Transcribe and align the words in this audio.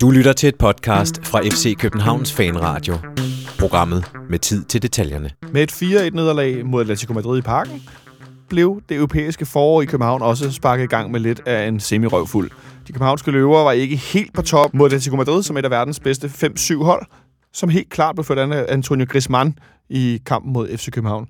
Du 0.00 0.10
lytter 0.10 0.32
til 0.32 0.48
et 0.48 0.56
podcast 0.56 1.26
fra 1.26 1.40
FC 1.40 1.76
Københavns 1.78 2.32
Fanradio. 2.32 2.94
Programmet 3.58 4.04
med 4.30 4.38
tid 4.38 4.64
til 4.64 4.82
detaljerne. 4.82 5.30
Med 5.52 5.62
et 5.62 5.72
4-1-nederlag 5.72 6.66
mod 6.66 6.80
Atletico 6.80 7.12
Madrid 7.12 7.38
i 7.38 7.42
parken, 7.42 7.82
blev 8.48 8.82
det 8.88 8.96
europæiske 8.96 9.46
forår 9.46 9.82
i 9.82 9.84
København 9.84 10.22
også 10.22 10.52
sparket 10.52 10.84
i 10.84 10.86
gang 10.86 11.10
med 11.10 11.20
lidt 11.20 11.40
af 11.46 11.68
en 11.68 11.80
semirøvfuld. 11.80 12.50
De 12.86 12.92
københavnske 12.92 13.30
løver 13.30 13.62
var 13.62 13.72
ikke 13.72 13.96
helt 13.96 14.34
på 14.34 14.42
top 14.42 14.74
mod 14.74 14.86
Atletico 14.86 15.16
Madrid, 15.16 15.42
som 15.42 15.56
er 15.56 15.60
et 15.60 15.64
af 15.64 15.70
verdens 15.70 16.00
bedste 16.00 16.26
5-7 16.26 16.84
hold, 16.84 17.06
som 17.52 17.68
helt 17.68 17.90
klart 17.90 18.14
blev 18.14 18.24
ført 18.24 18.38
af 18.38 18.66
Antonio 18.68 19.06
Griezmann 19.08 19.58
i 19.90 20.20
kampen 20.26 20.52
mod 20.52 20.76
FC 20.76 20.90
København. 20.90 21.26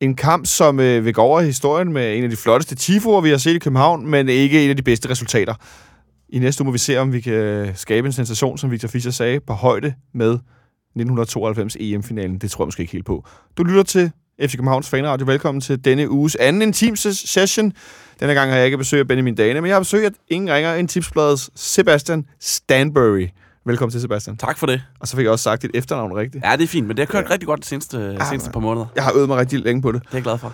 En 0.00 0.16
kamp, 0.16 0.46
som 0.46 0.80
øh, 0.80 1.04
vil 1.04 1.14
gå 1.14 1.22
over 1.22 1.40
i 1.40 1.44
historien 1.44 1.92
med 1.92 2.16
en 2.16 2.24
af 2.24 2.30
de 2.30 2.36
flotteste 2.36 2.74
tifoer, 2.74 3.20
vi 3.20 3.30
har 3.30 3.36
set 3.36 3.54
i 3.54 3.58
København, 3.58 4.06
men 4.06 4.28
ikke 4.28 4.64
en 4.64 4.70
af 4.70 4.76
de 4.76 4.82
bedste 4.82 5.10
resultater. 5.10 5.54
I 6.28 6.38
næste 6.38 6.62
uge 6.62 6.66
må 6.66 6.72
vi 6.72 6.78
se, 6.78 6.98
om 6.98 7.12
vi 7.12 7.20
kan 7.20 7.72
skabe 7.74 8.06
en 8.06 8.12
sensation, 8.12 8.58
som 8.58 8.70
Victor 8.70 8.88
Fischer 8.88 9.12
sagde, 9.12 9.40
på 9.40 9.52
højde 9.52 9.94
med 10.14 10.30
1992 10.30 11.76
EM-finalen. 11.80 12.38
Det 12.38 12.50
tror 12.50 12.64
jeg 12.64 12.66
måske 12.66 12.80
ikke 12.80 12.92
helt 12.92 13.06
på. 13.06 13.24
Du 13.56 13.62
lytter 13.62 13.82
til 13.82 14.10
FC 14.40 14.52
Københavns 14.52 14.88
Fanradio. 14.88 15.26
Velkommen 15.26 15.60
til 15.60 15.84
denne 15.84 16.10
uges 16.10 16.36
anden 16.36 16.62
intim 16.62 16.96
session. 16.96 17.72
Denne 18.20 18.34
gang 18.34 18.50
har 18.50 18.56
jeg 18.56 18.66
ikke 18.66 18.78
besøg 18.78 19.00
af 19.00 19.08
Benjamin 19.08 19.34
Dane, 19.34 19.60
men 19.60 19.68
jeg 19.68 19.74
har 19.74 19.80
besøg 19.80 20.04
af 20.04 20.10
ingen 20.28 20.54
ringer 20.54 20.74
end 20.74 20.88
tipsbladets 20.88 21.50
Sebastian 21.54 22.26
Stanbury. 22.40 23.28
Velkommen 23.66 23.90
til, 23.90 24.00
Sebastian. 24.00 24.36
Tak 24.36 24.58
for 24.58 24.66
det. 24.66 24.82
Og 25.00 25.08
så 25.08 25.16
fik 25.16 25.24
jeg 25.24 25.32
også 25.32 25.42
sagt 25.42 25.62
dit 25.62 25.70
efternavn 25.74 26.12
rigtigt. 26.12 26.44
Ja, 26.44 26.56
det 26.56 26.62
er 26.62 26.68
fint, 26.68 26.86
men 26.86 26.96
det 26.96 27.06
har 27.06 27.12
kørt 27.12 27.28
ja. 27.28 27.34
rigtig 27.34 27.46
godt 27.46 27.60
de 27.60 27.66
seneste, 27.66 27.98
ja, 27.98 28.28
seneste 28.28 28.50
par 28.50 28.60
måneder. 28.60 28.86
Jeg 28.96 29.04
har 29.04 29.12
øvet 29.14 29.28
mig 29.28 29.36
rigtig 29.36 29.60
længe 29.60 29.82
på 29.82 29.92
det. 29.92 30.02
Det 30.02 30.08
er 30.08 30.16
jeg 30.16 30.22
glad 30.22 30.38
for. 30.38 30.52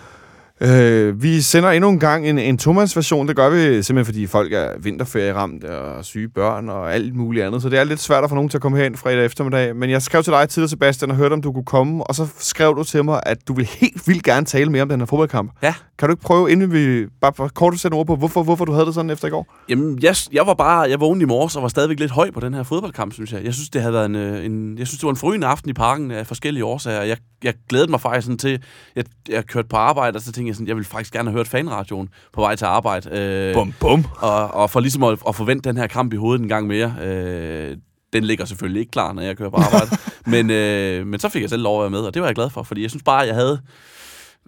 Øh, 0.61 1.23
vi 1.23 1.41
sender 1.41 1.71
endnu 1.71 1.91
en 1.91 1.99
gang 1.99 2.29
en, 2.29 2.39
en 2.39 2.59
tomandsversion. 2.59 3.29
Det 3.29 3.37
gør 3.37 3.51
vi 3.51 3.83
simpelthen, 3.83 4.05
fordi 4.05 4.27
folk 4.27 4.53
er 4.53 4.69
vinterferieramt 4.79 5.65
og 5.65 6.05
syge 6.05 6.29
børn 6.29 6.69
og 6.69 6.95
alt 6.95 7.15
muligt 7.15 7.45
andet. 7.45 7.63
Så 7.63 7.69
det 7.69 7.79
er 7.79 7.85
lidt 7.85 8.01
svært 8.01 8.25
at 8.25 8.31
få 8.31 8.35
nogen 8.35 8.49
til 8.49 8.59
at 8.59 8.63
komme 8.63 8.79
herind 8.79 8.97
fredag 8.97 9.25
eftermiddag. 9.25 9.77
Men 9.77 9.91
jeg 9.91 10.03
skrev 10.03 10.23
til 10.23 10.33
dig 10.33 10.49
tidligere, 10.49 10.69
Sebastian, 10.69 11.11
og 11.11 11.17
hørte, 11.17 11.33
om 11.33 11.43
du 11.43 11.53
kunne 11.53 11.65
komme. 11.65 12.05
Og 12.05 12.15
så 12.15 12.27
skrev 12.39 12.77
du 12.77 12.85
til 12.85 13.05
mig, 13.05 13.21
at 13.27 13.49
du 13.49 13.55
vil 13.55 13.65
helt 13.67 14.09
vildt 14.09 14.25
gerne 14.25 14.47
tale 14.47 14.71
mere 14.71 14.83
om 14.83 14.89
den 14.89 15.01
her 15.01 15.07
fodboldkamp. 15.07 15.53
Ja. 15.63 15.75
Kan 15.99 16.09
du 16.09 16.13
ikke 16.13 16.23
prøve, 16.23 16.53
inden 16.53 16.73
vi 16.73 17.07
bare 17.21 17.49
kort 17.49 17.81
sætte 17.81 17.95
ord 17.95 18.07
på, 18.07 18.17
hvorfor, 18.17 18.43
hvorfor 18.43 18.65
du 18.65 18.73
havde 18.73 18.87
det 18.87 18.95
sådan 18.95 19.11
efter 19.11 19.29
i 19.29 19.31
går? 19.31 19.55
Jamen, 19.69 19.99
jeg, 20.03 20.17
jeg 20.33 20.47
var 20.47 20.55
bare, 20.55 20.81
jeg 20.81 21.01
vågnede 21.01 21.23
i 21.23 21.27
morges 21.27 21.57
og 21.57 21.63
var 21.63 21.69
stadigvæk 21.69 22.01
lidt 22.01 22.11
høj 22.11 22.31
på 22.31 22.41
den 22.41 22.55
her 22.55 22.63
fodboldkamp, 22.63 23.13
synes 23.13 23.33
jeg. 23.33 23.45
Jeg 23.45 23.55
synes, 23.55 23.71
det 23.71 23.81
havde 23.81 23.95
været 23.95 24.07
en, 24.07 24.17
øh, 24.17 24.45
en 24.45 24.79
jeg 24.79 24.87
synes, 24.87 24.99
det 24.99 25.07
var 25.07 25.11
en 25.11 25.17
forrygende 25.17 25.47
aften 25.47 25.71
i 25.71 25.73
parken 25.73 26.11
af 26.11 26.27
forskellige 26.27 26.65
årsager. 26.65 27.03
Jeg, 27.03 27.17
jeg 27.45 27.55
glædede 27.69 27.91
mig 27.91 28.01
faktisk 28.01 28.25
sådan 28.25 28.39
til, 28.39 28.63
jeg, 28.97 29.05
jeg 29.29 29.47
kørte 29.47 29.69
på 29.69 29.77
arbejde, 29.77 30.17
og 30.17 30.23
så 30.23 30.33
tænkte 30.43 30.49
jeg 30.49 30.57
sådan, 30.57 30.69
jeg 30.69 30.77
vil 30.77 30.85
faktisk 30.85 31.13
gerne 31.13 31.31
have 31.31 31.39
hørt 31.39 31.49
fanradioen 31.49 32.09
på 32.33 32.41
vej 32.41 32.57
til 32.57 32.65
arbejde. 32.65 33.11
Øh, 33.11 33.55
bum, 33.55 33.75
bum. 33.81 34.05
Og, 34.19 34.55
og 34.55 34.71
for 34.71 34.81
ligesom 34.81 35.03
at, 35.03 35.19
at 35.29 35.35
forvente 35.35 35.69
den 35.69 35.77
her 35.77 35.87
kamp 35.87 36.13
i 36.13 36.17
hovedet 36.17 36.43
en 36.43 36.49
gang 36.49 36.67
mere. 36.67 36.95
Øh, 37.03 37.77
den 38.13 38.25
ligger 38.25 38.45
selvfølgelig 38.45 38.81
ikke 38.81 38.91
klar, 38.91 39.13
når 39.13 39.23
jeg 39.23 39.37
kører 39.37 39.51
på 39.51 39.57
arbejde. 39.57 39.91
men, 40.35 40.51
øh, 40.51 41.07
men 41.07 41.21
så 41.21 41.29
fik 41.29 41.43
jeg 41.43 41.51
selv 41.51 41.63
lov 41.63 41.79
at 41.79 41.83
være 41.83 41.91
med, 41.91 42.01
og 42.01 42.15
det 42.15 42.23
var 42.23 42.29
jeg 42.29 42.35
glad 42.35 42.51
for, 42.51 42.63
fordi 42.63 42.83
jeg 42.83 42.91
synes 42.91 43.03
bare, 43.03 43.19
jeg 43.19 43.35
havde 43.35 43.61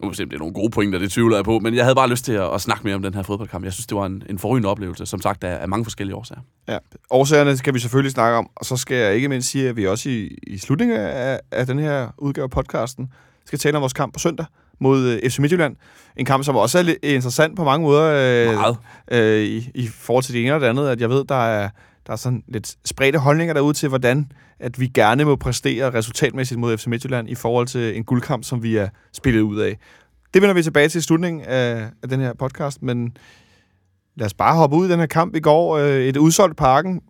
nu 0.03 0.11
det 0.11 0.33
er 0.33 0.39
nogle 0.39 0.55
gode 0.55 0.70
pointer, 0.70 0.98
det 0.98 1.12
tvivler 1.12 1.37
jeg 1.37 1.45
på, 1.45 1.59
men 1.59 1.75
jeg 1.75 1.84
havde 1.84 1.95
bare 1.95 2.09
lyst 2.09 2.25
til 2.25 2.33
at, 2.33 2.55
at 2.55 2.61
snakke 2.61 2.84
mere 2.84 2.95
om 2.95 3.03
den 3.03 3.15
her 3.15 3.22
fodboldkamp. 3.22 3.65
Jeg 3.65 3.72
synes, 3.72 3.87
det 3.87 3.97
var 3.97 4.06
en, 4.06 4.22
en 4.31 4.39
forrygende 4.39 4.69
oplevelse, 4.69 5.06
som 5.06 5.20
sagt, 5.20 5.45
af, 5.45 5.62
af 5.62 5.69
mange 5.69 5.84
forskellige 5.84 6.17
årsager. 6.17 6.41
Ja, 6.69 6.78
årsagerne 7.11 7.56
skal 7.56 7.75
vi 7.75 7.78
selvfølgelig 7.78 8.12
snakke 8.12 8.39
om, 8.39 8.48
og 8.56 8.65
så 8.65 8.77
skal 8.77 8.97
jeg 8.97 9.15
ikke 9.15 9.28
mindst 9.28 9.48
sige, 9.48 9.69
at 9.69 9.77
vi 9.77 9.87
også 9.87 10.09
i, 10.09 10.39
i 10.47 10.59
slutningen 10.59 10.97
af, 10.97 11.41
af 11.50 11.67
den 11.67 11.78
her 11.78 12.09
udgave 12.19 12.45
af 12.45 12.50
podcasten 12.50 13.12
skal 13.45 13.59
tale 13.59 13.77
om 13.77 13.81
vores 13.81 13.92
kamp 13.92 14.12
på 14.12 14.19
søndag 14.19 14.47
mod 14.80 15.03
øh, 15.03 15.30
FC 15.30 15.39
Midtjylland. 15.39 15.77
En 16.17 16.25
kamp, 16.25 16.44
som 16.44 16.56
også 16.56 16.78
er 16.78 16.83
lidt 16.83 16.98
interessant 17.03 17.56
på 17.56 17.64
mange 17.64 17.84
måder 17.84 18.05
øh, 18.05 18.55
Meget. 18.55 18.77
øh, 19.11 19.44
i, 19.44 19.70
i 19.75 19.86
forhold 19.86 20.25
til 20.25 20.34
det 20.34 20.42
ene 20.42 20.55
og 20.55 20.61
det 20.61 20.66
andet, 20.66 20.89
at 20.89 21.00
jeg 21.00 21.11
ved, 21.11 21.25
der 21.25 21.47
er, 21.47 21.69
der 22.06 22.12
er 22.12 22.16
sådan 22.16 22.42
lidt 22.48 22.75
spredte 22.84 23.19
holdninger 23.19 23.55
derude 23.55 23.75
til, 23.75 23.89
hvordan 23.89 24.27
at 24.58 24.81
vi 24.81 24.86
gerne 24.86 25.25
må 25.25 25.36
præstere 25.36 25.94
resultatmæssigt 25.94 26.61
mod 26.61 26.78
FC 26.78 26.86
Midtjylland 26.86 27.28
i 27.28 27.34
forhold 27.34 27.66
til 27.66 27.97
en 27.97 28.04
guldkamp, 28.04 28.44
som 28.44 28.62
vi 28.62 28.76
er 28.76 28.88
spillet 29.12 29.41
ud 29.41 29.59
af. 29.59 29.78
Det 30.34 30.43
vender 30.43 30.54
vi 30.54 30.62
tilbage 30.62 30.88
til 30.88 30.98
i 30.98 31.03
slutningen 31.03 31.43
af, 31.43 31.91
af 32.03 32.09
den 32.09 32.21
her 32.21 32.32
podcast, 32.38 32.82
men 32.82 33.16
lad 34.16 34.27
os 34.27 34.34
bare 34.34 34.56
hoppe 34.56 34.77
ud 34.77 34.88
i 34.88 34.91
den 34.91 34.98
her 34.98 35.06
kamp 35.06 35.37
i 35.37 35.41
går. 35.41 35.78
Øh, 35.78 36.00
et 36.00 36.16
udsolgt 36.16 36.56
parken, 36.56 37.00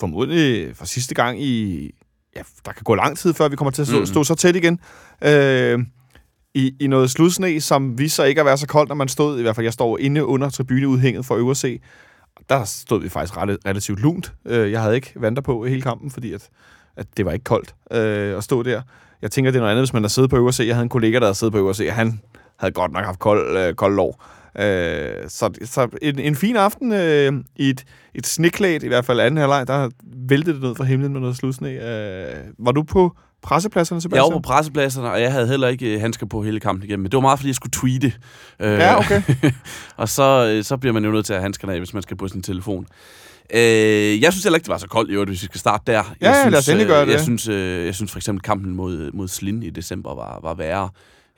formodentlig 0.00 0.76
for 0.76 0.84
sidste 0.84 1.14
gang 1.14 1.42
i... 1.42 1.90
Ja, 2.36 2.42
der 2.64 2.72
kan 2.72 2.82
gå 2.84 2.94
lang 2.94 3.18
tid, 3.18 3.34
før 3.34 3.48
vi 3.48 3.56
kommer 3.56 3.70
til 3.70 3.82
at 3.82 3.88
stå, 3.88 3.98
mm. 3.98 4.06
stå 4.06 4.24
så 4.24 4.34
tæt 4.34 4.56
igen. 4.56 4.78
Øh, 5.24 5.78
i, 6.54 6.74
i 6.80 6.86
noget 6.86 7.10
sludsne, 7.10 7.60
som 7.60 7.98
viser 7.98 8.14
sig 8.14 8.28
ikke 8.28 8.40
at 8.40 8.46
være 8.46 8.56
så 8.56 8.66
koldt, 8.66 8.88
når 8.88 8.94
man 8.94 9.08
stod, 9.08 9.38
i 9.38 9.42
hvert 9.42 9.56
fald 9.56 9.66
jeg 9.66 9.72
står 9.72 9.98
inde 9.98 10.24
under 10.24 10.50
tribuneudhænget 10.50 11.26
for 11.26 11.34
øvre 11.34 11.54
se. 11.54 11.80
Der 12.48 12.64
stod 12.64 13.02
vi 13.02 13.08
faktisk 13.08 13.36
ret, 13.36 13.58
relativt 13.66 14.00
lunt. 14.00 14.32
Øh, 14.46 14.72
jeg 14.72 14.82
havde 14.82 14.94
ikke 14.94 15.12
vanter 15.16 15.42
på 15.42 15.66
hele 15.66 15.82
kampen, 15.82 16.10
fordi 16.10 16.32
at, 16.32 16.48
at 16.96 17.06
det 17.16 17.26
var 17.26 17.32
ikke 17.32 17.44
koldt 17.44 17.74
øh, 17.90 18.36
at 18.36 18.44
stå 18.44 18.62
der. 18.62 18.82
Jeg 19.22 19.30
tænker, 19.30 19.50
det 19.50 19.58
er 19.58 19.60
noget 19.60 19.72
andet, 19.72 19.82
hvis 19.82 19.92
man 19.92 20.02
har 20.02 20.08
siddet 20.08 20.30
på 20.30 20.36
øvre. 20.36 20.66
Jeg 20.66 20.74
havde 20.74 20.82
en 20.82 20.88
kollega, 20.88 21.18
der 21.18 21.24
havde 21.24 21.34
siddet 21.34 21.52
på 21.52 21.58
øvre 21.58 21.88
og 21.88 21.94
han 21.94 22.20
havde 22.56 22.72
godt 22.72 22.92
nok 22.92 23.04
haft 23.04 23.18
kold, 23.18 23.56
øh, 23.56 23.74
kold 23.74 23.96
lov. 23.96 24.22
Øh, 24.58 25.28
så 25.28 25.50
så 25.64 25.88
en, 26.02 26.18
en 26.18 26.36
fin 26.36 26.56
aften 26.56 26.92
øh, 26.92 27.32
i 27.56 27.70
et, 27.70 27.84
et 28.14 28.26
sneklædt, 28.26 28.82
i 28.82 28.88
hvert 28.88 29.04
fald 29.04 29.20
anden 29.20 29.38
halvleg, 29.38 29.66
der 29.66 29.90
væltede 30.28 30.54
det 30.54 30.62
ned 30.62 30.74
fra 30.74 30.84
himlen 30.84 31.12
med 31.12 31.20
noget 31.20 31.36
sludsne. 31.36 31.68
Øh, 31.68 32.34
var 32.58 32.72
du 32.72 32.82
på 32.82 33.16
pressepladserne, 33.44 34.00
Sebastian? 34.00 34.24
Jeg 34.24 34.32
var 34.32 34.38
på 34.38 34.42
pressepladserne, 34.42 35.10
og 35.10 35.20
jeg 35.20 35.32
havde 35.32 35.48
heller 35.48 35.68
ikke 35.68 35.94
øh, 35.94 36.00
handsker 36.00 36.26
på 36.26 36.42
hele 36.42 36.60
kampen 36.60 36.84
igennem. 36.84 37.02
Men 37.02 37.10
det 37.10 37.16
var 37.16 37.20
meget, 37.20 37.38
fordi 37.38 37.48
jeg 37.48 37.54
skulle 37.54 37.72
tweete. 37.72 38.12
Øh, 38.60 38.78
ja, 38.78 38.98
okay. 38.98 39.22
og 39.96 40.08
så, 40.08 40.52
øh, 40.52 40.64
så 40.64 40.76
bliver 40.76 40.92
man 40.92 41.04
jo 41.04 41.10
nødt 41.10 41.26
til 41.26 41.32
at 41.32 41.38
have 41.38 41.42
handskerne 41.42 41.72
af, 41.72 41.78
hvis 41.78 41.94
man 41.94 42.02
skal 42.02 42.16
på 42.16 42.28
sin 42.28 42.42
telefon. 42.42 42.86
Øh, 43.54 44.22
jeg 44.22 44.32
synes 44.32 44.44
heller 44.44 44.56
ikke, 44.56 44.64
det 44.64 44.70
var 44.72 44.78
så 44.78 44.88
koldt, 44.88 45.14
jo, 45.14 45.24
hvis 45.24 45.42
vi 45.42 45.46
skal 45.46 45.60
starte 45.60 45.82
der. 45.86 45.92
Jeg 45.92 46.04
ja, 46.20 46.40
synes, 46.40 46.52
lad 46.52 46.58
os 46.58 46.68
endelig 46.68 46.86
gøre 46.86 47.06
det. 47.06 47.12
Jeg 47.12 47.20
synes, 47.20 47.48
øh, 47.48 47.86
jeg 47.86 47.94
synes 47.94 48.12
for 48.12 48.18
eksempel 48.18 48.42
kampen 48.42 48.74
mod, 48.74 49.10
mod 49.12 49.28
Slin 49.28 49.62
i 49.62 49.70
december 49.70 50.14
var, 50.14 50.40
var 50.42 50.54
værre 50.54 50.88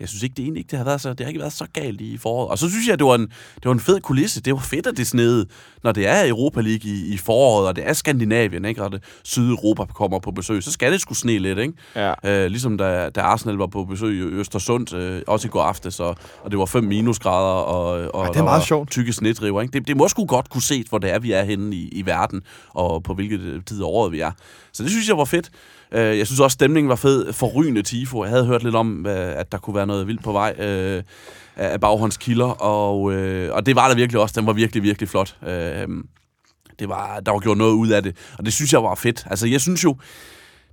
jeg 0.01 0.09
synes 0.09 0.23
ikke, 0.23 0.35
det 0.35 0.43
egentlig 0.43 0.61
ikke 0.61 0.71
det 0.71 0.79
har 0.79 0.85
været 0.85 1.01
så, 1.01 1.11
det 1.11 1.21
har 1.21 1.29
ikke 1.29 1.41
været 1.41 1.53
så 1.53 1.67
galt 1.73 2.01
i 2.01 2.17
foråret. 2.17 2.51
Og 2.51 2.59
så 2.59 2.71
synes 2.71 2.89
jeg, 2.89 2.99
det 2.99 3.07
var 3.07 3.15
en, 3.15 3.27
det 3.55 3.65
var 3.65 3.73
en 3.73 3.81
fed 3.81 4.01
kulisse. 4.01 4.41
Det 4.41 4.53
var 4.53 4.61
fedt, 4.61 4.87
at 4.87 4.97
det 4.97 5.07
snede, 5.07 5.47
når 5.85 5.93
det 5.93 6.07
er 6.07 6.29
Europa 6.29 6.61
League 6.61 6.91
i, 6.91 7.15
i 7.15 7.17
foråret, 7.17 7.69
og 7.69 7.77
det 7.77 7.89
er 7.89 7.93
Skandinavien, 7.93 8.65
ikke? 8.65 8.83
og 8.83 8.93
det 8.93 9.03
Sydeuropa 9.25 9.85
kommer 9.85 10.19
på 10.19 10.31
besøg, 10.31 10.63
så 10.63 10.73
skal 10.73 10.93
det 10.93 11.01
skulle 11.01 11.19
sne 11.19 11.39
lidt. 11.39 11.59
Ikke? 11.59 11.73
Ja. 11.95 12.15
Øh, 12.25 12.47
ligesom 12.51 12.79
da, 12.79 13.09
da 13.09 13.21
Arsenal 13.21 13.57
var 13.57 13.67
på 13.67 13.85
besøg 13.85 14.17
i 14.17 14.21
Østersund, 14.21 14.95
øh, 14.95 15.23
også 15.27 15.49
i 15.49 15.51
går 15.51 15.63
aftes, 15.63 16.01
og, 16.01 16.17
og 16.43 16.51
det 16.51 16.59
var 16.59 16.67
5 16.67 16.85
minusgrader, 16.85 17.63
og, 17.63 18.15
og 18.15 18.25
ja, 18.25 18.33
det 18.33 18.39
er 18.39 18.45
meget 18.45 18.65
sjovt. 18.65 18.91
tykke 18.91 19.13
snedriver. 19.13 19.63
Ikke? 19.63 19.73
Det, 19.73 19.89
det 19.89 19.97
må 19.97 20.09
sgu 20.09 20.27
godt 20.27 20.51
kunne 20.51 20.63
se, 20.63 20.85
hvor 20.89 20.99
det 20.99 21.13
er, 21.13 21.19
vi 21.19 21.33
er 21.33 21.43
henne 21.43 21.77
i, 21.77 21.89
i 21.89 22.07
verden, 22.07 22.43
og 22.69 23.03
på 23.03 23.15
hvilket 23.15 23.63
tid 23.67 23.81
af 23.81 23.87
året 23.87 24.13
vi 24.13 24.21
er. 24.21 24.31
Så 24.73 24.83
det 24.83 24.91
synes 24.91 25.09
jeg 25.09 25.19
var 25.19 25.25
fedt. 25.25 25.51
Øh, 25.93 26.19
jeg 26.19 26.27
synes 26.27 26.41
også, 26.41 26.55
stemningen 26.55 26.89
var 26.89 26.97
fed. 26.97 27.33
Forrygende 27.33 27.83
tifo. 27.83 28.23
Jeg 28.23 28.31
havde 28.31 28.47
hørt 28.47 28.63
lidt 28.63 28.75
om, 28.75 29.07
at 29.07 29.53
der 29.53 29.59
kunne 29.59 29.77
være 29.77 29.87
noget 29.87 30.07
vildt 30.07 30.23
på 30.23 30.33
vej 30.33 30.55
øh, 30.59 31.03
af 31.57 31.81
baghåndskilder, 31.81 32.47
og, 32.47 33.13
øh, 33.13 33.55
og 33.55 33.67
det 33.67 33.77
var 33.77 33.89
der 33.89 33.95
virkelig 33.95 34.21
også. 34.21 34.41
Den 34.41 34.47
var 34.47 34.53
virkelig, 34.53 34.83
virkelig 34.83 35.09
flot. 35.09 35.37
Øh, 35.47 35.89
det 36.79 36.89
var, 36.89 37.21
der 37.21 37.33
var 37.33 37.39
gjort 37.39 37.59
noget 37.59 37.73
ud 37.73 37.89
af 37.89 38.03
det, 38.03 38.17
og 38.39 38.45
det 38.45 38.53
synes 38.53 38.73
jeg 38.73 38.83
var 38.83 38.95
fedt. 38.95 39.27
Altså, 39.31 39.47
jeg 39.47 39.61
synes 39.61 39.85
jo, 39.85 39.97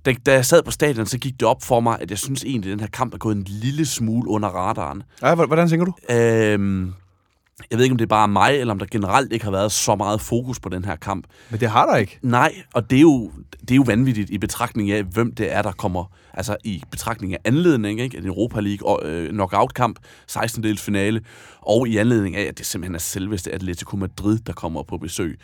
da, 0.06 0.14
da 0.26 0.32
jeg 0.32 0.44
sad 0.44 0.62
på 0.62 0.70
stadion, 0.70 1.06
så 1.06 1.18
gik 1.18 1.32
det 1.32 1.48
op 1.48 1.62
for 1.62 1.80
mig, 1.80 1.98
at 2.00 2.10
jeg 2.10 2.18
synes 2.18 2.44
egentlig, 2.44 2.70
at 2.70 2.72
den 2.72 2.80
her 2.80 2.90
kamp 2.90 3.14
er 3.14 3.18
gået 3.18 3.36
en 3.36 3.44
lille 3.46 3.86
smule 3.86 4.30
under 4.30 4.48
radaren. 4.48 5.02
Ja, 5.22 5.34
hvordan 5.34 5.68
tænker 5.68 5.86
du? 5.86 5.92
Øh, 6.14 6.88
jeg 7.70 7.78
ved 7.78 7.84
ikke, 7.84 7.92
om 7.92 7.98
det 7.98 8.04
er 8.04 8.08
bare 8.08 8.28
mig, 8.28 8.56
eller 8.56 8.72
om 8.74 8.78
der 8.78 8.86
generelt 8.90 9.32
ikke 9.32 9.44
har 9.44 9.52
været 9.52 9.72
så 9.72 9.96
meget 9.96 10.20
fokus 10.20 10.60
på 10.60 10.68
den 10.68 10.84
her 10.84 10.96
kamp. 10.96 11.26
Men 11.50 11.60
det 11.60 11.70
har 11.70 11.86
der 11.86 11.96
ikke. 11.96 12.18
Nej, 12.22 12.54
og 12.74 12.90
det 12.90 12.96
er 12.96 13.00
jo, 13.00 13.30
det 13.60 13.70
er 13.70 13.76
jo 13.76 13.84
vanvittigt 13.86 14.30
i 14.30 14.38
betragtning 14.38 14.90
af, 14.90 15.02
hvem 15.02 15.34
det 15.34 15.52
er, 15.52 15.62
der 15.62 15.72
kommer, 15.72 16.04
altså 16.32 16.56
i 16.64 16.82
betragtning 16.90 17.32
af 17.32 17.38
anledning, 17.44 18.00
ikke? 18.00 18.18
En 18.18 18.26
Europa 18.26 18.60
League 18.60 18.88
og, 18.88 19.00
øh, 19.04 19.30
knockout-kamp, 19.30 19.98
16-dels 20.30 20.82
finale, 20.82 21.20
og 21.60 21.88
i 21.88 21.96
anledning 21.96 22.36
af, 22.36 22.42
at 22.42 22.58
det 22.58 22.66
simpelthen 22.66 22.94
er 22.94 22.98
selveste 22.98 23.52
Atletico 23.52 23.96
Madrid, 23.96 24.38
der 24.38 24.52
kommer 24.52 24.82
på 24.82 24.98
besøg 24.98 25.38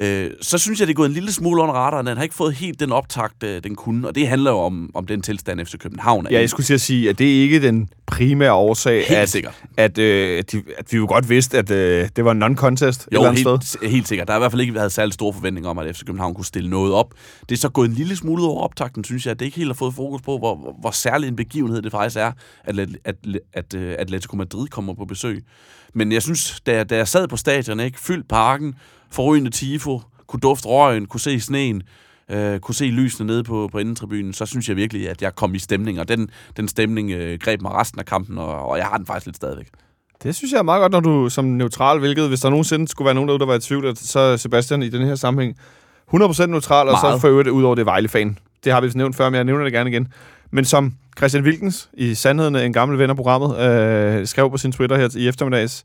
øh, 0.00 0.30
så 0.42 0.58
synes 0.58 0.80
jeg, 0.80 0.86
det 0.86 0.92
er 0.92 0.96
gået 0.96 1.08
en 1.08 1.14
lille 1.14 1.32
smule 1.32 1.62
under 1.62 1.74
radaren. 1.74 2.06
Den 2.06 2.16
har 2.16 2.22
ikke 2.22 2.34
fået 2.34 2.54
helt 2.54 2.80
den 2.80 2.92
optakt, 2.92 3.42
øh, 3.42 3.62
den 3.64 3.74
kunne, 3.74 4.08
og 4.08 4.14
det 4.14 4.28
handler 4.28 4.50
jo 4.50 4.58
om, 4.58 4.90
om 4.94 5.06
den 5.06 5.22
tilstand 5.22 5.60
efter 5.60 5.78
København 5.78 6.26
er 6.26 6.30
Ja, 6.30 6.40
jeg 6.40 6.50
skulle 6.50 6.64
til 6.64 6.74
at 6.74 6.80
sige, 6.80 7.10
at 7.10 7.18
det 7.18 7.36
er 7.38 7.42
ikke 7.42 7.62
den 7.62 7.88
primære 8.06 8.52
årsag, 8.52 9.06
helt 9.08 9.20
at, 9.20 9.28
sikkert. 9.28 9.62
At, 9.76 9.98
øh, 9.98 10.44
de, 10.52 10.62
at 10.78 10.92
vi 10.92 10.96
jo 10.96 11.06
godt 11.08 11.28
vidste, 11.28 11.58
at 11.58 11.70
øh, 11.70 12.08
det 12.16 12.24
var 12.24 12.32
en 12.32 12.42
non-contest 12.42 13.06
jo, 13.12 13.22
et 13.22 13.28
helt, 13.28 13.64
sted. 13.64 13.88
helt 13.88 14.08
sikkert. 14.08 14.28
Der 14.28 14.32
har 14.34 14.38
i 14.38 14.42
hvert 14.42 14.52
fald 14.52 14.60
ikke 14.60 14.74
været 14.74 14.92
særlig 14.92 15.14
store 15.14 15.32
forventninger 15.32 15.70
om, 15.70 15.78
at 15.78 15.96
FC 15.96 16.04
København 16.04 16.34
kunne 16.34 16.44
stille 16.44 16.70
noget 16.70 16.92
op. 16.92 17.14
Det 17.48 17.54
er 17.54 17.58
så 17.58 17.68
gået 17.68 17.88
en 17.88 17.94
lille 17.94 18.16
smule 18.16 18.42
over 18.44 18.62
optakten, 18.62 19.04
synes 19.04 19.26
jeg, 19.26 19.30
at 19.30 19.38
det 19.38 19.46
ikke 19.46 19.56
helt 19.56 19.68
har 19.68 19.74
fået 19.74 19.94
fokus 19.94 20.22
på, 20.22 20.38
hvor, 20.38 20.56
hvor, 20.56 20.76
hvor 20.80 20.90
særlig 20.90 21.28
en 21.28 21.36
begivenhed 21.36 21.82
det 21.82 21.92
faktisk 21.92 22.16
er, 22.16 22.32
at, 22.64 22.78
at, 22.78 22.88
at, 23.04 23.16
at 23.52 23.74
uh, 23.74 23.80
Atletico 23.98 24.36
Madrid 24.36 24.68
kommer 24.68 24.94
på 24.94 25.04
besøg. 25.04 25.44
Men 25.94 26.12
jeg 26.12 26.22
synes, 26.22 26.60
da, 26.66 26.84
da 26.84 26.96
jeg 26.96 27.08
sad 27.08 27.28
på 27.28 27.36
stadion, 27.36 27.80
ikke, 27.80 28.00
fyldt 28.00 28.28
parken, 28.28 28.74
forrygende 29.10 29.50
tifo, 29.50 30.00
kunne 30.26 30.40
dufte 30.40 30.68
røgen, 30.68 31.06
kunne 31.06 31.20
se 31.20 31.40
sneen, 31.40 31.82
øh, 32.30 32.60
kunne 32.60 32.74
se 32.74 32.84
lysene 32.84 33.26
nede 33.26 33.44
på, 33.44 33.68
på 33.72 33.78
indentribunen, 33.78 34.32
så 34.32 34.46
synes 34.46 34.68
jeg 34.68 34.76
virkelig, 34.76 35.10
at 35.10 35.22
jeg 35.22 35.34
kom 35.34 35.54
i 35.54 35.58
stemning, 35.58 36.00
og 36.00 36.08
den, 36.08 36.30
den 36.56 36.68
stemning 36.68 37.10
øh, 37.10 37.38
greb 37.38 37.62
mig 37.62 37.72
resten 37.72 37.98
af 38.00 38.06
kampen, 38.06 38.38
og, 38.38 38.68
og 38.68 38.78
jeg 38.78 38.86
har 38.86 38.96
den 38.96 39.06
faktisk 39.06 39.26
lidt 39.26 39.36
stadigvæk. 39.36 39.68
Det 40.22 40.34
synes 40.34 40.52
jeg 40.52 40.58
er 40.58 40.62
meget 40.62 40.80
godt, 40.80 40.92
når 40.92 41.00
du 41.00 41.28
som 41.28 41.44
neutral, 41.44 41.98
hvilket 41.98 42.28
hvis 42.28 42.40
der 42.40 42.50
nogensinde 42.50 42.88
skulle 42.88 43.06
være 43.06 43.14
nogen 43.14 43.28
derude, 43.28 43.40
der 43.40 43.46
var 43.46 43.54
i 43.54 43.60
tvivl, 43.60 43.96
så 43.96 44.36
Sebastian 44.36 44.82
i 44.82 44.88
den 44.88 45.06
her 45.06 45.14
sammenhæng 45.14 45.56
100% 46.14 46.46
neutral, 46.46 46.88
og 46.88 46.98
så 46.98 47.06
Meget. 47.06 47.20
for 47.20 47.28
øvrigt 47.28 47.48
ud 47.48 47.62
over 47.62 47.74
det 47.74 47.86
Vejle-fan. 47.86 48.38
Det 48.64 48.72
har 48.72 48.80
vi 48.80 48.90
nævnt 48.94 49.16
før, 49.16 49.30
men 49.30 49.34
jeg 49.34 49.44
nævner 49.44 49.64
det 49.64 49.72
gerne 49.72 49.90
igen. 49.90 50.08
Men 50.50 50.64
som 50.64 50.94
Christian 51.18 51.44
Wilkens, 51.44 51.90
i 51.92 52.14
sandheden 52.14 52.56
en 52.56 52.72
gammel 52.72 52.98
ven 52.98 53.10
af 53.10 53.16
programmet, 53.16 53.58
øh, 53.58 54.26
skrev 54.26 54.50
på 54.50 54.56
sin 54.56 54.72
Twitter 54.72 54.96
her 54.96 55.16
i 55.16 55.28
eftermiddags, 55.28 55.84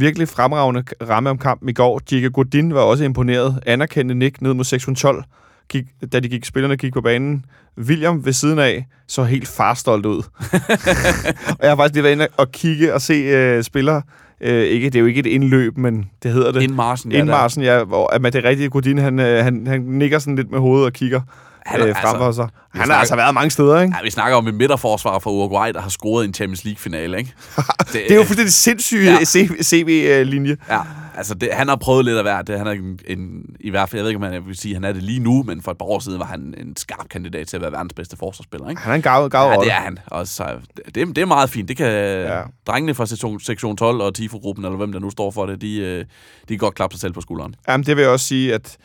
virkelig 0.00 0.28
fremragende 0.28 0.82
ramme 1.08 1.30
om 1.30 1.38
kampen 1.38 1.68
i 1.68 1.72
går. 1.72 1.98
Giga 1.98 2.28
Godin 2.28 2.74
var 2.74 2.80
også 2.80 3.04
imponeret. 3.04 3.60
Anerkendte 3.66 4.14
Nick 4.14 4.40
ned 4.40 4.54
mod 4.54 4.64
612, 4.64 5.24
gik, 5.68 5.84
da 6.12 6.20
de 6.20 6.28
gik, 6.28 6.44
spillerne 6.44 6.76
gik 6.76 6.92
på 6.92 7.00
banen. 7.00 7.44
William 7.78 8.24
ved 8.24 8.32
siden 8.32 8.58
af 8.58 8.86
så 9.06 9.24
helt 9.24 9.48
farstolt 9.48 10.06
ud. 10.06 10.16
og 11.58 11.62
jeg 11.62 11.70
har 11.70 11.76
faktisk 11.76 11.94
lige 11.94 12.04
været 12.04 12.12
inde 12.12 12.28
og 12.36 12.52
kigge 12.52 12.94
og 12.94 13.00
se 13.00 13.14
øh, 13.14 13.62
spillere. 13.62 14.02
Øh, 14.40 14.64
ikke, 14.64 14.86
det 14.86 14.94
er 14.94 15.00
jo 15.00 15.06
ikke 15.06 15.20
et 15.20 15.26
indløb, 15.26 15.78
men 15.78 16.10
det 16.22 16.32
hedder 16.32 16.52
det. 16.52 16.62
Indmarsen, 16.62 17.12
ja. 17.12 17.18
Indmarsen, 17.18 17.62
ja, 17.62 17.84
hvor 17.84 18.26
at 18.26 18.32
det 18.32 18.44
rigtige 18.44 18.68
Godin, 18.68 18.98
han, 18.98 19.18
øh, 19.18 19.44
han, 19.44 19.66
han 19.66 19.80
nikker 19.80 20.18
sådan 20.18 20.36
lidt 20.36 20.50
med 20.50 20.58
hovedet 20.58 20.86
og 20.86 20.92
kigger 20.92 21.20
Han 21.68 21.80
øh, 21.88 21.94
frem 21.94 22.16
for 22.18 22.26
altså, 22.26 22.42
sig. 22.42 22.48
vi 22.72 22.78
Han 22.78 22.80
har 22.80 22.86
snakker- 22.86 22.98
altså 23.00 23.16
været 23.16 23.34
mange 23.34 23.50
steder, 23.50 23.80
ikke? 23.80 23.94
Ja, 23.98 24.02
vi 24.04 24.10
snakker 24.10 24.36
om 24.36 24.48
en 24.48 24.56
midterforsvar 24.56 25.18
fra 25.18 25.30
Uruguay, 25.30 25.72
der 25.72 25.80
har 25.80 25.88
scoret 25.88 26.24
i 26.24 26.28
en 26.28 26.34
Champions 26.34 26.64
League-finale, 26.64 27.18
ikke? 27.18 27.32
Det 27.92 28.10
er 28.10 28.14
jo 28.14 28.22
fuldstændig 28.24 28.52
sindssyg 28.52 29.04
Ja. 29.04 29.24
CV-linje. 29.62 30.56
Ja, 30.70 30.80
altså 31.16 31.34
det, 31.34 31.48
han 31.52 31.68
har 31.68 31.76
prøvet 31.76 32.04
lidt 32.04 32.16
af 32.16 32.22
hvert. 32.24 32.46
Det, 32.46 32.58
han 32.58 32.66
er 32.66 32.70
en, 32.70 32.98
en, 33.06 33.42
i 33.60 33.70
hvert 33.70 33.88
fald, 33.88 33.98
jeg 33.98 34.04
ved 34.04 34.10
ikke, 34.10 34.26
om 34.26 34.32
han 34.32 34.46
vil 34.46 34.56
sige, 34.56 34.72
at 34.72 34.76
han 34.76 34.84
er 34.84 34.92
det 34.92 35.02
lige 35.02 35.20
nu, 35.20 35.42
men 35.42 35.62
for 35.62 35.70
et 35.70 35.78
par 35.78 35.84
år 35.86 35.98
siden 35.98 36.18
var 36.18 36.24
han 36.26 36.54
en 36.58 36.76
skarp 36.76 37.08
kandidat 37.10 37.46
til 37.48 37.56
at 37.56 37.62
være 37.62 37.72
verdens 37.72 37.92
bedste 37.94 38.16
forsvarsspiller, 38.16 38.68
ikke? 38.70 38.82
Han 38.82 38.90
er 38.92 38.96
en 38.96 39.02
gav, 39.02 39.28
gav 39.28 39.40
Ja, 39.50 39.56
det 39.56 39.70
er 39.72 39.80
han. 39.80 39.98
Og 40.06 40.26
så, 40.26 40.44
det, 40.86 40.94
det 40.94 41.18
er 41.18 41.26
meget 41.26 41.50
fint. 41.50 41.68
Det 41.68 41.76
kan 41.76 41.86
ja. 41.86 42.36
Ja. 42.38 42.42
drengene 42.66 42.94
fra 42.94 43.06
sektion, 43.06 43.40
sektion 43.40 43.76
12 43.76 44.00
og 44.00 44.14
TIFO-gruppen, 44.14 44.64
eller 44.64 44.76
hvem 44.76 44.92
der 44.92 44.98
nu 45.00 45.10
står 45.10 45.30
for 45.30 45.46
det, 45.46 45.60
de, 45.60 45.78
øh, 45.80 45.98
de 45.98 46.04
kan 46.48 46.58
godt 46.58 46.74
klappe 46.74 46.94
sig 46.94 47.00
selv 47.00 47.12
på 47.12 47.20
skulderen. 47.20 47.54
Jamen, 47.68 47.86
det 47.86 47.96
vil 47.96 48.02
jeg 48.02 48.10
også 48.10 48.26
sige, 48.26 48.54
at 48.54 48.76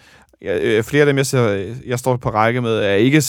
ja, 0.44 0.58
øh, 0.62 0.84
flere 0.84 1.02
af 1.02 1.06
dem, 1.06 1.18
jeg, 1.18 1.26
ser, 1.26 1.74
jeg 1.86 2.00
står 2.00 2.18
på 2.18 2.30
række 2.30 2.62
med, 2.62 2.78
er 2.80 2.94
ikke, 2.94 3.22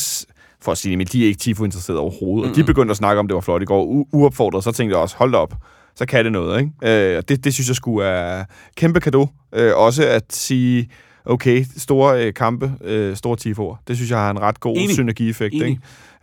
for 0.63 0.73
at 0.73 0.79
sige 0.79 0.91
det, 0.91 0.99
men 0.99 1.07
de 1.07 1.23
er 1.23 1.27
ikke 1.27 1.39
tifo-interesserede 1.39 2.01
overhovedet. 2.01 2.47
Mm. 2.47 2.51
Og 2.51 2.57
de 2.57 2.65
begyndte 2.65 2.91
at 2.91 2.97
snakke 2.97 3.21
om, 3.21 3.29
det 3.29 3.35
var 3.35 3.41
flot 3.41 3.63
i 3.63 3.65
går, 3.65 3.85
u- 3.85 4.09
uopfordret, 4.13 4.65
så 4.65 4.73
tænkte 4.73 4.95
jeg 4.97 5.03
også, 5.03 5.17
hold 5.17 5.35
op, 5.35 5.55
så 5.97 6.07
kan 6.07 6.25
det 6.25 6.33
noget, 6.33 6.61
ikke? 6.61 7.17
Øh, 7.17 7.23
det, 7.29 7.45
det 7.45 7.55
synes 7.55 7.69
jeg 7.69 7.77
skulle 7.77 8.07
er 8.09 8.45
kæmpe 8.77 9.01
kado. 9.01 9.27
Øh, 9.55 9.73
også 9.77 10.07
at 10.07 10.23
sige, 10.31 10.89
okay, 11.25 11.65
store 11.77 12.27
øh, 12.27 12.35
kampe, 12.35 12.73
øh, 12.85 13.17
store 13.17 13.37
tifoer, 13.37 13.77
det 13.89 13.97
synes 13.97 14.11
jeg 14.11 14.19
har 14.19 14.31
en 14.31 14.41
ret 14.41 14.61
god 14.61 14.77
Enig. 14.77 14.91
synergieffekt, 14.95 15.55
Enig. 15.55 15.69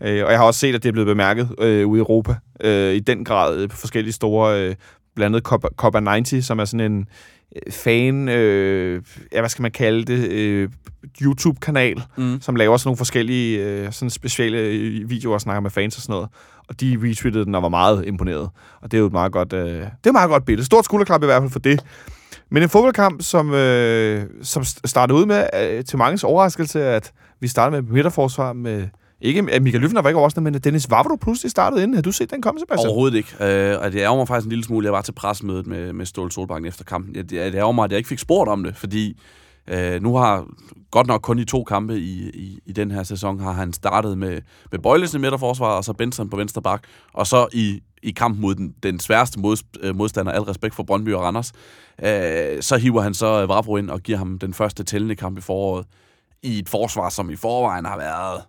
ikke? 0.02 0.20
Øh, 0.20 0.26
og 0.26 0.32
jeg 0.32 0.40
har 0.40 0.46
også 0.46 0.60
set, 0.60 0.76
at 0.76 0.84
det 0.84 0.90
er 0.90 0.94
blevet 0.94 1.08
bemærket 1.08 1.50
øh, 1.60 1.88
ude 1.88 1.98
i 1.98 2.02
Europa, 2.02 2.36
øh, 2.64 2.94
i 2.94 3.00
den 3.00 3.26
grad 3.26 3.58
øh, 3.58 3.70
på 3.70 3.76
forskellige 3.78 4.14
store, 4.14 4.62
øh, 4.62 4.76
blandt 5.16 5.36
andet 5.36 5.44
Copa, 5.48 5.68
Copa 5.76 6.00
90, 6.00 6.46
som 6.46 6.60
er 6.60 6.66
sådan 6.66 6.92
en 6.92 7.06
fan, 7.70 8.30
øh, 8.30 9.02
ja, 9.34 9.40
hvad 9.40 9.50
skal 9.50 9.62
man 9.62 9.72
kalde 9.72 10.06
det, 10.06 10.30
øh, 10.32 10.70
YouTube-kanal, 11.22 12.04
Mm. 12.18 12.42
som 12.42 12.56
laver 12.56 12.78
sådan 12.78 12.88
nogle 12.88 12.98
forskellige 12.98 13.66
øh, 13.66 13.92
sådan 13.92 14.10
speciale 14.10 14.58
øh, 14.58 15.10
videoer 15.10 15.34
og 15.34 15.42
snakker 15.42 15.62
med 15.62 15.70
fans 15.72 15.96
og 15.96 16.02
sådan 16.02 16.14
noget. 16.14 16.30
Og 16.70 16.82
de 16.82 16.98
retweetede 17.02 17.46
den 17.46 17.56
og 17.56 17.62
var 17.64 17.70
meget 17.70 18.06
imponeret. 18.08 18.50
Og 18.82 18.92
det 18.92 18.98
er 18.98 19.00
jo 19.00 19.06
et 19.08 19.12
meget 19.12 19.32
godt, 19.32 19.54
øh, 19.54 19.70
det 19.70 19.82
er 19.82 20.08
et 20.10 20.14
meget 20.14 20.30
godt 20.30 20.46
billede. 20.46 20.66
Stort 20.66 20.86
skulderklap 20.86 21.24
i 21.24 21.26
hvert 21.26 21.42
fald 21.42 21.52
for 21.52 21.60
det. 21.60 21.80
Men 22.50 22.64
en 22.64 22.70
fodboldkamp, 22.70 23.22
som, 23.22 23.54
øh, 23.54 24.24
som 24.44 24.62
st- 24.64 24.80
startede 24.86 25.20
ud 25.20 25.26
med, 25.26 25.46
øh, 25.62 25.84
til 25.86 25.98
manges 25.98 26.24
overraskelse, 26.24 26.84
at 26.84 27.12
vi 27.40 27.48
startede 27.48 27.82
med 27.82 27.92
midterforsvar 27.94 28.54
med, 28.54 28.88
ikke 29.22 29.52
at 29.52 29.62
Michael 29.62 29.82
Løfner 29.82 30.02
var 30.02 30.10
ikke 30.10 30.18
overraskende, 30.18 30.44
men 30.44 30.56
at 30.56 30.64
Dennis 30.64 30.90
Vavro 30.90 31.16
pludselig 31.16 31.52
startede 31.52 31.84
inden. 31.84 31.96
Har 31.96 32.02
du 32.02 32.12
set 32.12 32.32
den 32.32 32.42
komme, 32.42 32.60
Sebastian? 32.60 32.88
Overhovedet 32.88 33.18
ikke. 33.18 33.36
Øh, 33.40 33.80
og 33.82 33.92
det 33.92 34.00
ærger 34.00 34.16
mig 34.16 34.28
faktisk 34.28 34.46
en 34.46 34.50
lille 34.50 34.64
smule. 34.64 34.86
Jeg 34.86 34.94
var 34.94 35.02
til 35.02 35.12
presmødet 35.12 35.68
med, 35.68 35.94
med 35.94 36.06
Ståle 36.06 36.32
Solbakken 36.32 36.68
efter 36.68 36.84
kampen. 36.84 37.16
Jeg, 37.16 37.30
det 37.30 37.56
ærger 37.56 37.72
mig, 37.72 37.86
at 37.86 37.92
jeg 37.92 37.98
ikke 37.98 38.10
fik 38.10 38.20
spurgt 38.20 38.50
om 38.50 38.64
det, 38.64 38.76
fordi 38.76 39.20
øh, 39.68 40.02
nu 40.02 40.16
har 40.16 40.46
godt 40.92 41.08
nok 41.08 41.22
kun 41.22 41.40
i 41.40 41.46
to 41.46 41.64
kampe 41.64 42.00
i, 42.00 42.30
i, 42.30 42.60
i 42.66 42.72
den 42.72 42.92
her 42.92 43.04
sæson, 43.04 43.40
har 43.40 43.52
han 43.52 43.74
startet 43.74 44.18
med, 44.18 44.42
med 44.72 44.80
Bøjlesen 44.80 45.20
i 45.20 45.22
midterforsvaret, 45.22 45.78
og 45.78 45.84
så 45.84 45.94
Benson 45.94 46.30
på 46.30 46.38
venstre 46.38 46.62
bak, 46.62 46.84
og 47.14 47.28
så 47.28 47.48
i, 47.54 47.82
i 48.04 48.12
kamp 48.12 48.40
mod 48.40 48.56
den, 48.56 48.76
den 48.84 49.00
sværeste 49.00 49.40
mod, 49.40 49.58
øh, 49.82 49.96
modstander, 49.96 50.32
al 50.32 50.42
respekt 50.42 50.76
for 50.76 50.84
Brøndby 50.84 51.14
og 51.14 51.22
Randers, 51.22 51.52
øh, 52.04 52.62
så 52.62 52.78
hiver 52.78 53.02
han 53.02 53.14
så 53.14 53.46
Vavro 53.46 53.78
ind 53.78 53.90
og 53.90 54.02
giver 54.02 54.18
ham 54.18 54.40
den 54.40 54.54
første 54.54 54.84
tællende 54.84 55.16
kamp 55.16 55.38
i 55.38 55.42
foråret, 55.42 55.86
i 56.44 56.60
et 56.60 56.70
forsvar, 56.70 57.10
som 57.10 57.30
i 57.30 57.36
forvejen 57.36 57.86
har 57.86 57.98
været 57.98 58.42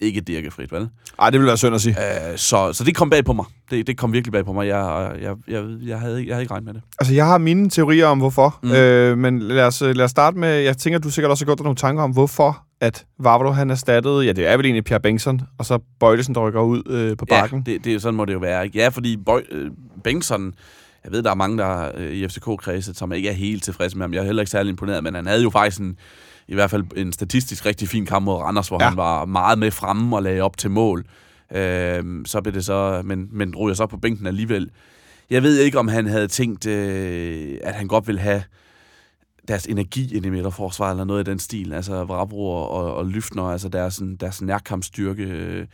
ikke 0.00 0.20
dirkefrit, 0.20 0.72
vel? 0.72 0.88
Ej, 1.18 1.30
det 1.30 1.40
ville 1.40 1.46
være 1.46 1.56
synd 1.56 1.74
at 1.74 1.80
sige. 1.80 1.96
Øh, 2.30 2.38
så, 2.38 2.72
så 2.72 2.84
det 2.84 2.96
kom 2.96 3.10
bag 3.10 3.24
på 3.24 3.32
mig. 3.32 3.44
Det, 3.70 3.86
det 3.86 3.98
kom 3.98 4.12
virkelig 4.12 4.32
bag 4.32 4.44
på 4.44 4.52
mig. 4.52 4.66
Jeg, 4.66 5.12
jeg, 5.22 5.34
jeg, 5.48 5.64
jeg, 5.86 6.00
havde, 6.00 6.24
jeg 6.26 6.34
havde 6.34 6.42
ikke 6.42 6.54
regnet 6.54 6.66
med 6.66 6.74
det. 6.74 6.82
Altså, 6.98 7.14
jeg 7.14 7.26
har 7.26 7.38
mine 7.38 7.70
teorier 7.70 8.06
om, 8.06 8.18
hvorfor. 8.18 8.58
Mm. 8.62 8.72
Øh, 8.72 9.18
men 9.18 9.38
lad 9.38 9.64
os, 9.64 9.80
lad 9.80 10.00
os 10.00 10.10
starte 10.10 10.38
med, 10.38 10.54
jeg 10.54 10.76
tænker, 10.76 10.98
du 10.98 11.10
sikkert 11.10 11.30
også 11.30 11.44
har 11.44 11.46
gjort 11.46 11.58
dig 11.58 11.64
nogle 11.64 11.76
tanker 11.76 12.02
om, 12.02 12.10
hvorfor 12.10 12.66
at 12.80 13.06
Vavro 13.18 13.50
han 13.50 13.70
erstattede, 13.70 14.24
ja, 14.24 14.32
det 14.32 14.46
er 14.46 14.56
vel 14.56 14.66
egentlig 14.66 14.84
Pierre 14.84 15.00
Bengtsson, 15.00 15.40
og 15.58 15.66
så 15.66 15.78
Bøjlesen, 16.00 16.34
der 16.34 16.48
rykker 16.48 16.60
ud 16.60 16.82
øh, 16.86 17.16
på 17.16 17.24
bakken. 17.24 17.64
Ja, 17.66 17.72
det, 17.72 17.84
det, 17.84 18.02
sådan 18.02 18.14
må 18.14 18.24
det 18.24 18.32
jo 18.32 18.38
være. 18.38 18.64
Ikke? 18.64 18.78
Ja, 18.78 18.88
fordi 18.88 19.16
Boy, 19.16 19.40
øh, 19.50 19.70
Bengtsson, 20.04 20.54
jeg 21.04 21.12
ved, 21.12 21.22
der 21.22 21.30
er 21.30 21.34
mange 21.34 21.58
der 21.58 21.90
øh, 21.96 22.10
i 22.10 22.28
FCK-kredset, 22.28 22.96
som 22.96 23.12
ikke 23.12 23.28
er 23.28 23.32
helt 23.32 23.64
tilfredse 23.64 23.96
med 23.96 24.04
ham. 24.04 24.14
Jeg 24.14 24.20
er 24.20 24.24
heller 24.24 24.42
ikke 24.42 24.50
særlig 24.50 24.70
imponeret, 24.70 25.04
men 25.04 25.14
han 25.14 25.26
havde 25.26 25.42
jo 25.42 25.50
faktisk 25.50 25.80
en, 25.80 25.96
i 26.50 26.54
hvert 26.54 26.70
fald 26.70 26.84
en 26.96 27.12
statistisk 27.12 27.66
rigtig 27.66 27.88
fin 27.88 28.06
kamp 28.06 28.24
mod 28.24 28.34
Randers, 28.34 28.68
hvor 28.68 28.78
ja. 28.82 28.88
Han 28.88 28.96
var 28.96 29.24
meget 29.24 29.58
med 29.58 29.70
fremme 29.70 30.16
og 30.16 30.22
lagde 30.22 30.40
op 30.40 30.56
til 30.58 30.70
mål. 30.70 31.04
Øh, 31.54 32.04
så 32.26 32.40
blev 32.42 32.54
det 32.54 32.64
så, 32.64 33.02
men, 33.04 33.28
men 33.32 33.56
ryger 33.56 33.74
så 33.74 33.86
på 33.86 33.96
bænken 33.96 34.26
alligevel. 34.26 34.70
Jeg 35.30 35.42
ved 35.42 35.58
ikke, 35.58 35.78
om 35.78 35.88
han 35.88 36.06
havde 36.06 36.28
tænkt, 36.28 36.66
øh, 36.66 37.58
at 37.62 37.74
han 37.74 37.88
godt 37.88 38.06
ville 38.06 38.20
have 38.20 38.42
deres 39.48 39.66
energi 39.66 40.16
ind 40.16 40.26
i 40.26 40.30
midterforsvaret, 40.30 40.90
eller 40.92 41.04
noget 41.04 41.28
i 41.28 41.30
den 41.30 41.38
stil. 41.38 41.72
Altså 41.72 42.04
Vrabro 42.04 42.50
og, 42.50 42.70
og, 42.70 42.94
og 42.94 43.06
Lyftner, 43.06 43.42
altså 43.42 43.68
deres, 43.68 43.94
sådan- 43.94 44.16
deres 44.16 44.42
nærkampsstyrke. 44.42 45.22
øh. 45.22 45.66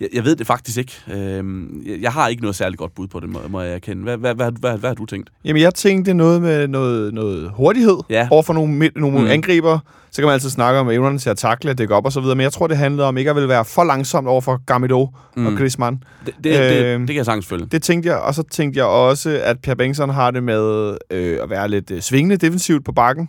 Jeg, 0.00 0.08
jeg 0.14 0.24
ved 0.24 0.36
det 0.36 0.46
faktisk 0.46 0.78
ikke. 0.78 0.92
Øhm, 1.12 1.82
jeg, 2.00 2.12
har 2.12 2.28
ikke 2.28 2.42
noget 2.42 2.56
særligt 2.56 2.78
godt 2.78 2.94
bud 2.94 3.06
på 3.06 3.20
det, 3.20 3.28
må, 3.28 3.38
må 3.48 3.60
jeg 3.60 3.74
erkende. 3.74 4.02
Hvad, 4.02 4.16
hvad, 4.16 4.34
hvad, 4.34 4.52
hvad, 4.60 4.78
hvad 4.78 4.90
har 4.90 4.94
du 4.94 5.06
tænkt? 5.06 5.30
Jamen, 5.44 5.62
jeg 5.62 5.74
tænkte 5.74 6.14
noget 6.14 6.42
med 6.42 6.68
noget, 6.68 7.14
noget 7.14 7.50
hurtighed 7.54 7.96
Ja. 8.10 8.28
over 8.30 8.42
for 8.42 8.52
nogle, 8.52 8.90
nogle 8.96 9.20
Mm. 9.20 9.26
angriber. 9.26 9.78
Så 10.10 10.22
kan 10.22 10.26
man 10.26 10.32
altid 10.32 10.50
snakke 10.50 10.80
om 10.80 10.90
evnerne 10.90 11.18
til 11.18 11.30
at 11.30 11.36
takle, 11.36 11.74
dække 11.74 11.94
op 11.94 12.04
og 12.04 12.12
så 12.12 12.20
videre. 12.20 12.36
Men 12.36 12.42
jeg 12.44 12.52
tror, 12.52 12.66
det 12.66 12.76
handlede 12.76 13.08
om 13.08 13.16
ikke 13.16 13.30
at 13.30 13.36
ville 13.36 13.48
være 13.48 13.64
for 13.64 13.84
langsomt 13.84 14.28
over 14.28 14.40
for 14.40 14.60
Gamido 14.66 15.08
mm. 15.36 15.46
Og 15.46 15.52
Griezmann. 15.52 16.02
Det, 16.26 16.34
det, 16.44 16.44
det, 16.44 16.84
Øhm, 16.84 17.00
det 17.00 17.14
kan 17.14 17.16
jeg 17.16 17.24
sagtens 17.24 17.46
følge. 17.46 17.66
Det 17.72 17.82
tænkte 17.82 18.08
jeg, 18.08 18.18
og 18.18 18.34
så 18.34 18.42
tænkte 18.50 18.78
jeg 18.78 18.86
også, 18.86 19.40
at 19.44 19.58
Pierre 19.60 19.76
Bengtsson 19.76 20.10
har 20.10 20.30
det 20.30 20.42
med 20.42 20.96
øh, 21.10 21.38
at 21.42 21.50
være 21.50 21.68
lidt 21.68 21.90
øh, 21.90 22.00
svingende 22.00 22.36
defensivt 22.36 22.84
på 22.84 22.92
bakken, 22.92 23.28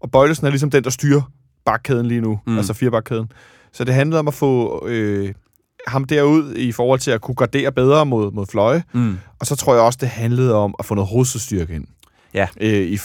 og 0.00 0.10
Bøjlesen 0.10 0.46
er 0.46 0.50
ligesom 0.50 0.70
den, 0.70 0.84
der 0.84 0.90
styrer 0.90 1.20
bakkæden 1.64 2.06
lige 2.06 2.20
nu, 2.20 2.40
mm. 2.46 2.56
altså 2.56 2.72
firebakkæden. 2.74 3.32
Så 3.72 3.84
det 3.84 3.94
handlede 3.94 4.18
om 4.20 4.28
at 4.28 4.34
få 4.34 4.84
øh, 4.88 5.32
ham 5.86 6.04
derud 6.04 6.54
i 6.56 6.72
forhold 6.72 7.00
til 7.00 7.10
at 7.10 7.20
kunne 7.20 7.34
gardere 7.34 7.72
bedre 7.72 8.06
mod, 8.06 8.32
mod 8.32 8.46
fløje, 8.46 8.82
Mm. 8.92 9.16
og 9.40 9.46
så 9.46 9.56
tror 9.56 9.74
jeg 9.74 9.82
også, 9.82 9.98
det 10.00 10.08
handlede 10.08 10.54
om 10.54 10.74
at 10.78 10.84
få 10.84 10.94
noget 10.94 11.08
hovedstødstyrke 11.10 11.74
ind. 11.74 11.84
Ja. 12.34 12.46
Øh, 12.60 12.86
i, 12.92 12.98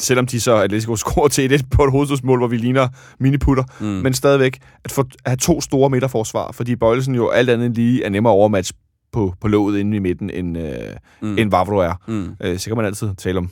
selvom 0.00 0.26
de 0.26 0.40
så 0.40 0.54
Atletico 0.56 0.96
scorer 0.96 1.28
til 1.28 1.52
et 1.52 1.64
på 1.70 1.84
et 1.84 1.90
hovedstødsmål, 1.90 2.38
hvor 2.38 2.46
vi 2.48 2.56
ligner 2.56 2.88
miniputter, 3.20 3.64
Mm. 3.80 3.86
men 3.86 4.14
stadigvæk 4.14 4.58
at, 4.84 4.92
få, 4.92 5.00
at 5.00 5.06
have 5.26 5.36
to 5.36 5.60
store 5.60 5.90
midterforsvar, 5.90 6.52
fordi 6.52 6.76
Bøjlesen 6.76 7.14
jo 7.14 7.28
alt 7.28 7.50
andet 7.50 7.74
lige 7.74 8.04
er 8.04 8.08
nemmere 8.10 8.32
overmatch 8.32 8.72
på, 9.12 9.34
på 9.40 9.48
låget 9.48 9.78
inde 9.80 9.96
i 9.96 10.00
midten, 10.00 10.30
end, 10.30 10.58
øh, 10.58 10.74
mm. 11.22 11.38
end 11.38 11.50
Vavro 11.50 11.76
er. 11.78 11.92
Mm. 12.08 12.30
Øh, 12.42 12.58
så 12.58 12.70
kan 12.70 12.76
man 12.76 12.86
altid 12.86 13.08
tale 13.18 13.38
om 13.38 13.50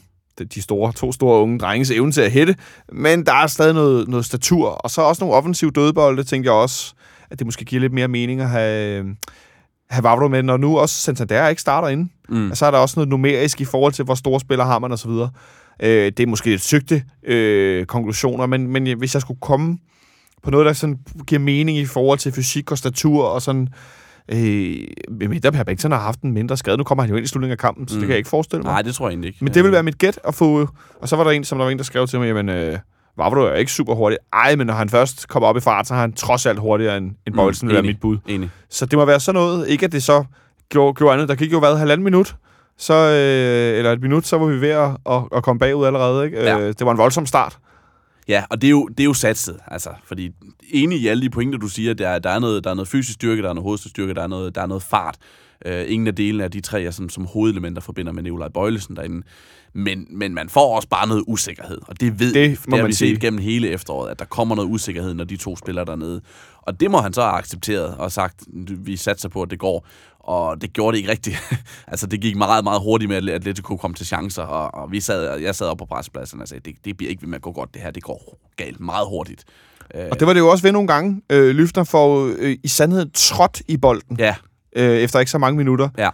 de- 0.55 0.63
store, 0.63 0.93
to 0.93 1.13
store 1.13 1.43
unge 1.43 1.59
drenges 1.59 1.91
evne 1.91 2.13
til 2.13 2.21
at 2.21 2.31
hætte, 2.31 2.55
men 2.93 3.27
der 3.27 3.33
er 3.33 3.47
stadig 3.47 3.75
noget, 3.75 4.09
noget 4.09 4.25
statur, 4.27 4.69
og 4.69 4.91
så 4.91 5.03
også 5.03 5.25
nogle 5.25 5.37
offensive 5.37 5.71
dødbolde, 5.71 6.23
tænkte 6.23 6.49
jeg 6.49 6.55
også, 6.55 6.93
at 7.31 7.39
det 7.39 7.47
måske 7.47 7.65
giver 7.65 7.81
lidt 7.81 7.93
mere 7.93 8.09
mening 8.09 8.41
at 8.41 8.49
have, 8.49 9.17
have 9.91 10.03
Vavro 10.03 10.29
med, 10.29 10.43
når 10.43 10.57
nu 10.57 10.79
også 10.79 10.95
Santander 10.95 11.49
ikke 11.49 11.63
starter 11.63 11.89
inde. 11.89 12.09
Mm. 12.29 12.51
Og 12.51 12.57
så 12.57 12.67
er 12.67 12.71
der 12.71 12.79
også 12.79 13.01
noget 13.01 13.09
numerisk 13.09 13.61
i 13.61 13.65
forhold 13.65 13.93
til, 13.93 14.05
hvor 14.05 14.15
store 14.15 14.41
spillere 14.41 14.67
har 14.67 14.79
man 14.79 14.93
osv. 14.93 15.11
Øh, 15.11 15.29
det 15.89 16.21
er 16.21 16.27
måske 16.27 16.51
lidt 16.51 16.63
søgte 16.63 17.03
øh, 17.27 17.85
konklusioner, 17.85 18.47
men, 18.47 18.67
men 18.67 18.99
hvis 18.99 19.15
jeg 19.15 19.23
skulle 19.23 19.41
komme 19.41 19.79
på 20.43 20.51
noget, 20.51 20.67
der 20.67 20.73
sådan 20.73 20.99
giver 21.27 21.39
mening 21.39 21.79
i 21.79 21.87
forhold 21.87 22.19
til 22.19 22.33
fysik 22.33 22.71
og 22.71 22.79
statur 22.79 23.25
og 23.25 23.43
sådan... 23.43 23.69
Øh, 24.33 24.77
mindre 25.11 25.53
Per 25.53 25.65
Bengtsson 25.65 25.93
har 25.93 25.99
haft 25.99 26.21
en 26.21 26.33
mindre 26.33 26.57
skade. 26.57 26.77
Nu 26.77 26.85
kommer 26.85 27.03
han 27.03 27.11
jo 27.11 27.17
ind 27.17 27.25
i 27.25 27.29
slutningen 27.29 27.53
af 27.53 27.59
kampen, 27.59 27.89
så 27.89 27.95
mm. 27.95 27.97
Mm. 27.97 28.01
det 28.01 28.07
kan 28.07 28.11
jeg 28.11 28.19
ikke 28.19 28.29
forestille 28.29 28.63
mig. 28.63 28.73
Nej, 28.73 28.83
det 28.83 28.95
tror 28.95 29.07
jeg 29.07 29.11
egentlig 29.11 29.29
ikke. 29.29 29.45
Men 29.45 29.55
det 29.55 29.65
vil 29.65 29.73
være 29.73 29.83
mit 29.83 29.99
gæt 29.99 30.19
at 30.25 30.35
få... 30.35 30.69
Og 31.01 31.09
så 31.09 31.17
var 31.17 31.25
der 31.25 31.31
en, 31.31 31.45
som 31.45 31.59
der 31.59 31.65
var 31.65 31.71
en, 31.71 31.79
der 31.79 31.85
skrev 31.85 32.07
til 32.07 32.19
mig, 32.19 32.27
jamen, 32.27 32.49
øh, 32.49 32.79
Vavro 33.17 33.41
er 33.41 33.55
ikke 33.55 33.73
super 33.73 33.95
hurtig. 33.95 34.19
Ej, 34.33 34.57
men 34.57 34.67
når 34.67 34.75
han 34.75 34.89
først 34.89 35.29
kommer 35.29 35.49
op 35.49 35.57
i 35.57 35.61
fart, 35.61 35.87
så 35.87 35.95
er 35.95 35.99
han 35.99 36.13
trods 36.13 36.47
alt 36.47 36.59
hurtigere 36.59 36.97
end, 36.97 37.11
end 37.27 37.35
Bøjelsen, 37.35 37.69
mm, 37.69 37.75
enig. 37.75 37.85
mit 37.85 38.01
bud. 38.01 38.19
Enig. 38.29 38.51
Så 38.71 38.87
det 38.87 38.99
må 38.99 39.05
være 39.05 39.21
sådan 39.21 39.41
noget. 39.41 39.69
Ikke 39.69 39.85
at 39.87 39.93
det 39.93 40.03
så 40.03 40.25
gjorde, 40.69 40.95
gjorde 40.95 41.13
andet. 41.15 41.29
Der 41.29 41.35
gik 41.35 41.53
jo 41.53 41.59
hvad, 41.59 41.77
halvanden 41.77 42.05
minut? 42.05 42.37
Så, 42.79 42.95
øh, 42.95 43.79
eller 43.79 43.93
et 43.93 44.01
minut, 44.03 44.27
så 44.27 44.39
var 44.39 44.47
vi 44.47 44.61
ved 44.61 44.69
at, 44.69 44.91
at, 45.11 45.23
at 45.37 45.43
komme 45.43 45.59
bagud 45.59 45.87
allerede. 45.87 46.25
Ikke? 46.25 46.43
Ja. 46.43 46.59
Øh, 46.59 46.67
det 46.69 46.85
var 46.87 46.93
en 46.93 46.99
voldsom 46.99 47.27
start. 47.27 47.59
Ja, 48.29 48.45
og 48.51 48.61
det 48.63 48.67
er 48.67 48.71
jo, 48.71 48.87
det 48.87 49.01
er 49.01 49.05
jo 49.05 49.15
satset, 49.15 49.57
altså, 49.67 49.91
fordi 50.05 50.31
enig 50.71 51.01
i 51.01 51.07
alle 51.09 51.23
de 51.23 51.31
pointer, 51.31 51.59
du 51.59 51.69
siger, 51.69 51.95
der, 51.95 52.09
er- 52.09 52.19
der, 52.19 52.31
er 52.31 52.39
noget, 52.39 52.65
der 52.65 52.71
er 52.71 52.75
noget 52.75 52.89
fysisk 52.89 53.15
styrke, 53.15 53.43
der 53.43 53.49
er 53.49 53.53
noget 53.53 53.65
hovedstyrke, 53.65 54.15
der 54.15 54.23
er 54.23 54.27
noget, 54.27 54.55
der 54.55 54.63
er 54.63 54.67
noget 54.67 54.83
fart. 54.83 55.17
Øh, 55.67 55.85
ingen 55.89 56.07
af 56.07 56.15
delene 56.15 56.45
af 56.45 56.51
de 56.51 56.61
tre 56.61 56.83
er 56.83 56.91
sådan, 56.91 57.11
som 57.11 57.27
hovedelementer 57.27 57.83
forbinder 57.83 58.13
med 58.13 58.23
Nikolaj 58.23 58.49
Bøjlesen 58.49 58.97
derinde. 58.97 59.27
Men, 59.73 60.07
men 60.11 60.35
man 60.35 60.49
får 60.49 60.77
også 60.77 60.89
bare 60.89 61.09
noget 61.09 61.25
usikkerhed, 61.27 61.79
og 61.87 62.01
det 62.01 62.21
ved 62.21 62.35
Det 62.35 62.51
må 62.51 62.77
det 62.77 62.79
har 62.79 62.83
man 62.83 62.89
vi 62.89 62.93
sige. 62.93 63.15
set 63.15 63.21
gennem 63.21 63.41
hele 63.41 63.69
efteråret, 63.69 64.11
at 64.11 64.19
der 64.19 64.25
kommer 64.25 64.55
noget 64.55 64.69
usikkerhed, 64.69 65.15
når 65.15 65.25
de 65.25 65.37
to 65.37 65.57
spiller 65.57 65.85
dernede. 65.85 66.21
Og 66.63 66.81
det 66.81 66.91
må 66.91 67.01
han 67.01 67.13
så 67.13 67.23
have 67.23 67.33
accepteret 67.33 67.95
og 67.95 68.13
sagt, 68.13 68.45
vi 68.69 68.97
satser 68.97 69.29
på, 69.29 69.43
at 69.43 69.51
det 69.51 69.59
går. 69.59 69.87
Og 70.21 70.63
det 70.63 70.73
gjorde 70.73 70.93
det 70.93 70.99
ikke 70.99 71.11
rigtigt. 71.11 71.37
altså, 71.93 72.07
det 72.07 72.21
gik 72.21 72.37
meget, 72.37 72.65
meget 72.65 72.81
hurtigt 72.83 73.09
med, 73.09 73.17
at 73.17 73.29
Atletico 73.29 73.77
kom 73.77 73.95
til 73.95 74.07
chancer, 74.07 74.43
og, 74.43 74.83
og 74.83 74.93
vi 74.93 75.01
sad, 75.01 75.41
jeg 75.41 75.55
sad 75.55 75.67
op 75.67 75.79
på 75.79 75.85
pressepladsen 75.85 76.41
og 76.41 76.49
sagde, 76.49 76.71
det, 76.71 76.85
det 76.85 76.97
bliver 76.97 77.11
ikke 77.11 77.23
ved 77.23 77.29
med 77.29 77.37
at 77.37 77.43
gå 77.43 77.53
godt, 77.53 77.75
det 77.75 77.83
her, 77.83 77.91
det 77.91 78.03
går 78.03 78.39
galt 78.57 78.81
meget 78.81 79.07
hurtigt. 79.09 79.45
Og 80.11 80.21
det 80.21 80.27
var 80.27 80.33
det 80.33 80.41
jo 80.41 80.49
også 80.49 80.63
ved 80.63 80.73
nogle 80.73 80.89
gange. 80.89 81.23
Øh, 81.31 81.51
Lyfter 81.55 81.85
får 81.85 82.35
øh, 82.39 82.57
i 82.63 82.69
sandhed 82.69 83.07
trådt 83.15 83.63
i 83.69 83.77
bolden, 83.77 84.17
ja, 84.19 84.35
øh, 84.77 84.91
efter 84.97 85.19
ikke 85.19 85.31
så 85.31 85.39
mange 85.39 85.57
minutter. 85.57 85.89
ja. 85.99 86.09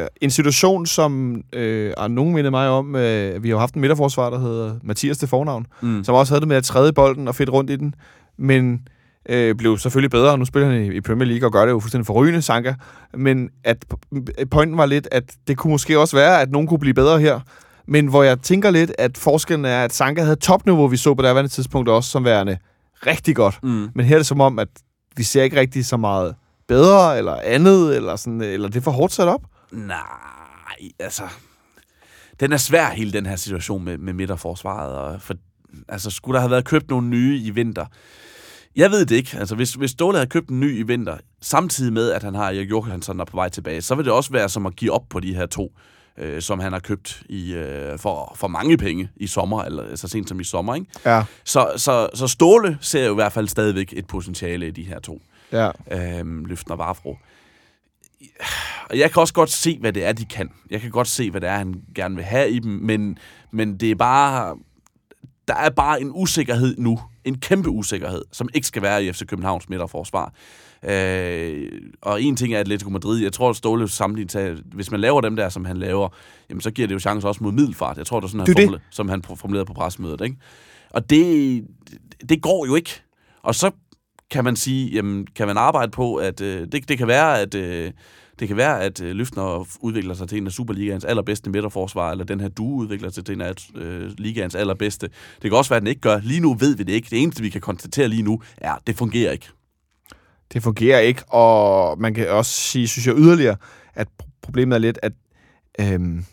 Øh, 0.00 0.06
en 0.20 0.30
situation, 0.30 0.86
som 0.86 1.42
øh, 1.52 1.92
og 1.96 2.10
nogen 2.10 2.34
mindede 2.34 2.50
mig 2.50 2.68
om, 2.68 2.96
øh, 2.96 3.42
vi 3.42 3.50
har 3.50 3.58
haft 3.58 3.74
en 3.74 3.80
midterforsvar, 3.80 4.30
der 4.30 4.38
hedder 4.38 4.74
Mathias 4.82 5.18
til 5.18 5.28
fornavn, 5.28 5.66
Mm. 5.80 6.04
som 6.04 6.14
også 6.14 6.32
havde 6.32 6.40
det 6.40 6.48
med 6.48 6.56
at 6.56 6.64
træde 6.64 6.88
i 6.88 6.92
bolden 6.92 7.28
og 7.28 7.34
fedt 7.34 7.50
rundt 7.50 7.70
i 7.70 7.76
den, 7.76 7.94
men 8.38 8.88
øh, 9.28 9.54
blev 9.54 9.78
selvfølgelig 9.78 10.10
bedre, 10.10 10.30
og 10.30 10.38
nu 10.38 10.44
spiller 10.44 10.70
han 10.70 10.82
i, 10.82 10.96
i 10.96 11.00
Premier 11.00 11.28
League 11.28 11.48
og 11.48 11.52
gør 11.52 11.64
det 11.64 11.72
jo 11.72 11.80
fuldstændig 11.80 12.06
forrygende, 12.06 12.42
Sanka. 12.42 12.74
Men 13.14 13.50
at 13.64 13.76
p- 13.94 14.44
pointen 14.44 14.78
var 14.78 14.86
lidt, 14.86 15.08
at 15.12 15.24
det 15.48 15.56
kunne 15.56 15.70
måske 15.70 15.98
også 15.98 16.16
være, 16.16 16.40
at 16.40 16.50
nogen 16.50 16.68
kunne 16.68 16.78
blive 16.78 16.94
bedre 16.94 17.20
her. 17.20 17.40
Men 17.86 18.06
hvor 18.06 18.22
jeg 18.22 18.40
tænker 18.40 18.70
lidt, 18.70 18.92
at 18.98 19.18
forskellen 19.18 19.64
er, 19.64 19.84
at 19.84 19.92
Sanka 19.92 20.22
havde 20.22 20.36
topniveau, 20.36 20.86
vi 20.86 20.96
så 20.96 21.14
på 21.14 21.22
det 21.22 21.50
tidspunkt 21.50 21.88
også, 21.88 22.10
som 22.10 22.24
værende 22.24 22.58
rigtig 23.06 23.36
godt. 23.36 23.58
Mm. 23.62 23.88
Men 23.94 24.06
her 24.06 24.14
er 24.14 24.18
det 24.18 24.26
som 24.26 24.40
om, 24.40 24.58
at 24.58 24.68
vi 25.16 25.22
ser 25.22 25.42
ikke 25.42 25.60
rigtig 25.60 25.86
så 25.86 25.96
meget 25.96 26.34
bedre, 26.68 27.18
eller 27.18 27.36
andet, 27.42 27.96
eller, 27.96 28.16
sådan, 28.16 28.40
eller 28.40 28.68
det 28.68 28.76
er 28.76 28.80
for 28.80 28.90
hårdt 28.90 29.12
sat 29.12 29.28
op. 29.28 29.42
Nej, 29.72 30.90
altså... 30.98 31.22
Den 32.40 32.52
er 32.52 32.56
svær, 32.56 32.90
hele 32.90 33.12
den 33.12 33.26
her 33.26 33.36
situation 33.36 33.84
med, 33.84 33.98
med 33.98 34.12
midterforsvaret. 34.12 34.92
Og 34.96 35.22
for, 35.22 35.34
altså, 35.88 36.10
skulle 36.10 36.34
der 36.34 36.40
have 36.40 36.50
været 36.50 36.64
købt 36.64 36.90
nogle 36.90 37.08
nye 37.08 37.38
i 37.38 37.50
vinter? 37.50 37.86
Jeg 38.76 38.90
ved 38.90 39.06
det 39.06 39.16
ikke. 39.16 39.36
Altså, 39.38 39.54
hvis, 39.54 39.74
hvis 39.74 39.90
Ståle 39.90 40.16
havde 40.16 40.28
købt 40.28 40.48
en 40.48 40.60
ny 40.60 40.78
i 40.78 40.82
vinter, 40.82 41.16
samtidig 41.42 41.92
med, 41.92 42.10
at 42.10 42.22
han 42.22 42.34
har 42.34 42.44
Erik 42.44 42.70
Johansson 42.70 43.16
der 43.16 43.20
er 43.20 43.30
på 43.30 43.36
vej 43.36 43.48
tilbage, 43.48 43.82
så 43.82 43.94
vil 43.94 44.04
det 44.04 44.12
også 44.12 44.32
være 44.32 44.48
som 44.48 44.66
at 44.66 44.76
give 44.76 44.92
op 44.92 45.02
på 45.10 45.20
de 45.20 45.34
her 45.34 45.46
to, 45.46 45.72
øh, 46.18 46.42
som 46.42 46.60
han 46.60 46.72
har 46.72 46.80
købt 46.80 47.22
i, 47.28 47.54
øh, 47.54 47.98
for, 47.98 48.34
for 48.36 48.48
mange 48.48 48.76
penge 48.76 49.10
i 49.16 49.26
sommer, 49.26 49.62
eller 49.62 49.96
så 49.96 50.08
sent 50.08 50.28
som 50.28 50.40
i 50.40 50.44
sommer. 50.44 50.74
Ikke? 50.74 50.86
Ja, 51.04 51.24
Så, 51.44 51.72
så, 51.76 52.08
så 52.14 52.26
Ståle 52.26 52.78
ser 52.80 53.06
jo 53.06 53.12
i 53.12 53.14
hvert 53.14 53.32
fald 53.32 53.48
stadigvæk 53.48 53.92
et 53.96 54.06
potentiale 54.06 54.66
i 54.66 54.70
de 54.70 54.82
her 54.82 55.00
to 55.00 55.20
ja. 55.54 55.70
øh, 56.20 56.46
Løften 56.46 56.72
og 56.72 56.78
Vafro. 56.78 57.18
Og 58.90 58.98
jeg 58.98 59.10
kan 59.10 59.20
også 59.20 59.34
godt 59.34 59.50
se, 59.50 59.78
hvad 59.80 59.92
det 59.92 60.04
er, 60.04 60.12
de 60.12 60.24
kan. 60.24 60.50
Jeg 60.70 60.80
kan 60.80 60.90
godt 60.90 61.08
se, 61.08 61.30
hvad 61.30 61.40
det 61.40 61.48
er, 61.48 61.56
han 61.56 61.82
gerne 61.94 62.14
vil 62.14 62.24
have 62.24 62.50
i 62.50 62.58
dem, 62.58 62.70
men, 62.72 63.18
men 63.50 63.76
det 63.76 63.90
er 63.90 63.94
bare... 63.94 64.56
Der 65.48 65.54
er 65.54 65.70
bare 65.70 66.00
en 66.00 66.10
usikkerhed 66.14 66.76
nu. 66.78 67.00
En 67.24 67.38
kæmpe 67.38 67.68
usikkerhed, 67.70 68.22
som 68.32 68.48
ikke 68.54 68.66
skal 68.66 68.82
være 68.82 69.04
i 69.04 69.12
FC 69.12 69.26
Københavns 69.26 69.68
midterforsvar. 69.68 70.32
Øh, 70.82 71.70
og 72.02 72.22
en 72.22 72.36
ting 72.36 72.54
er 72.54 72.60
Atletico 72.60 72.90
Madrid. 72.90 73.22
Jeg 73.22 73.32
tror, 73.32 73.50
at 73.50 73.56
Ståle 73.56 73.88
sammenlignet 73.88 74.62
hvis 74.72 74.90
man 74.90 75.00
laver 75.00 75.20
dem 75.20 75.36
der, 75.36 75.48
som 75.48 75.64
han 75.64 75.76
laver, 75.76 76.08
jamen, 76.50 76.60
så 76.60 76.70
giver 76.70 76.88
det 76.88 76.94
jo 76.94 76.98
chance 76.98 77.28
også 77.28 77.44
mod 77.44 77.52
middelfart. 77.52 77.98
Jeg 77.98 78.06
tror, 78.06 78.20
det 78.20 78.26
er 78.26 78.28
sådan, 78.28 78.40
han 78.40 78.46
Det 78.46 78.52
er 78.52 78.56
det. 78.56 78.64
formule, 78.64 78.80
som 78.90 79.08
han 79.08 79.22
formulerede 79.22 79.66
på 79.66 79.72
pressemødet. 79.72 80.20
Ikke? 80.20 80.36
Og 80.90 81.10
det, 81.10 81.64
det 82.28 82.42
går 82.42 82.66
jo 82.66 82.74
ikke. 82.74 83.02
Og 83.42 83.54
så 83.54 83.70
kan 84.34 84.44
man 84.44 84.56
sige, 84.56 84.90
jamen, 84.90 85.26
kan 85.36 85.46
man 85.46 85.56
arbejde 85.56 85.90
på, 85.90 86.14
at 86.16 86.40
øh, 86.40 86.66
det, 86.72 86.88
det 86.88 86.98
kan 86.98 87.08
være, 87.08 87.40
at 87.40 87.54
øh, 87.54 87.92
det 88.38 88.48
kan 88.48 88.56
være, 88.56 88.80
at 88.80 89.00
øh, 89.00 89.16
Løftner 89.16 89.66
udvikler 89.80 90.14
sig 90.14 90.28
til 90.28 90.38
en 90.38 90.46
af 90.46 90.52
Superligaens 90.52 91.04
allerbedste 91.04 91.50
midterforsvar, 91.50 92.10
eller 92.10 92.24
den 92.24 92.40
her 92.40 92.48
du 92.48 92.64
udvikler 92.64 93.10
sig 93.10 93.24
til 93.24 93.34
en 93.34 93.40
af 93.40 93.54
øh, 93.74 94.10
ligaens 94.18 94.54
allerbedste. 94.54 95.06
Det 95.42 95.50
kan 95.50 95.52
også 95.52 95.68
være, 95.68 95.76
at 95.76 95.82
den 95.82 95.86
ikke 95.86 96.00
gør. 96.00 96.20
Lige 96.22 96.40
nu 96.40 96.54
ved 96.54 96.76
vi 96.76 96.82
det 96.82 96.92
ikke. 96.92 97.08
Det 97.10 97.22
eneste, 97.22 97.42
vi 97.42 97.48
kan 97.48 97.60
konstatere 97.60 98.08
lige 98.08 98.22
nu, 98.22 98.42
er, 98.56 98.72
at 98.72 98.80
det 98.86 98.96
fungerer 98.96 99.32
ikke. 99.32 99.48
Det 100.52 100.62
fungerer 100.62 100.98
ikke, 100.98 101.22
og 101.28 102.00
man 102.00 102.14
kan 102.14 102.30
også 102.30 102.52
sige, 102.52 102.88
synes 102.88 103.06
jeg 103.06 103.14
yderligere, 103.16 103.56
at 103.94 104.08
problemet 104.42 104.74
er 104.74 104.80
lidt, 104.80 104.98
at 105.02 105.12
øhm, 105.80 106.24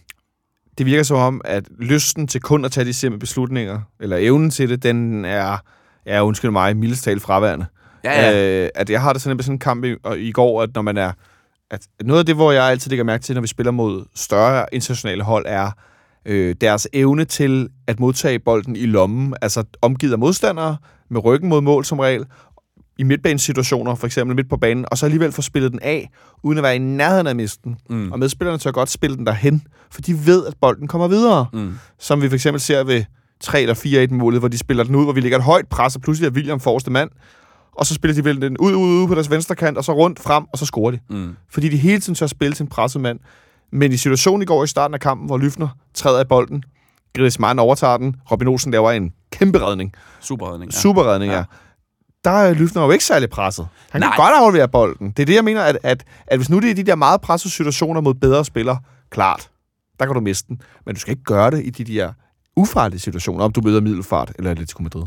det 0.77 0.86
virker 0.86 1.03
som 1.03 1.17
om, 1.17 1.41
at 1.46 1.70
lysten 1.79 2.27
til 2.27 2.41
kun 2.41 2.65
at 2.65 2.72
tage 2.72 2.86
de 2.86 2.93
simple 2.93 3.20
beslutninger, 3.20 3.81
eller 4.00 4.17
evnen 4.20 4.50
til 4.50 4.70
det, 4.70 4.84
den 4.84 5.25
er, 5.25 5.58
ja, 6.05 6.25
undskyld 6.25 6.51
mig, 6.51 6.77
mildest 6.77 7.03
talt 7.03 7.22
fraværende. 7.22 7.65
Ja, 8.03 8.31
ja. 8.31 8.63
Øh, 8.63 8.70
at 8.75 8.89
jeg 8.89 9.01
har 9.01 9.13
det 9.13 9.22
sådan 9.22 9.38
med 9.38 9.43
sådan 9.43 9.55
en 9.55 9.60
kamp 9.60 9.86
i, 9.86 9.96
og 10.03 10.20
i 10.20 10.31
går, 10.31 10.63
at 10.63 10.70
når 10.75 10.81
man 10.81 10.98
er... 10.98 11.12
At 11.72 11.88
noget 12.03 12.20
af 12.20 12.25
det, 12.25 12.36
hvor 12.36 12.51
jeg 12.51 12.63
altid 12.63 12.89
lægger 12.89 13.03
mærke 13.03 13.24
til, 13.24 13.36
når 13.36 13.41
vi 13.41 13.48
spiller 13.48 13.72
mod 13.72 14.05
større 14.15 14.65
internationale 14.72 15.24
hold, 15.24 15.46
er 15.48 15.72
øh, 16.25 16.55
deres 16.62 16.88
evne 16.93 17.25
til 17.25 17.70
at 17.88 18.00
modtage 18.00 18.39
bolden 18.39 18.75
i 18.75 18.86
lommen, 18.86 19.34
altså 19.41 19.63
omgivet 19.81 20.13
af 20.13 20.20
modstandere, 20.20 20.77
med 21.10 21.25
ryggen 21.25 21.50
mod 21.50 21.62
mål 21.62 21.86
som 21.86 22.00
regel, 22.00 22.25
i 22.98 23.03
midtbanesituationer, 23.03 23.96
for 23.96 24.08
eksempel 24.08 24.36
midt 24.36 24.50
på 24.50 24.58
banen, 24.58 24.86
og 24.91 24.98
så 24.98 25.05
alligevel 25.05 25.31
få 25.31 25.41
spillet 25.41 25.72
den 25.72 25.79
af, 25.81 26.10
uden 26.43 26.58
at 26.58 26.63
være 26.63 26.75
i 26.75 26.79
nærheden 26.79 27.27
af 27.27 27.36
misten. 27.36 27.77
Mm. 27.89 28.12
Og 28.12 28.20
medspillerne 28.20 28.58
tør 28.58 28.72
godt 28.72 28.89
spille 28.89 29.17
den 29.17 29.25
derhen, 29.25 29.63
for 29.91 30.01
de 30.01 30.25
ved, 30.25 30.46
at 30.46 30.53
bolden 30.62 30.88
kommer 30.88 31.08
videre. 31.08 31.48
Mm. 31.53 31.74
Som 32.00 32.22
vi 32.22 32.29
for 32.29 32.36
eksempel 32.36 32.62
ser 32.62 32.84
ved 32.84 33.03
3 33.39 33.62
eller 33.62 33.74
4 33.74 34.03
1 34.03 34.12
målet, 34.12 34.41
hvor 34.41 34.48
de 34.48 34.58
spiller 34.58 34.84
den 34.84 34.96
ud, 34.96 35.03
hvor 35.03 35.13
vi 35.13 35.22
ligger 35.22 35.38
et 35.38 35.43
højt 35.43 35.67
pres, 35.67 35.96
og 35.96 36.01
pludselig 36.01 36.27
er 36.27 36.31
William 36.31 36.60
forreste 36.60 36.91
mand, 36.91 37.10
og 37.75 37.85
så 37.85 37.93
spiller 37.93 38.15
de 38.15 38.25
vel 38.25 38.41
den 38.41 38.57
ud, 38.57 38.73
ud, 38.73 39.01
ud 39.03 39.07
på 39.07 39.15
deres 39.15 39.29
venstre 39.29 39.55
kant, 39.55 39.77
og 39.77 39.83
så 39.83 39.91
rundt 39.93 40.19
frem, 40.19 40.43
og 40.53 40.57
så 40.57 40.65
scorer 40.65 40.91
de. 40.91 40.99
Mm. 41.09 41.35
Fordi 41.49 41.69
de 41.69 41.77
hele 41.77 41.99
tiden 41.99 42.15
tør 42.15 42.27
spille 42.27 42.53
til 42.55 42.63
en 42.63 42.69
presset 42.69 43.01
mand. 43.01 43.19
Men 43.71 43.91
i 43.91 43.97
situationen 43.97 44.41
i 44.41 44.45
går 44.45 44.63
i 44.63 44.67
starten 44.67 44.93
af 44.93 44.99
kampen, 44.99 45.25
hvor 45.27 45.37
Lyfner 45.37 45.67
træder 45.93 46.21
i 46.21 46.25
bolden, 46.29 46.63
Griezmann 47.15 47.59
overtager 47.59 47.97
den, 47.97 48.15
Robin 48.31 48.47
Olsen 48.47 48.71
laver 48.71 48.91
en 48.91 49.13
kæmpe 49.31 49.59
redning. 49.65 49.93
Superredning. 50.19 50.71
Ja. 50.71 50.79
Super 50.79 51.03
redning, 51.03 51.31
ja. 51.31 51.37
Ja. 51.37 51.43
Der 52.23 52.31
er 52.31 52.53
Lyfner 52.53 52.83
jo 52.83 52.91
ikke 52.91 53.05
særlig 53.05 53.29
presset. 53.29 53.67
Han 53.91 54.01
kan 54.01 54.09
Nej. 54.09 54.17
godt 54.17 54.33
aflevere 54.35 54.67
bolden. 54.67 55.11
Det 55.11 55.21
er 55.21 55.25
det, 55.25 55.35
jeg 55.35 55.43
mener, 55.43 55.61
at, 55.63 55.77
at, 55.83 56.03
at 56.27 56.37
hvis 56.39 56.49
nu 56.49 56.59
det 56.59 56.69
er 56.71 56.75
de 56.75 56.83
der 56.83 56.95
meget 56.95 57.21
pressede 57.21 57.53
situationer 57.53 58.01
mod 58.01 58.13
bedre 58.13 58.45
spillere, 58.45 58.77
klart, 59.09 59.49
der 59.99 60.05
kan 60.05 60.15
du 60.15 60.21
miste 60.21 60.47
den. 60.47 60.61
Men 60.85 60.95
du 60.95 61.01
skal 61.01 61.11
ikke 61.11 61.23
gøre 61.23 61.51
det 61.51 61.65
i 61.65 61.69
de 61.69 61.83
der 61.83 62.11
ufarlige 62.55 62.99
situationer, 62.99 63.43
om 63.45 63.51
du 63.51 63.61
møder 63.61 63.81
Middelfart 63.81 64.31
eller 64.37 64.51
Atletico 64.51 64.83
Madrid. 64.83 65.03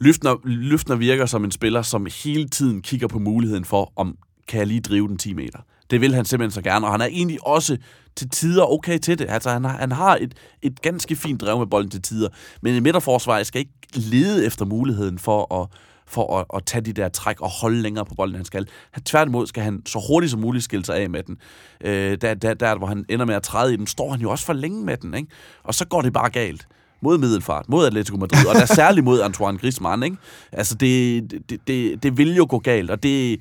Løftner, 0.00 0.36
Løftner 0.44 0.96
virker 0.96 1.26
som 1.26 1.44
en 1.44 1.50
spiller, 1.50 1.82
som 1.82 2.06
hele 2.24 2.48
tiden 2.48 2.82
kigger 2.82 3.08
på 3.08 3.18
muligheden 3.18 3.64
for, 3.64 3.92
om 3.96 4.16
kan 4.48 4.58
jeg 4.58 4.66
lige 4.66 4.80
drive 4.80 5.08
den 5.08 5.18
10 5.18 5.32
meter. 5.32 5.58
Det 5.90 6.00
vil 6.00 6.14
han 6.14 6.24
simpelthen 6.24 6.62
så 6.64 6.70
gerne, 6.70 6.86
og 6.86 6.92
han 6.92 7.00
er 7.00 7.06
egentlig 7.06 7.46
også 7.46 7.76
til 8.16 8.30
tider 8.30 8.72
okay 8.72 8.98
til 8.98 9.18
det. 9.18 9.26
Altså, 9.28 9.50
han 9.50 9.64
har, 9.64 9.76
han 9.76 9.92
har 9.92 10.16
et, 10.20 10.34
et 10.62 10.82
ganske 10.82 11.16
fint 11.16 11.40
drev 11.40 11.58
med 11.58 11.66
bolden 11.66 11.90
til 11.90 12.02
tider, 12.02 12.28
men 12.62 12.74
en 12.74 12.82
midterforsvar 12.82 13.42
skal 13.42 13.58
ikke 13.58 13.72
lede 13.94 14.46
efter 14.46 14.64
muligheden 14.64 15.18
for 15.18 15.62
at, 15.62 15.68
for 16.06 16.38
at, 16.38 16.46
at 16.54 16.64
tage 16.66 16.80
de 16.80 16.92
der 16.92 17.08
træk 17.08 17.40
og 17.40 17.50
holde 17.50 17.82
længere 17.82 18.04
på 18.04 18.14
bolden, 18.14 18.36
han 18.36 18.44
skal. 18.44 18.68
Han, 18.90 19.02
tværtimod 19.02 19.46
skal 19.46 19.62
han 19.62 19.82
så 19.86 20.04
hurtigt 20.08 20.30
som 20.30 20.40
muligt 20.40 20.64
skille 20.64 20.84
sig 20.84 20.96
af 20.96 21.10
med 21.10 21.22
den. 21.22 21.36
Øh, 21.80 22.18
der, 22.20 22.34
der, 22.34 22.54
der, 22.54 22.78
hvor 22.78 22.86
han 22.86 23.04
ender 23.08 23.24
med 23.24 23.34
at 23.34 23.42
træde 23.42 23.74
i 23.74 23.76
den, 23.76 23.86
står 23.86 24.10
han 24.10 24.20
jo 24.20 24.30
også 24.30 24.46
for 24.46 24.52
længe 24.52 24.84
med 24.84 24.96
den, 24.96 25.14
ikke? 25.14 25.28
Og 25.62 25.74
så 25.74 25.86
går 25.86 26.02
det 26.02 26.12
bare 26.12 26.30
galt 26.30 26.66
mod 27.00 27.18
Middelfart, 27.18 27.68
mod 27.68 27.86
Atletico 27.86 28.16
Madrid, 28.16 28.46
og 28.46 28.54
der 28.54 28.66
særligt 28.82 29.04
mod 29.04 29.20
Antoine 29.20 29.58
Griezmann, 29.58 30.02
ikke? 30.02 30.16
Altså, 30.52 30.74
det, 30.74 31.30
det, 31.50 31.60
det, 31.66 32.02
det 32.02 32.18
vil 32.18 32.36
jo 32.36 32.46
gå 32.50 32.58
galt, 32.58 32.90
og 32.90 33.02
det, 33.02 33.40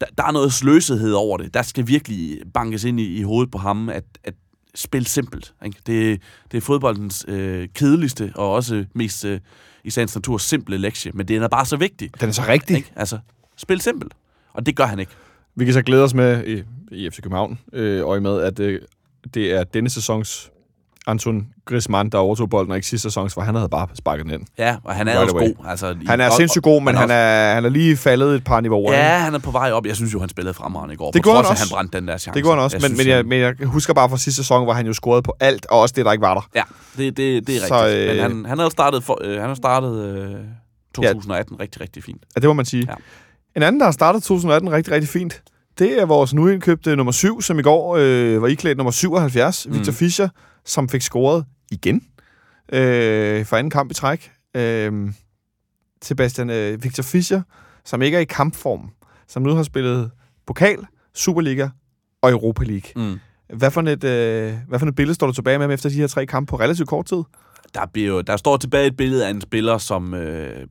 der, 0.00 0.06
der 0.18 0.24
er 0.24 0.32
noget 0.32 0.52
sløsethed 0.52 1.12
over 1.12 1.36
det. 1.36 1.54
Der 1.54 1.62
skal 1.62 1.86
virkelig 1.88 2.40
bankes 2.54 2.84
ind 2.84 3.00
i, 3.00 3.16
i 3.16 3.22
hovedet 3.22 3.50
på 3.50 3.58
ham, 3.58 3.88
at, 3.88 4.04
at 4.24 4.34
spil 4.74 5.06
simpelt. 5.06 5.54
Ikke? 5.64 5.78
Det, 5.86 6.22
det 6.52 6.56
er 6.56 6.60
fodboldens 6.60 7.24
øh, 7.28 7.68
kedeligste 7.74 8.32
og 8.34 8.52
også 8.52 8.84
mest 8.94 9.24
øh, 9.24 9.40
i 9.84 9.90
sagens 9.90 10.14
natur 10.14 10.38
simple 10.38 10.76
lektie, 10.76 11.12
men 11.14 11.28
den 11.28 11.42
er 11.42 11.48
bare 11.48 11.66
så 11.66 11.76
vigtig. 11.76 12.20
Den 12.20 12.28
er 12.28 12.32
så 12.32 12.42
rigtig. 12.48 12.76
Ikke? 12.76 12.92
Altså, 12.96 13.18
spil 13.56 13.80
simpelt. 13.80 14.14
Og 14.52 14.66
det 14.66 14.76
gør 14.76 14.86
han 14.86 14.98
ikke. 14.98 15.12
Vi 15.54 15.64
kan 15.64 15.74
så 15.74 15.82
glæde 15.82 16.04
os 16.04 16.14
med 16.14 16.46
i, 16.46 16.62
i 16.94 17.10
FC 17.10 17.20
København, 17.22 17.58
øh, 17.72 18.06
og 18.06 18.16
i 18.16 18.20
med, 18.20 18.40
at 18.40 18.60
øh, 18.60 18.80
det 19.34 19.52
er 19.52 19.64
denne 19.64 19.90
sæsons 19.90 20.50
Anton 21.06 21.46
Griezmann, 21.64 22.10
der 22.10 22.18
overtog 22.18 22.50
bolden, 22.50 22.70
og 22.70 22.76
ikke 22.76 22.88
sidste 22.88 23.08
sæsons, 23.10 23.32
hvor 23.34 23.42
han 23.42 23.54
havde 23.54 23.68
bare 23.68 23.88
sparket 23.94 24.24
den 24.24 24.34
ind. 24.34 24.42
Ja, 24.58 24.76
og 24.84 24.94
han 24.94 25.08
er 25.08 25.12
Right 25.12 25.22
også 25.22 25.36
away. 25.36 25.46
god. 25.56 25.64
Altså, 25.68 25.96
Han 26.08 26.20
er 26.20 26.26
og- 26.26 26.32
sindssygt 26.36 26.62
god, 26.62 26.82
men 26.82 26.94
han 26.96 27.10
han 27.10 27.10
er, 27.10 27.54
han 27.54 27.64
er 27.64 27.68
lige 27.68 27.96
faldet 27.96 28.34
et 28.34 28.44
par 28.44 28.60
niveauer. 28.60 28.92
Ja, 28.92 29.18
han 29.18 29.34
er 29.34 29.38
på 29.38 29.50
vej 29.50 29.72
op. 29.72 29.86
Jeg 29.86 29.96
synes 29.96 30.14
jo, 30.14 30.20
han 30.20 30.28
spillede 30.28 30.54
fremragende 30.54 30.94
i 30.94 30.96
går. 30.96 31.10
Det 31.10 31.22
gjorde 31.22 31.36
han 31.42 31.46
også. 31.50 31.62
han 31.62 31.68
brændte 31.70 31.98
den 31.98 32.08
der 32.08 32.18
chance. 32.18 32.34
Det 32.34 32.42
gjorde 32.44 32.56
han 32.56 32.64
også, 32.64 32.76
men, 32.76 32.82
synes, 32.82 32.98
men, 32.98 33.06
jeg, 33.06 33.16
han- 33.16 33.26
men 33.28 33.40
jeg 33.40 33.54
husker 33.64 33.94
bare 33.94 34.08
fra 34.10 34.16
sidste 34.18 34.36
sæson, 34.42 34.64
hvor 34.64 34.72
han 34.72 34.86
jo 34.86 34.92
scorede 34.92 35.22
på 35.22 35.34
alt, 35.40 35.66
og 35.66 35.80
også 35.80 35.92
det, 35.96 36.04
der 36.04 36.12
ikke 36.12 36.22
var 36.22 36.34
der. 36.34 36.48
Ja, 36.54 36.62
det, 36.96 37.16
det, 37.16 37.46
det 37.46 37.56
er 37.56 37.66
Så, 37.66 37.84
rigtigt. 37.84 38.02
øh, 38.10 38.14
Men 38.16 38.22
han, 38.22 38.44
han 38.48 38.58
har 38.58 38.68
startet, 38.68 39.04
for, 39.04 39.18
øh, 39.24 39.38
han 39.40 39.48
har 39.48 39.54
startet 39.54 40.04
øh, 40.04 40.30
2018 40.94 41.60
rigtig, 41.60 41.80
rigtig 41.80 42.04
fint. 42.04 42.22
Ja, 42.36 42.40
det 42.40 42.48
må 42.48 42.52
man 42.54 42.64
sige. 42.64 42.86
Ja. 42.88 42.94
En 43.56 43.62
anden, 43.62 43.80
der 43.80 43.86
har 43.86 43.92
startet 43.92 44.22
2018 44.22 44.72
rigtig, 44.72 44.92
rigtig 44.94 45.08
fint, 45.08 45.42
det 45.78 46.00
er 46.00 46.06
vores 46.06 46.34
nu 46.34 46.48
indkøbte 46.48 46.96
nummer 46.96 47.12
7, 47.12 47.42
som 47.42 47.58
i 47.58 47.62
går 47.62 47.96
øh, 48.00 48.42
var 48.42 48.48
iklædt 48.48 48.76
nummer 48.78 48.90
77, 48.90 49.66
mm. 49.68 49.74
Victor 49.74 49.92
Fischer, 49.92 50.28
som 50.66 50.88
fik 50.88 51.02
scoret 51.02 51.44
igen 51.70 52.02
øh, 52.72 53.44
for 53.44 53.56
anden 53.56 53.70
kamp 53.70 53.90
i 53.90 53.94
træk. 53.94 54.32
Øh, 54.56 55.12
Sebastian 56.02 56.50
øh, 56.50 56.84
Victor 56.84 57.02
Fischer, 57.02 57.42
som 57.84 58.02
ikke 58.02 58.16
er 58.16 58.20
i 58.20 58.24
kampform, 58.24 58.90
som 59.28 59.42
nu 59.42 59.54
har 59.54 59.62
spillet 59.62 60.10
pokal, 60.46 60.86
Superliga 61.14 61.68
og 62.22 62.30
Europa 62.30 62.64
League. 62.64 63.10
Mm. 63.10 63.18
Hvad 63.56 63.70
for, 63.70 63.82
et, 63.82 64.04
øh, 64.04 64.54
hvad 64.68 64.78
for 64.78 64.86
et 64.86 64.94
billede 64.94 65.14
står 65.14 65.26
du 65.26 65.32
tilbage 65.32 65.58
med 65.58 65.74
efter 65.74 65.88
de 65.88 65.94
her 65.94 66.06
tre 66.06 66.26
kampe 66.26 66.50
på 66.50 66.56
relativt 66.56 66.88
kort 66.88 67.06
tid? 67.06 67.22
Der, 67.74 67.86
bliver 67.92 68.08
jo, 68.08 68.20
der 68.20 68.36
står 68.36 68.56
tilbage 68.56 68.86
et 68.86 68.96
billede 68.96 69.26
af 69.26 69.30
en 69.30 69.40
spiller, 69.40 69.78
som 69.78 70.14
øh, 70.14 70.66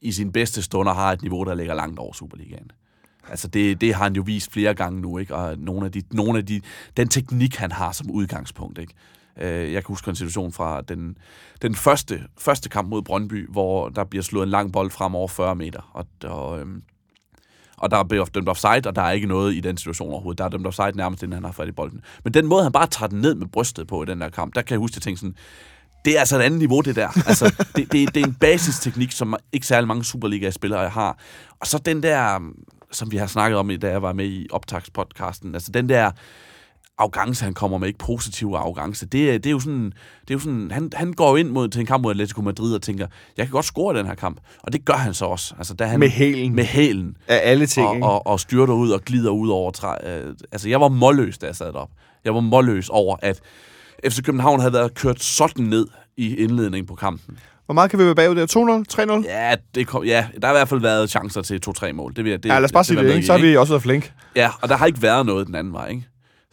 i 0.00 0.12
sin 0.12 0.32
bedste 0.32 0.62
stunder 0.62 0.92
har 0.94 1.12
et 1.12 1.22
niveau, 1.22 1.44
der 1.44 1.54
ligger 1.54 1.74
langt 1.74 1.98
over 1.98 2.12
Superligaen. 2.12 2.70
Altså 3.28 3.48
det, 3.48 3.80
det 3.80 3.94
har 3.94 4.04
han 4.04 4.16
jo 4.16 4.22
vist 4.26 4.52
flere 4.52 4.74
gange 4.74 5.00
nu, 5.00 5.18
ikke? 5.18 5.34
Og 5.34 5.58
nogle 5.58 5.86
af 5.86 5.92
de, 5.92 6.02
nogle 6.12 6.38
af 6.38 6.46
de, 6.46 6.60
den 6.96 7.08
teknik, 7.08 7.56
han 7.56 7.72
har 7.72 7.92
som 7.92 8.10
udgangspunkt, 8.10 8.78
ikke? 8.78 8.94
Øh, 9.40 9.72
Jeg 9.72 9.84
kan 9.84 9.88
huske 9.88 10.08
en 10.08 10.16
situation 10.16 10.52
fra 10.52 10.80
den, 10.80 11.18
den 11.62 11.74
første, 11.74 12.24
første 12.38 12.68
kamp 12.68 12.88
mod 12.88 13.02
Brøndby, 13.02 13.48
hvor 13.50 13.88
der 13.88 14.04
bliver 14.04 14.22
slået 14.22 14.44
en 14.44 14.50
lang 14.50 14.72
bold 14.72 14.90
frem 14.90 15.14
over 15.14 15.28
40 15.28 15.54
meter. 15.54 15.90
Og, 15.92 16.06
og, 16.30 16.60
øhm, 16.60 16.82
og 17.76 17.90
der 17.90 18.04
bliver 18.04 18.24
dømt 18.24 18.48
offside, 18.48 18.82
og 18.86 18.96
der 18.96 19.02
er 19.02 19.10
ikke 19.10 19.26
noget 19.26 19.54
i 19.54 19.60
den 19.60 19.76
situation 19.76 20.10
overhovedet. 20.10 20.38
Der 20.38 20.44
er 20.44 20.48
dømt 20.48 20.66
offside 20.66 20.96
nærmest, 20.96 21.22
inden 21.22 21.34
han 21.34 21.44
har 21.44 21.52
fat 21.52 21.68
i 21.68 21.72
bolden. 21.72 22.00
Men 22.24 22.34
den 22.34 22.46
måde, 22.46 22.62
han 22.62 22.72
bare 22.72 22.86
tager 22.86 23.08
den 23.08 23.20
ned 23.20 23.34
med 23.34 23.46
brystet 23.46 23.86
på 23.86 24.02
i 24.02 24.06
den 24.06 24.20
der 24.20 24.28
kamp, 24.28 24.54
der 24.54 24.62
kan 24.62 24.70
jeg 24.74 24.78
huske, 24.78 24.92
at 24.92 24.96
jeg 24.96 25.02
tænkte 25.02 25.20
sådan, 25.20 25.36
det 26.04 26.16
er 26.16 26.20
altså 26.20 26.36
et 26.38 26.42
andet 26.42 26.58
niveau, 26.58 26.80
det 26.80 26.96
der. 26.96 27.08
Altså, 27.28 27.64
det, 27.76 27.92
det, 27.92 28.14
det 28.14 28.22
er 28.22 28.26
en 28.26 28.34
basisteknik, 28.34 29.12
som 29.12 29.36
ikke 29.52 29.66
særlig 29.66 29.88
mange 29.88 30.04
Superliga-spillere 30.04 30.88
har. 30.88 31.18
Og 31.60 31.66
så 31.66 31.78
den 31.78 32.02
der, 32.02 32.40
som 32.92 33.12
vi 33.12 33.16
har 33.16 33.26
snakket 33.26 33.58
om, 33.58 33.68
da 33.68 33.90
jeg 33.90 34.02
var 34.02 34.12
med 34.12 34.26
i 34.26 34.46
optagspodcasten, 34.50 35.54
altså 35.54 35.72
den 35.72 35.88
der 35.88 36.10
arrogance, 36.98 37.44
han 37.44 37.54
kommer 37.54 37.78
med, 37.78 37.88
ikke 37.88 37.98
positiv 37.98 38.52
arrogance. 38.56 39.06
Det, 39.06 39.44
det 39.44 39.46
er 39.46 39.50
jo 39.50 39.60
sådan, 39.60 39.84
det 40.20 40.30
er 40.30 40.34
jo 40.34 40.38
sådan 40.38 40.70
han, 40.70 40.90
han 40.94 41.12
går 41.12 41.36
ind 41.36 41.48
mod, 41.50 41.68
til 41.68 41.80
en 41.80 41.86
kamp 41.86 42.02
mod 42.02 42.10
Atletico 42.10 42.42
Madrid 42.42 42.74
og 42.74 42.82
tænker, 42.82 43.06
jeg 43.36 43.46
kan 43.46 43.52
godt 43.52 43.64
score 43.64 43.98
den 43.98 44.06
her 44.06 44.14
kamp. 44.14 44.40
Og 44.62 44.72
det 44.72 44.84
gør 44.84 44.94
han 44.94 45.14
så 45.14 45.24
også. 45.24 45.54
Altså, 45.58 45.74
da 45.74 45.84
han, 45.84 46.00
Med 46.00 46.08
hælen. 46.08 46.54
Med 46.54 46.64
hælen. 46.64 47.16
Af 47.28 47.40
alle 47.42 47.66
ting, 47.66 47.86
Og, 47.86 48.02
og, 48.02 48.26
og 48.26 48.40
styrter 48.40 48.74
ud 48.74 48.90
og 48.90 49.00
glider 49.02 49.30
ud 49.30 49.48
over 49.48 49.70
træ. 49.70 49.94
Øh, 50.06 50.34
altså, 50.52 50.68
jeg 50.68 50.80
var 50.80 50.88
målløs, 50.88 51.38
da 51.38 51.46
jeg 51.46 51.56
sad 51.56 51.74
op. 51.74 51.90
Jeg 52.24 52.34
var 52.34 52.40
målløs 52.40 52.88
over, 52.88 53.16
at 53.22 53.40
FC 54.08 54.22
København 54.22 54.60
havde 54.60 54.72
været 54.72 54.94
kørt 54.94 55.22
sådan 55.22 55.64
ned 55.64 55.86
i 56.16 56.36
indledningen 56.36 56.86
på 56.86 56.94
kampen. 56.94 57.38
Hvor 57.66 57.72
meget 57.74 57.90
kan 57.90 57.98
vi 57.98 58.04
være 58.04 58.14
bagud 58.14 58.36
der? 58.36 59.16
2-0? 59.16 59.22
3-0? 59.22 59.28
Ja, 59.28 59.54
det 59.74 59.86
kom, 59.86 60.04
ja, 60.04 60.26
der 60.40 60.46
har 60.46 60.54
i 60.54 60.58
hvert 60.58 60.68
fald 60.68 60.80
været 60.80 61.10
chancer 61.10 61.42
til 61.42 61.60
2-3 61.68 61.92
mål. 61.92 62.16
Det 62.16 62.24
vil 62.24 62.30
jeg, 62.30 62.42
det, 62.42 62.48
Ja, 62.48 62.54
lad 62.54 62.64
os 62.64 62.72
bare 62.72 62.84
sige 62.84 62.96
vil 62.96 63.04
det, 63.04 63.10
jeg 63.10 63.16
ikke? 63.16 63.26
Så 63.26 63.32
har 63.32 63.40
vi 63.40 63.56
også 63.56 63.72
været 63.72 63.82
flink. 63.82 64.12
Ja, 64.36 64.50
og 64.62 64.68
der 64.68 64.76
har 64.76 64.86
ikke 64.86 65.02
været 65.02 65.26
noget 65.26 65.46
den 65.46 65.54
anden 65.54 65.72
vej, 65.72 65.88
ikke? 65.88 66.04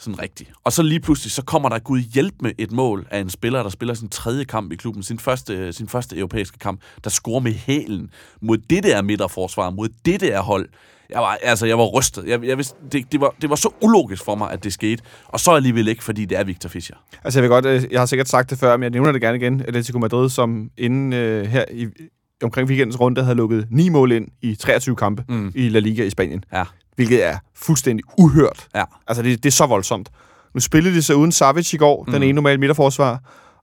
Sådan 0.02 0.20
rigtigt. 0.22 0.52
Og 0.64 0.74
så 0.74 0.84
lige 0.84 1.00
pludselig, 1.00 1.32
så 1.32 1.42
kommer 1.44 1.70
der 1.70 1.80
Gud 1.80 2.00
hjælp 2.00 2.34
med 2.42 2.52
et 2.58 2.72
mål 2.72 3.08
af 3.12 3.20
en 3.20 3.30
spiller, 3.30 3.64
der 3.64 3.70
spiller 3.70 3.94
sin 3.94 4.10
tredje 4.10 4.44
kamp 4.44 4.72
i 4.72 4.76
klubben, 4.76 5.04
sin 5.04 5.20
første, 5.20 5.74
sin 5.74 5.88
første 5.88 6.18
europæiske 6.18 6.58
kamp, 6.60 6.82
der 7.04 7.10
scorer 7.10 7.40
med 7.40 7.52
hælen 7.54 8.10
mod 8.42 8.58
det 8.58 8.84
der 8.84 9.02
midterforsvar, 9.02 9.70
mod 9.70 9.88
det 10.06 10.22
der 10.22 10.42
hold. 10.42 10.70
Jeg 11.10 11.20
var, 11.20 11.38
altså, 11.44 11.66
jeg 11.66 11.78
var 11.78 11.86
rystet. 11.86 12.24
Jeg, 12.28 12.44
jeg 12.44 12.58
vidste, 12.58 12.76
det, 12.92 13.12
det, 13.12 13.22
var, 13.22 13.36
det 13.42 13.50
var 13.50 13.56
så 13.56 13.70
ulogisk 13.82 14.26
for 14.26 14.36
mig, 14.36 14.52
at 14.52 14.64
det 14.64 14.74
skete. 14.74 15.04
Og 15.28 15.40
så 15.40 15.52
alligevel 15.52 15.88
ikke, 15.88 16.04
fordi 16.04 16.26
det 16.26 16.38
er 16.38 16.44
Victor 16.44 16.70
Fischer. 16.70 16.96
Altså, 17.24 17.40
jeg 17.40 17.44
vil 17.44 17.50
godt, 17.50 17.66
øh, 17.66 17.84
jeg 17.92 18.02
har 18.02 18.06
sikkert 18.06 18.30
sagt 18.30 18.50
det 18.50 18.58
før, 18.60 18.78
men 18.78 18.84
jeg 18.84 18.90
nævner 18.92 19.12
det 19.12 19.22
gerne 19.22 19.38
igen. 19.38 19.62
Atletico 19.68 20.00
Madrid, 20.00 20.30
som 20.30 20.70
inden 20.78 21.14
øh, 21.14 21.46
her 21.46 21.66
i, 21.72 21.88
omkring 22.44 22.70
weekendens 22.70 23.00
runde 23.00 23.24
havde 23.24 23.36
lukket 23.36 23.68
ni 23.72 23.90
mål 23.90 24.12
ind 24.12 24.28
i 24.42 24.56
23 24.56 24.96
kampe 24.96 25.24
Mm. 25.28 25.52
i 25.56 25.70
La 25.70 25.80
Liga 25.80 26.04
i 26.04 26.10
Spanien. 26.10 26.44
Ja, 26.54 26.64
Hvilket 26.96 27.26
er 27.26 27.38
fuldstændig 27.56 28.06
uhørt. 28.18 28.68
ja. 28.76 28.84
Altså, 29.08 29.24
det, 29.24 29.44
det 29.44 29.50
er 29.50 29.54
så 29.54 29.66
voldsomt. 29.66 30.10
Nu 30.54 30.60
spillede 30.60 30.96
de 30.96 31.02
så 31.02 31.14
uden 31.14 31.32
Savic 31.32 31.74
i 31.74 31.78
går, 31.78 32.04
mm. 32.08 32.14
den 32.14 32.24
ene 32.24 32.34
normale 32.34 32.58
midterforsvar, 32.58 33.20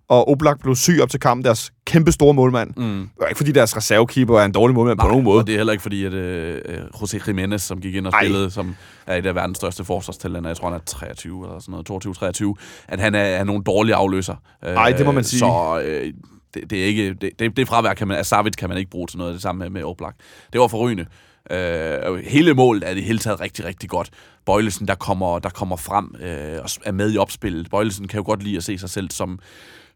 og 0.08 0.28
Oblak 0.28 0.61
blev 0.61 0.76
syg 0.76 1.00
op 1.02 1.11
til 1.11 1.20
kampen, 1.20 1.44
deres 1.44 1.73
kæmpe 1.85 2.12
store 2.12 2.35
målmand. 2.35 2.70
Mm. 2.76 3.00
Det 3.00 3.20
var 3.20 3.26
ikke 3.26 3.37
fordi 3.37 3.52
deres 3.52 3.76
reservekeeper 3.76 4.40
er 4.40 4.44
en 4.44 4.52
dårlig 4.52 4.75
målmand 4.75 4.99
på 4.99 5.08
nogen 5.08 5.25
måde. 5.25 5.40
Og 5.40 5.47
det 5.47 5.52
er 5.52 5.56
heller 5.56 5.73
ikke 5.73 5.82
fordi, 5.82 6.04
at 6.04 6.12
øh, 6.12 6.61
øh, 6.64 6.78
José 6.78 7.18
Jiménez, 7.28 7.58
som 7.58 7.80
gik 7.80 7.94
ind 7.94 8.06
og 8.06 8.12
Ej. 8.12 8.25
spillede, 8.25 8.50
som 8.50 8.76
er 9.06 9.16
et 9.16 9.26
af 9.26 9.35
verdens 9.35 9.58
største 9.58 9.85
forsvarstalenter, 9.85 10.50
jeg 10.50 10.56
tror, 10.56 10.70
han 10.70 10.80
er 10.80 10.85
23 10.85 11.44
eller 11.44 11.58
sådan 11.58 11.85
noget, 11.88 12.58
22-23, 12.58 12.85
at 12.88 13.00
han 13.00 13.14
er, 13.14 13.18
er 13.18 13.44
nogle 13.44 13.62
dårlige 13.62 13.94
afløser. 13.94 14.35
Øh, 14.64 14.75
Ej, 14.75 14.92
det 14.92 15.06
må 15.06 15.12
man 15.12 15.25
sige. 15.25 15.38
Så 15.38 15.82
øh, 15.85 16.12
det, 16.54 16.70
det, 16.70 16.82
er 16.82 16.85
ikke, 16.85 17.14
det, 17.14 17.30
det, 17.38 17.56
det 17.56 17.68
fravær 17.68 17.94
kan 17.94 18.08
man, 18.08 18.16
af 18.16 18.26
Savic 18.26 18.52
kan 18.52 18.68
man 18.68 18.78
ikke 18.78 18.90
bruge 18.90 19.06
til 19.06 19.18
noget, 19.18 19.35
det 19.35 19.42
samme 19.42 19.58
med, 19.58 19.70
med 19.70 19.82
Oblak. 19.82 20.14
Det 20.52 20.61
var 20.61 20.68
forrygende. 20.68 21.06
Øh, 21.50 22.17
hele 22.25 22.55
målet 22.55 22.88
er 22.88 22.95
det 22.95 23.04
hele 23.04 23.19
taget 23.19 23.41
rigtig, 23.41 23.65
rigtig 23.65 23.91
godt. 23.91 24.11
Bøjlesen, 24.47 24.89
der 24.89 24.95
kommer, 24.95 25.39
der 25.39 25.49
kommer 25.49 25.76
frem 25.76 26.15
øh, 26.21 26.58
og 26.63 26.71
er 26.84 26.93
med 26.93 27.15
i 27.15 27.19
opspillet. 27.19 27.71
Bøjlesen 27.71 28.08
kan 28.08 28.19
jo 28.19 28.25
godt 28.26 28.43
lide 28.43 28.56
at 28.56 28.65
se 28.65 28.78
sig 28.78 28.91
selv 28.91 29.11
som, 29.11 29.39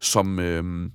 som 0.01 0.39
øh, 0.39 0.89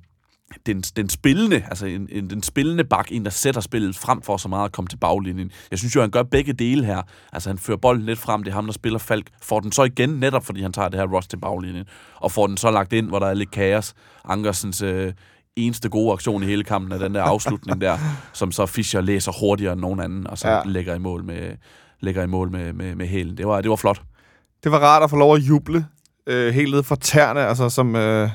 den, 0.66 0.80
den 0.80 1.08
spillende, 1.08 1.64
altså 1.68 1.86
en, 1.86 2.08
en, 2.10 2.30
den 2.30 2.42
spillende 2.42 2.84
bak, 2.84 3.12
en 3.12 3.24
der 3.24 3.30
sætter 3.30 3.60
spillet 3.60 3.96
frem 3.96 4.22
for 4.22 4.36
så 4.36 4.48
meget 4.48 4.64
at 4.64 4.72
komme 4.72 4.88
til 4.88 4.96
baglinjen. 4.96 5.50
Jeg 5.70 5.78
synes 5.78 5.94
jo, 5.94 6.00
han 6.00 6.10
gør 6.10 6.22
begge 6.22 6.52
dele 6.52 6.84
her. 6.84 7.02
Altså 7.32 7.50
han 7.50 7.58
fører 7.58 7.76
bolden 7.76 8.06
lidt 8.06 8.18
frem, 8.18 8.42
det 8.42 8.50
er 8.50 8.54
ham, 8.54 8.66
der 8.66 8.72
spiller 8.72 8.98
Falk. 8.98 9.30
Får 9.42 9.60
den 9.60 9.72
så 9.72 9.84
igen, 9.84 10.10
netop 10.10 10.46
fordi 10.46 10.62
han 10.62 10.72
tager 10.72 10.88
det 10.88 11.00
her 11.00 11.06
rush 11.06 11.28
til 11.28 11.36
baglinjen, 11.36 11.84
og 12.14 12.32
får 12.32 12.46
den 12.46 12.56
så 12.56 12.70
lagt 12.70 12.92
ind, 12.92 13.08
hvor 13.08 13.18
der 13.18 13.26
er 13.26 13.34
lidt 13.34 13.50
kaos. 13.50 13.94
Ankersens 14.24 14.82
øh, 14.82 15.12
eneste 15.66 15.88
gode 15.88 16.12
aktion 16.12 16.42
i 16.42 16.46
hele 16.46 16.64
kampen 16.64 16.92
er 16.92 16.98
den 16.98 17.14
der 17.14 17.22
afslutning 17.22 17.80
der, 17.80 17.98
som 18.32 18.52
så 18.52 18.66
Fischer 18.66 19.00
læser 19.00 19.32
hurtigere 19.40 19.72
end 19.72 19.80
nogen 19.80 20.00
anden, 20.00 20.26
og 20.26 20.38
så 20.38 20.48
Ja. 20.48 20.60
lægger 20.64 20.94
i 20.94 20.98
mål 20.98 21.24
med, 21.24 21.50
lægger 22.00 22.22
i 22.22 22.26
mål 22.26 22.50
med, 22.50 22.72
med, 22.72 22.94
med 22.94 23.06
hælen. 23.06 23.36
Det 23.36 23.46
var, 23.46 23.60
det 23.60 23.70
var 23.70 23.76
flot. 23.76 24.02
Det 24.64 24.72
var 24.72 24.78
rart 24.78 25.02
at 25.02 25.10
få 25.10 25.16
lov 25.16 25.34
at 25.34 25.40
juble 25.40 25.86
øh, 26.26 26.54
helt 26.54 26.74
ned 26.74 26.82
fra 26.82 26.96
tæerne, 26.96 27.40
altså 27.40 27.68
som... 27.68 27.96
Øh, 27.96 28.30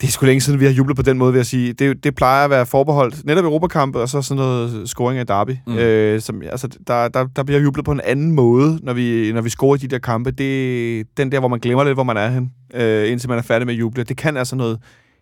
det 0.00 0.06
er 0.06 0.10
sgu 0.10 0.26
længe 0.26 0.40
siden, 0.40 0.60
vi 0.60 0.64
har 0.64 0.72
jublet 0.72 0.96
på 0.96 1.02
den 1.02 1.18
måde, 1.18 1.32
vil 1.32 1.38
jeg 1.38 1.46
sige. 1.46 1.72
Det, 1.72 2.04
det 2.04 2.14
plejer 2.14 2.44
at 2.44 2.50
være 2.50 2.66
forbeholdt 2.66 3.24
netop 3.24 3.44
Europakampe, 3.44 4.00
og 4.00 4.08
så 4.08 4.22
sådan 4.22 4.36
noget 4.36 4.88
scoring 4.88 5.18
af 5.18 5.26
derby. 5.26 5.56
Mm. 5.66 5.76
Øh, 5.76 6.20
som, 6.20 6.42
altså, 6.42 6.68
der, 6.86 7.08
der, 7.08 7.26
der 7.36 7.42
bliver 7.42 7.60
jublet 7.60 7.84
på 7.84 7.92
en 7.92 8.00
anden 8.04 8.32
måde, 8.32 8.78
når 8.82 8.92
vi, 8.92 9.32
når 9.32 9.40
vi 9.40 9.50
scorer 9.50 9.74
i 9.74 9.78
de 9.78 9.88
der 9.88 9.98
kampe. 9.98 10.30
Det 10.30 11.00
er 11.00 11.04
den 11.16 11.32
der, 11.32 11.38
hvor 11.38 11.48
man 11.48 11.58
glemmer 11.58 11.84
lidt, 11.84 11.96
hvor 11.96 12.02
man 12.04 12.16
er 12.16 12.28
hen, 12.28 12.52
øh, 12.74 13.10
indtil 13.10 13.28
man 13.28 13.38
er 13.38 13.42
færdig 13.42 13.66
med 13.66 13.74
at 13.74 13.80
juble. 13.80 14.04
Det 14.04 14.16
kan 14.16 14.36
altså 14.36 14.56
noget 14.56 14.78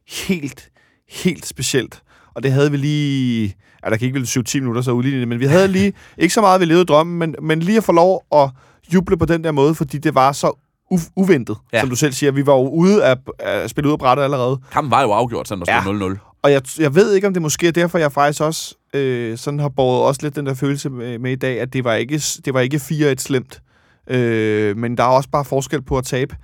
helt, 0.08 0.68
helt 1.10 1.46
specielt. 1.46 2.02
Og 2.34 2.42
det 2.42 2.52
havde 2.52 2.70
vi 2.70 2.76
lige... 2.76 3.54
Ja, 3.84 3.90
der 3.90 3.96
gik 3.96 4.14
vel 4.14 4.22
7-10 4.22 4.54
minutter 4.54 4.82
så 4.82 4.90
udlignet, 4.90 5.28
men 5.28 5.40
vi 5.40 5.44
havde 5.46 5.68
lige... 5.68 5.92
ikke 6.18 6.34
så 6.34 6.40
meget, 6.40 6.60
vi 6.60 6.64
levede 6.66 6.84
drømmen, 6.84 7.18
men, 7.18 7.34
men 7.42 7.60
lige 7.60 7.76
at 7.78 7.84
få 7.84 7.92
lov 7.92 8.24
at 8.34 8.50
juble 8.94 9.16
på 9.18 9.24
den 9.24 9.44
der 9.44 9.52
måde, 9.52 9.74
fordi 9.74 9.98
det 9.98 10.14
var 10.14 10.32
så 10.32 10.46
u- 10.94 11.12
uventet, 11.16 11.56
ja. 11.72 11.80
Som 11.80 11.88
du 11.88 11.96
selv 11.96 12.12
siger. 12.12 12.32
Vi 12.32 12.46
var 12.46 12.52
jo 12.54 12.68
ude 12.68 13.04
af, 13.04 13.16
af 13.38 13.70
spille 13.70 13.88
ud 13.88 13.92
af 13.92 13.98
brættet 13.98 14.24
allerede. 14.24 14.60
Kampen 14.72 14.90
var 14.90 15.02
jo 15.02 15.10
afgjort, 15.12 15.48
selvom 15.48 15.66
der 15.66 15.74
Ja. 15.74 15.82
stod 15.82 16.16
0-0. 16.16 16.38
Og 16.42 16.52
jeg, 16.52 16.62
jeg 16.78 16.94
ved 16.94 17.14
ikke, 17.14 17.26
om 17.26 17.32
det 17.32 17.42
måske 17.42 17.68
er 17.68 17.72
derfor, 17.72 17.98
jeg 17.98 18.12
faktisk 18.12 18.40
også 18.42 18.74
øh, 18.94 19.38
sådan 19.38 19.60
har 19.60 19.68
båret 19.68 20.02
også 20.02 20.20
lidt 20.22 20.36
den 20.36 20.46
der 20.46 20.54
følelse 20.54 20.90
med, 20.90 21.18
med 21.18 21.32
i 21.32 21.36
dag, 21.36 21.60
at 21.60 21.72
det 21.72 21.84
var 21.84 21.94
ikke, 21.94 22.22
det 22.44 22.54
var 22.54 22.60
ikke 22.60 22.76
4-1 22.76 23.14
slemt. 23.18 23.62
Øh, 24.10 24.76
men 24.76 24.96
der 24.96 25.02
er 25.04 25.08
også 25.08 25.28
bare 25.28 25.44
forskel 25.44 25.82
på 25.82 25.98
at 25.98 26.04
tabe 26.04 26.36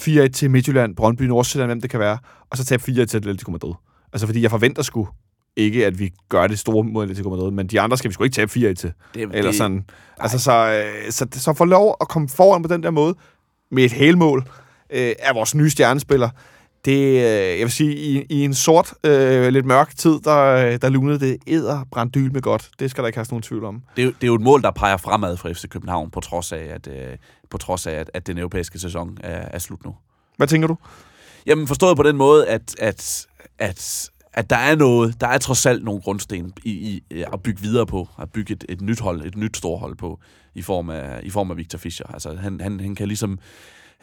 4-1 0.00 0.28
til 0.28 0.50
Midtjylland, 0.50 0.96
Brøndby, 0.96 1.22
Nordsjælland, 1.22 1.68
hvem 1.68 1.80
det 1.80 1.90
kan 1.90 2.00
være, 2.00 2.18
og 2.50 2.56
så 2.56 2.64
tabe 2.64 2.82
4-1 2.88 3.04
til 3.04 3.16
Atletico 3.16 3.50
Madrid. 3.50 3.74
Altså, 4.12 4.26
fordi 4.26 4.42
jeg 4.42 4.50
forventer 4.50 4.82
sgu 4.82 5.08
ikke, 5.56 5.86
at 5.86 5.98
vi 5.98 6.12
gør 6.28 6.46
det 6.46 6.58
store 6.58 6.84
mod 6.84 7.02
Atletico 7.02 7.30
Madrid, 7.30 7.50
men 7.50 7.66
de 7.66 7.80
andre 7.80 7.96
skal 7.96 8.08
vi 8.08 8.14
sgu 8.14 8.24
ikke 8.24 8.34
tabe 8.34 8.50
4-1 8.50 8.74
til. 8.74 8.92
Det, 9.14 9.28
Eller 9.32 9.52
sådan. 9.52 9.84
Altså, 10.20 10.38
så, 10.38 10.82
øh, 11.06 11.12
så, 11.12 11.26
så 11.32 11.52
få 11.52 11.64
lov 11.64 11.96
at 12.00 12.08
komme 12.08 12.28
foran 12.28 12.62
på 12.62 12.68
den 12.68 12.82
der 12.82 12.90
måde, 12.90 13.14
med 13.70 13.84
et 13.84 13.92
helmål 13.92 14.44
øh, 14.90 15.14
af 15.18 15.34
vores 15.34 15.54
nye 15.54 15.70
stjernespiller, 15.70 16.28
det, 16.84 17.06
øh, 17.06 17.58
jeg 17.58 17.60
vil 17.60 17.70
sige, 17.70 17.96
i, 17.96 18.26
i 18.30 18.44
en 18.44 18.54
sort, 18.54 18.94
øh, 19.04 19.48
lidt 19.48 19.66
mørk 19.66 19.96
tid, 19.96 20.20
der, 20.24 20.76
der 20.78 20.88
lunede 20.88 21.20
det 21.20 21.36
æder 21.46 21.84
branddyl 21.90 22.32
med 22.32 22.42
godt. 22.42 22.70
Det 22.78 22.90
skal 22.90 23.02
der 23.02 23.08
ikke 23.08 23.16
have 23.16 23.26
nogen 23.30 23.42
tvivl 23.42 23.64
om. 23.64 23.82
det, 23.96 24.04
er 24.04 24.06
det 24.06 24.22
er 24.22 24.26
jo 24.26 24.34
et 24.34 24.40
mål, 24.40 24.62
der 24.62 24.70
peger 24.70 24.96
fremad 24.96 25.36
for 25.36 25.48
FC 25.52 25.68
København, 25.68 26.10
på 26.10 26.20
trods 26.20 26.52
af, 26.52 26.64
at, 26.74 26.88
øh, 26.88 27.16
på 27.50 27.58
trods 27.58 27.86
af, 27.86 27.92
at, 27.92 28.10
at 28.14 28.26
den 28.26 28.38
europæiske 28.38 28.78
sæson 28.78 29.18
er, 29.20 29.48
er 29.50 29.58
slut 29.58 29.84
nu. 29.84 29.94
Hvad 30.36 30.46
tænker 30.46 30.68
du? 30.68 30.76
Jamen 31.46 31.66
forstået 31.66 31.96
på 31.96 32.02
den 32.02 32.16
måde, 32.16 32.48
at, 32.48 32.74
at, 32.78 33.26
at, 33.58 34.10
at 34.32 34.50
der 34.50 34.56
er 34.56 34.74
noget, 34.74 35.20
der 35.20 35.26
er 35.26 35.38
trods 35.38 35.66
alt 35.66 35.84
nogle 35.84 36.00
grundsten 36.00 36.52
i, 36.64 36.70
i 36.70 37.02
i 37.10 37.24
at 37.32 37.42
bygge 37.42 37.62
videre 37.62 37.86
på, 37.86 38.08
at 38.18 38.32
bygge 38.32 38.52
et, 38.52 38.64
et 38.68 38.80
nyt 38.80 39.00
hold, 39.00 39.22
et 39.26 39.36
nyt 39.36 39.56
storhold 39.56 39.96
på, 39.96 40.20
i 40.54 40.62
form 40.62 40.90
af, 40.90 41.20
i 41.22 41.30
form 41.30 41.50
af 41.50 41.56
Victor 41.56 41.78
Fischer. 41.78 42.06
Altså 42.06 42.34
han, 42.34 42.60
han, 42.60 42.80
han 42.80 42.94
kan 42.94 43.08
ligesom, 43.08 43.38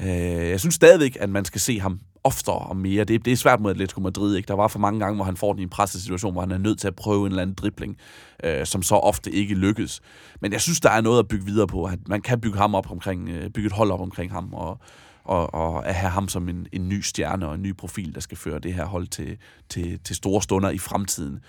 øh, 0.01 0.07
jeg 0.49 0.59
synes 0.59 0.75
stadigvæk, 0.75 1.17
at 1.19 1.29
man 1.29 1.45
skal 1.45 1.61
se 1.61 1.79
ham 1.79 1.99
oftere 2.23 2.55
og 2.55 2.77
mere. 2.77 3.03
Det, 3.03 3.25
det 3.25 3.33
er 3.33 3.37
svært 3.37 3.59
mod 3.59 3.71
Atletico 3.71 4.01
Madrid, 4.01 4.35
ikke? 4.35 4.47
Der 4.47 4.53
var 4.53 4.67
for 4.67 4.79
mange 4.79 4.99
gange, 4.99 5.15
hvor 5.15 5.25
han 5.25 5.37
får 5.37 5.53
den 5.53 5.59
i 5.59 5.63
en 5.63 5.69
pressesituation, 5.69 6.31
hvor 6.31 6.41
han 6.41 6.51
er 6.51 6.57
nødt 6.57 6.79
til 6.79 6.87
at 6.87 6.95
prøve 6.95 7.25
en 7.25 7.31
eller 7.31 7.41
anden 7.41 7.55
dribling, 7.55 7.97
øh, 8.43 8.65
som 8.65 8.83
så 8.83 8.95
ofte 8.95 9.31
ikke 9.31 9.55
lykkes. 9.55 10.01
Men 10.41 10.51
jeg 10.51 10.61
synes, 10.61 10.79
der 10.79 10.89
er 10.89 11.01
noget 11.01 11.19
at 11.19 11.27
bygge 11.27 11.45
videre 11.45 11.67
på. 11.67 11.83
At 11.83 12.07
man 12.07 12.21
kan 12.21 12.41
bygge 12.41 12.57
ham 12.57 12.75
op 12.75 12.91
omkring, 12.91 13.29
øh, 13.29 13.49
bygge 13.49 13.67
et 13.67 13.73
hold 13.73 13.91
op 13.91 14.01
omkring 14.01 14.31
ham, 14.31 14.53
og, 14.53 14.79
og, 15.23 15.53
og 15.53 15.87
at 15.87 15.95
have 15.95 16.11
ham 16.11 16.27
som 16.27 16.49
en, 16.49 16.67
en 16.71 16.89
ny 16.89 17.01
stjerne 17.01 17.47
og 17.47 17.55
en 17.55 17.61
ny 17.61 17.75
profil, 17.75 18.15
der 18.15 18.21
skal 18.21 18.37
føre 18.37 18.59
det 18.59 18.73
her 18.73 18.85
hold 18.85 19.07
til, 19.07 19.37
til, 19.69 19.99
til 20.03 20.15
store 20.15 20.41
stunder 20.41 20.69
i 20.69 20.77
fremtiden. 20.77 21.39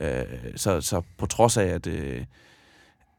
Øh, 0.00 0.24
så, 0.56 0.80
så 0.80 1.02
på 1.18 1.26
trods 1.26 1.56
af, 1.56 1.66
at, 1.66 1.86
øh, 1.86 2.24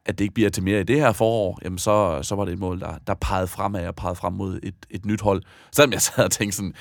at 0.05 0.19
det 0.19 0.25
ikke 0.25 0.33
bliver 0.33 0.49
til 0.49 0.63
mere 0.63 0.79
i 0.79 0.83
det 0.83 0.95
her 0.95 1.11
forår, 1.11 1.59
jamen 1.63 1.77
så, 1.77 2.19
så 2.21 2.35
var 2.35 2.45
det 2.45 2.51
et 2.53 2.59
mål, 2.59 2.79
der, 2.79 2.93
der 3.07 3.13
pegede 3.13 3.47
fremad 3.47 3.87
og 3.87 3.95
pegede 3.95 4.15
frem 4.15 4.33
mod 4.33 4.59
et, 4.63 4.75
et 4.89 5.05
nyt 5.05 5.21
hold. 5.21 5.43
Selvom 5.71 5.93
jeg 5.93 6.01
sad 6.01 6.23
og 6.23 6.31
tænkte 6.31 6.57
sådan, 6.57 6.73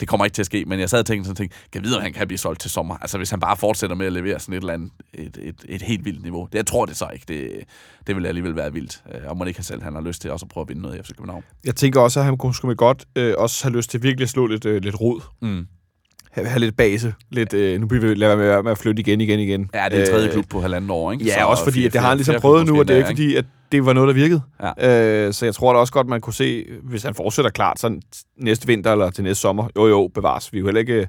det 0.00 0.08
kommer 0.08 0.24
ikke 0.24 0.34
til 0.34 0.42
at 0.42 0.46
ske, 0.46 0.64
men 0.64 0.80
jeg 0.80 0.90
sad 0.90 0.98
og 0.98 1.06
tænkte 1.06 1.26
sådan, 1.26 1.36
tænkte, 1.36 1.56
kan 1.72 1.84
vide, 1.84 1.96
om 1.96 2.02
han 2.02 2.12
kan 2.12 2.26
blive 2.26 2.38
solgt 2.38 2.60
til 2.60 2.70
sommer? 2.70 2.96
Altså 2.96 3.18
hvis 3.18 3.30
han 3.30 3.40
bare 3.40 3.56
fortsætter 3.56 3.96
med 3.96 4.06
at 4.06 4.12
levere 4.12 4.40
sådan 4.40 4.52
et 4.54 4.60
eller 4.60 4.72
andet, 4.72 4.90
et, 5.14 5.38
et, 5.42 5.64
et 5.68 5.82
helt 5.82 6.04
vildt 6.04 6.22
niveau. 6.22 6.48
Det, 6.52 6.54
jeg 6.54 6.66
tror 6.66 6.86
det 6.86 6.96
så 6.96 7.08
ikke. 7.12 7.24
Det, 7.28 7.64
det 8.06 8.16
vil 8.16 8.26
alligevel 8.26 8.56
være 8.56 8.72
vildt. 8.72 9.02
Øh, 9.14 9.20
og 9.26 9.36
må 9.36 9.44
ikke 9.44 9.62
selv, 9.62 9.82
han 9.82 9.94
har 9.94 10.00
lyst 10.00 10.22
til 10.22 10.30
også 10.30 10.44
at 10.44 10.48
prøve 10.48 10.62
at 10.62 10.68
vinde 10.68 10.82
noget 10.82 10.98
i 10.98 11.02
FC 11.02 11.08
København. 11.16 11.44
Jeg 11.64 11.74
tænker 11.74 12.00
også, 12.00 12.20
at 12.20 12.26
han 12.26 12.36
kunne 12.36 12.54
sgu 12.54 12.74
godt 12.74 13.04
øh, 13.16 13.34
også 13.38 13.64
have 13.64 13.76
lyst 13.76 13.90
til 13.90 14.02
virkelig 14.02 14.24
at 14.24 14.30
slå 14.30 14.46
lidt, 14.46 14.64
øh, 14.64 14.82
lidt 14.82 15.00
rod. 15.00 15.20
Mm. 15.40 15.66
Have, 16.34 16.48
have 16.48 16.60
lidt 16.60 16.76
base. 16.76 17.14
Lidt, 17.30 17.54
øh, 17.54 17.80
nu 17.80 17.86
bliver 17.86 18.06
vi 18.06 18.14
lade 18.14 18.38
være 18.38 18.62
med, 18.62 18.70
at 18.70 18.78
flytte 18.78 19.00
igen, 19.00 19.20
igen, 19.20 19.40
igen. 19.40 19.70
Ja, 19.74 19.88
det 19.90 20.00
er 20.00 20.06
tredje 20.06 20.26
øh, 20.26 20.32
klub 20.32 20.44
på 20.48 20.60
halvandet 20.60 20.90
år, 20.90 21.12
ikke? 21.12 21.24
Ja, 21.24 21.34
så 21.34 21.46
også 21.46 21.64
fordi, 21.64 21.78
fire, 21.78 21.86
at 21.86 21.92
det 21.92 22.00
har 22.00 22.08
han 22.08 22.16
ligesom 22.16 22.40
prøvet 22.40 22.66
nu, 22.66 22.78
og 22.78 22.88
det 22.88 22.94
er 22.94 22.98
ikke 22.98 23.08
fordi, 23.08 23.36
at 23.36 23.44
det 23.72 23.86
var 23.86 23.92
noget, 23.92 24.08
der 24.08 24.14
virkede. 24.14 24.40
Ja. 24.78 25.26
Øh, 25.26 25.32
så 25.32 25.44
jeg 25.44 25.54
tror 25.54 25.72
da 25.72 25.78
også 25.78 25.92
godt, 25.92 26.06
man 26.06 26.20
kunne 26.20 26.34
se, 26.34 26.64
hvis 26.82 27.02
han 27.02 27.14
fortsætter 27.14 27.50
klart 27.50 27.80
sådan 27.80 28.02
næste 28.36 28.66
vinter 28.66 28.92
eller 28.92 29.10
til 29.10 29.24
næste 29.24 29.40
sommer, 29.40 29.68
jo 29.76 29.86
jo, 29.86 30.10
bevares. 30.14 30.52
Vi 30.52 30.58
er 30.58 30.60
jo 30.60 30.66
heller 30.66 30.80
ikke 30.80 31.08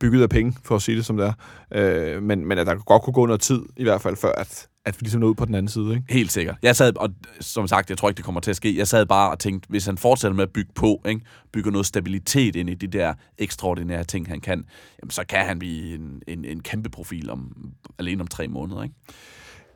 bygget 0.00 0.22
af 0.22 0.28
penge, 0.28 0.56
for 0.64 0.76
at 0.76 0.82
sige 0.82 0.96
det 0.96 1.06
som 1.06 1.16
det 1.16 1.26
er. 1.26 1.32
Øh, 1.74 2.22
men, 2.22 2.46
men 2.46 2.58
at 2.58 2.66
der 2.66 2.74
godt 2.74 3.02
kunne 3.02 3.14
gå 3.14 3.26
noget 3.26 3.40
tid, 3.40 3.62
i 3.76 3.82
hvert 3.82 4.00
fald, 4.00 4.16
før 4.16 4.32
at, 4.32 4.66
at 4.84 5.00
vi 5.00 5.04
ligesom 5.04 5.20
nåede 5.20 5.30
ud 5.30 5.34
på 5.34 5.44
den 5.44 5.54
anden 5.54 5.68
side. 5.68 5.94
Ikke? 5.94 6.12
Helt 6.12 6.32
sikkert. 6.32 6.56
Jeg 6.62 6.76
sad, 6.76 6.96
og 6.96 7.10
som 7.40 7.68
sagt, 7.68 7.90
jeg 7.90 7.98
tror 7.98 8.08
ikke, 8.08 8.16
det 8.16 8.24
kommer 8.24 8.40
til 8.40 8.50
at 8.50 8.56
ske. 8.56 8.78
Jeg 8.78 8.88
sad 8.88 9.06
bare 9.06 9.30
og 9.30 9.38
tænkte, 9.38 9.68
hvis 9.68 9.86
han 9.86 9.98
fortsætter 9.98 10.36
med 10.36 10.42
at 10.42 10.50
bygge 10.50 10.70
på, 10.74 11.02
ikke? 11.06 11.20
bygger 11.52 11.70
noget 11.70 11.86
stabilitet 11.86 12.56
ind 12.56 12.70
i 12.70 12.74
de 12.74 12.86
der 12.86 13.14
ekstraordinære 13.38 14.04
ting, 14.04 14.28
han 14.28 14.40
kan, 14.40 14.64
jamen, 15.02 15.10
så 15.10 15.24
kan 15.28 15.46
han 15.46 15.58
blive 15.58 15.94
en, 15.94 16.22
en, 16.26 16.44
en 16.44 16.60
kæmpe 16.60 16.90
profil 16.90 17.30
om, 17.30 17.52
alene 17.98 18.20
om 18.20 18.26
tre 18.26 18.48
måneder. 18.48 18.82
Ikke? 18.82 18.94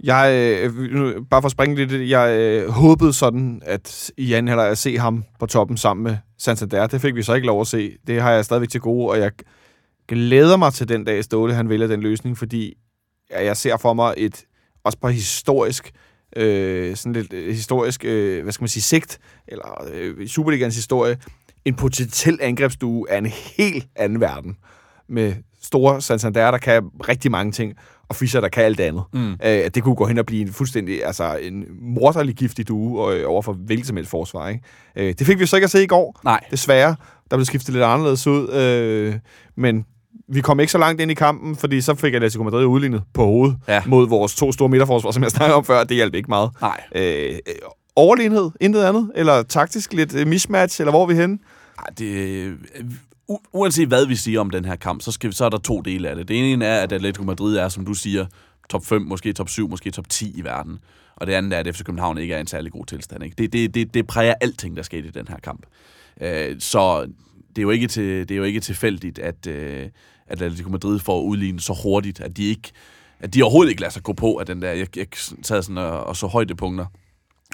Jeg, 0.04 0.32
øh, 0.62 1.26
bare 1.30 1.42
for 1.42 1.46
at 1.46 1.52
springe 1.52 1.76
lidt, 1.76 2.10
jeg 2.10 2.38
øh, 2.38 2.70
håbede 2.70 3.12
sådan, 3.12 3.62
at 3.64 4.10
i 4.16 4.32
halvleg 4.32 4.68
at 4.68 4.78
se 4.78 4.98
ham 4.98 5.24
på 5.40 5.46
toppen 5.46 5.76
sammen 5.76 6.04
med 6.04 6.16
Santander. 6.38 6.86
Det 6.86 7.00
fik 7.00 7.14
vi 7.14 7.22
så 7.22 7.34
ikke 7.34 7.46
lov 7.46 7.60
at 7.60 7.66
se. 7.66 7.96
Det 8.06 8.22
har 8.22 8.30
jeg 8.30 8.44
stadigvæk 8.44 8.68
til 8.68 8.80
gode, 8.80 9.10
og 9.10 9.18
jeg 9.18 9.32
glæder 10.08 10.56
mig 10.56 10.72
til 10.72 10.88
den 10.88 11.04
dag, 11.04 11.24
Ståle 11.24 11.54
han 11.54 11.68
vælger 11.68 11.86
den 11.86 12.00
løsning, 12.00 12.38
fordi 12.38 12.74
jeg 13.30 13.56
ser 13.56 13.76
for 13.76 13.92
mig 13.94 14.14
et, 14.16 14.44
også 14.88 14.98
på 14.98 15.08
historisk, 15.08 15.90
øh, 16.36 16.96
sådan 16.96 17.12
lidt 17.12 17.32
øh, 17.32 17.54
historisk, 17.54 18.04
øh, 18.04 18.42
hvad 18.42 18.52
skal 18.52 18.62
man 18.62 18.68
sige, 18.68 18.82
sigt, 18.82 19.18
eller 19.48 19.88
øh, 19.92 20.26
Superligans 20.26 20.74
historie, 20.74 21.16
en 21.64 21.74
potentiel 21.74 22.38
angrebsdue 22.42 23.10
af 23.10 23.18
en 23.18 23.26
helt 23.26 23.86
anden 23.96 24.20
verden. 24.20 24.56
Med 25.08 25.34
store 25.62 26.00
Santander, 26.00 26.50
der 26.50 26.58
kan 26.58 26.82
rigtig 27.08 27.30
mange 27.30 27.52
ting, 27.52 27.74
og 28.08 28.16
Fischer, 28.16 28.40
der 28.40 28.48
kan 28.48 28.64
alt 28.64 28.80
andet. 28.80 29.02
Mm. 29.12 29.32
Øh, 29.32 29.70
det 29.74 29.82
kunne 29.82 29.94
gå 29.94 30.06
hen 30.06 30.18
og 30.18 30.26
blive 30.26 30.42
en 30.42 30.52
fuldstændig, 30.52 31.04
altså 31.04 31.38
en 31.42 31.64
morderlig 31.80 32.34
giftig 32.34 32.68
due 32.68 33.14
øh, 33.14 33.24
over 33.26 33.42
for 33.42 33.52
hvilket 33.52 33.86
som 33.86 33.96
helst 33.96 34.10
forsvar. 34.10 34.48
Ikke? 34.48 34.62
Øh, 34.96 35.14
det 35.18 35.26
fik 35.26 35.38
vi 35.38 35.46
så 35.46 35.56
ikke 35.56 35.64
at 35.64 35.70
se 35.70 35.82
i 35.82 35.86
går, 35.86 36.20
Nej. 36.24 36.40
desværre. 36.50 36.96
Der 37.30 37.36
blev 37.36 37.44
skiftet 37.44 37.74
lidt 37.74 37.84
anderledes 37.84 38.26
ud, 38.26 38.48
øh, 38.52 39.14
men 39.56 39.84
vi 40.28 40.40
kom 40.40 40.60
ikke 40.60 40.72
så 40.72 40.78
langt 40.78 41.00
ind 41.00 41.10
i 41.10 41.14
kampen, 41.14 41.56
fordi 41.56 41.80
så 41.80 41.94
fik 41.94 42.14
Atletico 42.14 42.42
Madrid 42.42 42.64
udlignet 42.64 43.02
på 43.14 43.24
hovedet 43.24 43.56
ja. 43.68 43.82
mod 43.86 44.08
vores 44.08 44.34
to 44.36 44.52
store 44.52 44.68
midterforsvar, 44.68 45.10
som 45.10 45.22
jeg 45.22 45.30
snakkede 45.30 45.56
om 45.56 45.64
før. 45.64 45.84
Det 45.84 45.94
hjalp 45.96 46.14
ikke 46.14 46.28
meget. 46.28 46.50
Nej. 46.60 46.80
Øh, 46.94 47.38
overlegenhed, 47.96 48.50
intet 48.60 48.82
andet? 48.82 49.12
Eller 49.14 49.42
taktisk 49.42 49.92
lidt 49.92 50.14
øh, 50.14 50.26
mismatch, 50.26 50.80
eller 50.80 50.92
hvor 50.92 51.02
er 51.02 51.06
vi 51.06 51.14
henne? 51.14 51.38
Ej, 51.78 51.84
det, 51.98 52.54
u- 53.32 53.50
uanset 53.52 53.88
hvad 53.88 54.06
vi 54.06 54.16
siger 54.16 54.40
om 54.40 54.50
den 54.50 54.64
her 54.64 54.76
kamp, 54.76 55.02
så, 55.02 55.12
skal 55.12 55.30
vi, 55.30 55.34
så 55.34 55.44
er 55.44 55.48
der 55.48 55.58
to 55.58 55.80
dele 55.80 56.08
af 56.08 56.16
det. 56.16 56.28
Det 56.28 56.52
ene 56.52 56.64
er, 56.64 56.82
at 56.82 56.92
Atletico 56.92 57.24
Madrid 57.24 57.56
er, 57.56 57.68
som 57.68 57.84
du 57.86 57.94
siger, 57.94 58.26
top 58.70 58.86
5, 58.86 59.02
måske 59.02 59.32
top 59.32 59.48
7, 59.48 59.68
måske 59.68 59.90
top 59.90 60.08
10 60.08 60.38
i 60.38 60.44
verden. 60.44 60.78
Og 61.16 61.26
det 61.26 61.32
andet 61.32 61.52
er, 61.52 61.58
at 61.58 61.76
FC 61.76 61.84
København 61.84 62.18
ikke 62.18 62.34
er 62.34 62.40
en 62.40 62.46
særlig 62.46 62.72
god 62.72 62.86
tilstand. 62.86 63.24
Ikke? 63.24 63.34
Det, 63.38 63.52
det, 63.52 63.74
det, 63.74 63.94
det 63.94 64.06
præger 64.06 64.34
alting, 64.40 64.76
der 64.76 64.82
skete 64.82 65.08
i 65.08 65.10
den 65.10 65.28
her 65.28 65.36
kamp. 65.42 65.66
Øh, 66.20 66.56
så 66.58 67.00
det 67.48 67.58
er 67.58 67.62
jo 67.62 67.70
ikke, 67.70 67.88
til, 67.88 68.04
det 68.28 68.30
er 68.30 68.36
jo 68.36 68.42
ikke 68.44 68.60
tilfældigt, 68.60 69.18
at, 69.18 69.46
øh, 69.46 69.82
at 69.82 69.88
Atletico 70.28 70.70
Madrid 70.70 70.98
får 70.98 71.22
udlignet 71.22 71.62
så 71.62 71.80
hurtigt, 71.82 72.20
at 72.20 72.36
de 72.36 72.44
ikke 72.44 72.72
at 73.20 73.34
de 73.34 73.42
overhovedet 73.42 73.70
ikke 73.70 73.80
lader 73.80 73.92
sig 73.92 74.02
gå 74.02 74.12
på 74.12 74.36
at 74.36 74.46
den 74.46 74.62
der. 74.62 74.72
Jeg, 74.72 74.96
jeg 74.96 75.06
sad 75.42 75.62
sådan 75.62 75.78
og, 75.78 76.04
og 76.04 76.16
så 76.16 76.26
højdepunkter 76.26 76.86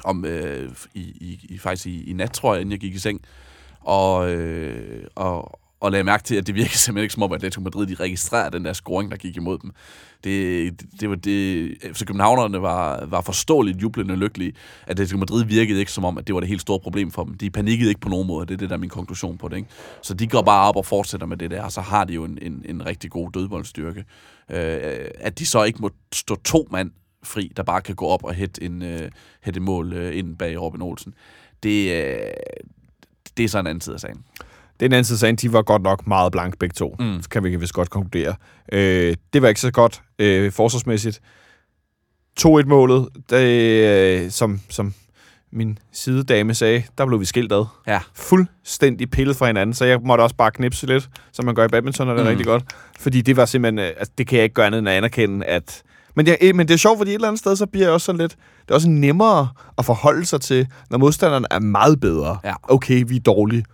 om 0.05 0.25
øh, 0.25 0.73
i, 0.95 1.01
i, 1.01 1.47
i, 1.49 1.59
faktisk 1.59 1.87
i, 1.87 2.11
i 2.11 2.13
nat, 2.13 2.33
tror 2.33 2.55
jeg, 2.55 2.61
inden 2.61 2.73
jeg 2.73 2.81
gik 2.81 2.95
i 2.95 2.99
seng. 2.99 3.21
Og, 3.81 4.31
øh, 4.31 5.07
og, 5.15 5.61
og 5.85 5.91
lagde 5.91 6.05
mærke 6.05 6.25
til, 6.25 6.35
at 6.35 6.47
det 6.47 6.55
virkede 6.55 6.79
simpelthen 6.85 7.05
ikke 7.05 7.15
som 7.15 7.23
om, 7.23 7.33
at 7.33 7.37
Atletico 7.37 7.61
Madrid 7.61 7.87
de 7.87 7.95
registrerede 7.95 8.57
den 8.57 8.65
der 8.65 8.73
scoring, 8.73 9.11
der 9.11 9.17
gik 9.17 9.37
imod 9.37 9.59
dem. 9.59 9.71
Det, 10.25 11.01
det 11.01 11.11
var 11.11 11.17
det, 11.17 11.77
så 11.93 12.07
københavnerne 12.07 12.63
var, 12.63 13.07
var 13.07 13.21
forståeligt 13.21 13.83
jublende 13.83 14.17
lykkelige. 14.17 14.53
At 14.83 14.91
Atletico 14.91 15.19
Madrid 15.19 15.45
virkede 15.45 15.81
ikke 15.81 15.93
som 15.93 16.05
om, 16.05 16.19
at 16.19 16.27
det 16.27 16.35
var 16.35 16.41
det 16.41 16.49
helt 16.49 16.61
store 16.61 16.81
problem 16.81 17.11
for 17.11 17.25
dem. 17.25 17.35
De 17.35 17.51
panikkede 17.51 17.89
ikke 17.89 18.01
på 18.01 18.09
nogen 18.09 18.27
måde, 18.27 18.47
det 18.47 18.55
er 18.55 18.59
det, 18.59 18.71
der 18.71 18.77
er 18.77 18.81
min 18.81 18.91
konklusion 18.91 19.39
på 19.39 19.49
det. 19.49 19.57
Ikke? 19.57 19.69
Så 20.03 20.15
de 20.15 20.27
går 20.27 20.43
bare 20.43 20.69
op 20.69 20.77
og 20.77 20.87
fortsætter 20.87 21.27
med 21.27 21.37
det 21.37 21.51
der, 21.51 21.63
og 21.63 21.73
så 21.73 21.81
har 21.81 22.05
de 22.05 22.15
jo 22.15 22.25
en, 22.25 22.39
en, 22.43 22.63
en 22.69 22.87
rigtig 22.87 23.11
god 23.11 23.31
dødboldstyrke. 23.31 24.05
Øh, 24.51 25.09
at 25.21 25.39
de 25.39 25.47
så 25.47 25.63
ikke 25.63 25.79
må 25.83 25.91
stå 26.13 26.37
to 26.37 26.69
mand 26.71 26.91
fri, 27.23 27.53
der 27.57 27.63
bare 27.63 27.81
kan 27.81 27.95
gå 27.95 28.07
op 28.07 28.25
og 28.25 28.35
hætte 28.35 28.63
en, 28.63 28.83
øh, 28.83 29.11
hætte 29.41 29.61
mål 29.61 29.93
øh, 29.93 30.19
ind 30.19 30.37
bag 30.37 30.61
Robin 30.61 30.83
Olsen. 30.83 31.15
Det, 31.63 31.93
øh, 31.93 32.19
det 33.37 33.45
er 33.45 33.49
så 33.49 33.59
en 33.59 33.67
anden 33.67 33.81
side 33.81 33.95
af 33.95 34.01
sagen. 34.01 34.25
Den 34.81 34.93
anden 34.93 35.05
side 35.05 35.19
sagen, 35.19 35.37
de 35.37 35.53
var 35.53 35.63
godt 35.63 35.83
nok 35.83 36.07
meget 36.07 36.33
blank 36.33 36.59
begge 36.59 36.73
to. 36.73 36.97
Mm. 36.99 37.23
Så 37.23 37.29
kan 37.29 37.45
vi 37.45 37.57
vist 37.57 37.73
godt 37.73 37.91
konkludere. 37.91 38.35
Øh, 38.73 39.17
det 39.33 39.43
var 39.43 39.49
ikke 39.49 39.61
så 39.61 39.71
godt 39.71 40.03
øh, 40.19 40.53
forsvarsmæssigt. 40.53 41.21
2-1-målet, 42.41 43.09
det, 43.31 44.25
øh, 44.25 44.31
som, 44.31 44.61
som 44.71 44.95
min 45.53 45.79
sidedame 45.93 46.55
sagde, 46.55 46.83
der 46.99 47.07
blev 47.07 47.21
vi 47.21 47.25
skilt 47.25 47.53
ad. 47.53 47.65
Ja. 47.87 48.01
Fuldstændig 48.15 49.11
pillet 49.11 49.37
fra 49.37 49.47
hinanden, 49.47 49.75
så 49.75 49.85
jeg 49.85 50.01
måtte 50.05 50.23
også 50.23 50.37
bare 50.37 50.51
knipse 50.51 50.87
lidt, 50.87 51.09
som 51.33 51.45
man 51.45 51.55
gør 51.55 51.65
i 51.65 51.69
badminton, 51.69 52.09
og 52.09 52.15
det 52.15 52.21
er 52.21 52.25
mm. 52.25 52.29
rigtig 52.29 52.47
godt. 52.47 52.65
Fordi 52.99 53.21
det 53.21 53.37
var 53.37 53.45
simpelthen, 53.45 53.79
øh, 53.79 53.93
altså, 53.99 54.13
det 54.19 54.27
kan 54.27 54.37
jeg 54.37 54.45
ikke 54.45 54.55
gøre 54.55 54.67
andet 54.67 54.79
end 54.79 54.89
at 54.89 54.95
anerkende, 54.95 55.47
at... 55.47 55.83
Men 56.17 56.29
er, 56.29 56.55
men 56.55 56.69
det 56.69 56.75
er 56.75 56.79
sjovt, 56.79 56.99
fordi 56.99 57.11
et 57.11 57.15
eller 57.15 57.29
andet 57.29 57.39
sted, 57.39 57.57
så 57.57 57.67
bliver 57.67 57.87
jeg 57.87 57.93
også 57.93 58.05
sådan 58.05 58.21
lidt... 58.21 58.37
Det 58.63 58.71
er 58.71 58.75
også 58.75 58.89
nemmere 58.89 59.49
at 59.79 59.85
forholde 59.85 60.25
sig 60.25 60.41
til, 60.41 60.67
når 60.91 60.99
modstanderen 60.99 61.47
er 61.51 61.59
meget 61.59 62.01
bedre. 62.01 62.39
Ja. 62.45 62.55
Okay, 62.63 63.05
vi 63.07 63.17
er 63.17 63.21
dårlige 63.21 63.65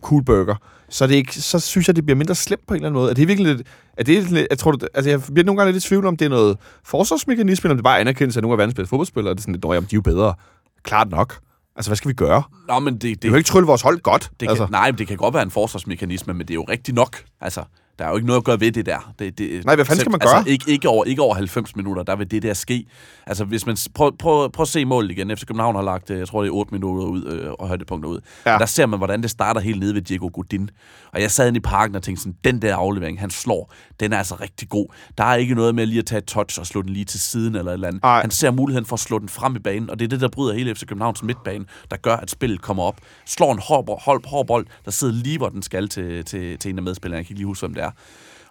cool 0.00 0.24
burger. 0.24 0.54
Så, 0.88 1.06
det 1.06 1.14
ikke, 1.14 1.34
så 1.34 1.58
synes 1.58 1.88
jeg, 1.88 1.96
det 1.96 2.04
bliver 2.04 2.16
mindre 2.16 2.34
slemt 2.34 2.66
på 2.66 2.74
en 2.74 2.76
eller 2.76 2.88
anden 2.88 3.00
måde. 3.00 3.10
Er 3.10 3.14
det 3.14 3.28
virkelig 3.28 3.56
lidt... 3.56 3.66
Er 3.96 4.04
det 4.04 4.30
lidt 4.30 4.46
jeg, 4.50 4.58
tror, 4.58 4.72
det, 4.72 4.88
altså 4.94 5.10
jeg 5.10 5.22
bliver 5.22 5.44
nogle 5.44 5.58
gange 5.58 5.72
lidt 5.72 5.84
i 5.84 5.88
tvivl 5.88 6.06
om, 6.06 6.16
det 6.16 6.24
er 6.24 6.28
noget 6.28 6.58
forsvarsmekanisme, 6.84 7.66
eller 7.66 7.72
om 7.72 7.76
det 7.76 7.84
bare 7.84 8.00
anerkendelse 8.00 8.38
af 8.38 8.42
nogle 8.42 8.54
af 8.54 8.58
verdens 8.58 8.74
bedste 8.74 8.88
fodboldspillere. 8.88 9.34
Det 9.34 9.40
er 9.40 9.42
sådan 9.42 9.54
lidt, 9.54 9.64
jamen, 9.64 9.82
de 9.82 9.94
er 9.94 9.96
jo 9.96 10.00
bedre. 10.00 10.34
Klart 10.82 11.10
nok. 11.10 11.38
Altså, 11.76 11.90
hvad 11.90 11.96
skal 11.96 12.08
vi 12.08 12.14
gøre? 12.14 12.42
Nå, 12.68 12.78
men 12.78 12.94
det, 12.94 13.02
det, 13.02 13.22
det 13.22 13.28
er 13.28 13.32
jo 13.32 13.36
ikke 13.36 13.46
trylle 13.46 13.66
vores 13.66 13.82
hold 13.82 14.00
godt. 14.00 14.30
Det 14.40 14.48
altså. 14.48 14.64
kan, 14.64 14.72
nej, 14.72 14.90
men 14.90 14.98
det 14.98 15.06
kan 15.06 15.16
godt 15.16 15.34
være 15.34 15.42
en 15.42 15.50
forsvarsmekanisme, 15.50 16.34
men 16.34 16.40
det 16.40 16.50
er 16.50 16.54
jo 16.54 16.64
rigtigt 16.68 16.94
nok. 16.94 17.16
Altså, 17.40 17.64
der 18.00 18.06
er 18.06 18.10
jo 18.10 18.16
ikke 18.16 18.26
noget 18.26 18.40
at 18.40 18.44
gøre 18.44 18.60
ved 18.60 18.72
det 18.72 18.86
der. 18.86 19.12
Det, 19.18 19.38
det, 19.38 19.64
Nej, 19.64 19.74
hvad 19.74 19.84
fanden 19.84 20.00
skal 20.00 20.10
man 20.10 20.20
altså, 20.22 20.36
gøre? 20.36 20.48
Ikke, 20.48 20.70
ikke, 20.70 20.88
over, 20.88 21.04
ikke 21.04 21.22
over 21.22 21.34
90 21.34 21.76
minutter, 21.76 22.02
der 22.02 22.16
vil 22.16 22.30
det 22.30 22.42
der 22.42 22.54
ske. 22.54 22.86
Altså, 23.26 23.44
hvis 23.44 23.66
man... 23.66 23.76
Prøv, 23.94 24.16
prøv, 24.16 24.50
prøv 24.50 24.62
at 24.62 24.68
se 24.68 24.84
målet 24.84 25.10
igen. 25.10 25.36
FC 25.36 25.46
København 25.46 25.74
har 25.74 25.82
lagt, 25.82 26.10
øh, 26.10 26.18
jeg 26.18 26.28
tror, 26.28 26.42
det 26.42 26.48
er 26.48 26.52
8 26.52 26.74
minutter 26.74 27.04
ud, 27.04 27.24
øh, 27.24 27.52
og 27.58 27.68
højdepunkter 27.68 28.10
ud. 28.10 28.20
Ja. 28.46 28.58
Der 28.58 28.66
ser 28.66 28.86
man, 28.86 28.98
hvordan 28.98 29.22
det 29.22 29.30
starter 29.30 29.60
helt 29.60 29.80
nede 29.80 29.94
ved 29.94 30.02
Diego 30.02 30.30
Godin. 30.32 30.70
Og 31.12 31.20
jeg 31.20 31.30
sad 31.30 31.48
inde 31.48 31.56
i 31.56 31.60
parken 31.60 31.96
og 31.96 32.02
tænkte 32.02 32.22
sådan, 32.22 32.36
den 32.44 32.62
der 32.62 32.76
aflevering, 32.76 33.20
han 33.20 33.30
slår, 33.30 33.72
den 34.00 34.12
er 34.12 34.18
altså 34.18 34.34
rigtig 34.34 34.68
god. 34.68 34.86
Der 35.18 35.24
er 35.24 35.34
ikke 35.34 35.54
noget 35.54 35.74
med 35.74 35.86
lige 35.86 35.98
at 35.98 36.06
tage 36.06 36.18
et 36.18 36.24
touch 36.24 36.60
og 36.60 36.66
slå 36.66 36.82
den 36.82 36.90
lige 36.90 37.04
til 37.04 37.20
siden 37.20 37.54
eller 37.54 37.70
et 37.70 37.74
eller 37.74 37.88
andet. 37.88 38.00
Ej. 38.04 38.20
Han 38.20 38.30
ser 38.30 38.50
muligheden 38.50 38.86
for 38.86 38.94
at 38.94 39.00
slå 39.00 39.18
den 39.18 39.28
frem 39.28 39.56
i 39.56 39.58
banen, 39.58 39.90
og 39.90 39.98
det 39.98 40.04
er 40.04 40.08
det, 40.08 40.20
der 40.20 40.28
bryder 40.28 40.54
hele 40.54 40.74
FC 40.74 40.86
Københavns 40.86 41.22
midtbane, 41.22 41.64
der 41.90 41.96
gør, 41.96 42.16
at 42.16 42.30
spillet 42.30 42.62
kommer 42.62 42.82
op. 42.82 43.00
Slår 43.26 43.52
en 43.52 43.58
hård, 43.62 44.02
hård, 44.04 44.28
hård 44.28 44.46
bold, 44.46 44.66
der 44.84 44.90
sidder 44.90 45.14
lige, 45.14 45.38
hvor 45.38 45.48
den 45.48 45.62
skal 45.62 45.88
til, 45.88 46.24
til, 46.24 46.58
til 46.58 46.70
en 46.70 46.78
af 46.78 46.82
medspillerne. 46.82 47.18
Jeg 47.18 47.26
kan 47.26 47.32
ikke 47.32 47.38
lige 47.38 47.46
huske, 47.46 47.66
hvem 47.66 47.74
det 47.74 47.84
er. 47.84 47.89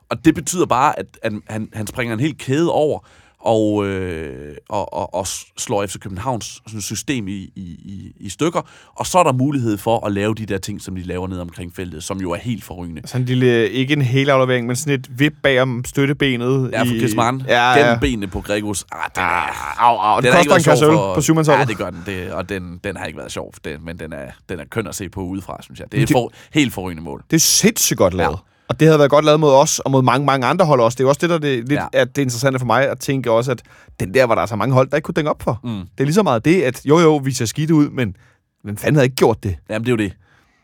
Og 0.09 0.25
det 0.25 0.35
betyder 0.35 0.65
bare, 0.65 0.99
at, 0.99 1.05
at 1.23 1.33
han, 1.47 1.69
han 1.73 1.87
springer 1.87 2.13
en 2.13 2.19
hel 2.19 2.37
kæde 2.37 2.71
over, 2.71 2.99
og, 3.41 3.85
øh, 3.87 4.55
og, 4.69 4.93
og, 4.93 5.13
og 5.13 5.27
slår 5.57 5.85
FC 5.85 5.99
Københavns 5.99 6.61
system 6.79 7.27
i, 7.27 7.31
i, 7.55 8.11
i 8.19 8.29
stykker. 8.29 8.61
Og 8.95 9.05
så 9.07 9.19
er 9.19 9.23
der 9.23 9.31
mulighed 9.33 9.77
for 9.77 10.05
at 10.05 10.11
lave 10.11 10.35
de 10.35 10.45
der 10.45 10.57
ting, 10.57 10.81
som 10.81 10.95
de 10.95 11.01
laver 11.03 11.27
ned 11.27 11.39
omkring 11.39 11.75
feltet, 11.75 12.03
som 12.03 12.17
jo 12.21 12.31
er 12.31 12.37
helt 12.37 12.63
forrygende. 12.63 13.01
Sådan 13.05 13.21
en 13.21 13.25
lille, 13.27 13.69
ikke 13.69 13.93
en 13.93 14.01
hel 14.01 14.29
aflevering, 14.29 14.67
men 14.67 14.75
sådan 14.75 14.93
et 14.99 15.19
vip 15.19 15.33
bag 15.43 15.61
om 15.61 15.83
støttebenet. 15.85 16.69
Ja, 16.71 16.81
for 16.81 16.85
Kisman. 16.85 17.41
Ja, 17.47 17.71
ja. 17.89 17.97
benene 17.99 18.27
på 18.27 18.41
Gregos. 18.41 18.85
Ah, 18.91 18.97
den 19.15 19.23
er, 19.23 19.27
Ah, 19.27 19.89
au, 19.89 19.97
au. 19.97 20.15
den 20.21 20.25
Det 20.25 20.33
koster 20.35 20.55
en 20.55 20.63
kasse 20.63 20.85
på 20.85 21.21
syvmandsholdet. 21.21 21.59
Ja, 21.61 21.65
det 21.65 21.77
gør 21.77 21.89
den. 21.89 22.03
Det, 22.05 22.31
og 22.31 22.49
den, 22.49 22.79
den 22.83 22.97
har 22.97 23.05
ikke 23.05 23.17
været 23.19 23.31
sjov, 23.31 23.53
det, 23.63 23.81
men 23.83 23.99
den 23.99 24.13
er, 24.13 24.25
den 24.49 24.59
er 24.59 24.65
køn 24.71 24.87
at 24.87 24.95
se 24.95 25.09
på 25.09 25.21
udefra, 25.21 25.57
synes 25.61 25.79
jeg. 25.79 25.91
Det 25.91 26.01
er 26.01 26.05
det- 26.05 26.13
for, 26.13 26.31
helt 26.53 26.73
forrygende 26.73 27.03
mål. 27.03 27.23
Det 27.29 27.35
er 27.35 27.39
sindssygt 27.39 27.97
godt 27.97 28.13
lavet. 28.13 28.31
Ja. 28.31 28.48
Og 28.69 28.79
det 28.79 28.87
havde 28.87 28.99
været 28.99 29.11
godt 29.11 29.25
lavet 29.25 29.39
mod 29.39 29.51
os, 29.53 29.79
og 29.79 29.91
mod 29.91 30.01
mange, 30.01 30.25
mange 30.25 30.47
andre 30.47 30.65
hold 30.65 30.81
også. 30.81 30.95
Det 30.95 30.99
er 30.99 31.05
jo 31.05 31.09
også 31.09 31.19
det, 31.21 31.29
der 31.29 31.37
det, 31.37 31.57
lidt, 31.69 31.71
Ja. 31.71 31.87
at 31.93 32.07
det 32.15 32.21
er 32.21 32.25
interessante 32.25 32.59
for 32.59 32.65
mig 32.65 32.89
at 32.89 32.99
tænke 32.99 33.31
også, 33.31 33.51
at 33.51 33.61
den 33.99 34.13
der 34.13 34.23
var 34.23 34.35
der 34.35 34.45
så 34.45 34.55
mange 34.55 34.73
hold, 34.73 34.89
der 34.89 34.97
ikke 34.97 35.05
kunne 35.05 35.13
dænge 35.13 35.29
op 35.29 35.41
for. 35.41 35.59
Mm. 35.63 35.69
Det 35.69 35.85
er 35.99 36.03
lige 36.03 36.13
så 36.13 36.23
meget 36.23 36.45
det, 36.45 36.61
at 36.61 36.85
jo 36.85 36.99
jo, 36.99 37.15
vi 37.17 37.31
ser 37.31 37.45
skidt 37.45 37.71
ud, 37.71 37.89
men 37.89 38.15
men 38.63 38.77
fanden 38.77 38.95
havde 38.95 39.05
ikke 39.05 39.15
gjort 39.15 39.43
det. 39.43 39.55
Jamen, 39.69 39.85
det 39.85 39.89
er 39.91 39.93
jo 40.03 40.09
det. 40.09 40.13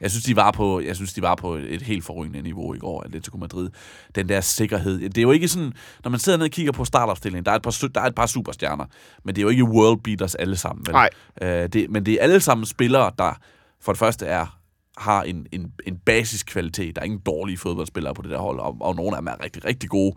Jeg 0.02 0.12
synes, 0.12 0.24
de 0.26 0.36
var 0.36 0.52
på, 0.52 0.80
jeg 0.80 0.96
synes, 0.96 1.14
de 1.14 1.22
var 1.22 1.36
på 1.36 1.56
et 1.56 1.82
helt 1.82 2.06
forrygende 2.06 2.42
niveau 2.42 2.74
i 2.74 2.78
går, 2.78 3.04
Atletico 3.04 3.38
Madrid. 3.38 3.70
Den 4.16 4.30
der 4.30 4.42
sikkerhed. 4.42 5.00
Det 5.00 5.18
er 5.18 5.22
jo 5.22 5.32
ikke 5.32 5.48
sådan, 5.48 5.74
når 6.04 6.12
man 6.12 6.20
sidder 6.20 6.38
ned 6.38 6.46
og 6.46 6.52
kigger 6.52 6.72
på 6.72 6.86
startopstillingen, 6.86 7.46
der 7.46 7.52
er 7.52 7.56
et 7.56 7.62
par, 7.62 7.84
der 7.96 8.02
er 8.02 8.06
et 8.06 8.16
par 8.16 8.26
superstjerner, 8.26 8.86
men 9.26 9.36
det 9.36 9.42
er 9.42 9.44
jo 9.44 9.50
ikke 9.50 9.64
world 9.64 10.00
beaters 10.04 10.36
alle 10.36 10.58
sammen. 10.58 10.86
Vel? 10.88 10.94
Nej. 10.94 11.10
Øh, 11.42 11.70
det, 11.70 11.90
men 11.90 12.06
det 12.06 12.14
er 12.14 12.18
alle 12.24 12.40
sammen 12.40 12.66
spillere, 12.66 13.12
der 13.18 13.38
for 13.82 13.92
det 13.92 14.00
første 14.00 14.26
er 14.26 14.58
har 14.98 15.24
en, 15.24 15.48
en, 15.52 15.72
en 15.88 15.98
basiskvalitet. 15.98 16.96
Der 16.96 17.02
er 17.02 17.06
ingen 17.06 17.22
dårlige 17.26 17.58
fodboldspillere 17.58 18.14
på 18.14 18.22
det 18.22 18.32
der 18.32 18.38
hold, 18.38 18.60
og, 18.60 18.78
og 18.80 18.96
nogle 18.96 19.16
af 19.16 19.22
dem 19.22 19.28
er 19.28 19.44
rigtig, 19.44 19.66
rigtig 19.66 19.90
gode. 19.90 20.16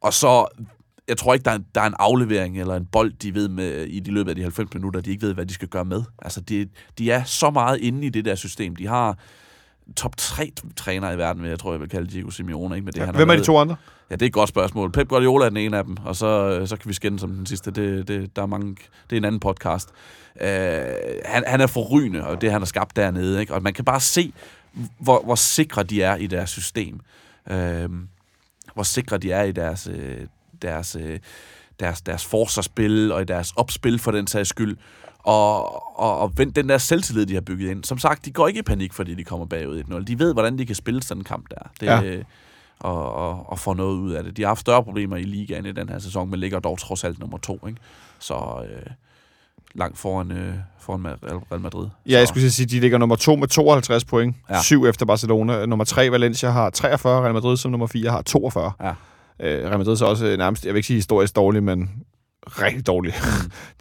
Og 0.00 0.12
så, 0.12 0.46
jeg 1.08 1.16
tror 1.16 1.34
ikke, 1.34 1.44
der 1.44 1.50
er, 1.50 1.54
en, 1.54 1.66
der 1.74 1.80
er 1.80 1.86
en 1.86 1.94
aflevering 1.98 2.60
eller 2.60 2.74
en 2.76 2.86
bold, 2.86 3.12
de 3.12 3.34
ved 3.34 3.48
med, 3.48 3.84
i 3.84 4.00
de 4.00 4.10
løbet 4.10 4.30
af 4.30 4.36
de 4.36 4.42
90 4.42 4.74
minutter, 4.74 5.00
de 5.00 5.10
ikke 5.10 5.26
ved, 5.26 5.34
hvad 5.34 5.46
de 5.46 5.54
skal 5.54 5.68
gøre 5.68 5.84
med. 5.84 6.02
Altså, 6.22 6.40
de, 6.40 6.68
de 6.98 7.10
er 7.10 7.24
så 7.24 7.50
meget 7.50 7.80
inde 7.80 8.06
i 8.06 8.10
det 8.10 8.24
der 8.24 8.34
system. 8.34 8.76
De 8.76 8.86
har 8.86 9.18
top 9.96 10.16
3 10.16 10.52
træner 10.76 11.12
i 11.12 11.18
verden, 11.18 11.44
jeg 11.44 11.58
tror, 11.58 11.72
jeg 11.72 11.80
vil 11.80 11.88
kalde 11.88 12.10
Diego 12.10 12.30
Simeone. 12.30 12.74
Ikke? 12.74 12.84
Med 12.84 12.92
det, 12.92 13.00
Ja, 13.00 13.06
han 13.06 13.14
hvem 13.14 13.30
er 13.30 13.36
de 13.36 13.44
to 13.44 13.58
andre? 13.58 13.76
Ja, 14.10 14.14
det 14.14 14.22
er 14.22 14.26
et 14.26 14.32
godt 14.32 14.48
spørgsmål. 14.48 14.92
Pep 14.92 15.08
Guardiola 15.08 15.44
er 15.44 15.48
den 15.48 15.56
ene 15.56 15.78
af 15.78 15.84
dem, 15.84 15.96
og 16.04 16.16
så, 16.16 16.62
så 16.66 16.76
kan 16.76 16.88
vi 16.88 16.94
skændes 16.94 17.20
som 17.20 17.30
den 17.30 17.46
sidste. 17.46 17.70
Det, 17.70 18.08
det, 18.08 18.36
der 18.36 18.42
er 18.42 18.46
mange, 18.46 18.76
det 19.10 19.16
er 19.16 19.20
en 19.20 19.24
anden 19.24 19.40
podcast. 19.40 19.88
Uh, 20.40 20.46
han, 21.24 21.44
han 21.46 21.60
er 21.60 21.66
forrygende, 21.66 22.26
og 22.26 22.40
det 22.40 22.52
han 22.52 22.60
har 22.60 22.66
skabt 22.66 22.96
dernede. 22.96 23.40
Ikke? 23.40 23.54
Og 23.54 23.62
man 23.62 23.74
kan 23.74 23.84
bare 23.84 24.00
se, 24.00 24.32
hvor, 24.98 25.22
hvor 25.24 25.34
sikre 25.34 25.82
de 25.82 26.02
er 26.02 26.16
i 26.16 26.26
deres 26.26 26.50
system. 26.50 27.00
Uh, 27.50 27.54
hvor 28.74 28.82
sikre 28.82 29.18
de 29.18 29.32
er 29.32 29.42
i 29.42 29.52
deres, 29.52 29.88
øh, 29.92 30.20
deres, 30.62 30.96
øh, 31.00 31.18
deres, 31.80 32.00
deres 32.00 32.24
forsvarsspil 32.24 33.12
og 33.12 33.22
i 33.22 33.24
deres 33.24 33.52
opspil 33.56 33.98
for 33.98 34.10
den 34.10 34.26
sags 34.26 34.48
skyld. 34.48 34.76
Og, 35.18 35.98
og, 36.00 36.18
og 36.18 36.32
den 36.36 36.68
der 36.68 36.78
selvtillid, 36.78 37.26
de 37.26 37.34
har 37.34 37.40
bygget 37.40 37.70
ind. 37.70 37.84
Som 37.84 37.98
sagt, 37.98 38.24
de 38.24 38.30
går 38.32 38.48
ikke 38.48 38.58
i 38.58 38.62
panik, 38.62 38.92
fordi 38.92 39.14
de 39.14 39.24
kommer 39.24 39.46
bagud 39.46 39.82
1-0. 39.82 40.04
De 40.04 40.18
ved, 40.18 40.32
hvordan 40.32 40.58
de 40.58 40.66
kan 40.66 40.74
spille 40.74 41.02
sådan 41.02 41.20
en 41.20 41.24
kamp 41.24 41.50
der. 41.50 41.70
Det, 41.80 41.86
Ja. 41.86 42.00
ja. 42.00 42.22
og, 42.78 43.12
og, 43.14 43.50
og 43.50 43.58
få 43.58 43.72
noget 43.74 43.96
ud 43.96 44.12
af 44.12 44.24
det. 44.24 44.36
De 44.36 44.42
har 44.42 44.48
haft 44.48 44.60
større 44.60 44.84
problemer 44.84 45.16
i 45.16 45.22
ligaen 45.22 45.66
i 45.66 45.72
den 45.72 45.88
her 45.88 45.98
sæson, 45.98 46.30
men 46.30 46.40
ligger 46.40 46.60
dog 46.60 46.78
trods 46.78 47.04
alt 47.04 47.18
nummer 47.18 47.38
to. 47.38 47.66
Ikke? 47.66 47.80
Så 48.18 48.64
øh, 48.70 48.86
langt 49.74 49.98
foran, 49.98 50.32
øh, 50.32 50.54
foran 50.80 51.06
Real- 51.06 51.58
Madrid. 51.60 51.88
Ja, 52.08 52.18
jeg 52.18 52.28
skulle 52.28 52.50
sige, 52.50 52.66
de 52.66 52.80
ligger 52.80 52.98
nummer 52.98 53.16
to 53.16 53.36
med 53.36 53.48
52 53.48 54.04
point. 54.04 54.36
Ja. 54.50 54.62
Syv 54.62 54.84
efter 54.86 55.06
Barcelona. 55.06 55.66
Nummer 55.66 55.84
tre, 55.84 56.10
Valencia, 56.10 56.50
har 56.50 56.70
43. 56.70 57.20
Real 57.22 57.34
Madrid 57.34 57.56
som 57.56 57.70
nummer 57.70 57.86
4 57.86 58.10
har 58.10 58.22
42. 58.22 58.72
Ja. 58.82 58.88
Øh, 59.40 59.68
Real 59.68 59.78
Madrid 59.78 59.92
er 59.92 59.96
så 59.96 60.04
også 60.06 60.26
øh, 60.26 60.38
nærmest, 60.38 60.64
jeg 60.64 60.74
vil 60.74 60.78
ikke 60.78 60.86
sige 60.86 60.96
historisk 60.96 61.36
dårlig, 61.36 61.62
men 61.62 61.90
rigtig 62.46 62.86
dårlig. 62.86 63.14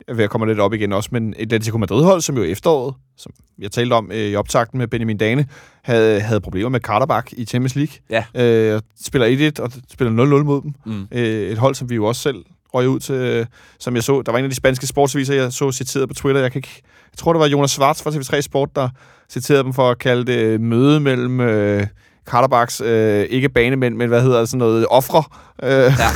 Mm. 0.08 0.17
jeg 0.19 0.29
kommer 0.29 0.47
lidt 0.47 0.60
op 0.60 0.73
igen 0.73 0.93
også, 0.93 1.10
men 1.12 1.29
et 1.38 1.53
Atletico 1.53 1.77
Madrid-hold, 1.77 2.21
som 2.21 2.38
jo 2.38 2.43
efteråret, 2.43 2.95
som 3.17 3.32
jeg 3.60 3.71
talte 3.71 3.93
om 3.93 4.12
øh, 4.12 4.17
i 4.17 4.36
optakten 4.36 4.77
med 4.77 4.88
Benjamin 4.88 5.17
Dane, 5.17 5.47
havde, 5.84 6.19
havde 6.21 6.41
problemer 6.41 6.69
med 6.69 6.79
Karterbak 6.79 7.34
i 7.34 7.45
Champions 7.45 7.75
League. 7.75 8.23
Ja. 8.36 8.43
Øh, 8.75 8.82
spiller 9.06 9.51
1-1 9.60 9.63
og 9.63 9.71
spiller 9.93 10.25
0-0 10.39 10.43
mod 10.43 10.62
dem. 10.62 10.73
Mm. 10.86 11.08
Øh, 11.12 11.49
et 11.51 11.58
hold, 11.58 11.75
som 11.75 11.89
vi 11.89 11.95
jo 11.95 12.06
også 12.06 12.21
selv 12.21 12.45
røg 12.73 12.89
ud 12.89 12.99
til, 12.99 13.15
øh, 13.15 13.45
som 13.79 13.95
jeg 13.95 14.03
så. 14.03 14.21
Der 14.21 14.31
var 14.31 14.39
en 14.39 14.45
af 14.45 14.49
de 14.49 14.55
spanske 14.55 14.88
sportsviser, 14.88 15.33
jeg 15.33 15.53
så 15.53 15.71
citeret 15.71 16.09
på 16.09 16.13
Twitter. 16.13 16.41
Jeg, 16.41 16.51
kan 16.51 16.59
ikke, 16.59 16.81
jeg 16.83 17.17
tror, 17.17 17.33
det 17.33 17.39
var 17.39 17.47
Jonas 17.47 17.71
Schwartz 17.71 18.03
fra 18.03 18.09
TV3 18.09 18.41
Sport, 18.41 18.69
der 18.75 18.89
citerede 19.29 19.63
dem 19.63 19.73
for 19.73 19.89
at 19.89 19.99
kalde 19.99 20.25
det 20.25 20.38
øh, 20.38 20.62
møde 20.62 20.99
mellem 20.99 21.39
øh, 21.39 21.88
Karterbaks, 22.27 22.81
øh, 22.81 23.25
ikke 23.29 23.49
banemænd, 23.49 23.95
men 23.95 24.07
hvad 24.07 24.21
hedder 24.21 24.39
det, 24.39 24.49
sådan 24.49 24.59
noget, 24.59 24.86
ofre. 24.89 25.23
Øh, 25.63 25.69
ja. 25.69 26.09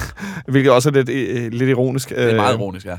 hvilket 0.51 0.71
også 0.71 0.89
er 0.89 0.93
lidt, 0.93 1.09
øh, 1.09 1.51
lidt 1.51 1.69
ironisk. 1.69 2.09
Det 2.09 2.31
er 2.31 2.35
meget 2.35 2.55
ironisk, 2.55 2.85
ja. 2.85 2.95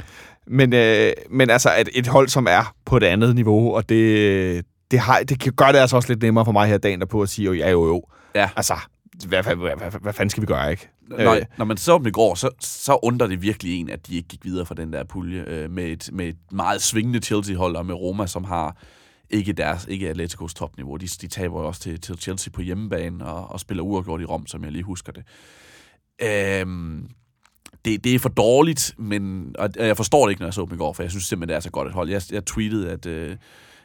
Men, 0.46 0.72
øh, 0.72 1.12
men 1.30 1.50
altså, 1.50 1.70
at 1.76 1.88
et 1.94 2.06
hold, 2.06 2.28
som 2.28 2.46
er 2.50 2.74
på 2.84 2.96
et 2.96 3.02
andet 3.02 3.34
niveau, 3.34 3.74
og 3.74 3.88
det, 3.88 4.64
det, 4.90 4.98
har, 4.98 5.20
det 5.28 5.40
kan 5.40 5.52
gøre 5.52 5.72
det 5.72 5.78
altså 5.78 5.96
også 5.96 6.08
lidt 6.08 6.22
nemmere 6.22 6.44
for 6.44 6.52
mig 6.52 6.68
her 6.68 6.78
dagen 6.78 7.00
derpå 7.00 7.22
at 7.22 7.28
sige, 7.28 7.46
jo, 7.46 7.52
ja, 7.52 7.70
jo, 7.70 7.86
jo. 7.86 8.02
Ja. 8.34 8.48
Altså, 8.56 8.74
hvad, 9.26 9.42
hvad, 9.42 9.57
hvad, 9.57 9.76
hvad, 9.76 10.00
hvad 10.00 10.12
fanden 10.12 10.31
skal 10.31 10.40
vi 10.40 10.46
gøre, 10.46 10.70
ikke? 10.70 10.88
Når, 11.09 11.35
Øh. 11.35 11.42
når 11.59 11.64
man 11.64 11.76
så 11.76 11.98
dem 11.98 12.07
i 12.07 12.11
går, 12.11 12.35
så, 12.35 12.50
så 12.61 12.98
undrer 13.02 13.26
det 13.26 13.42
virkelig 13.42 13.81
en, 13.81 13.90
at 13.90 14.07
de 14.07 14.16
ikke 14.16 14.28
gik 14.28 14.44
videre 14.44 14.66
fra 14.66 14.74
den 14.74 14.92
der 14.92 15.04
pulje 15.04 15.44
øh, 15.46 15.70
med, 15.70 15.85
et, 15.85 16.11
med 16.12 16.28
et 16.28 16.37
meget 16.52 16.83
svingende 16.83 17.18
Chelsea-hold, 17.18 17.76
og 17.76 17.87
med 17.87 17.94
Roma, 17.94 18.26
som 18.26 18.44
har 18.44 18.76
ikke 19.31 19.52
deres, 19.52 19.87
ikke 19.88 20.09
Atleticos 20.09 20.54
topniveau. 20.54 20.96
De, 20.96 21.07
de 21.07 21.26
taber 21.26 21.61
jo 21.61 21.66
også 21.66 21.81
til, 21.81 22.00
til 22.00 22.18
Chelsea 22.18 22.50
på 22.50 22.62
hjemmebane 22.62 23.26
og, 23.26 23.52
og 23.52 23.61
spiller 23.61 23.85
uafgjort 23.85 24.20
i 24.20 24.24
Rom, 24.24 24.46
som 24.46 24.64
jeg 24.64 24.72
lige 24.72 24.85
husker 24.85 25.12
det. 25.12 25.24
Øhm, 26.22 27.09
det, 27.85 28.04
det 28.04 28.14
er 28.14 28.18
for 28.18 28.28
dårligt, 28.28 28.94
men 28.98 29.54
og 29.59 29.70
jeg 29.76 29.96
forstår 29.96 30.26
det 30.26 30.31
ikke, 30.31 30.40
når 30.40 30.46
jeg 30.46 30.54
så 30.54 30.64
dem 30.64 30.74
i 30.74 30.76
går, 30.76 30.92
for 30.92 31.02
jeg 31.02 31.11
synes 31.11 31.24
simpelthen, 31.24 31.48
det 31.48 31.57
er 31.57 31.61
så 31.61 31.70
godt 31.70 31.88
et 31.88 31.94
hold. 31.94 32.09
Jeg, 32.09 32.22
jeg 32.31 32.44
tweetede, 32.44 32.90
at, 32.90 33.07
øh, 33.07 33.37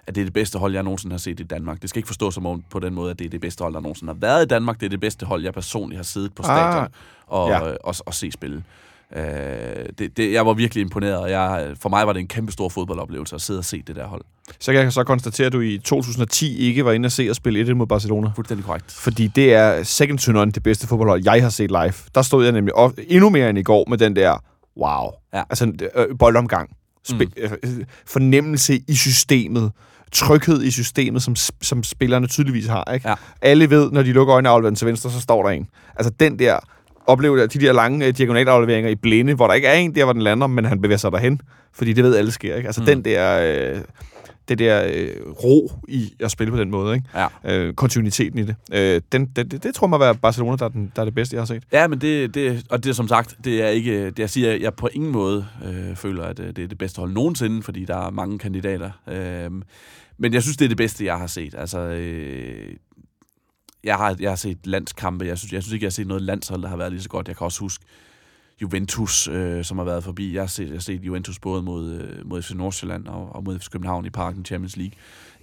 at 0.08 0.16
det 0.16 0.22
er 0.22 0.26
det 0.26 0.34
bedste 0.34 0.60
hold, 0.60 0.74
jeg 0.74 0.84
nogensinde 0.84 1.14
har 1.14 1.18
set 1.20 1.40
i 1.40 1.44
Danmark. 1.44 1.82
Det 1.82 1.90
skal 1.90 2.00
ikke 2.00 2.08
forstås 2.08 2.34
som 2.34 2.46
om 2.46 2.64
på 2.70 2.80
den 2.80 2.94
måde, 2.94 3.12
at 3.12 3.20
det 3.20 3.26
er 3.26 3.30
det 3.30 3.42
bedste 3.42 3.62
hold, 3.62 3.74
der 3.74 3.80
nogensinde 3.80 4.14
har 4.14 4.20
været 4.20 4.44
i 4.46 4.48
Danmark. 4.48 4.80
Det 4.80 4.86
er 4.86 4.90
det 4.90 5.00
bedste 5.00 5.26
hold, 5.26 5.44
jeg 5.44 5.54
personligt 5.54 5.98
har 5.98 6.04
siddet 6.04 6.34
på 6.34 6.44
stadion 6.44 6.84
Ah, 6.84 6.88
og, 7.28 7.50
ja. 7.50 7.66
ja. 7.68 7.74
og, 7.84 7.96
og 8.06 8.14
se 8.14 8.32
spille. 8.32 8.64
Øh, 9.16 9.24
det, 10.00 10.18
det, 10.18 10.32
jeg 10.34 10.46
var 10.46 10.54
virkelig 10.54 10.82
imponeret, 10.82 11.18
og 11.18 11.30
jeg, 11.32 11.74
for 11.82 11.90
mig 11.90 12.08
var 12.08 12.14
det 12.14 12.20
en 12.20 12.28
kæmpe 12.28 12.52
stor 12.52 12.70
fodboldoplevelse 12.70 13.36
at 13.36 13.42
sidde 13.42 13.58
og 13.58 13.66
se 13.66 13.82
det 13.88 13.96
der 13.96 14.06
hold. 14.08 14.22
Så 14.60 14.72
kan 14.72 14.82
jeg 14.82 14.94
så 14.94 15.04
konstatere, 15.04 15.48
at 15.48 15.54
du 15.54 15.60
i 15.62 15.78
2010 15.78 16.58
ikke 16.58 16.86
var 16.86 16.92
inde 16.92 17.08
og 17.08 17.12
se 17.12 17.30
og 17.30 17.36
spille 17.36 17.60
1 17.60 17.78
mod 17.78 17.88
Barcelona. 17.88 18.32
Fuldstændig 18.36 18.66
korrekt. 18.66 18.92
Fordi 18.92 19.28
det 19.28 19.54
er 19.54 19.84
second 19.84 20.20
to 20.20 20.32
none, 20.32 20.52
det 20.52 20.64
bedste 20.64 20.88
fodboldhold, 20.88 21.22
jeg 21.26 21.44
har 21.44 21.50
set 21.50 21.72
live. 21.72 21.94
Der 22.16 22.22
stod 22.22 22.44
jeg 22.44 22.54
nemlig 22.54 22.76
op, 22.76 22.94
endnu 23.08 23.30
mere 23.30 23.50
end 23.50 23.58
i 23.58 23.64
går 23.64 23.86
med 23.90 23.98
den 23.98 24.16
der, 24.16 24.38
wow, 24.78 25.12
Ja. 25.34 25.44
altså 25.50 25.72
øh, 25.96 26.18
boldomgang. 26.20 26.70
Sp- 27.12 27.16
mm. 27.64 27.86
Fornemmelse 28.06 28.82
i 28.88 28.96
systemet. 28.96 29.72
Tryghed 30.14 30.64
i 30.64 30.72
systemet, 30.72 31.24
som, 31.24 31.36
som 31.62 31.84
spillerne 31.84 32.28
tydeligvis 32.28 32.68
har. 32.68 32.94
Ikke? 32.94 33.10
Ja. 33.10 33.16
Alle 33.42 33.70
ved, 33.70 33.92
når 33.92 34.04
de 34.04 34.14
lukker 34.14 34.36
øjnene 34.36 34.68
den 34.68 34.76
til 34.76 34.88
venstre, 34.88 35.12
så 35.12 35.22
står 35.22 35.44
der 35.44 35.50
en. 35.50 35.68
Altså 35.96 36.14
den 36.20 36.40
der, 36.40 36.60
opleve 37.08 37.48
de 37.48 37.60
der 37.60 37.74
lange 37.74 38.06
øh, 38.06 38.18
diagonalafleveringer 38.18 38.92
i 38.92 38.96
blinde, 38.96 39.34
hvor 39.34 39.48
der 39.48 39.54
ikke 39.54 39.68
er 39.68 39.74
en 39.74 39.96
der, 39.96 40.04
hvor 40.04 40.14
den 40.14 40.22
lander, 40.22 40.48
men 40.48 40.66
han 40.66 40.82
bevæger 40.82 40.98
sig 40.98 41.12
derhen. 41.12 41.42
Fordi 41.74 41.94
det 41.94 42.04
ved 42.04 42.16
alle 42.16 42.32
sker. 42.32 42.56
Ikke? 42.56 42.68
Altså 42.68 42.82
mm. 42.82 42.86
den 42.86 43.06
der... 43.06 43.40
Øh, 43.74 43.82
det 44.50 44.60
der 44.60 44.92
øh, 44.94 45.32
ro 45.44 45.72
i 45.88 46.14
at 46.20 46.32
spille 46.32 46.52
på 46.52 46.58
den 46.58 46.72
måde, 46.72 46.96
ikke? 46.96 47.08
Ja. 47.46 47.58
Øh, 47.58 47.74
kontinuiteten 47.74 48.40
i 48.40 48.44
det. 48.44 48.56
Øh, 48.74 49.02
den, 49.12 49.26
det, 49.26 49.52
det, 49.52 49.64
det 49.64 49.76
tror 49.76 49.88
jeg 49.88 49.90
må 49.90 49.98
være 49.98 50.16
Barcelona, 50.16 50.56
der 50.56 50.66
er, 50.66 50.70
den, 50.70 50.92
der 50.96 51.02
er 51.02 51.06
det 51.06 51.16
bedste, 51.16 51.36
jeg 51.36 51.42
har 51.42 51.46
set. 51.46 51.64
Ja, 51.72 51.88
men 51.88 52.02
det, 52.02 52.36
det, 52.36 52.66
og 52.70 52.84
det 52.84 52.90
er 52.90 52.94
som 52.94 53.08
sagt, 53.08 53.36
det 53.44 53.62
er 53.62 53.68
ikke, 53.68 54.06
det 54.06 54.20
jeg 54.20 54.30
siger, 54.30 54.52
jeg, 54.52 54.62
jeg 54.62 54.74
på 54.74 54.90
ingen 54.94 55.12
måde 55.12 55.46
øh, 55.66 55.96
føler, 55.96 56.24
at 56.24 56.40
øh, 56.40 56.48
det 56.48 56.64
er 56.64 56.68
det 56.68 56.78
bedste 56.78 57.00
hold 57.00 57.12
nogensinde, 57.12 57.64
fordi 57.64 57.86
der 57.86 57.98
er 58.08 58.10
mange 58.10 58.40
kandidater. 58.40 58.92
Øh, 59.08 59.52
men 60.18 60.34
jeg 60.34 60.42
synes, 60.42 60.58
det 60.58 60.66
er 60.66 60.70
det 60.70 60.78
bedste, 60.78 61.06
jeg 61.06 61.18
har 61.18 61.28
set. 61.28 61.56
Altså, 61.58 61.80
øh, 61.80 62.76
jeg, 63.84 63.96
har, 63.96 64.16
jeg 64.20 64.32
har 64.32 64.36
set 64.36 64.58
landskampe. 64.64 65.26
Jeg 65.26 65.38
synes, 65.38 65.54
jeg 65.54 65.64
synes 65.64 65.74
ikke, 65.74 65.84
jeg 65.84 65.88
har 65.88 65.92
set 65.92 66.08
noget 66.08 66.24
landshold, 66.24 66.62
der 66.62 66.68
har 66.68 66.78
været 66.78 66.92
lige 66.92 67.02
så 67.02 67.10
godt. 67.10 67.28
Jeg 67.28 67.38
kan 67.38 67.46
også 67.46 67.60
huske 67.60 67.86
Juventus, 68.62 69.28
øh, 69.28 69.64
som 69.64 69.78
har 69.78 69.86
været 69.86 70.04
forbi. 70.04 70.34
Jeg 70.34 70.42
har 70.42 70.48
set, 70.48 70.66
jeg 70.68 70.74
har 70.76 70.80
set 70.80 71.02
Juventus 71.06 71.40
både 71.40 71.62
mod, 71.64 71.92
øh, 71.94 72.30
mod 72.30 72.42
FC 72.42 72.52
Nordsjælland 72.52 73.08
og, 73.08 73.36
og 73.36 73.44
mod 73.44 73.60
FC 73.60 73.70
København 73.70 74.06
i 74.06 74.10
Parken 74.10 74.46
Champions 74.46 74.78
League. 74.78 74.94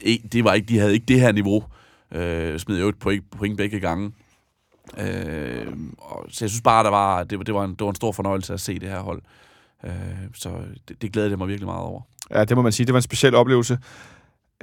E, 0.00 0.18
det 0.32 0.44
var 0.44 0.52
ikke, 0.54 0.66
de 0.68 0.78
havde 0.78 0.92
ikke 0.94 1.06
det 1.06 1.20
her 1.20 1.32
niveau. 1.32 1.64
Øh, 2.12 2.58
smed 2.58 2.80
jo 2.80 2.88
et 2.88 2.98
point, 2.98 3.24
point 3.30 3.56
begge 3.56 3.80
gange. 3.80 4.12
Øh, 4.98 5.66
og, 5.98 6.26
så 6.28 6.44
jeg 6.44 6.50
synes 6.50 6.62
bare, 6.62 6.84
der 6.84 6.90
var, 6.90 7.24
det, 7.24 7.38
var- 7.38 7.44
det, 7.44 7.54
var 7.54 7.64
en, 7.64 7.70
det 7.70 7.80
var 7.80 7.88
en 7.88 7.94
stor 7.94 8.12
fornøjelse 8.12 8.52
at 8.54 8.60
se 8.60 8.78
det 8.78 8.88
her 8.88 9.00
hold. 9.00 9.22
Øh, 9.84 9.92
så 10.34 10.50
det, 10.88 11.02
det 11.02 11.12
glæder 11.12 11.28
jeg 11.28 11.38
mig 11.38 11.48
virkelig 11.48 11.66
meget 11.66 11.82
over. 11.82 12.00
Ja, 12.30 12.44
det 12.44 12.56
må 12.56 12.62
man 12.62 12.72
sige. 12.72 12.86
Det 12.86 12.92
var 12.92 12.98
en 12.98 13.02
speciel 13.02 13.34
oplevelse. 13.34 13.78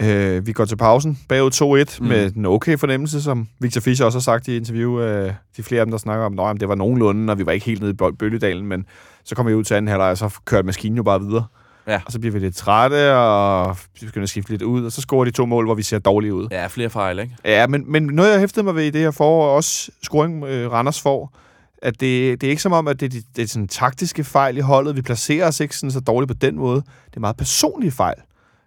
Øh, 0.01 0.47
vi 0.47 0.53
går 0.53 0.65
til 0.65 0.75
pausen 0.75 1.19
bagud 1.29 1.85
2-1 1.91 2.01
mm. 2.01 2.07
Med 2.07 2.35
en 2.35 2.45
okay 2.45 2.77
fornemmelse, 2.77 3.21
som 3.21 3.47
Victor 3.59 3.81
Fischer 3.81 4.05
også 4.05 4.17
har 4.17 4.21
sagt 4.21 4.47
i 4.47 4.57
interview. 4.57 4.99
Øh, 4.99 5.33
de 5.57 5.63
flere 5.63 5.79
af 5.81 5.85
dem, 5.85 5.91
der 5.91 5.97
snakker 5.97 6.25
om, 6.25 6.39
at 6.39 6.59
det 6.59 6.69
var 6.69 6.75
nogenlunde, 6.75 7.31
og 7.31 7.39
vi 7.39 7.45
var 7.45 7.51
ikke 7.51 7.65
helt 7.65 7.81
nede 7.81 7.91
i 7.91 7.95
Bø- 8.01 8.15
Bølledalen, 8.19 8.65
men 8.67 8.85
så 9.23 9.35
kom 9.35 9.47
vi 9.47 9.53
ud 9.53 9.63
til 9.63 9.73
anden 9.73 9.89
halvleg, 9.89 10.09
og 10.11 10.17
så 10.17 10.29
kørte 10.45 10.65
maskinen 10.65 10.97
jo 10.97 11.03
bare 11.03 11.21
videre. 11.21 11.45
Ja. 11.87 12.01
Og 12.05 12.11
så 12.11 12.19
bliver 12.19 12.33
vi 12.33 12.39
lidt 12.39 12.55
trætte, 12.55 13.15
og 13.15 13.77
vi 14.01 14.05
begynder 14.05 14.23
at 14.23 14.29
skifte 14.29 14.51
lidt 14.51 14.61
ud, 14.61 14.85
og 14.85 14.91
så 14.91 15.01
scorer 15.01 15.25
de 15.25 15.31
to 15.31 15.45
mål, 15.45 15.65
hvor 15.65 15.75
vi 15.75 15.83
ser 15.83 15.99
dårlige 15.99 16.33
ud. 16.33 16.47
Ja, 16.51 16.67
flere 16.67 16.89
fejl, 16.89 17.19
ikke? 17.19 17.35
Ja, 17.45 17.67
men, 17.67 17.91
men 17.91 18.03
noget, 18.03 18.31
jeg 18.31 18.39
hæftede 18.39 18.63
mig 18.63 18.75
ved 18.75 18.83
i 18.83 18.89
det 18.89 19.01
her 19.01 19.11
forår, 19.11 19.45
og 19.45 19.55
også 19.55 19.91
scoring 20.03 20.43
øh, 20.45 20.71
Randers 20.71 21.01
får, 21.01 21.37
at 21.81 21.99
det, 21.99 22.41
det 22.41 22.47
er 22.47 22.51
ikke 22.51 22.61
som 22.61 22.71
om, 22.71 22.87
at 22.87 22.99
det, 22.99 23.13
det, 23.13 23.23
det 23.35 23.43
er 23.43 23.47
sådan 23.47 23.67
taktiske 23.67 24.23
fejl 24.23 24.57
i 24.57 24.59
holdet. 24.59 24.95
Vi 24.95 25.01
placerer 25.01 25.47
os 25.47 25.59
ikke 25.59 25.77
sådan 25.77 25.91
så 25.91 25.99
dårligt 25.99 26.27
på 26.27 26.33
den 26.41 26.55
måde. 26.55 26.75
Det 27.09 27.15
er 27.15 27.19
meget 27.19 27.37
personlige 27.37 27.91
fejl. 27.91 28.15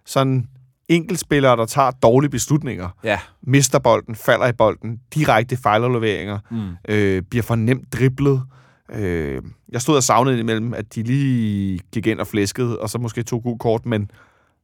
Sådan 0.05 0.47
enkeltspillere, 0.95 1.57
der 1.57 1.65
tager 1.65 1.91
dårlige 1.91 2.29
beslutninger, 2.31 2.89
Ja. 3.03 3.19
mister 3.41 3.79
bolden, 3.79 4.15
falder 4.15 4.47
i 4.47 4.51
bolden, 4.53 4.99
direkte 5.15 5.57
fejlafleveringer, 5.57 6.39
Mm. 6.51 6.61
øh, 6.89 7.21
bliver 7.21 7.43
for 7.43 7.55
nemt 7.55 7.93
driblet. 7.93 8.41
Øh, 8.95 9.41
jeg 9.71 9.81
stod 9.81 9.95
og 9.95 10.03
savnede 10.03 10.39
imellem, 10.39 10.73
at 10.73 10.95
de 10.95 11.03
lige 11.03 11.79
gik 11.93 12.07
ind 12.07 12.19
og 12.19 12.27
flæskede, 12.27 12.79
og 12.79 12.89
så 12.89 12.97
måske 12.97 13.23
tog 13.23 13.43
gul 13.43 13.57
kort, 13.59 13.85
men 13.85 14.11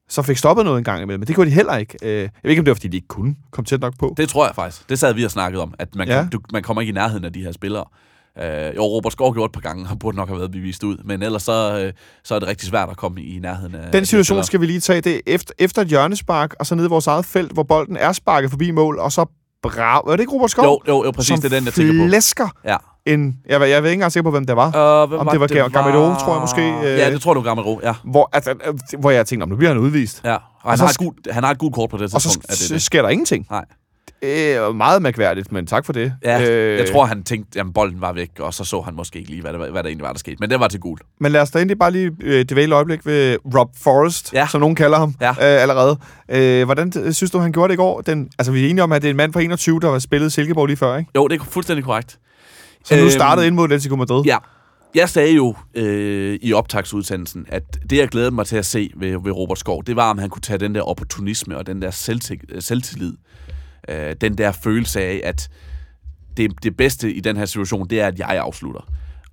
så 0.09 0.21
fik 0.21 0.37
stoppet 0.37 0.65
noget 0.65 0.77
en 0.77 0.83
gang 0.83 1.01
imellem. 1.01 1.19
Men 1.19 1.27
det 1.27 1.35
gjorde 1.35 1.49
de 1.49 1.55
heller 1.55 1.75
ikke. 1.77 1.97
Øh, 2.03 2.09
jeg 2.21 2.29
ved 2.43 2.49
ikke, 2.51 2.59
om 2.59 2.65
det 2.65 2.69
var, 2.71 2.75
fordi 2.75 2.87
de 2.87 2.97
ikke 2.97 3.07
kunne 3.07 3.35
komme 3.51 3.65
tæt 3.65 3.81
nok 3.81 3.93
på. 3.99 4.13
Det 4.17 4.29
tror 4.29 4.45
jeg 4.45 4.55
faktisk. 4.55 4.89
Det 4.89 4.99
sad 4.99 5.13
vi 5.13 5.23
og 5.25 5.31
snakket 5.31 5.61
om, 5.61 5.73
at 5.79 5.95
man, 5.95 6.07
Ja. 6.07 6.17
ja. 6.17 6.27
du, 6.31 6.39
man 6.53 6.63
kommer 6.63 6.81
ikke 6.81 6.91
i 6.91 6.93
nærheden 6.93 7.25
af 7.25 7.33
de 7.33 7.41
her 7.43 7.51
spillere. 7.51 7.85
Øh, 8.43 8.75
jo, 8.75 8.83
Robert 8.83 9.13
Skov 9.13 9.33
gjorde 9.33 9.45
et 9.45 9.51
par 9.51 9.61
gange, 9.61 9.87
og 9.91 9.99
burde 9.99 10.17
nok 10.17 10.27
have 10.27 10.39
været 10.39 10.51
bevist 10.51 10.83
ud, 10.83 10.97
men 11.05 11.23
ellers 11.23 11.43
så, 11.43 11.79
øh, 11.85 11.93
så 12.23 12.35
er 12.35 12.39
det 12.39 12.47
rigtig 12.47 12.67
svært 12.69 12.89
at 12.89 12.97
komme 12.97 13.21
i 13.21 13.39
nærheden 13.39 13.75
af 13.75 13.91
Den 13.91 14.01
de 14.01 14.05
situation 14.05 14.43
skal 14.43 14.61
vi 14.61 14.65
lige 14.65 14.79
tage. 14.79 15.01
Det 15.01 15.15
er 15.15 15.19
efter, 15.27 15.53
efter 15.59 15.81
et 15.81 15.87
hjørnespark, 15.87 16.53
og 16.59 16.65
så 16.65 16.75
nede 16.75 16.85
i 16.85 16.89
vores 16.89 17.07
eget 17.07 17.25
felt, 17.25 17.51
hvor 17.51 17.63
bolden 17.63 17.97
er 17.97 18.11
sparket 18.11 18.49
forbi 18.49 18.71
mål, 18.71 18.99
og 18.99 19.11
så 19.11 19.25
brav... 19.63 20.07
Er 20.07 20.11
det 20.11 20.19
ikke 20.19 20.33
Robert 20.33 20.51
Skov? 20.51 20.65
Jo, 20.65 20.79
jo, 20.87 21.05
jo 21.05 21.11
præcis, 21.11 21.27
som 21.27 21.41
det 21.41 21.53
er 21.53 21.57
den, 21.59 21.65
jeg 21.65 21.73
tænker 21.73 22.03
på. 22.03 22.07
flæsker 22.07 22.47
Ja. 22.65 22.77
en... 23.05 23.37
Jeg, 23.49 23.61
jeg, 23.61 23.69
jeg 23.69 23.75
er 23.75 23.77
ikke 23.77 23.91
engang 23.93 24.11
sikker 24.11 24.23
på, 24.23 24.31
hvem 24.31 24.45
det 24.45 24.55
var. 24.55 24.67
Uh, 25.03 25.09
hvem 25.09 25.19
Om 25.19 25.27
det 25.31 25.39
var 25.39 25.47
Ga- 25.47 25.67
Gamero, 25.69 26.15
tror 26.15 26.31
jeg 26.33 26.41
måske, 26.41 26.61
øh. 26.77 26.83
Ja, 26.99 27.11
det 27.11 27.21
tror 27.21 27.33
du, 27.33 27.41
Gamero, 27.41 27.79
ja. 27.83 27.93
Hvor, 28.03 28.29
altså, 28.33 28.53
hvor 28.99 29.11
jeg 29.11 29.25
tænkte, 29.25 29.43
om 29.43 29.49
nu 29.49 29.55
bliver 29.55 29.69
han 29.69 29.77
udvist. 29.81 30.21
ja. 30.25 30.35
Og 30.63 30.71
han, 30.71 30.77
så 30.77 30.83
har 30.83 30.91
et 30.91 30.97
gult, 30.97 31.27
han 31.31 31.43
har 31.43 31.51
et 31.51 31.57
gult 31.57 31.73
kort 31.75 31.89
på 31.89 31.97
det 31.97 32.03
Og 32.13 32.21
så 32.21 32.29
tidspunkt. 32.29 32.47
det, 32.49 32.53
sk- 32.55 32.73
det. 32.73 32.81
sker 32.81 33.01
der 33.01 33.09
ingenting. 33.09 33.47
Nej. 33.49 33.65
Øh, 34.21 34.75
meget 34.75 35.01
mærkværdigt, 35.01 35.51
men 35.51 35.67
tak 35.67 35.85
for 35.85 35.93
det. 35.93 36.13
Ja, 36.23 36.49
øh, 36.51 36.79
jeg 36.79 36.89
tror, 36.91 37.05
han 37.05 37.23
tænkte, 37.23 37.59
at 37.59 37.65
bolden 37.73 38.01
var 38.01 38.13
væk, 38.13 38.29
og 38.39 38.53
så 38.53 38.63
så 38.63 38.81
han 38.81 38.93
måske 38.95 39.19
ikke 39.19 39.29
lige, 39.31 39.41
hvad 39.41 39.53
der, 39.53 39.71
hvad 39.71 39.83
der 39.83 39.89
egentlig 39.89 40.03
var, 40.05 40.11
der 40.11 40.19
skete. 40.19 40.37
Men 40.39 40.49
det 40.49 40.59
var 40.59 40.67
til 40.67 40.79
gul. 40.79 40.97
Men 41.19 41.31
lad 41.31 41.41
os 41.41 41.51
da 41.51 41.57
egentlig 41.59 41.79
bare 41.79 41.91
lige 41.91 42.11
øh, 42.23 42.45
dvæle 42.45 42.67
et 42.67 42.73
øjeblik 42.75 43.05
ved 43.05 43.37
Rob 43.55 43.69
Forrest, 43.83 44.33
Ja. 44.33 44.47
som 44.51 44.61
nogen 44.61 44.75
kalder 44.75 44.97
ham 44.97 45.13
Ja. 45.21 45.29
øh, 45.29 45.35
allerede. 45.61 45.97
Øh, 46.29 46.65
hvordan 46.65 47.13
synes 47.13 47.31
du, 47.31 47.39
han 47.39 47.51
gjorde 47.51 47.67
det 47.67 47.73
i 47.73 47.77
går? 47.77 48.01
Den, 48.01 48.29
altså, 48.39 48.51
vi 48.51 48.65
er 48.65 48.69
enige 48.69 48.83
om, 48.83 48.91
at 48.91 49.01
det 49.01 49.07
er 49.07 49.11
en 49.11 49.17
mand 49.17 49.33
på 49.33 49.39
21, 49.39 49.79
der 49.79 49.87
var 49.87 49.99
spillet 49.99 50.31
Silkeborg 50.33 50.65
lige 50.67 50.77
før, 50.77 50.97
ikke? 50.97 51.11
Jo, 51.15 51.27
det 51.27 51.41
er 51.41 51.45
fuldstændig 51.45 51.85
korrekt. 51.85 52.19
Så 52.85 52.95
nu 52.95 53.01
Øhm, 53.01 53.09
startede 53.09 53.47
ind 53.47 53.55
mod 53.55 53.63
Atletico 53.63 53.95
Madrid. 53.95 54.23
Ja. 54.25 54.37
Jeg 54.95 55.09
sagde 55.09 55.33
jo 55.33 55.55
øh, 55.75 56.39
i 56.41 56.53
optagsudsendelsen, 56.53 57.45
at 57.49 57.63
det, 57.89 57.97
jeg 57.97 58.07
glædede 58.07 58.31
mig 58.35 58.45
til 58.45 58.57
at 58.57 58.65
se 58.65 58.91
ved, 58.95 59.09
ved 59.23 59.31
Robert 59.31 59.59
Skov, 59.59 59.83
det 59.83 59.95
var, 59.95 60.09
om 60.09 60.17
han 60.17 60.29
kunne 60.29 60.41
tage 60.41 60.57
den 60.59 60.75
der 60.75 60.81
opportunisme 60.81 61.57
og 61.57 61.67
den 61.67 61.81
der 61.81 61.91
selvti- 61.91 62.45
øh, 62.55 62.61
selvtillid, 62.61 63.13
øh, 63.87 64.15
den 64.21 64.37
der 64.37 64.51
følelse 64.51 65.01
af, 65.01 65.21
at 65.23 65.49
det, 66.37 66.63
det 66.63 66.77
bedste 66.77 67.13
i 67.13 67.19
den 67.19 67.37
her 67.37 67.45
situation, 67.45 67.87
det 67.89 68.01
er, 68.01 68.07
at 68.07 68.19
jeg 68.19 68.29
afslutter. 68.29 68.81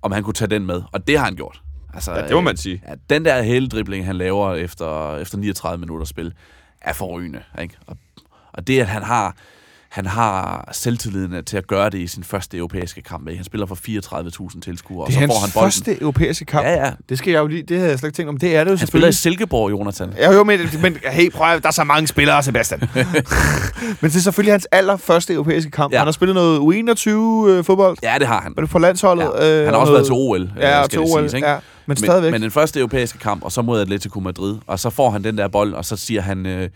Om 0.01 0.11
han 0.11 0.23
kunne 0.23 0.33
tage 0.33 0.49
den 0.49 0.65
med, 0.65 0.81
og 0.91 1.07
det 1.07 1.17
har 1.17 1.25
han 1.25 1.35
gjort. 1.35 1.61
Altså, 1.93 2.11
Ja, 2.13 2.23
det 2.27 2.31
må 2.31 2.41
man 2.41 2.57
sige. 2.57 2.81
Ja, 2.87 2.93
den 3.09 3.25
der 3.25 3.43
hæledribling, 3.43 4.05
han 4.05 4.15
laver 4.15 4.53
efter, 4.53 5.17
efter 5.17 5.37
39 5.37 5.79
minutter 5.79 6.05
spil, 6.05 6.33
er 6.81 6.93
forrygende. 6.93 7.43
Ikke? 7.61 7.75
Og, 7.87 7.97
og 8.53 8.67
det, 8.67 8.79
at 8.79 8.87
han 8.87 9.03
har, 9.03 9.35
han 9.95 10.05
har 10.05 10.69
selvtilliden 10.71 11.43
til 11.45 11.57
at 11.57 11.67
gøre 11.67 11.89
det 11.89 11.97
i 11.97 12.07
sin 12.07 12.23
første 12.23 12.57
europæiske 12.57 13.01
kamp. 13.01 13.27
ikke? 13.27 13.37
Han 13.37 13.45
spiller 13.45 13.65
for 13.65 13.75
34.000 13.75 14.59
tilskuere, 14.61 15.01
og 15.05 15.07
Det 15.07 15.15
er 15.17 15.19
så 15.21 15.27
får 15.27 15.39
han 15.39 15.49
bolden. 15.53 15.71
første 15.71 16.01
europæiske 16.01 16.45
kamp. 16.45 16.65
Ja, 16.65 16.85
ja. 16.85 16.91
Det 17.09 17.17
skal 17.17 17.31
jeg 17.31 17.39
jo 17.39 17.47
lige, 17.47 17.63
det 17.63 17.77
havde 17.77 17.89
jeg 17.89 17.99
slet 17.99 18.07
ikke 18.07 18.15
tænkt 18.17 18.29
om. 18.29 18.37
Det 18.37 18.55
er 18.55 18.63
det 18.63 18.71
jo 18.71 18.77
Han 18.77 18.87
spiller 18.87 19.07
i. 19.07 19.11
Silkeborg, 19.11 19.71
Jonathan. 19.71 20.13
Ja, 20.17 20.33
jo, 20.33 20.43
men, 20.43 20.59
men 20.81 20.97
hey, 21.11 21.31
prøv 21.31 21.47
at, 21.47 21.61
der 21.61 21.67
er 21.67 21.71
så 21.73 21.83
mange 21.83 22.07
spillere, 22.07 22.43
Sebastian. 22.43 22.79
men 24.01 24.09
det 24.09 24.15
er 24.15 24.19
selvfølgelig 24.19 24.53
hans 24.53 24.67
allerførste 24.71 25.33
europæiske 25.33 25.71
kamp. 25.71 25.93
Ja. 25.93 25.97
Han 25.97 26.07
har 26.07 26.11
spillet 26.11 26.35
noget 26.35 26.59
U21-fodbold. 26.59 27.97
Ja, 28.03 28.15
det 28.19 28.27
har 28.27 28.41
han. 28.41 28.53
Var 28.55 28.61
det 28.61 28.69
på 28.71 28.79
landsholdet? 28.79 29.23
Ja. 29.39 29.59
Øh, 29.59 29.65
Han 29.65 29.73
har 29.73 29.73
og 29.73 29.79
også 29.81 29.91
noget- 29.91 29.93
været 29.93 30.05
til 30.05 30.13
OL, 30.13 30.41
øh, 30.41 30.49
Ja, 30.61 30.83
skal 30.83 30.89
til 30.89 30.99
det 30.99 31.13
OL, 31.15 31.19
siges, 31.21 31.33
ikke? 31.33 31.47
ja. 31.47 31.53
Men, 31.55 31.61
Men, 31.87 31.97
stadigvæk. 31.97 32.31
men 32.31 32.41
den 32.41 32.51
første 32.51 32.79
europæiske 32.79 33.17
kamp, 33.17 33.43
og 33.43 33.51
så 33.51 33.61
mod 33.61 33.81
Atletico 33.81 34.19
Madrid, 34.19 34.55
og 34.67 34.79
så 34.79 34.89
får 34.89 35.09
han 35.09 35.23
den 35.23 35.37
der 35.37 35.47
bold, 35.47 35.73
og 35.73 35.85
så 35.85 35.97
siger 35.97 36.21
han, 36.21 36.45
øh, 36.45 36.69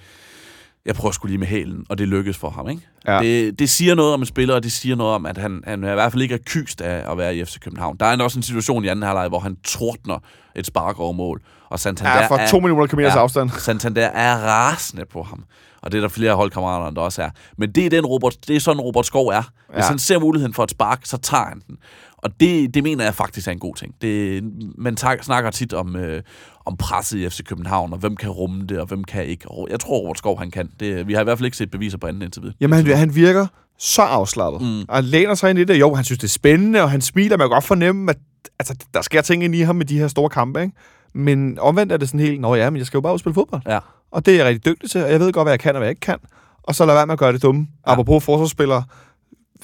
jeg 0.90 0.96
prøver 0.96 1.12
sgu 1.12 1.28
lige 1.28 1.38
med 1.38 1.48
hælen, 1.48 1.86
og 1.90 1.98
det 1.98 2.08
lykkes 2.08 2.38
for 2.38 2.50
ham. 2.50 2.70
Ikke? 2.70 2.82
Ja. 3.08 3.20
Det, 3.20 3.60
det 3.60 3.70
siger 3.70 3.96
noget 3.96 4.14
om 4.14 4.20
en 4.20 4.26
spiller, 4.26 4.56
og 4.56 4.64
det 4.64 4.72
siger 4.72 4.96
noget 4.96 5.16
om, 5.16 5.26
at 5.26 5.38
han, 5.38 5.64
han 5.68 5.80
i 5.84 5.86
hvert 5.86 6.12
fald 6.12 6.22
ikke 6.22 6.36
er 6.36 6.40
kyst 6.46 6.82
af 6.82 7.12
at 7.12 7.18
være 7.18 7.36
i 7.36 7.46
FC 7.46 7.60
København. 7.60 7.98
Der 8.00 8.06
er 8.06 8.24
også 8.24 8.40
en 8.40 8.44
situation 8.44 8.86
i 8.86 8.88
anden 8.88 9.04
halvleg, 9.04 9.28
hvor 9.28 9.40
han 9.40 9.56
tordner 9.56 10.18
et 10.56 10.66
spark 10.66 11.00
over 11.00 11.12
mål, 11.12 11.42
og 11.70 11.80
Santander 11.80 12.22
ja, 12.22 12.28
for 12.28 12.36
er, 12.36 12.48
to 12.48 12.60
millioner 12.60 12.86
kilometers 12.88 13.16
Ja. 13.16 13.20
afstand. 13.22 13.50
Santander 13.68 14.02
er 14.02 14.36
rasende 14.36 15.06
på 15.12 15.24
ham. 15.24 15.44
Og 15.82 15.92
det 15.92 15.98
er 15.98 16.02
der 16.02 16.08
flere 16.08 16.34
holdkammerater, 16.34 16.92
der 16.96 17.02
også 17.02 17.22
er. 17.22 17.30
Men 17.58 17.72
det 17.72 17.86
er, 17.86 17.90
den 17.90 18.06
Robert, 18.06 18.36
det 18.48 18.56
er 18.56 18.60
sådan, 18.60 18.82
Robert 18.82 19.06
Skov 19.06 19.28
er. 19.28 19.42
Hvis 19.74 19.84
Ja. 19.84 19.90
han 19.90 20.00
ser 20.00 20.20
muligheden 20.20 20.54
for 20.54 20.64
et 20.64 20.72
spark, 20.72 21.00
så 21.04 21.18
tager 21.18 21.46
han 21.46 21.62
den. 21.68 21.78
Og 22.24 22.40
det, 22.40 22.74
det 22.74 22.84
mener 22.84 23.04
jeg 23.04 23.16
faktisk 23.16 23.48
er 23.48 23.52
en 23.52 23.60
god 23.60 23.76
ting. 23.76 23.96
Det, 24.02 24.44
man 24.78 24.96
tak, 24.96 25.24
snakker 25.24 25.52
tit 25.52 25.74
om, 25.74 25.96
øh, 25.96 26.22
om 26.66 26.78
presset 26.78 27.18
i 27.20 27.30
FC 27.30 27.44
København, 27.44 27.94
og 27.94 28.00
hvem 28.00 28.16
kan 28.16 28.30
rumme 28.30 28.66
det, 28.66 28.80
og 28.80 28.88
hvem 28.88 29.04
kan 29.04 29.26
ikke. 29.26 29.52
Og 29.52 29.68
Jeg 29.72 29.80
tror, 29.80 30.00
Robert 30.00 30.18
Skov 30.18 30.40
han 30.40 30.52
kan. 30.52 30.70
Det, 30.80 31.08
vi 31.08 31.14
har 31.14 31.22
i 31.22 31.24
hvert 31.24 31.38
fald 31.38 31.46
ikke 31.46 31.58
set 31.58 31.72
beviser 31.72 31.98
på 31.98 32.08
andet 32.08 32.24
indtil 32.24 32.42
videre. 32.42 32.56
Jamen, 32.62 32.86
han, 32.86 32.98
han 32.98 33.16
virker 33.16 33.48
så 33.80 34.02
afslappet. 34.02 34.62
Mm. 34.62 34.82
Og 34.88 34.96
han 34.96 35.04
læner 35.04 35.36
sig 35.36 35.50
ind 35.50 35.60
i 35.60 35.64
det. 35.64 35.80
Jo, 35.80 35.94
han 35.94 36.06
synes, 36.06 36.20
det 36.20 36.28
er 36.28 36.32
spændende, 36.32 36.82
og 36.82 36.92
han 36.92 37.02
smiler. 37.02 37.38
Man 37.38 37.46
kan 37.46 37.50
godt 37.50 37.64
fornemme, 37.64 38.12
at 38.12 38.18
altså, 38.60 38.76
der 38.94 39.02
sker 39.02 39.22
ting 39.22 39.44
ind 39.44 39.56
i 39.56 39.62
ham 39.62 39.76
med 39.76 39.86
de 39.86 40.00
her 40.00 40.08
store 40.08 40.30
kampe, 40.30 40.62
ikke? 40.62 40.74
Men 41.14 41.60
omvendt 41.60 41.92
er 41.92 41.98
det 41.98 42.10
sådan 42.10 42.20
helt, 42.20 42.42
nå 42.42 42.56
ja, 42.56 42.70
men 42.70 42.78
jeg 42.78 42.86
skal 42.86 42.98
jo 42.98 43.02
bare 43.02 43.14
udspille 43.14 43.34
fodbold. 43.34 43.62
Ja. 43.68 43.80
Og 44.12 44.26
det 44.26 44.34
er 44.34 44.38
jeg 44.38 44.46
rigtig 44.46 44.66
dygtig 44.66 44.90
til, 44.90 45.04
og 45.04 45.12
jeg 45.12 45.20
ved 45.20 45.34
godt, 45.34 45.46
hvad 45.46 45.54
jeg 45.54 45.60
kan 45.60 45.76
og 45.76 45.78
hvad 45.78 45.88
jeg 45.88 45.92
ikke 45.92 46.00
kan. 46.00 46.18
Og 46.64 46.76
så 46.76 46.86
lad 46.86 46.94
være 46.94 47.06
med 47.06 47.14
at 47.14 47.20
gøre 47.20 47.34
det 47.34 47.44
dumme. 47.44 47.68
Ja. 47.88 47.92
Apropos 47.92 48.24
forsvarsspillere. 48.24 48.84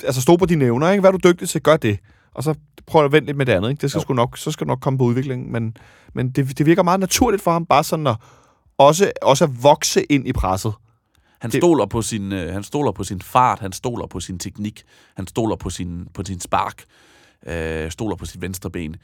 Altså, 0.03 0.21
stå 0.21 0.37
på 0.37 0.45
dine 0.45 0.65
evner, 0.65 0.89
ikke? 0.89 1.01
Hvad 1.01 1.09
er 1.13 1.17
du 1.17 1.29
dygtig 1.29 1.49
til? 1.49 1.61
Gør 1.61 1.77
det. 1.77 1.99
Og 2.35 2.43
så 2.43 2.55
prøv 2.87 3.05
at 3.05 3.11
vente 3.11 3.25
lidt 3.25 3.37
med 3.37 3.45
det 3.45 3.51
andet, 3.53 3.69
ikke? 3.69 3.81
Det 3.81 3.89
skal 3.91 3.99
Jo. 3.99 4.03
sgu 4.03 4.13
nok, 4.13 4.37
så 4.37 4.51
skal 4.51 4.67
du 4.67 4.69
nok 4.71 4.79
komme 4.79 4.97
på 4.97 5.03
udviklingen. 5.03 5.51
Men, 5.51 5.77
men 6.13 6.29
det, 6.29 6.57
det 6.57 6.65
virker 6.65 6.83
meget 6.83 6.99
naturligt 6.99 7.43
for 7.43 7.51
ham, 7.51 7.65
bare 7.65 7.83
sådan 7.83 8.07
at 8.07 8.15
også, 8.77 9.11
også 9.21 9.43
at 9.43 9.63
vokse 9.63 10.03
ind 10.03 10.27
i 10.27 10.33
presset. 10.33 10.73
Han 11.39 11.51
Det- 11.51 11.57
stoler, 11.59 11.85
på 11.85 12.01
sin, 12.01 12.31
øh, 12.33 12.53
han 12.53 12.63
stoler 12.63 12.91
på 12.91 13.03
sin 13.03 13.21
fart, 13.21 13.59
han 13.59 13.71
stoler 13.71 14.07
på 14.07 14.19
sin 14.19 14.39
teknik, 14.39 14.83
han 15.15 15.27
stoler 15.27 15.55
på 15.55 15.69
sin, 15.69 16.07
på 16.13 16.23
sin 16.25 16.39
spark, 16.39 16.83
øh, 17.47 17.91
stoler 17.91 18.15
på 18.15 18.25
sit 18.25 18.41
venstre 18.41 18.69
ben. 18.69 18.95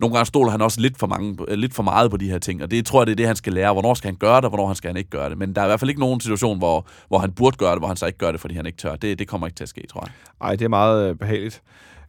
Nogle 0.00 0.14
gange 0.16 0.26
stoler 0.26 0.50
han 0.50 0.60
også 0.62 0.80
lidt 0.80 0.98
for, 0.98 1.06
mange, 1.06 1.36
øh, 1.48 1.58
lidt 1.58 1.74
for 1.74 1.82
meget 1.82 2.10
på 2.10 2.16
de 2.16 2.30
her 2.30 2.38
ting, 2.38 2.62
og 2.62 2.70
det 2.70 2.86
tror 2.86 3.00
jeg, 3.00 3.06
det 3.06 3.12
er 3.12 3.16
det, 3.16 3.26
han 3.26 3.36
skal 3.36 3.52
lære. 3.52 3.72
Hvornår 3.72 3.94
skal 3.94 4.08
han 4.08 4.16
gøre 4.16 4.36
det, 4.36 4.44
og 4.44 4.48
hvornår 4.50 4.66
han 4.66 4.76
skal 4.76 4.88
han 4.88 4.96
ikke 4.96 5.10
gøre 5.10 5.30
det. 5.30 5.38
Men 5.38 5.54
der 5.54 5.60
er 5.60 5.64
i 5.64 5.68
hvert 5.68 5.80
fald 5.80 5.88
ikke 5.90 6.00
nogen 6.00 6.20
situation, 6.20 6.58
hvor, 6.58 6.86
hvor 7.08 7.18
han 7.18 7.32
burde 7.32 7.56
gøre 7.56 7.70
det, 7.70 7.78
hvor 7.80 7.88
han 7.88 7.96
så 7.96 8.06
ikke 8.06 8.18
gør 8.18 8.32
det, 8.32 8.40
fordi 8.40 8.54
han 8.54 8.66
ikke 8.66 8.78
tør. 8.78 8.96
Det, 8.96 9.18
det 9.18 9.28
kommer 9.28 9.46
ikke 9.46 9.56
til 9.56 9.64
at 9.64 9.68
ske, 9.68 9.84
tror 9.90 10.00
jeg. 10.04 10.10
Ej, 10.40 10.56
det 10.56 10.64
er 10.64 10.68
meget 10.68 11.10
øh, 11.10 11.16
behageligt. 11.16 11.62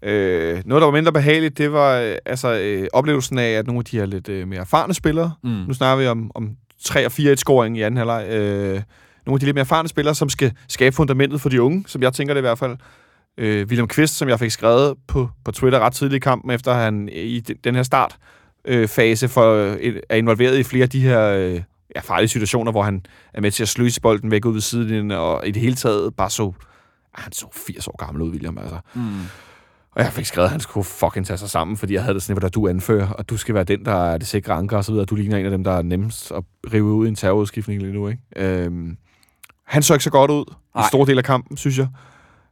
Øh, 0.03 0.61
noget, 0.65 0.81
der 0.81 0.85
var 0.87 0.91
mindre 0.91 1.11
behageligt, 1.11 1.57
det 1.57 1.71
var 1.71 1.95
øh, 1.99 2.15
altså, 2.25 2.53
øh, 2.59 2.87
oplevelsen 2.93 3.37
af, 3.37 3.49
at 3.49 3.67
nogle 3.67 3.79
af 3.79 3.85
de 3.85 3.97
her 3.97 4.05
lidt 4.05 4.29
øh, 4.29 4.47
mere 4.47 4.59
erfarne 4.59 4.93
spillere, 4.93 5.31
Mm. 5.43 5.49
nu 5.49 5.73
snakker 5.73 6.03
vi 6.03 6.07
om, 6.07 6.31
om 6.35 6.49
3 6.83 7.05
og 7.05 7.11
4-1-scoring 7.11 7.77
i 7.77 7.81
anden 7.81 7.97
halvleg, 7.97 8.27
øh, 8.29 8.81
nogle 9.25 9.35
af 9.35 9.39
de 9.39 9.45
lidt 9.45 9.55
mere 9.55 9.61
erfarne 9.61 9.87
spillere, 9.87 10.15
som 10.15 10.29
skal 10.29 10.51
skabe 10.67 10.95
fundamentet 10.95 11.41
for 11.41 11.49
de 11.49 11.61
unge, 11.61 11.83
som 11.87 12.01
jeg 12.01 12.13
tænker 12.13 12.33
det 12.33 12.39
i 12.39 12.47
hvert 12.47 12.59
fald. 12.59 12.77
Øh, 13.37 13.67
William 13.67 13.87
Kvist, 13.87 14.17
som 14.17 14.29
jeg 14.29 14.39
fik 14.39 14.51
skrevet 14.51 14.95
på, 15.07 15.29
på 15.45 15.51
Twitter 15.51 15.79
ret 15.79 15.93
tidligt 15.93 16.15
i 16.15 16.19
kampen, 16.19 16.51
efter 16.51 16.73
han 16.73 17.09
i 17.11 17.39
de- 17.39 17.53
den 17.63 17.75
her 17.75 17.83
start 17.83 18.15
øh, 18.65 18.87
fase 18.87 19.27
for, 19.27 19.53
øh, 19.81 19.95
er 20.09 20.15
involveret 20.15 20.57
i 20.57 20.63
flere 20.63 20.83
af 20.83 20.89
de 20.89 20.99
her 21.01 21.21
øh, 21.27 21.61
ja, 21.95 21.99
farlige 22.01 22.27
situationer, 22.29 22.71
hvor 22.71 22.83
han 22.83 23.05
er 23.33 23.41
med 23.41 23.51
til 23.51 23.63
at 23.63 23.69
sløse 23.69 24.01
bolden 24.01 24.31
væk 24.31 24.45
ud 24.45 24.53
ved 24.53 24.61
siden, 24.61 25.11
og 25.11 25.47
i 25.47 25.51
det 25.51 25.61
hele 25.61 25.75
taget 25.75 26.15
bare 26.15 26.29
så, 26.29 26.43
ah, 27.17 27.23
han 27.23 27.31
så 27.33 27.45
80 27.67 27.87
år 27.87 28.05
gammel 28.05 28.21
ud, 28.21 28.31
William, 28.31 28.57
altså. 28.57 28.77
Mm. 28.93 29.01
Og 29.95 30.03
jeg 30.03 30.11
fik 30.13 30.25
skrevet, 30.25 30.45
at 30.45 30.51
han 30.51 30.59
skulle 30.59 30.83
fucking 30.83 31.25
tage 31.25 31.37
sig 31.37 31.49
sammen, 31.49 31.77
fordi 31.77 31.93
jeg 31.93 32.03
havde 32.03 32.13
det 32.13 32.23
sådan, 32.23 32.43
at 32.43 32.55
du 32.55 32.67
anfører, 32.67 33.07
og 33.09 33.29
du 33.29 33.37
skal 33.37 33.55
være 33.55 33.63
den, 33.63 33.85
der 33.85 34.11
er 34.11 34.17
det 34.17 34.27
sikre 34.27 34.53
anker 34.53 34.77
og 34.77 34.85
så 34.85 34.91
videre. 34.91 35.05
Du 35.05 35.15
ligner 35.15 35.37
en 35.37 35.45
af 35.45 35.51
dem, 35.51 35.63
der 35.63 35.71
er 35.71 35.81
nemmest 35.81 36.31
at 36.31 36.43
rive 36.73 36.83
ud 36.83 37.05
i 37.05 37.09
en 37.09 37.15
terrorudskiftning 37.15 37.81
lige 37.81 37.93
nu, 37.93 38.07
ikke? 38.07 38.21
Øhm, 38.35 38.97
han 39.67 39.83
så 39.83 39.93
ikke 39.93 40.03
så 40.03 40.09
godt 40.11 40.31
ud 40.31 40.45
i 40.49 40.53
Nej. 40.75 40.83
en 40.83 40.87
stor 40.87 41.05
del 41.05 41.17
af 41.17 41.23
kampen, 41.23 41.57
synes 41.57 41.77
jeg. 41.77 41.87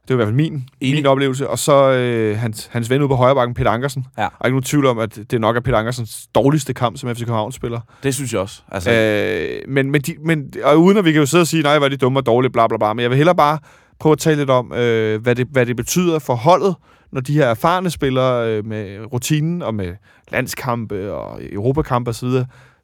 Det 0.08 0.16
var 0.18 0.22
i 0.22 0.24
hvert 0.24 0.26
fald 0.26 0.36
min, 0.36 0.68
Enig. 0.80 0.94
min 0.98 1.06
oplevelse. 1.06 1.48
Og 1.48 1.58
så 1.58 1.90
øh, 1.92 2.38
hans, 2.38 2.68
hans 2.72 2.90
ven 2.90 3.00
ude 3.00 3.08
på 3.08 3.14
højre 3.14 3.34
bakken, 3.34 3.54
Peter 3.54 3.70
Ankersen. 3.70 4.06
Ja. 4.18 4.22
Er 4.22 4.26
ikke 4.46 4.50
nogen 4.54 4.62
tvivl 4.62 4.86
om, 4.86 4.98
at 4.98 5.18
det 5.30 5.40
nok 5.40 5.56
er 5.56 5.60
Peter 5.60 5.78
Ankersens 5.78 6.26
dårligste 6.34 6.74
kamp 6.74 6.98
som 6.98 7.14
FC 7.14 7.18
København 7.18 7.52
spiller. 7.52 7.80
Det 8.02 8.14
synes 8.14 8.32
jeg 8.32 8.40
også. 8.40 8.62
Altså, 8.70 8.90
Øh, 8.92 9.72
men, 9.72 9.90
men, 9.90 10.00
de, 10.00 10.14
men, 10.24 10.52
og 10.64 10.78
uden 10.82 10.98
at 10.98 11.04
vi 11.04 11.12
kan 11.12 11.20
jo 11.20 11.26
sidde 11.26 11.42
og 11.42 11.46
sige, 11.46 11.62
nej, 11.62 11.78
hvor 11.78 11.84
er 11.84 11.88
de 11.90 11.96
dumme 11.96 12.18
og 12.18 12.26
dårlige, 12.26 12.52
bla 12.52 12.66
bla 12.66 12.76
bla. 12.78 12.92
Men 12.92 13.02
jeg 13.02 13.10
vil 13.10 13.16
hellere 13.16 13.36
bare 13.36 13.58
prøve 14.00 14.12
at 14.12 14.18
tale 14.18 14.36
lidt 14.36 14.50
om, 14.50 14.72
øh, 14.72 15.22
hvad, 15.22 15.34
det, 15.34 15.46
hvad 15.50 15.66
det 15.66 15.76
betyder 15.76 16.18
for 16.18 16.34
holdet, 16.34 16.74
når 17.12 17.20
de 17.20 17.32
her 17.32 17.46
erfarne 17.46 17.90
spillere 17.90 18.48
øh, 18.48 18.66
med 18.66 19.12
rutinen 19.12 19.62
og 19.62 19.74
med 19.74 19.94
landskampe 20.32 21.12
og 21.12 21.44
europakampe 21.52 22.10
osv., 22.10 22.28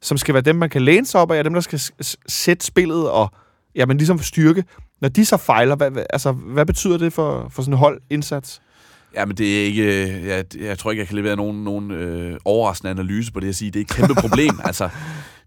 som 0.01 0.17
skal 0.17 0.33
være 0.33 0.41
dem, 0.41 0.55
man 0.55 0.69
kan 0.69 0.81
læne 0.81 1.05
sig 1.05 1.21
op 1.21 1.31
af, 1.31 1.43
dem, 1.43 1.53
der 1.53 1.61
skal 1.61 1.79
sætte 2.27 2.65
spillet 2.65 3.09
og 3.09 3.31
ja, 3.75 3.85
men 3.85 3.97
ligesom 3.97 4.19
styrke. 4.19 4.63
Når 5.01 5.09
de 5.09 5.25
så 5.25 5.37
fejler, 5.37 5.75
hvad, 5.75 5.91
hvad, 5.91 6.03
altså, 6.09 6.31
hvad 6.31 6.65
betyder 6.65 6.97
det 6.97 7.13
for, 7.13 7.49
for 7.49 7.61
sådan 7.61 7.73
en 7.73 7.77
holdindsats? 7.77 8.61
Ja, 9.15 9.25
men 9.25 9.37
det 9.37 9.59
er 9.59 9.65
ikke... 9.65 10.27
Jeg, 10.27 10.45
jeg 10.59 10.77
tror 10.77 10.91
ikke, 10.91 11.01
jeg 11.01 11.07
kan 11.07 11.15
levere 11.15 11.35
nogen, 11.35 11.63
nogen 11.63 11.91
øh, 11.91 12.37
overraskende 12.45 12.91
analyse 12.91 13.31
på 13.31 13.39
det 13.39 13.49
at 13.49 13.55
sige. 13.55 13.71
Det 13.71 13.79
er 13.79 13.83
et 13.83 13.89
kæmpe 13.89 14.15
problem. 14.15 14.59
altså, 14.65 14.89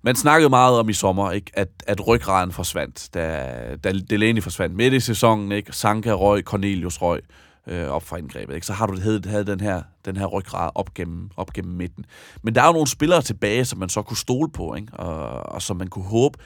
man 0.03 0.17
snakkede 0.17 0.51
meget 0.51 0.79
om 0.79 0.89
i 0.89 0.93
sommer, 0.93 1.31
ikke, 1.31 1.51
at, 1.55 1.69
at 1.87 2.07
ryggraden 2.07 2.53
forsvandt, 2.53 3.09
da, 3.15 3.77
da 3.85 3.93
Delaney 3.93 4.43
forsvandt 4.43 4.77
midt 4.77 4.95
i 4.95 5.01
sæsonen. 5.01 5.53
Ikke? 5.53 5.73
Sanka 5.73 6.13
røg, 6.13 6.43
Cornelius 6.43 7.03
røg 7.03 7.21
øh, 7.67 7.89
op 7.89 8.03
fra 8.03 8.17
indgrebet. 8.17 8.55
Ikke? 8.55 8.67
Så 8.67 8.73
har 8.73 8.87
du 8.87 9.01
havde, 9.01 9.23
havde 9.27 9.47
den, 9.47 9.61
her, 9.61 9.83
den 10.05 10.17
her 10.17 10.27
ryggrad 10.27 10.71
op 10.75 10.95
gennem, 10.95 11.31
op 11.37 11.53
gennem 11.53 11.75
midten. 11.75 12.05
Men 12.43 12.55
der 12.55 12.63
er 12.63 12.67
jo 12.67 12.73
nogle 12.73 12.89
spillere 12.89 13.23
tilbage, 13.23 13.65
som 13.65 13.79
man 13.79 13.89
så 13.89 14.03
kunne 14.03 14.17
stole 14.17 14.51
på, 14.53 14.75
ikke? 14.75 14.93
Og, 14.93 15.53
og 15.55 15.63
som 15.63 15.77
man 15.77 15.89
kunne 15.89 16.05
håbe 16.05 16.39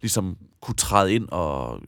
ligesom 0.00 0.36
kunne 0.60 0.74
træde 0.74 1.14
ind, 1.14 1.28
og 1.28 1.80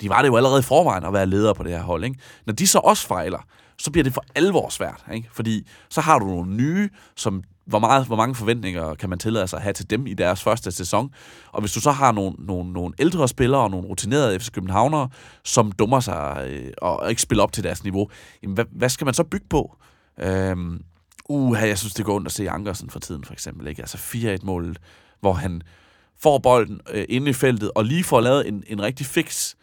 de 0.00 0.08
var 0.08 0.22
det 0.22 0.28
jo 0.28 0.36
allerede 0.36 0.58
i 0.58 0.62
forvejen 0.62 1.04
at 1.04 1.12
være 1.12 1.26
ledere 1.26 1.54
på 1.54 1.62
det 1.62 1.72
her 1.72 1.82
hold. 1.82 2.04
Ikke? 2.04 2.18
Når 2.46 2.52
de 2.52 2.66
så 2.66 2.78
også 2.78 3.06
fejler, 3.06 3.46
så 3.78 3.90
bliver 3.90 4.04
det 4.04 4.14
for 4.14 4.24
alvor 4.34 4.68
svært. 4.68 5.04
Ikke? 5.12 5.28
Fordi 5.32 5.68
så 5.88 6.00
har 6.00 6.18
du 6.18 6.26
nogle 6.26 6.56
nye, 6.56 6.88
som 7.16 7.42
hvor, 7.68 7.78
meget, 7.78 8.06
hvor 8.06 8.16
mange 8.16 8.34
forventninger 8.34 8.94
kan 8.94 9.10
man 9.10 9.18
tillade 9.18 9.48
sig 9.48 9.56
at 9.56 9.62
have 9.62 9.72
til 9.72 9.90
dem 9.90 10.06
i 10.06 10.14
deres 10.14 10.42
første 10.42 10.72
sæson. 10.72 11.10
Og 11.52 11.60
hvis 11.60 11.72
du 11.72 11.80
så 11.80 11.90
har 11.90 12.12
nogle, 12.12 12.36
nogle, 12.38 12.72
nogle 12.72 12.94
ældre 12.98 13.28
spillere 13.28 13.60
og 13.60 13.70
nogle 13.70 13.86
rutinerede 13.88 14.40
FC 14.40 14.50
Københavnere, 14.50 15.08
som 15.44 15.72
dummer 15.72 16.00
sig 16.00 16.46
øh, 16.48 16.72
og 16.82 17.10
ikke 17.10 17.22
spiller 17.22 17.42
op 17.42 17.52
til 17.52 17.64
deres 17.64 17.84
niveau, 17.84 18.10
jamen 18.42 18.54
hvad, 18.54 18.64
hvad 18.72 18.88
skal 18.88 19.04
man 19.04 19.14
så 19.14 19.24
bygge 19.24 19.46
på? 19.50 19.76
Øhm, 20.20 20.80
uh, 21.28 21.58
jeg 21.62 21.78
synes, 21.78 21.94
det 21.94 22.04
går 22.04 22.14
ondt 22.14 22.26
at 22.26 22.32
se 22.32 22.50
Ankersen 22.50 22.90
for 22.90 22.98
tiden, 22.98 23.24
for 23.24 23.32
eksempel. 23.32 23.66
Ikke? 23.66 23.82
Altså 23.82 23.98
4-1-målet, 23.98 24.78
hvor 25.20 25.32
han 25.32 25.62
får 26.22 26.38
bolden 26.38 26.80
øh, 26.90 27.04
inde 27.08 27.30
i 27.30 27.32
feltet, 27.32 27.70
og 27.74 27.84
lige 27.84 28.04
får 28.04 28.20
lavet 28.20 28.48
en, 28.48 28.64
en 28.66 28.82
rigtig 28.82 29.06
fix 29.06 29.54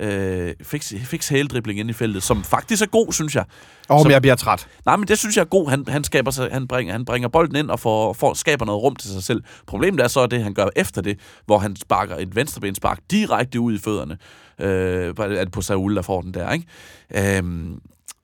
øh, 0.00 0.54
fik, 0.62 0.82
fik 0.82 1.28
hældribling 1.30 1.78
ind 1.80 1.90
i 1.90 1.92
feltet, 1.92 2.22
som 2.22 2.44
faktisk 2.44 2.82
er 2.82 2.86
god, 2.86 3.12
synes 3.12 3.34
jeg. 3.34 3.44
Åh, 3.90 3.98
Som- 3.98 4.06
men 4.06 4.12
jeg 4.12 4.22
bliver 4.22 4.34
træt. 4.34 4.68
Nej, 4.86 4.96
men 4.96 5.08
det 5.08 5.18
synes 5.18 5.36
jeg 5.36 5.42
er 5.42 5.46
god. 5.48 5.70
Han, 5.70 5.84
han, 5.88 6.04
skaber 6.04 6.30
sig, 6.30 6.48
han, 6.52 6.68
bringer, 6.68 6.92
han 6.92 7.04
bringer 7.04 7.28
bolden 7.28 7.56
ind 7.56 7.70
og 7.70 7.80
får, 7.80 8.12
får, 8.12 8.34
skaber 8.34 8.64
noget 8.64 8.82
rum 8.82 8.96
til 8.96 9.10
sig 9.10 9.22
selv. 9.22 9.42
Problemet 9.66 10.00
er 10.00 10.08
så 10.08 10.26
det, 10.26 10.42
han 10.42 10.54
gør 10.54 10.66
efter 10.76 11.02
det, 11.02 11.18
hvor 11.46 11.58
han 11.58 11.76
sparker 11.76 12.16
et 12.16 12.36
venstrebenspark 12.36 13.00
direkte 13.10 13.60
ud 13.60 13.74
i 13.74 13.78
fødderne. 13.78 14.18
Øh, 14.60 15.14
på- 15.14 15.22
er 15.22 15.44
det 15.44 15.52
på 15.52 15.62
Saul, 15.62 15.96
der 15.96 16.02
får 16.02 16.20
den 16.20 16.34
der, 16.34 16.52
ikke? 16.52 16.66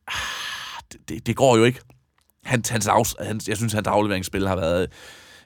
Ah, 0.09 0.13
det, 1.09 1.27
det, 1.27 1.37
går 1.37 1.57
jo 1.57 1.65
ikke. 1.65 1.81
Han, 2.45 2.63
hans, 2.71 2.87
afs, 2.87 3.15
hans, 3.21 3.49
jeg 3.49 3.57
synes, 3.57 3.73
hans 3.73 3.87
afleveringsspil 3.87 4.49
har 4.49 4.57
været 4.57 4.89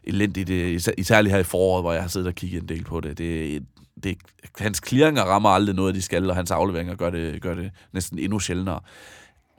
elendigt, 0.04 0.50
øh, 0.50 0.70
især- 0.74 0.92
især 0.98 1.22
her 1.22 1.38
i 1.38 1.42
foråret, 1.42 1.82
hvor 1.82 1.92
jeg 1.92 2.02
har 2.02 2.08
siddet 2.08 2.28
og 2.28 2.34
kigget 2.34 2.62
en 2.62 2.68
del 2.68 2.84
på 2.84 3.00
det. 3.00 3.18
det, 3.18 3.62
det 4.04 4.16
hans 4.58 4.80
clearinger 4.86 5.22
rammer 5.22 5.48
aldrig 5.48 5.74
noget, 5.76 5.94
de 5.94 6.02
skal, 6.02 6.30
og 6.30 6.36
hans 6.36 6.50
afleveringer 6.50 6.94
gør 6.94 7.10
det, 7.10 7.42
gør 7.42 7.54
det 7.54 7.70
næsten 7.92 8.18
endnu 8.18 8.38
sjældnere. 8.38 8.80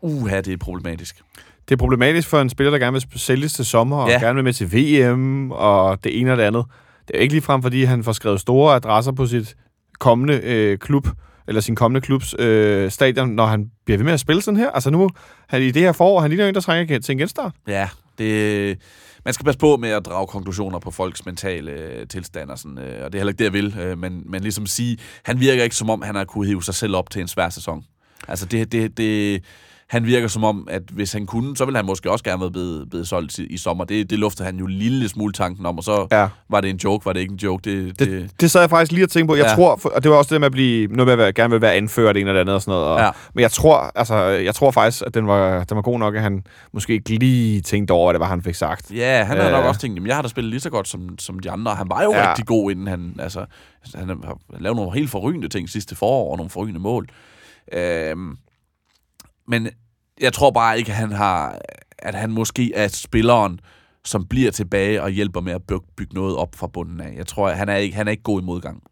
Uha, 0.01 0.41
det 0.41 0.53
er 0.53 0.57
problematisk. 0.57 1.21
Det 1.69 1.75
er 1.75 1.77
problematisk 1.77 2.27
for 2.27 2.41
en 2.41 2.49
spiller, 2.49 2.71
der 2.71 2.77
gerne 2.77 2.93
vil 2.93 3.19
sælges 3.19 3.53
til 3.53 3.65
sommer, 3.65 3.97
og 3.97 4.09
Ja. 4.09 4.19
gerne 4.19 4.35
vil 4.35 4.43
med 4.43 4.53
til 4.53 4.73
VM, 4.73 5.51
og 5.51 6.03
det 6.03 6.19
ene 6.19 6.31
og 6.31 6.37
det 6.37 6.43
andet. 6.43 6.65
Det 7.07 7.15
er 7.15 7.19
ikke 7.19 7.33
ligefrem, 7.33 7.61
fordi 7.61 7.83
han 7.83 8.03
får 8.03 8.11
skrevet 8.11 8.39
store 8.39 8.75
adresser 8.75 9.11
på 9.11 9.25
sit 9.25 9.55
kommende 9.99 10.39
øh, 10.43 10.77
klub, 10.77 11.07
eller 11.47 11.61
sin 11.61 11.75
kommende 11.75 12.01
klubs 12.01 12.35
øh, 12.39 12.91
stadion, 12.91 13.29
når 13.29 13.45
han 13.45 13.71
bliver 13.85 13.97
ved 13.97 14.05
med 14.05 14.13
at 14.13 14.19
spille 14.19 14.41
sådan 14.41 14.57
her. 14.57 14.69
Altså 14.71 14.89
nu, 14.89 15.09
han, 15.47 15.61
i 15.61 15.71
det 15.71 15.81
her 15.81 15.91
forår, 15.91 16.21
han 16.21 16.29
ligner 16.29 16.43
jo 16.43 16.49
en, 16.49 16.55
der 16.55 16.61
trænger 16.61 16.99
til 16.99 17.11
en 17.11 17.17
genstart. 17.17 17.51
Ja, 17.67 17.89
det, 18.17 18.77
man 19.25 19.33
skal 19.33 19.43
passe 19.43 19.59
på 19.59 19.77
med 19.77 19.89
at 19.89 20.05
drage 20.05 20.27
konklusioner 20.27 20.79
på 20.79 20.91
folks 20.91 21.25
mentale 21.25 21.71
øh, 21.71 22.07
tilstand 22.07 22.49
og 22.49 22.59
sådan, 22.59 22.77
øh, 22.77 23.05
og 23.05 23.11
det 23.11 23.17
er 23.17 23.19
heller 23.19 23.31
ikke 23.31 23.39
det, 23.39 23.45
jeg 23.45 23.53
vil, 23.53 23.75
øh, 23.79 23.97
men, 23.97 24.23
men 24.25 24.41
ligesom 24.41 24.65
sige, 24.65 24.97
han 25.23 25.39
virker 25.39 25.63
ikke 25.63 25.75
som 25.75 25.89
om, 25.89 26.01
han 26.01 26.15
har 26.15 26.25
kunne 26.25 26.47
hive 26.47 26.63
sig 26.63 26.75
selv 26.75 26.95
op 26.95 27.09
til 27.09 27.21
en 27.21 27.27
svær 27.27 27.49
sæson. 27.49 27.85
Altså 28.27 28.45
det, 28.45 28.71
det, 28.71 28.97
det, 28.97 29.43
han 29.87 30.05
virker 30.05 30.27
som 30.27 30.43
om, 30.43 30.67
at 30.71 30.81
hvis 30.91 31.13
han 31.13 31.25
kunne, 31.25 31.57
så 31.57 31.65
ville 31.65 31.77
han 31.77 31.85
måske 31.85 32.11
også 32.11 32.23
gerne 32.23 32.41
være 32.41 32.51
blevet, 32.51 32.89
blevet 32.89 33.07
solgt 33.07 33.39
i, 33.39 33.45
i 33.45 33.57
sommer. 33.57 33.83
Det, 33.85 34.09
det 34.09 34.19
luftede 34.19 34.45
han 34.45 34.57
jo 34.57 34.65
en 34.65 34.71
lille 34.71 35.09
smule 35.09 35.33
tanken 35.33 35.65
om, 35.65 35.77
og 35.77 35.83
så 35.83 36.07
Ja. 36.11 36.27
var 36.49 36.61
det 36.61 36.69
en 36.69 36.77
joke, 36.77 37.05
var 37.05 37.13
det 37.13 37.19
ikke 37.19 37.31
en 37.31 37.37
joke. 37.37 37.71
Det, 37.71 37.99
det, 37.99 38.07
Det, 38.07 38.31
det 38.41 38.51
sad 38.51 38.61
jeg 38.61 38.69
faktisk 38.69 38.91
lige 38.91 39.05
og 39.05 39.09
tænkte 39.09 39.31
på. 39.31 39.35
Jeg 39.35 39.45
Ja. 39.49 39.55
tror, 39.55 39.75
for- 39.75 39.89
og 39.89 40.03
det 40.03 40.11
var 40.11 40.17
også 40.17 40.33
det 40.35 40.41
med 40.41 40.45
at 40.45 40.51
blive, 40.51 40.87
noget 40.87 41.05
med 41.07 41.13
at 41.13 41.17
være, 41.17 41.33
gerne 41.33 41.51
vil 41.51 41.61
være 41.61 41.73
anført, 41.73 42.17
en 42.17 42.27
eller 42.27 42.41
andet 42.41 42.55
og 42.55 42.61
sådan 42.61 42.71
noget. 42.71 42.87
Og, 42.87 42.99
Ja. 42.99 43.09
Men 43.33 43.41
jeg 43.41 43.51
tror, 43.51 43.91
altså, 43.95 44.15
jeg 44.23 44.55
tror 44.55 44.71
faktisk, 44.71 45.03
at 45.07 45.13
den 45.13 45.27
var, 45.27 45.63
den 45.63 45.75
var 45.75 45.81
god 45.81 45.99
nok, 45.99 46.15
at 46.15 46.21
han 46.21 46.43
måske 46.73 46.93
ikke 46.93 47.09
lige 47.17 47.61
tænkte 47.61 47.91
over, 47.91 48.07
hvad 48.07 48.13
det 48.13 48.19
var, 48.19 48.27
han 48.27 48.41
fik 48.41 48.55
sagt. 48.55 48.91
Ja, 48.95 49.23
han 49.23 49.37
har 49.37 49.45
Øh. 49.45 49.51
nok 49.51 49.65
også 49.65 49.81
tænkt, 49.81 49.95
jamen, 49.95 50.07
jeg 50.07 50.15
har 50.15 50.21
da 50.21 50.27
spillet 50.27 50.49
lige 50.49 50.59
så 50.61 50.69
godt 50.69 50.87
som, 50.87 51.19
som 51.19 51.39
de 51.39 51.51
andre. 51.51 51.75
Han 51.75 51.89
var 51.89 52.03
jo 52.03 52.13
ja. 52.13 52.29
Rigtig 52.29 52.45
god, 52.45 52.71
inden 52.71 52.87
han... 52.87 53.15
Altså, 53.19 53.45
han 53.95 54.07
har 54.09 54.37
lavet 54.59 54.75
nogle 54.75 54.93
helt 54.93 55.09
forrygende 55.09 55.47
ting 55.47 55.69
sidste 55.69 55.95
forår, 55.95 56.31
og 56.31 56.37
nogle 56.37 56.49
forrygende 56.49 56.79
mål. 56.79 57.07
Øhm, 57.73 58.37
men 59.47 59.67
jeg 60.21 60.33
tror 60.33 60.51
bare 60.51 60.77
ikke, 60.77 60.91
at 60.91 60.97
han 60.97 61.11
har... 61.11 61.59
At 61.99 62.15
han 62.15 62.31
måske 62.31 62.71
er 62.75 62.87
spilleren, 62.87 63.59
som 64.05 64.25
bliver 64.25 64.51
tilbage 64.51 65.01
og 65.03 65.09
hjælper 65.09 65.41
med 65.41 65.53
at 65.53 65.61
bygge, 65.97 66.13
noget 66.13 66.35
op 66.35 66.55
fra 66.55 66.67
bunden 66.67 67.01
af. 67.01 67.13
Jeg 67.17 67.27
tror, 67.27 67.49
at 67.49 67.57
han 67.57 67.69
er 67.69 67.75
ikke, 67.75 67.95
han 67.95 68.07
er 68.07 68.11
ikke 68.11 68.23
god 68.23 68.41
i 68.41 68.45
modgang. 68.45 68.83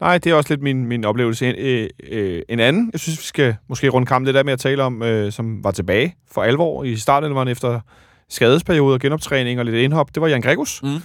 Nej, 0.00 0.18
det 0.18 0.30
er 0.30 0.34
også 0.34 0.52
lidt 0.52 0.62
min, 0.62 0.86
min 0.86 1.04
oplevelse. 1.04 1.48
En, 1.48 1.54
øh, 1.58 1.88
øh, 2.10 2.42
en 2.48 2.60
anden, 2.60 2.90
jeg 2.92 3.00
synes, 3.00 3.18
vi 3.18 3.24
skal 3.24 3.56
måske 3.68 3.88
runde 3.88 4.06
kampen 4.06 4.26
det 4.26 4.34
der 4.34 4.42
med 4.42 4.52
at 4.52 4.58
tale 4.60 4.82
om, 4.82 5.02
øh, 5.02 5.32
som 5.32 5.64
var 5.64 5.70
tilbage 5.70 6.14
for 6.32 6.42
alvor 6.42 6.84
i 6.84 6.96
starten, 6.96 7.34
var 7.34 7.44
efter 7.44 7.80
skadesperiode 8.28 8.94
og 8.94 9.00
genoptræning 9.00 9.58
og 9.58 9.64
lidt 9.64 9.76
indhop, 9.76 10.14
det 10.14 10.20
var 10.20 10.28
Jan 10.28 10.40
Gregus, 10.40 10.82
Mm. 10.82 10.98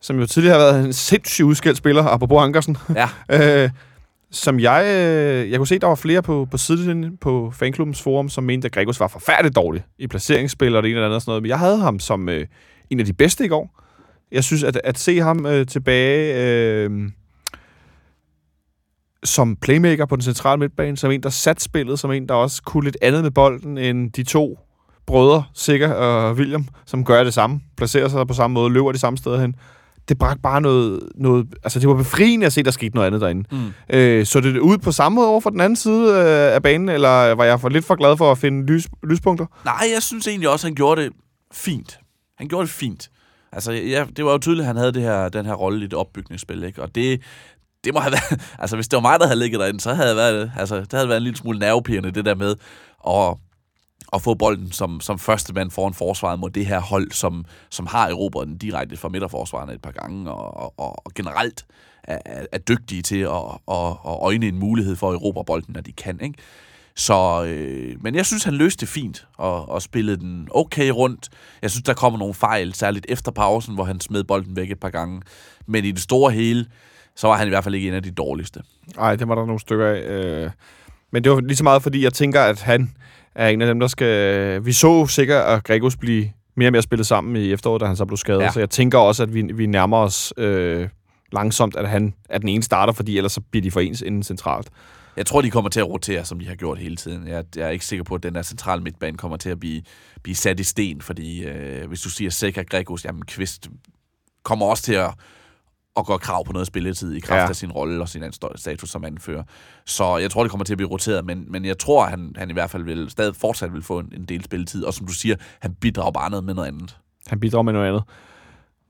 som 0.00 0.18
jo 0.20 0.26
tidligere 0.26 0.58
har 0.58 0.64
været 0.72 0.84
en 0.84 0.92
sindssygt 0.92 1.44
udskilt 1.44 1.76
spiller, 1.76 2.04
apropos 2.04 2.42
Ankersen. 2.42 2.76
Ja, 2.94 3.08
Øh, 3.64 3.70
som 4.30 4.60
jeg... 4.60 4.84
Øh, 4.86 5.50
jeg 5.50 5.58
kunne 5.58 5.66
se, 5.66 5.78
der 5.78 5.86
var 5.86 5.94
flere 5.94 6.22
på, 6.22 6.48
på 6.50 6.58
sidelinjen 6.58 7.16
på 7.16 7.50
fanklubbens 7.54 8.02
forum, 8.02 8.28
som 8.28 8.44
mente, 8.44 8.66
at 8.66 8.72
Gregos 8.72 9.00
var 9.00 9.08
forfærdeligt 9.08 9.56
dårlig 9.56 9.84
i 9.98 10.06
placeringsspil 10.06 10.76
og 10.76 10.82
det 10.82 10.88
ene 10.88 10.96
eller 10.96 11.06
andet 11.06 11.16
og 11.16 11.22
sådan 11.22 11.30
noget. 11.30 11.42
Men 11.42 11.48
jeg 11.48 11.58
havde 11.58 11.78
ham 11.78 11.98
som 11.98 12.28
øh, 12.28 12.46
en 12.90 13.00
af 13.00 13.06
de 13.06 13.12
bedste 13.12 13.44
i 13.44 13.48
går. 13.48 13.80
Jeg 14.32 14.44
synes, 14.44 14.62
at, 14.62 14.80
at 14.84 14.98
se 14.98 15.18
ham 15.20 15.46
øh, 15.46 15.66
tilbage 15.66 16.34
øh, 16.44 17.10
som 19.24 19.56
playmaker 19.56 20.06
på 20.06 20.16
den 20.16 20.22
centrale 20.22 20.58
midtbane, 20.58 20.96
som 20.96 21.10
en, 21.10 21.22
der 21.22 21.30
satte 21.30 21.62
spillet, 21.62 21.98
som 21.98 22.10
en, 22.10 22.28
der 22.28 22.34
også 22.34 22.62
kunne 22.62 22.84
lidt 22.84 22.96
andet 23.02 23.22
med 23.22 23.30
bolden 23.30 23.78
end 23.78 24.12
de 24.12 24.22
to 24.22 24.58
brødre, 25.06 25.44
Sikker 25.54 25.92
og 25.92 26.34
William, 26.34 26.68
som 26.86 27.04
gør 27.04 27.24
det 27.24 27.34
samme, 27.34 27.60
placerer 27.76 28.08
sig 28.08 28.26
på 28.26 28.34
samme 28.34 28.54
måde, 28.54 28.72
løber 28.72 28.92
de 28.92 28.98
samme 28.98 29.16
steder 29.16 29.40
hen. 29.40 29.54
Det 30.08 30.18
bragte 30.18 30.42
bare 30.42 30.60
noget, 30.60 31.00
noget... 31.14 31.46
Altså, 31.64 31.80
det 31.80 31.88
var 31.88 31.94
befriende 31.94 32.46
at 32.46 32.52
se, 32.52 32.62
der 32.62 32.70
skete 32.70 32.94
noget 32.94 33.06
andet 33.06 33.20
derinde. 33.20 33.44
Mm. 33.52 33.72
Øh, 33.96 34.26
så 34.26 34.40
det 34.40 34.58
ud 34.58 34.78
på 34.78 34.92
samme 34.92 35.16
måde 35.16 35.28
over 35.28 35.40
for 35.40 35.50
den 35.50 35.60
anden 35.60 35.76
side 35.76 36.10
øh, 36.10 36.54
af 36.54 36.62
banen, 36.62 36.88
eller 36.88 37.34
var 37.34 37.44
jeg 37.44 37.60
for 37.60 37.68
lidt 37.68 37.84
for 37.84 37.94
glad 37.94 38.16
for 38.16 38.32
at 38.32 38.38
finde 38.38 38.66
lys, 38.66 38.88
lyspunkter? 39.02 39.46
Nej, 39.64 39.88
jeg 39.94 40.02
synes 40.02 40.26
egentlig 40.26 40.48
også, 40.48 40.66
han 40.66 40.74
gjorde 40.74 41.02
det 41.02 41.12
fint. 41.52 41.98
Han 42.38 42.48
gjorde 42.48 42.66
det 42.66 42.74
fint. 42.74 43.10
Altså, 43.52 43.72
ja, 43.72 44.04
det 44.16 44.24
var 44.24 44.32
jo 44.32 44.38
tydeligt, 44.38 44.62
at 44.62 44.66
han 44.66 44.76
havde 44.76 44.92
det 44.92 45.02
her, 45.02 45.28
den 45.28 45.46
her 45.46 45.54
rolle 45.54 45.80
i 45.84 45.88
det 45.88 45.94
opbygningsspil, 45.94 46.64
ikke? 46.64 46.82
Og 46.82 46.94
det, 46.94 47.20
det 47.84 47.94
må 47.94 48.00
have 48.00 48.12
været... 48.12 48.40
Altså, 48.58 48.76
hvis 48.76 48.88
det 48.88 48.96
var 48.96 49.00
mig, 49.00 49.20
der 49.20 49.26
havde 49.26 49.38
ligget 49.38 49.60
derinde, 49.60 49.80
så 49.80 49.94
havde 49.94 50.08
det 50.08 50.16
været, 50.16 50.52
altså, 50.58 50.80
det 50.80 50.92
havde 50.92 51.08
været 51.08 51.16
en 51.16 51.22
lille 51.22 51.36
smule 51.36 51.58
nervepirrende, 51.58 52.10
det 52.10 52.24
der 52.24 52.34
med 52.34 52.54
at, 53.08 53.36
at 54.12 54.22
få 54.22 54.34
bolden 54.34 54.72
som, 54.72 55.00
som 55.00 55.18
første 55.18 55.52
mand 55.52 55.70
foran 55.70 55.94
forsvaret 55.94 56.40
mod 56.40 56.50
det 56.50 56.66
her 56.66 56.80
hold, 56.80 57.10
som, 57.10 57.44
som 57.70 57.86
har 57.86 58.08
erobret 58.08 58.48
den 58.48 58.58
direkte 58.58 58.96
fra 58.96 59.08
midterforsvarerne 59.08 59.72
et 59.72 59.82
par 59.82 59.90
gange, 59.90 60.30
og, 60.30 60.78
og, 60.78 61.06
og 61.06 61.14
generelt 61.14 61.66
er, 62.02 62.44
er, 62.52 62.58
dygtige 62.58 63.02
til 63.02 63.18
at, 63.18 63.30
at, 63.68 63.96
og 64.02 64.18
øjne 64.22 64.48
en 64.48 64.58
mulighed 64.58 64.96
for 64.96 65.10
at 65.10 65.14
erobre 65.14 65.44
bolden, 65.44 65.74
når 65.74 65.80
de 65.80 65.92
kan, 65.92 66.20
ikke? 66.20 66.38
Så, 66.96 67.44
øh, 67.44 68.02
men 68.02 68.14
jeg 68.14 68.26
synes, 68.26 68.44
han 68.44 68.54
løste 68.54 68.80
det 68.80 68.88
fint 68.88 69.26
og, 69.36 69.68
og 69.68 69.82
spillede 69.82 70.16
den 70.16 70.48
okay 70.50 70.88
rundt. 70.88 71.28
Jeg 71.62 71.70
synes, 71.70 71.82
der 71.82 71.94
kommer 71.94 72.18
nogle 72.18 72.34
fejl, 72.34 72.74
særligt 72.74 73.06
efter 73.08 73.32
pausen, 73.32 73.74
hvor 73.74 73.84
han 73.84 74.00
smed 74.00 74.24
bolden 74.24 74.56
væk 74.56 74.70
et 74.70 74.80
par 74.80 74.90
gange. 74.90 75.22
Men 75.66 75.84
i 75.84 75.90
det 75.90 76.02
store 76.02 76.32
hele, 76.32 76.66
så 77.16 77.26
var 77.26 77.36
han 77.36 77.46
i 77.46 77.48
hvert 77.48 77.64
fald 77.64 77.74
ikke 77.74 77.88
en 77.88 77.94
af 77.94 78.02
de 78.02 78.10
dårligste. 78.10 78.62
Nej, 78.96 79.16
det 79.16 79.28
var 79.28 79.34
der 79.34 79.46
nogle 79.46 79.60
stykker 79.60 79.86
af. 79.86 80.00
Øh. 80.00 80.50
Men 81.10 81.24
det 81.24 81.32
var 81.32 81.40
lige 81.40 81.56
så 81.56 81.64
meget, 81.64 81.82
fordi 81.82 82.04
jeg 82.04 82.12
tænker, 82.12 82.40
at 82.40 82.62
han 82.62 82.90
er 83.34 83.48
en 83.48 83.62
af 83.62 83.66
dem, 83.66 83.80
der 83.80 83.86
skal... 83.86 84.64
Vi 84.64 84.72
så 84.72 85.06
sikkert, 85.06 85.44
at 85.44 85.64
Gregos 85.64 85.96
blive 85.96 86.30
mere 86.56 86.68
og 86.68 86.72
mere 86.72 86.82
spillet 86.82 87.06
sammen 87.06 87.36
i 87.36 87.52
efteråret, 87.52 87.80
da 87.80 87.86
han 87.86 87.96
så 87.96 88.04
blev 88.04 88.16
skadet. 88.16 88.42
Ja. 88.42 88.50
Så 88.50 88.60
jeg 88.60 88.70
tænker 88.70 88.98
også, 88.98 89.22
at 89.22 89.34
vi, 89.34 89.42
vi 89.42 89.66
nærmer 89.66 89.96
os 89.96 90.32
øh, 90.36 90.88
langsomt, 91.32 91.76
at 91.76 91.88
han 91.88 92.14
er 92.28 92.38
den 92.38 92.48
ene 92.48 92.62
starter, 92.62 92.92
fordi 92.92 93.16
ellers 93.16 93.32
så 93.32 93.40
bliver 93.40 93.62
de 93.62 93.70
for 93.70 93.80
ens 93.80 94.02
inden 94.02 94.22
centralt. 94.22 94.68
Jeg 95.16 95.26
tror, 95.26 95.40
de 95.40 95.50
kommer 95.50 95.70
til 95.70 95.80
at 95.80 95.88
rotere, 95.88 96.24
som 96.24 96.38
de 96.38 96.46
har 96.48 96.54
gjort 96.54 96.78
hele 96.78 96.96
tiden. 96.96 97.28
Jeg, 97.28 97.44
jeg 97.56 97.66
er 97.66 97.70
ikke 97.70 97.86
sikker 97.86 98.04
på, 98.04 98.14
at 98.14 98.22
den 98.22 98.34
der 98.34 98.42
centrale 98.42 98.82
midtbane 98.82 99.16
kommer 99.16 99.36
til 99.36 99.50
at 99.50 99.60
blive, 99.60 99.82
blive 100.22 100.34
sat 100.34 100.60
i 100.60 100.64
sten, 100.64 101.00
fordi 101.00 101.44
øh, 101.44 101.88
hvis 101.88 102.00
du 102.00 102.10
siger 102.10 102.30
Seca 102.30 102.62
Gregos, 102.62 103.04
jamen 103.04 103.22
Kvist 103.22 103.68
kommer 104.42 104.66
også 104.66 104.82
til 104.82 104.92
at, 104.92 105.10
at 105.98 106.06
gå 106.06 106.16
krav 106.16 106.44
på 106.44 106.52
noget 106.52 106.66
spilletid 106.66 107.14
i 107.14 107.20
kraft 107.20 107.42
ja. 107.42 107.48
Af 107.48 107.56
sin 107.56 107.72
rolle 107.72 108.00
og 108.00 108.08
sin 108.08 108.22
status 108.56 108.90
som 108.90 109.04
anfører. 109.04 109.42
Så 109.86 110.16
jeg 110.16 110.30
tror, 110.30 110.42
det 110.42 110.50
kommer 110.50 110.64
til 110.64 110.72
at 110.72 110.76
blive 110.78 110.90
roteret, 110.90 111.24
men, 111.24 111.44
men 111.48 111.64
jeg 111.64 111.78
tror, 111.78 112.04
at 112.04 112.10
han, 112.10 112.32
han 112.36 112.50
i 112.50 112.52
hvert 112.52 112.70
fald 112.70 112.82
vil, 112.84 113.10
stadig 113.10 113.36
fortsat 113.36 113.72
vil 113.72 113.82
få 113.82 113.98
en, 113.98 114.12
en 114.16 114.24
del 114.24 114.44
spilletid. 114.44 114.84
Og 114.84 114.94
som 114.94 115.06
du 115.06 115.12
siger, 115.12 115.36
han 115.60 115.74
bidrager 115.74 116.10
bare 116.10 116.30
noget 116.30 116.44
med 116.44 116.54
noget 116.54 116.68
andet. 116.68 116.96
Han 117.26 117.40
bidrager 117.40 117.62
med 117.62 117.72
noget 117.72 117.88
andet. 117.88 118.02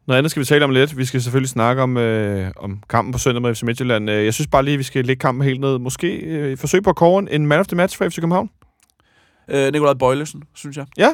Noget 0.06 0.18
andet 0.18 0.30
skal 0.30 0.40
vi 0.40 0.44
tale 0.44 0.64
om 0.64 0.70
lidt. 0.70 0.96
Vi 0.98 1.04
skal 1.04 1.22
selvfølgelig 1.22 1.48
snakke 1.50 1.82
om, 1.82 1.96
øh, 1.96 2.50
om 2.56 2.82
kampen 2.88 3.12
på 3.12 3.18
søndag 3.18 3.42
med 3.42 3.54
FC 3.54 3.62
Midtjylland. 3.62 4.11
Øh, 4.11 4.24
Jeg 4.24 4.34
synes 4.34 4.48
bare 4.48 4.64
lige, 4.64 4.76
vi 4.76 4.82
skal 4.82 5.04
lægge 5.04 5.20
kampen 5.20 5.44
helt 5.44 5.61
ned. 5.61 5.78
Måske 5.78 6.16
øh, 6.16 6.59
forsøg 6.59 6.82
på 6.82 6.90
at 6.90 6.96
kåre 6.96 7.32
en 7.32 7.46
man 7.46 7.61
of 7.61 7.66
the 7.66 7.76
match 7.76 7.98
for 7.98 8.09
FC 8.09 8.14
København. 8.14 8.50
Øh, 9.48 9.72
Nikolaj 9.72 9.94
Bøjlesen, 9.94 10.42
synes 10.54 10.76
jeg. 10.76 10.86
Ja. 10.96 11.11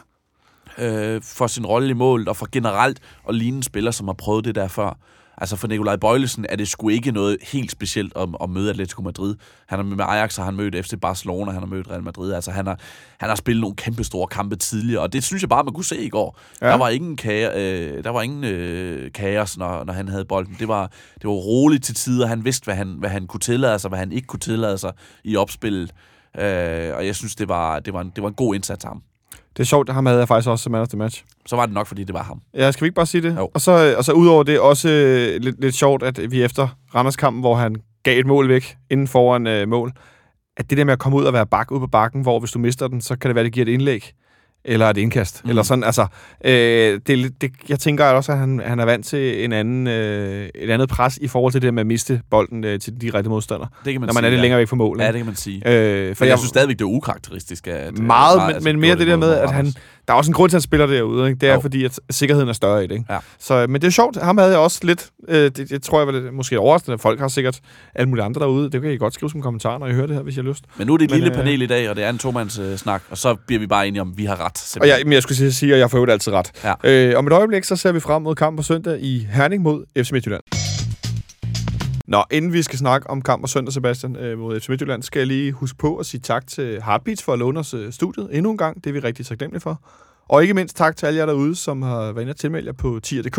Øh, 0.78 1.22
for 1.22 1.46
sin 1.46 1.66
rolle 1.66 1.88
i 1.90 1.92
mål, 1.92 2.28
og 2.28 2.36
for 2.36 2.48
generelt 2.52 3.00
at 3.28 3.34
ligne 3.34 3.56
en 3.56 3.62
spiller, 3.62 3.90
som 3.90 4.08
har 4.08 4.14
prøvet 4.14 4.44
det 4.44 4.54
der 4.54 4.68
før. 4.68 4.98
Altså 5.38 5.56
for 5.56 5.68
Nikolaj 5.68 5.96
Bøjlesen 5.96 6.46
er 6.48 6.56
det 6.56 6.68
sgu 6.68 6.88
ikke 6.88 7.10
noget 7.12 7.36
helt 7.52 7.70
specielt 7.70 8.12
at, 8.16 8.28
at 8.42 8.50
møde 8.50 8.70
Atletico 8.70 9.02
Madrid. 9.02 9.36
Han 9.66 9.78
har 9.78 9.84
med 9.84 10.04
Ajax 10.08 10.36
har 10.36 10.44
han 10.44 10.54
mødt 10.54 10.86
FC 10.86 10.94
Barcelona, 11.00 11.50
han 11.50 11.60
har 11.60 11.66
mødt 11.66 11.90
Real 11.90 12.02
Madrid. 12.02 12.32
Altså 12.32 12.50
han 12.50 12.66
har, 12.66 12.78
han 13.18 13.28
har 13.28 13.36
spillet 13.36 13.60
nogle 13.60 13.76
kæmpe 13.76 14.04
store 14.04 14.26
kampe 14.26 14.56
tidligere, 14.56 15.02
og 15.02 15.12
det 15.12 15.24
synes 15.24 15.42
jeg 15.42 15.48
bare, 15.48 15.64
man 15.64 15.74
kunne 15.74 15.84
se 15.84 15.98
i 15.98 16.08
går. 16.08 16.38
Ja. 16.60 16.66
Ja. 16.66 16.72
Der 16.72 16.78
var 16.78 16.88
ingen, 16.88 17.16
kager, 17.16 17.50
øh, 17.54 18.04
der 18.04 18.10
var 18.10 18.22
ingen 18.22 18.44
øh, 18.44 19.12
kaos, 19.12 19.58
når, 19.58 19.84
når 19.84 19.92
han 19.92 20.08
havde 20.08 20.24
bolden. 20.24 20.56
Det 20.58 20.68
var, 20.68 20.90
det 21.14 21.24
var 21.24 21.30
roligt 21.30 21.84
til 21.84 21.94
tider. 21.94 22.26
Han 22.26 22.44
vidste, 22.44 22.64
hvad 22.64 22.74
han, 22.74 22.96
hvad 22.98 23.10
han 23.10 23.26
kunne 23.26 23.40
tillade 23.40 23.78
sig, 23.78 23.88
hvad 23.88 23.98
han 23.98 24.12
ikke 24.12 24.26
kunne 24.26 24.40
tillade 24.40 24.78
sig 24.78 24.92
i 25.24 25.36
opspillet. 25.36 25.90
Øh, 26.38 26.96
og 26.96 27.06
jeg 27.06 27.16
synes, 27.16 27.36
det 27.36 27.48
var, 27.48 27.80
det, 27.80 27.94
var 27.94 28.00
en, 28.00 28.12
det 28.16 28.22
var 28.22 28.28
en 28.28 28.34
god 28.34 28.54
indsats 28.54 28.84
af 28.84 28.90
ham. 28.90 29.02
Det 29.56 29.62
er 29.62 29.64
sjovt, 29.64 29.90
ham 29.90 30.06
havde 30.06 30.18
jeg 30.18 30.28
faktisk 30.28 30.48
også 30.48 30.62
som 30.62 30.72
man 30.72 30.80
of 30.80 30.88
the 30.88 30.98
match. 30.98 31.24
Så 31.46 31.56
var 31.56 31.66
det 31.66 31.74
nok, 31.74 31.86
fordi 31.86 32.04
det 32.04 32.14
var 32.14 32.22
ham. 32.22 32.40
Ja, 32.54 32.70
skal 32.72 32.84
vi 32.84 32.86
ikke 32.86 32.94
bare 32.94 33.06
sige 33.06 33.22
det? 33.22 33.36
Jo. 33.36 33.50
Og 33.54 33.60
så, 33.60 33.94
og 33.98 34.04
så 34.04 34.12
udover 34.12 34.42
det 34.42 34.60
også 34.60 34.88
øh, 34.88 35.40
lidt, 35.40 35.60
lidt 35.60 35.74
sjovt, 35.74 36.02
at 36.02 36.30
vi 36.30 36.42
efter 36.42 36.68
Randers-kampen, 36.94 37.40
hvor 37.40 37.54
han 37.54 37.76
gav 38.02 38.20
et 38.20 38.26
mål 38.26 38.48
væk 38.48 38.76
inden 38.90 39.08
foran 39.08 39.46
øh, 39.46 39.68
mål, 39.68 39.92
at 40.56 40.70
det 40.70 40.78
der 40.78 40.84
med 40.84 40.92
at 40.92 40.98
komme 40.98 41.18
ud 41.18 41.24
og 41.24 41.32
være 41.32 41.46
bak 41.46 41.70
ud 41.70 41.80
på 41.80 41.86
bakken, 41.86 42.22
hvor 42.22 42.38
hvis 42.38 42.50
du 42.50 42.58
mister 42.58 42.88
den, 42.88 43.00
så 43.00 43.16
kan 43.16 43.28
det 43.28 43.34
være, 43.34 43.44
det 43.44 43.52
giver 43.52 43.66
et 43.66 43.72
indlæg. 43.72 44.12
Eller 44.64 44.90
et 44.90 44.96
indkast. 44.96 45.44
Mm. 45.44 45.50
Eller 45.50 45.62
sådan, 45.62 45.84
altså, 45.84 46.06
øh, 46.44 47.00
det, 47.06 47.40
det, 47.40 47.50
jeg 47.68 47.78
tænker 47.78 48.04
også, 48.04 48.32
at 48.32 48.38
han, 48.38 48.60
han 48.64 48.80
er 48.80 48.84
vant 48.84 49.06
til 49.06 49.44
en 49.44 49.52
anden, 49.52 49.86
øh, 49.86 50.48
et 50.54 50.70
andet 50.70 50.88
pres 50.88 51.18
i 51.22 51.28
forhold 51.28 51.52
til 51.52 51.62
det 51.62 51.74
med 51.74 51.80
at 51.80 51.86
miste 51.86 52.20
bolden 52.30 52.64
øh, 52.64 52.80
til 52.80 53.00
de 53.00 53.10
rette 53.14 53.30
modstandere. 53.30 53.68
Det 53.84 53.92
kan 53.92 54.00
man 54.00 54.06
når 54.06 54.14
man 54.14 54.20
sige, 54.20 54.26
er 54.26 54.30
lidt 54.30 54.38
ja. 54.38 54.42
længere 54.42 54.58
væk 54.58 54.68
fra 54.68 54.76
målet. 54.76 55.02
Ja, 55.02 55.06
det 55.08 55.16
kan 55.16 55.26
man 55.26 55.36
sige. 55.36 55.56
Øh, 55.56 56.08
For 56.08 56.14
for 56.14 56.24
jeg, 56.24 56.30
jeg, 56.30 56.38
synes 56.38 56.48
stadigvæk, 56.48 56.78
det 56.78 56.84
er 56.84 56.88
ukarakteristisk. 56.88 57.66
At, 57.66 57.86
øh, 57.98 58.02
meget, 58.02 58.36
Mar- 58.36 58.46
men, 58.46 58.54
altså, 58.54 58.68
men 58.68 58.80
mere 58.80 58.88
gjorde 58.88 59.00
det 59.00 59.06
der 59.10 59.16
med, 59.16 59.32
at 59.32 59.50
han. 59.52 59.74
Der 60.08 60.14
er 60.14 60.18
også 60.18 60.30
en 60.30 60.34
grund 60.34 60.50
til, 60.50 60.56
at 60.56 60.58
han 60.58 60.62
spiller 60.62 60.86
derude. 60.86 61.28
Ikke? 61.28 61.40
Det 61.40 61.48
er 61.48 61.54
Jo. 61.54 61.60
fordi, 61.60 61.84
at 61.84 62.00
sikkerheden 62.10 62.48
er 62.48 62.52
større 62.52 62.84
i 62.84 62.86
det. 62.86 62.94
Ikke? 62.94 63.12
Ja. 63.12 63.18
Så, 63.38 63.66
men 63.68 63.80
det 63.80 63.86
er 63.86 63.90
sjovt. 63.92 64.16
Ham 64.22 64.38
havde 64.38 64.50
jeg 64.50 64.58
også 64.60 64.80
lidt... 64.82 65.08
Øh, 65.28 65.36
det, 65.36 65.56
det, 65.56 65.82
tror 65.82 66.00
jeg 66.00 66.06
var 66.06 66.12
lidt, 66.12 66.34
måske 66.34 66.58
overraskende. 66.58 66.98
Folk 66.98 67.20
har 67.20 67.28
sikkert 67.28 67.60
alle 67.94 68.08
mulige 68.08 68.24
andre 68.24 68.40
derude. 68.40 68.70
Det 68.70 68.82
kan 68.82 68.90
I 68.90 68.96
godt 68.96 69.14
skrive 69.14 69.30
som 69.30 69.42
kommentar, 69.42 69.78
når 69.78 69.86
I 69.86 69.92
hører 69.92 70.06
det 70.06 70.16
her, 70.16 70.22
hvis 70.22 70.36
I 70.36 70.40
har 70.40 70.48
lyst. 70.48 70.64
Men 70.76 70.86
nu 70.86 70.92
er 70.94 70.96
det 70.98 71.04
et 71.04 71.10
Men, 71.10 71.20
lille 71.20 71.30
øh, 71.32 71.36
panel 71.44 71.62
i 71.62 71.66
dag, 71.66 71.90
og 71.90 71.96
det 71.96 72.04
er 72.04 72.10
en 72.10 72.18
tomands 72.18 72.58
øh, 72.58 72.76
snak, 72.76 73.02
og 73.10 73.18
så 73.18 73.34
bliver 73.46 73.60
vi 73.60 73.66
bare 73.66 73.88
enige 73.88 74.00
om, 74.00 74.10
at 74.10 74.18
vi 74.18 74.24
har 74.24 74.34
ret. 74.40 74.52
Og 74.52 74.58
simpelthen. 74.58 74.98
jeg, 74.98 75.06
men 75.06 75.12
jeg 75.12 75.22
skulle 75.22 75.38
sige- 75.38 75.52
sige, 75.52 75.72
at 75.74 75.78
jeg 75.80 75.90
får 75.90 75.98
jo 75.98 76.06
altid 76.06 76.32
ret. 76.32 76.50
Ja. 76.64 76.74
Øh, 77.12 77.18
om 77.18 77.26
et 77.26 77.32
øjeblik, 77.32 77.64
så 77.64 77.76
ser 77.76 77.92
vi 77.92 78.00
frem 78.00 78.22
mod 78.22 78.34
kamp 78.34 78.56
på 78.56 78.62
søndag 78.62 78.98
i 79.00 79.26
Herning 79.30 79.62
mod 79.62 79.84
FC 80.04 80.12
Midtjylland. 80.12 80.73
Nå, 82.08 82.24
inden 82.30 82.52
vi 82.52 82.62
skal 82.62 82.78
snakke 82.78 83.10
om 83.10 83.22
kamp 83.22 83.42
på 83.42 83.46
søndag, 83.46 83.72
Sebastian, 83.72 84.16
øh, 84.16 84.38
mod 84.38 84.60
FC 84.60 84.68
Midtjylland, 84.68 85.02
skal 85.02 85.20
jeg 85.20 85.26
lige 85.26 85.52
huske 85.52 85.78
på 85.78 85.96
at 85.96 86.06
sige 86.06 86.20
tak 86.20 86.46
til 86.46 86.82
Heartbeats 86.82 87.22
for 87.22 87.32
at 87.32 87.38
låne 87.38 87.60
os 87.60 87.74
øh, 87.74 87.92
studiet 87.92 88.28
endnu 88.32 88.50
en 88.50 88.58
gang. 88.58 88.84
Det 88.84 88.90
er 88.90 88.92
vi 88.92 88.98
rigtig 88.98 89.26
taknemmelige 89.26 89.60
for. 89.60 89.80
Og 90.28 90.42
ikke 90.42 90.54
mindst 90.54 90.76
tak 90.76 90.96
til 90.96 91.06
alle 91.06 91.18
jer 91.18 91.26
derude, 91.26 91.56
som 91.56 91.82
har 91.82 92.00
været 92.00 92.20
inde 92.20 92.30
og 92.30 92.36
tilmelde 92.36 92.66
jer 92.66 92.72
på 92.72 93.00
tier.dk. 93.02 93.38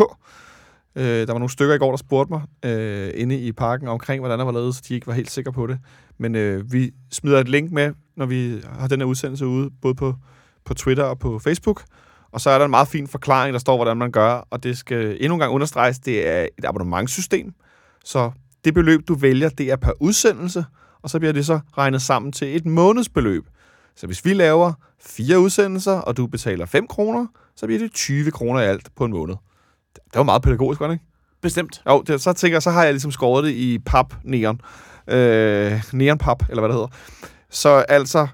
Øh, 0.96 1.04
der 1.04 1.32
var 1.32 1.38
nogle 1.38 1.50
stykker 1.50 1.74
i 1.74 1.78
går, 1.78 1.90
der 1.90 1.96
spurgte 1.96 2.32
mig 2.32 2.42
øh, 2.64 3.10
inde 3.14 3.38
i 3.38 3.52
parken 3.52 3.88
omkring, 3.88 4.20
hvordan 4.20 4.38
der 4.38 4.44
var 4.44 4.52
lavet, 4.52 4.74
så 4.74 4.82
de 4.88 4.94
ikke 4.94 5.06
var 5.06 5.12
helt 5.12 5.30
sikre 5.30 5.52
på 5.52 5.66
det. 5.66 5.78
Men 6.18 6.34
øh, 6.34 6.72
vi 6.72 6.90
smider 7.12 7.40
et 7.40 7.48
link 7.48 7.72
med, 7.72 7.92
når 8.16 8.26
vi 8.26 8.62
har 8.78 8.88
den 8.88 9.00
her 9.00 9.06
udsendelse 9.06 9.46
ude, 9.46 9.70
både 9.82 9.94
på, 9.94 10.14
på 10.64 10.74
Twitter 10.74 11.04
og 11.04 11.18
på 11.18 11.38
Facebook. 11.38 11.82
Og 12.32 12.40
så 12.40 12.50
er 12.50 12.58
der 12.58 12.64
en 12.64 12.70
meget 12.70 12.88
fin 12.88 13.06
forklaring, 13.06 13.52
der 13.52 13.58
står, 13.58 13.76
hvordan 13.76 13.96
man 13.96 14.12
gør, 14.12 14.46
og 14.50 14.62
det 14.62 14.78
skal 14.78 15.16
endnu 15.20 15.34
en 15.34 15.40
gang 15.40 15.52
understreges, 15.52 15.98
det 15.98 16.28
er 16.28 16.46
et 16.58 16.64
abonnementssystem. 16.64 17.52
Så 18.04 18.30
det 18.66 18.74
beløb, 18.74 19.08
du 19.08 19.14
vælger, 19.14 19.48
det 19.48 19.70
er 19.70 19.76
per 19.76 19.92
udsendelse, 20.00 20.64
og 21.02 21.10
så 21.10 21.18
bliver 21.18 21.32
det 21.32 21.46
så 21.46 21.60
regnet 21.78 22.02
sammen 22.02 22.32
til 22.32 22.56
et 22.56 22.66
månedsbeløb. 22.66 23.44
Så 23.96 24.06
hvis 24.06 24.24
vi 24.24 24.34
laver 24.34 24.72
fire 25.00 25.40
udsendelser, 25.40 25.92
og 25.92 26.16
du 26.16 26.26
betaler 26.26 26.66
5 26.66 26.86
kroner, 26.86 27.26
så 27.56 27.66
bliver 27.66 27.78
det 27.78 27.92
20 27.92 28.30
kroner 28.30 28.60
i 28.60 28.64
alt 28.64 28.88
på 28.96 29.04
en 29.04 29.10
måned. 29.10 29.34
Det 29.94 30.14
var 30.14 30.22
meget 30.22 30.42
pædagogisk, 30.42 30.80
var 30.80 30.86
det 30.86 30.94
ikke? 30.94 31.04
Bestemt. 31.42 31.82
Jo, 31.88 32.02
det, 32.06 32.20
så 32.20 32.32
tænker 32.32 32.54
jeg, 32.54 32.62
så 32.62 32.70
har 32.70 32.84
jeg 32.84 32.92
ligesom 32.92 33.10
skåret 33.10 33.44
det 33.44 33.50
i 33.50 33.78
pap 33.78 34.14
neon. 34.24 34.60
Øh, 35.08 35.82
neon 35.92 36.18
pap, 36.18 36.42
eller 36.50 36.60
hvad 36.60 36.68
det 36.68 36.74
hedder. 36.74 36.88
Så 37.50 37.68
altså, 37.68 38.26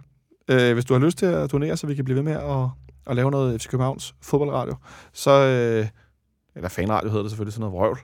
øh, 0.48 0.72
hvis 0.72 0.84
du 0.84 0.94
har 0.94 1.00
lyst 1.00 1.18
til 1.18 1.26
at 1.26 1.52
donere, 1.52 1.76
så 1.76 1.86
vi 1.86 1.94
kan 1.94 2.04
blive 2.04 2.16
ved 2.16 2.22
med 2.22 2.32
at, 2.32 2.68
at 3.06 3.16
lave 3.16 3.30
noget 3.30 3.62
FC 3.62 3.68
Københavns 3.68 4.14
fodboldradio, 4.22 4.76
så, 5.12 5.30
øh, 5.30 5.86
eller 6.54 6.68
fanradio 6.68 7.08
hedder 7.08 7.22
det 7.22 7.30
selvfølgelig, 7.30 7.52
sådan 7.52 7.60
noget 7.60 7.74
vrøvl, 7.74 7.98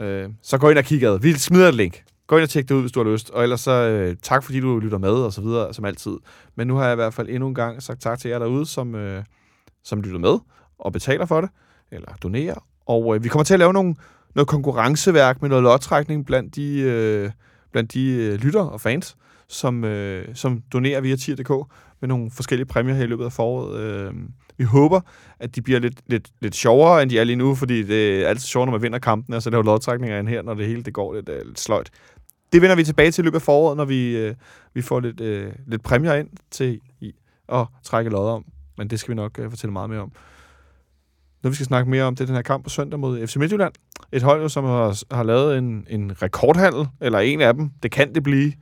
øh, 0.00 0.28
så 0.42 0.58
gå 0.58 0.70
ind 0.70 0.78
og 0.78 0.84
kig 0.84 1.02
ad. 1.02 1.18
Vi 1.20 1.32
smider 1.32 1.68
et 1.68 1.74
link. 1.74 2.02
Gå 2.26 2.36
ind 2.36 2.42
og 2.42 2.50
tjek 2.50 2.68
det 2.68 2.74
ud, 2.74 2.80
hvis 2.80 2.92
du 2.92 3.04
har 3.04 3.12
lyst. 3.12 3.30
Og 3.30 3.42
ellers 3.42 3.60
så 3.60 3.70
øh, 3.72 4.16
tak, 4.22 4.44
fordi 4.44 4.60
du 4.60 4.78
lytter 4.78 4.98
med, 4.98 5.10
og 5.10 5.32
så 5.32 5.40
videre, 5.40 5.74
som 5.74 5.84
altid. 5.84 6.16
Men 6.56 6.66
nu 6.66 6.76
har 6.76 6.84
jeg 6.84 6.92
i 6.92 6.96
hvert 6.96 7.14
fald 7.14 7.28
endnu 7.28 7.48
en 7.48 7.54
gang 7.54 7.82
sagt 7.82 8.00
tak 8.00 8.18
til 8.18 8.30
jer 8.30 8.38
derude, 8.38 8.66
som, 8.66 8.94
øh, 8.94 9.24
som 9.84 10.00
lytter 10.00 10.18
med 10.18 10.38
og 10.78 10.92
betaler 10.92 11.26
for 11.26 11.40
det, 11.40 11.50
eller 11.90 12.08
donerer. 12.22 12.66
Og 12.86 13.14
øh, 13.14 13.24
vi 13.24 13.28
kommer 13.28 13.44
til 13.44 13.54
at 13.54 13.60
lave 13.60 13.72
nogle, 13.72 13.94
noget 14.34 14.48
konkurrenceværk 14.48 15.42
med 15.42 15.48
noget 15.48 15.62
lodtrækning 15.62 16.26
blandt 16.26 16.54
de, 16.54 16.80
øh, 16.80 17.30
blandt 17.72 17.94
de 17.94 18.10
øh, 18.10 18.34
lytter 18.34 18.60
og 18.60 18.80
fans, 18.80 19.16
som, 19.48 19.84
øh, 19.84 20.34
som 20.34 20.62
donerer 20.72 21.00
via 21.00 21.16
tier.dk 21.16 21.50
med 22.00 22.08
nogle 22.08 22.30
forskellige 22.30 22.66
præmier 22.66 22.94
her 22.94 23.04
i 23.04 23.06
løbet 23.06 23.24
af 23.24 23.32
foråret. 23.32 23.80
Øh, 23.80 24.14
vi 24.60 24.64
håber, 24.64 25.00
at 25.40 25.56
de 25.56 25.62
bliver 25.62 25.80
lidt, 25.80 26.00
lidt, 26.06 26.28
lidt 26.40 26.54
sjovere, 26.54 27.02
end 27.02 27.10
de 27.10 27.18
er 27.18 27.24
lige 27.24 27.36
nu, 27.36 27.54
fordi 27.54 27.82
det 27.82 28.22
er 28.24 28.28
altid 28.28 28.46
sjovt, 28.46 28.66
når 28.66 28.72
man 28.72 28.82
vinder 28.82 28.98
kampen, 28.98 29.34
og 29.34 29.42
så 29.42 29.50
laver 29.50 29.64
lodtrækninger 29.64 30.18
ind 30.18 30.28
her, 30.28 30.42
når 30.42 30.54
det 30.54 30.66
hele 30.66 30.82
det 30.82 30.94
går 30.94 31.14
lidt, 31.14 31.28
øh, 31.28 31.46
lidt 31.46 31.60
sløjt. 31.60 31.90
Det 32.52 32.62
vender 32.62 32.76
vi 32.76 32.84
tilbage 32.84 33.10
til 33.10 33.22
i 33.22 33.24
løbet 33.24 33.36
af 33.38 33.42
foråret, 33.42 33.76
når 33.76 33.84
vi, 33.84 34.16
øh, 34.16 34.34
vi 34.74 34.82
får 34.82 35.00
lidt, 35.00 35.20
øh, 35.20 35.52
lidt 35.66 35.82
præmier 35.82 36.14
ind 36.14 36.28
til 36.50 36.80
i, 37.00 37.12
at 37.48 37.66
trække 37.84 38.10
lodder 38.10 38.32
om. 38.32 38.44
Men 38.78 38.90
det 38.90 39.00
skal 39.00 39.10
vi 39.12 39.16
nok 39.16 39.38
øh, 39.38 39.50
fortælle 39.50 39.72
meget 39.72 39.90
mere 39.90 40.00
om. 40.00 40.12
Noget, 41.42 41.52
vi 41.52 41.54
skal 41.54 41.66
snakke 41.66 41.90
mere 41.90 42.04
om, 42.04 42.16
det 42.16 42.22
er 42.24 42.26
den 42.26 42.34
her 42.34 42.42
kamp 42.42 42.64
på 42.64 42.70
søndag 42.70 42.98
mod 43.00 43.26
FC 43.26 43.36
Midtjylland. 43.36 43.72
Et 44.12 44.22
hold, 44.22 44.48
som 44.48 44.64
har, 44.64 45.14
har 45.14 45.22
lavet 45.22 45.58
en, 45.58 45.86
en 45.90 46.22
rekordhandel, 46.22 46.86
eller 47.00 47.18
en 47.18 47.40
af 47.40 47.54
dem. 47.54 47.70
Det 47.82 47.90
kan 47.90 48.14
det 48.14 48.22
blive. 48.22 48.52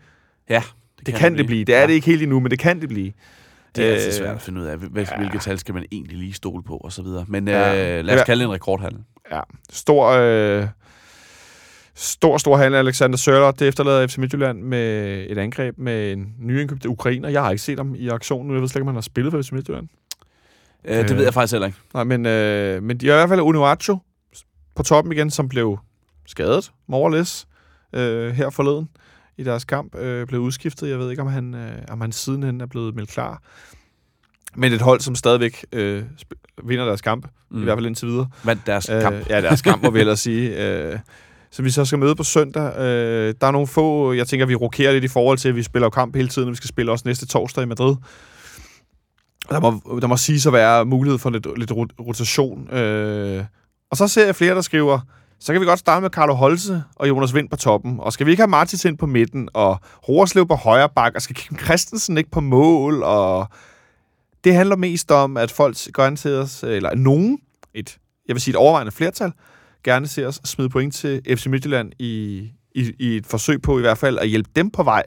Ja, 0.50 0.62
Det, 0.98 1.06
det 1.06 1.14
kan, 1.14 1.38
det 1.38 1.46
blive. 1.46 1.64
Det 1.64 1.74
er 1.74 1.80
Ja. 1.80 1.86
det 1.86 1.92
ikke 1.92 2.06
helt 2.06 2.22
endnu, 2.22 2.40
men 2.40 2.50
det 2.50 2.58
kan 2.58 2.80
det 2.80 2.88
blive. 2.88 3.12
Det 3.76 3.86
er 3.86 3.92
altid 3.92 4.06
Øh, 4.06 4.12
svært 4.12 4.34
at 4.36 4.42
finde 4.42 4.60
ud 4.60 4.66
af, 4.66 4.76
hvil- 4.78 5.08
ja. 5.10 5.16
hvilke 5.16 5.38
tal 5.38 5.58
skal 5.58 5.74
man 5.74 5.84
egentlig 5.92 6.16
lige 6.18 6.32
stole 6.32 6.62
på, 6.62 6.76
og 6.76 6.92
så 6.92 7.02
videre. 7.02 7.24
Men 7.28 7.48
Ja. 7.48 7.98
øh, 7.98 8.04
lad 8.04 8.18
os 8.20 8.24
kalde 8.26 8.40
det 8.42 8.48
en 8.48 8.54
rekordhandel. 8.54 9.00
Ja, 9.32 9.40
stor, 9.70 10.06
øh, 10.08 10.66
stor, 11.94 12.38
stor 12.38 12.56
handel 12.56 12.74
Alexander 12.78 13.16
Sørler. 13.16 13.50
Det 13.50 13.68
efterlader 13.68 14.06
FC 14.06 14.18
Midtjylland 14.18 14.62
med 14.62 14.78
et 15.30 15.38
angreb 15.38 15.78
med 15.78 16.12
en 16.12 16.34
nyindkøbt 16.40 16.86
ukrainer. 16.86 17.28
Jeg 17.28 17.42
har 17.42 17.50
ikke 17.50 17.62
set 17.62 17.78
ham 17.78 17.94
i 17.94 18.08
aktionen. 18.08 18.52
Jeg 18.54 18.60
ved 18.60 18.68
slet 18.68 18.76
ikke, 18.76 18.82
om 18.82 18.86
han 18.88 18.94
har 18.96 19.00
spillet 19.02 19.32
for 19.32 19.42
FC 19.42 19.52
Midtjylland. 19.52 19.88
Øh, 20.84 20.96
det 20.96 21.10
Øh. 21.10 21.16
ved 21.16 21.24
jeg 21.24 21.34
faktisk 21.34 21.52
heller 21.52 21.66
ikke. 21.66 21.78
Nej, 21.94 22.04
men, 22.04 22.26
øh, 22.26 22.82
men 22.82 22.98
de 22.98 23.06
har 23.06 23.14
i 23.14 23.16
hvert 23.18 23.28
fald 23.28 23.40
Unuacho 23.40 23.98
på 24.74 24.82
toppen 24.82 25.12
igen, 25.12 25.30
som 25.30 25.48
blev 25.48 25.78
skadet, 26.26 26.70
more 26.86 27.02
or 27.02 27.08
less, 27.16 27.46
øh, 27.92 28.30
her 28.32 28.50
forleden 28.50 28.88
i 29.38 29.44
deres 29.44 29.64
kamp. 29.64 29.94
Øh, 29.96 30.26
blev 30.26 30.40
udskiftet. 30.40 30.88
Jeg 30.88 30.98
ved 30.98 31.10
ikke, 31.10 31.22
om 31.22 31.28
han, 31.28 31.54
øh, 31.54 31.72
om 31.88 32.00
han 32.00 32.12
sidenhen 32.12 32.60
er 32.60 32.66
blevet 32.66 32.94
meldt 32.94 33.10
klar. 33.10 33.42
Men 34.56 34.72
et 34.72 34.80
hold, 34.80 35.00
som 35.00 35.14
stadigvæk 35.14 35.64
øh, 35.72 36.02
vinder 36.64 36.84
deres 36.84 37.00
kamp, 37.00 37.26
mm. 37.50 37.60
i 37.60 37.64
hvert 37.64 37.76
fald 37.76 37.86
indtil 37.86 38.08
videre. 38.08 38.28
Vandt 38.44 38.66
deres 38.66 38.86
kamp. 38.86 39.16
Øh, 39.16 39.24
ja, 39.28 39.40
deres 39.40 39.62
kamp, 39.62 39.82
må 39.82 39.90
vi 39.90 40.00
ellers 40.04 40.20
sige. 40.20 40.66
Øh, 40.66 40.98
så 41.50 41.62
vi 41.62 41.70
så 41.70 41.84
skal 41.84 41.98
møde 41.98 42.14
på 42.14 42.22
søndag. 42.22 42.78
Øh, 42.78 43.34
der 43.40 43.46
er 43.46 43.50
nogle 43.50 43.66
få, 43.66 44.12
jeg 44.12 44.26
tænker, 44.26 44.46
vi 44.46 44.54
rokerer 44.54 44.92
lidt 44.92 45.04
i 45.04 45.08
forhold 45.08 45.38
til, 45.38 45.48
at 45.48 45.56
vi 45.56 45.62
spiller 45.62 45.86
jo 45.86 45.90
kamp 45.90 46.16
hele 46.16 46.28
tiden, 46.28 46.48
og 46.48 46.52
vi 46.52 46.56
skal 46.56 46.68
spille 46.68 46.92
også 46.92 47.02
næste 47.06 47.26
torsdag 47.26 47.62
i 47.62 47.66
Madrid. 47.66 47.96
Der 49.50 49.60
må, 49.60 49.98
der 50.00 50.06
må 50.06 50.16
sige 50.16 50.40
så 50.40 50.50
være 50.50 50.84
mulighed 50.84 51.18
for 51.18 51.30
lidt, 51.30 51.58
lidt 51.58 51.72
rot- 51.72 52.06
rotation. 52.06 52.74
Øh, 52.74 53.44
og 53.90 53.96
så 53.96 54.08
ser 54.08 54.24
jeg 54.24 54.36
flere, 54.36 54.54
der 54.54 54.60
skriver, 54.60 55.00
så 55.40 55.52
kan 55.52 55.60
vi 55.60 55.66
godt 55.66 55.78
starte 55.78 56.02
med 56.02 56.10
Carlo 56.10 56.34
Holse 56.34 56.82
og 56.96 57.08
Jonas 57.08 57.34
Vind 57.34 57.48
på 57.48 57.56
toppen. 57.56 58.00
Og 58.00 58.12
skal 58.12 58.26
vi 58.26 58.30
ikke 58.30 58.40
have 58.40 58.50
Martins 58.50 58.84
ind 58.84 58.98
på 58.98 59.06
midten, 59.06 59.48
og 59.54 59.80
Roerslev 60.08 60.48
på 60.48 60.54
højre 60.54 60.88
bak, 60.88 61.12
og 61.14 61.22
skal 61.22 61.36
Kim 61.36 61.58
Christensen 61.58 62.18
ikke 62.18 62.30
på 62.30 62.40
mål, 62.40 63.02
og 63.02 63.48
det 64.44 64.54
handler 64.54 64.76
mest 64.76 65.10
om, 65.10 65.36
at 65.36 65.50
folk 65.50 65.76
går 65.92 66.10
til 66.10 66.30
os, 66.30 66.62
eller 66.62 66.94
nogen, 66.94 67.38
et, 67.74 67.98
jeg 68.28 68.34
vil 68.34 68.40
sige 68.40 68.52
et 68.52 68.56
overvejende 68.56 68.92
flertal, 68.92 69.32
gerne 69.84 70.06
ser 70.06 70.26
os 70.26 70.40
smide 70.44 70.68
point 70.68 70.94
til 70.94 71.22
FC 71.36 71.46
Midtjylland 71.46 71.92
i, 71.98 72.38
i, 72.74 72.92
i 72.98 73.16
et 73.16 73.26
forsøg 73.26 73.62
på 73.62 73.78
i 73.78 73.80
hvert 73.80 73.98
fald 73.98 74.18
at 74.18 74.28
hjælpe 74.28 74.50
dem 74.56 74.70
på 74.70 74.82
vej 74.82 75.02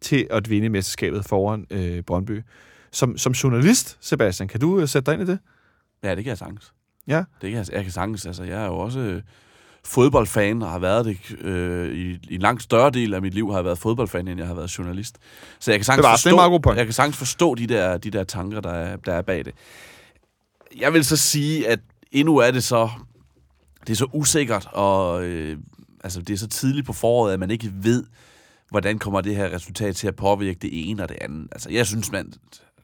til 0.00 0.26
at 0.30 0.50
vinde 0.50 0.68
mesterskabet 0.68 1.24
foran 1.24 1.66
øh, 1.70 2.02
Brøndby. 2.02 2.42
Som, 2.92 3.18
som 3.18 3.32
journalist, 3.32 3.98
Sebastian, 4.00 4.48
kan 4.48 4.60
du 4.60 4.80
øh, 4.80 4.88
sætte 4.88 5.06
dig 5.06 5.20
ind 5.20 5.28
i 5.28 5.32
det? 5.32 5.38
Ja, 6.02 6.14
det 6.14 6.24
kan 6.24 6.28
jeg 6.28 6.38
sagtens. 6.38 6.72
Ja. 7.06 7.24
Det 7.40 7.50
kan 7.50 7.52
jeg, 7.52 7.72
jeg 7.72 7.82
kan 7.82 7.92
sagtens. 7.92 8.26
Altså, 8.26 8.42
jeg 8.42 8.62
er 8.62 8.66
jo 8.66 8.78
også 8.78 9.00
øh, 9.00 9.22
fodboldfan, 9.84 10.62
og 10.62 10.70
har 10.70 10.78
været 10.78 11.04
det 11.04 11.40
øh, 11.40 11.94
i, 11.94 12.18
i 12.30 12.34
en 12.34 12.40
langt 12.40 12.62
større 12.62 12.90
del 12.90 13.14
af 13.14 13.22
mit 13.22 13.34
liv, 13.34 13.50
har 13.50 13.58
jeg 13.58 13.64
været 13.64 13.78
fodboldfan, 13.78 14.28
end 14.28 14.38
jeg 14.38 14.46
har 14.46 14.54
været 14.54 14.78
journalist. 14.78 15.18
Så 15.58 15.70
jeg 15.70 15.78
kan 15.78 15.84
sagtens, 15.84 16.06
forstå, 16.06 16.72
jeg 16.76 16.86
kan 16.86 16.92
sagtens 16.92 17.16
forstå 17.16 17.54
de 17.54 17.66
der, 17.66 17.96
de 17.98 18.10
der 18.10 18.24
tanker, 18.24 18.60
der 18.60 18.72
er, 18.72 18.96
der 18.96 19.12
er 19.12 19.22
bag 19.22 19.44
det. 19.44 19.54
Jeg 20.78 20.92
vil 20.92 21.04
så 21.04 21.16
sige, 21.16 21.68
at 21.68 21.80
endnu 22.12 22.36
er 22.36 22.50
det 22.50 22.64
så, 22.64 22.90
det 23.80 23.90
er 23.90 23.96
så 23.96 24.06
usikkert, 24.12 24.68
og 24.72 25.24
øh, 25.24 25.58
altså, 26.04 26.20
det 26.20 26.34
er 26.34 26.38
så 26.38 26.48
tidligt 26.48 26.86
på 26.86 26.92
foråret, 26.92 27.32
at 27.32 27.40
man 27.40 27.50
ikke 27.50 27.72
ved, 27.74 28.04
hvordan 28.70 28.98
kommer 28.98 29.20
det 29.20 29.36
her 29.36 29.52
resultat 29.52 29.96
til 29.96 30.08
at 30.08 30.16
påvirke 30.16 30.58
det 30.62 30.90
ene 30.90 31.02
og 31.02 31.08
det 31.08 31.18
andet. 31.20 31.48
Altså, 31.52 31.70
jeg 31.70 31.86
synes, 31.86 32.12
man, 32.12 32.32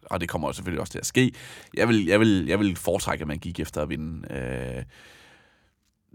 og 0.04 0.20
det 0.20 0.28
kommer 0.28 0.52
selvfølgelig 0.52 0.80
også 0.80 0.92
til 0.92 0.98
at 0.98 1.06
ske, 1.06 1.32
jeg 1.74 1.88
vil, 1.88 2.06
jeg 2.06 2.20
vil, 2.20 2.46
jeg 2.46 2.58
vil 2.60 2.76
foretrække, 2.76 3.22
at 3.22 3.28
man 3.28 3.38
gik 3.38 3.60
efter 3.60 3.82
at 3.82 3.88
vinde. 3.88 4.34
Øh, 4.34 4.82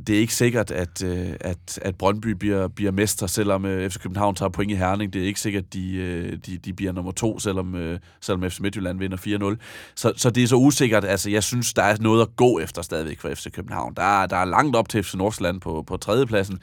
det 0.07 0.15
er 0.15 0.19
ikke 0.19 0.35
sikkert, 0.35 0.71
at, 0.71 1.03
øh, 1.03 1.33
at, 1.39 1.79
at 1.81 1.95
Brøndby 1.95 2.27
bliver, 2.27 2.67
bliver 2.67 2.91
mester, 2.91 3.27
selvom 3.27 3.65
øh, 3.65 3.89
FC 3.89 3.99
København 3.99 4.35
tager 4.35 4.49
point 4.49 4.71
i 4.71 4.75
Herning. 4.75 5.13
Det 5.13 5.21
er 5.21 5.25
ikke 5.25 5.39
sikkert, 5.39 5.63
at 5.63 5.73
de, 5.73 5.95
øh, 5.95 6.37
de, 6.45 6.57
de 6.57 6.73
bliver 6.73 6.91
nummer 6.91 7.11
to, 7.11 7.39
selvom, 7.39 7.97
selvom 8.21 8.49
FC 8.51 8.59
Midtjylland 8.59 8.99
vinder 8.99 9.55
4-0. 9.57 9.93
Så, 9.95 10.13
så 10.17 10.29
det 10.29 10.43
er 10.43 10.47
så 10.47 10.55
usikkert. 10.55 11.05
Altså, 11.05 11.29
jeg 11.29 11.43
synes, 11.43 11.73
der 11.73 11.83
er 11.83 11.97
noget 11.99 12.21
at 12.21 12.35
gå 12.35 12.59
efter 12.59 12.81
stadigvæk 12.81 13.19
for 13.19 13.29
FC 13.29 13.51
København. 13.51 13.93
Der 13.93 14.21
er, 14.21 14.25
der 14.25 14.37
er 14.37 14.45
langt 14.45 14.75
op 14.75 14.89
til 14.89 15.03
FC 15.03 15.13
Nordsjælland 15.13 15.61
på, 15.61 15.83
på 15.87 15.97
tredjepladsen. 15.97 16.59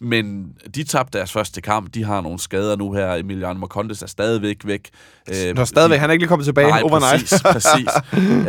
Men 0.00 0.52
de 0.74 0.84
tabte 0.84 1.18
deres 1.18 1.32
første 1.32 1.60
kamp. 1.60 1.94
De 1.94 2.04
har 2.04 2.20
nogle 2.20 2.38
skader 2.38 2.76
nu 2.76 2.92
her. 2.92 3.14
Emiliano 3.14 3.58
Marcondes 3.58 4.02
er 4.02 4.06
stadigvæk 4.06 4.56
væk. 4.64 4.90
Øh, 5.28 5.54
Nå, 5.54 5.64
stadigvæk, 5.64 5.98
han 6.00 6.10
er 6.10 6.12
ikke 6.12 6.22
lige 6.22 6.28
kommet 6.28 6.44
tilbage 6.44 6.68
Nej, 6.68 6.82
overnight. 6.84 7.42
præcis, 7.42 7.42
præcis. 7.42 7.88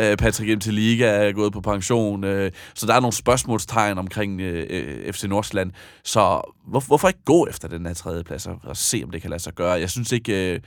Øh, 0.00 0.16
Patrick 0.16 0.66
M. 0.66 0.70
Liga 0.70 1.06
er 1.06 1.32
gået 1.32 1.52
på 1.52 1.60
pension, 1.60 2.24
øh, 2.24 2.52
så 2.74 2.86
der 2.86 2.94
er 2.94 3.00
nogle 3.00 3.12
spørgsmålstegn 3.12 3.98
omkring 3.98 4.40
øh, 4.40 5.12
FC 5.12 5.24
Nordsjælland. 5.24 5.70
Så 6.04 6.20
hvor, 6.66 6.80
hvorfor 6.80 7.08
ikke 7.08 7.24
gå 7.24 7.46
efter 7.46 7.68
den 7.68 7.86
her 7.86 7.94
tredje 7.94 8.24
plads 8.24 8.46
og, 8.46 8.60
og 8.64 8.76
se, 8.76 9.00
om 9.04 9.10
det 9.10 9.22
kan 9.22 9.30
lade 9.30 9.42
sig 9.42 9.54
gøre? 9.54 9.72
Jeg 9.72 9.90
synes 9.90 10.12
ikke... 10.12 10.54
Øh, 10.54 10.60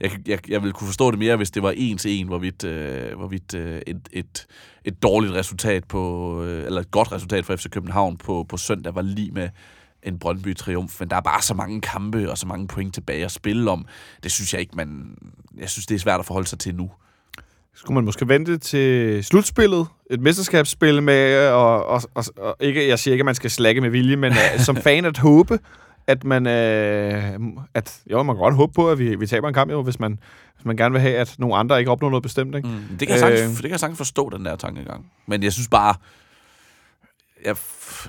jeg, 0.00 0.10
jeg, 0.26 0.50
jeg 0.50 0.62
ville 0.62 0.72
kunne 0.72 0.86
forstå 0.86 1.10
det 1.10 1.18
mere, 1.18 1.36
hvis 1.36 1.50
det 1.50 1.62
var 1.62 1.72
en 1.76 1.98
til 1.98 2.10
en, 2.10 2.26
hvorvidt, 2.26 2.64
øh, 2.64 3.16
hvorvidt 3.16 3.54
øh, 3.54 3.80
et, 3.86 4.08
et, 4.12 4.46
et 4.84 5.02
dårligt 5.02 5.34
resultat 5.34 5.84
på, 5.84 6.42
øh, 6.44 6.66
eller 6.66 6.80
et 6.80 6.90
godt 6.90 7.12
resultat 7.12 7.44
for 7.44 7.56
FC 7.56 7.70
København 7.70 8.16
på, 8.16 8.46
på 8.48 8.56
søndag 8.56 8.94
var 8.94 9.02
lige 9.02 9.30
med 9.30 9.48
en 10.02 10.18
Brøndby-triumf, 10.18 10.96
men 11.00 11.10
der 11.10 11.16
er 11.16 11.20
bare 11.20 11.42
så 11.42 11.54
mange 11.54 11.80
kampe 11.80 12.30
og 12.30 12.38
så 12.38 12.46
mange 12.46 12.68
point 12.68 12.94
tilbage 12.94 13.24
at 13.24 13.30
spille 13.32 13.70
om. 13.70 13.86
Det 14.22 14.32
synes 14.32 14.52
jeg 14.52 14.60
ikke, 14.60 14.76
man... 14.76 15.16
Jeg 15.58 15.70
synes, 15.70 15.86
det 15.86 15.94
er 15.94 15.98
svært 15.98 16.20
at 16.20 16.26
forholde 16.26 16.48
sig 16.48 16.58
til 16.58 16.74
nu. 16.74 16.90
Skulle 17.74 17.94
man 17.94 18.04
måske 18.04 18.28
vente 18.28 18.58
til 18.58 19.24
slutspillet, 19.24 19.86
et 20.10 20.20
mesterskabsspil 20.20 21.02
med, 21.02 21.48
og, 21.48 21.86
og, 21.86 22.02
og, 22.14 22.24
og 22.36 22.56
ikke, 22.60 22.88
jeg 22.88 22.98
siger 22.98 23.12
ikke, 23.12 23.22
at 23.22 23.26
man 23.26 23.34
skal 23.34 23.50
slække 23.50 23.80
med 23.80 23.90
vilje, 23.90 24.16
men 24.16 24.32
uh, 24.32 24.60
som 24.60 24.76
fan 24.86 25.04
at 25.04 25.18
håbe, 25.18 25.58
at 26.06 26.24
man, 26.24 26.46
uh, 26.46 27.62
at, 27.74 28.00
jo, 28.10 28.22
man 28.22 28.36
kan 28.36 28.40
godt 28.40 28.54
håbe 28.54 28.72
på, 28.72 28.90
at 28.90 28.98
vi, 28.98 29.14
vi 29.14 29.26
taber 29.26 29.48
en 29.48 29.54
kamp, 29.54 29.70
jo, 29.70 29.82
hvis 29.82 30.00
man, 30.00 30.18
hvis 30.56 30.64
man 30.64 30.76
gerne 30.76 30.92
vil 30.92 31.00
have, 31.00 31.16
at 31.16 31.34
nogle 31.38 31.56
andre 31.56 31.78
ikke 31.78 31.90
opnår 31.90 32.10
noget 32.10 32.22
bestemt. 32.22 32.54
Ikke? 32.54 32.68
Mm. 32.68 32.96
Det, 32.98 33.08
kan 33.08 33.10
jeg 33.10 33.18
sagtens, 33.18 33.42
Øh. 33.42 33.48
det 33.48 33.62
kan 33.62 33.70
jeg 33.70 33.80
sagtens 33.80 33.98
forstå, 33.98 34.30
den 34.30 34.44
der 34.44 34.56
tankegang. 34.56 35.06
Men 35.26 35.42
jeg 35.42 35.52
synes 35.52 35.68
bare... 35.68 35.94
Jeg, 37.44 37.56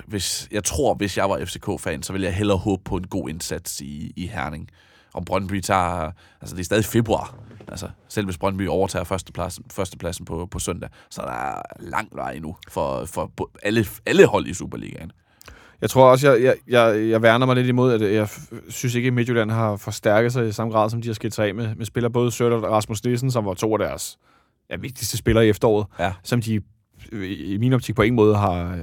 hvis, 0.06 0.48
jeg 0.50 0.64
tror, 0.64 0.94
hvis 0.94 1.16
jeg 1.18 1.30
var 1.30 1.44
FCK-fan, 1.44 2.02
så 2.02 2.12
ville 2.12 2.26
jeg 2.26 2.34
hellere 2.34 2.58
håbe 2.58 2.82
på 2.84 2.96
en 2.96 3.06
god 3.06 3.28
indsats 3.28 3.80
i, 3.80 4.12
i 4.16 4.26
Herning. 4.26 4.68
Om 5.14 5.24
Brøndby 5.24 5.60
tager... 5.60 6.10
Altså, 6.40 6.56
det 6.56 6.60
er 6.60 6.64
stadig 6.64 6.84
februar. 6.84 7.34
Altså, 7.68 7.88
selv 8.08 8.26
hvis 8.26 8.38
Brøndby 8.38 8.68
overtager 8.68 9.04
førstepladsen, 9.04 9.64
førstepladsen 9.72 10.24
på, 10.24 10.46
på 10.50 10.58
søndag, 10.58 10.88
så 11.10 11.22
er 11.22 11.26
der 11.26 11.62
lang 11.78 12.08
vej 12.12 12.32
endnu 12.32 12.56
for, 12.68 13.04
for 13.04 13.50
alle, 13.62 13.86
alle 14.06 14.26
hold 14.26 14.46
i 14.46 14.54
Superligaen. 14.54 15.12
Jeg 15.80 15.90
tror 15.90 16.10
også, 16.10 16.32
jeg, 16.32 16.42
jeg, 16.42 16.54
jeg, 16.68 17.08
jeg 17.10 17.22
værner 17.22 17.46
mig 17.46 17.56
lidt 17.56 17.66
imod, 17.66 17.92
at 17.92 18.14
jeg 18.14 18.28
synes 18.68 18.94
ikke, 18.94 19.06
at 19.06 19.12
Midtjylland 19.12 19.50
har 19.50 19.76
forstærket 19.76 20.32
sig 20.32 20.48
i 20.48 20.52
samme 20.52 20.72
grad, 20.72 20.90
som 20.90 21.02
de 21.02 21.08
har 21.08 21.14
skilt 21.14 21.34
sig 21.34 21.46
af 21.46 21.54
med, 21.54 21.74
med 21.74 21.86
spillere. 21.86 22.12
Både 22.12 22.30
Sørt 22.30 22.52
og 22.52 22.62
Rasmus 22.62 23.04
Nielsen, 23.04 23.30
som 23.30 23.44
var 23.46 23.54
to 23.54 23.72
af 23.72 23.78
deres 23.78 24.18
ja, 24.70 24.76
vigtigste 24.76 25.16
spillere 25.16 25.46
i 25.46 25.48
efteråret, 25.48 25.86
Ja. 25.98 26.12
som 26.22 26.40
de 26.42 26.60
i 27.22 27.56
min 27.60 27.72
optik 27.72 27.94
på 27.94 28.02
ingen 28.02 28.16
måde 28.16 28.36
har 28.36 28.78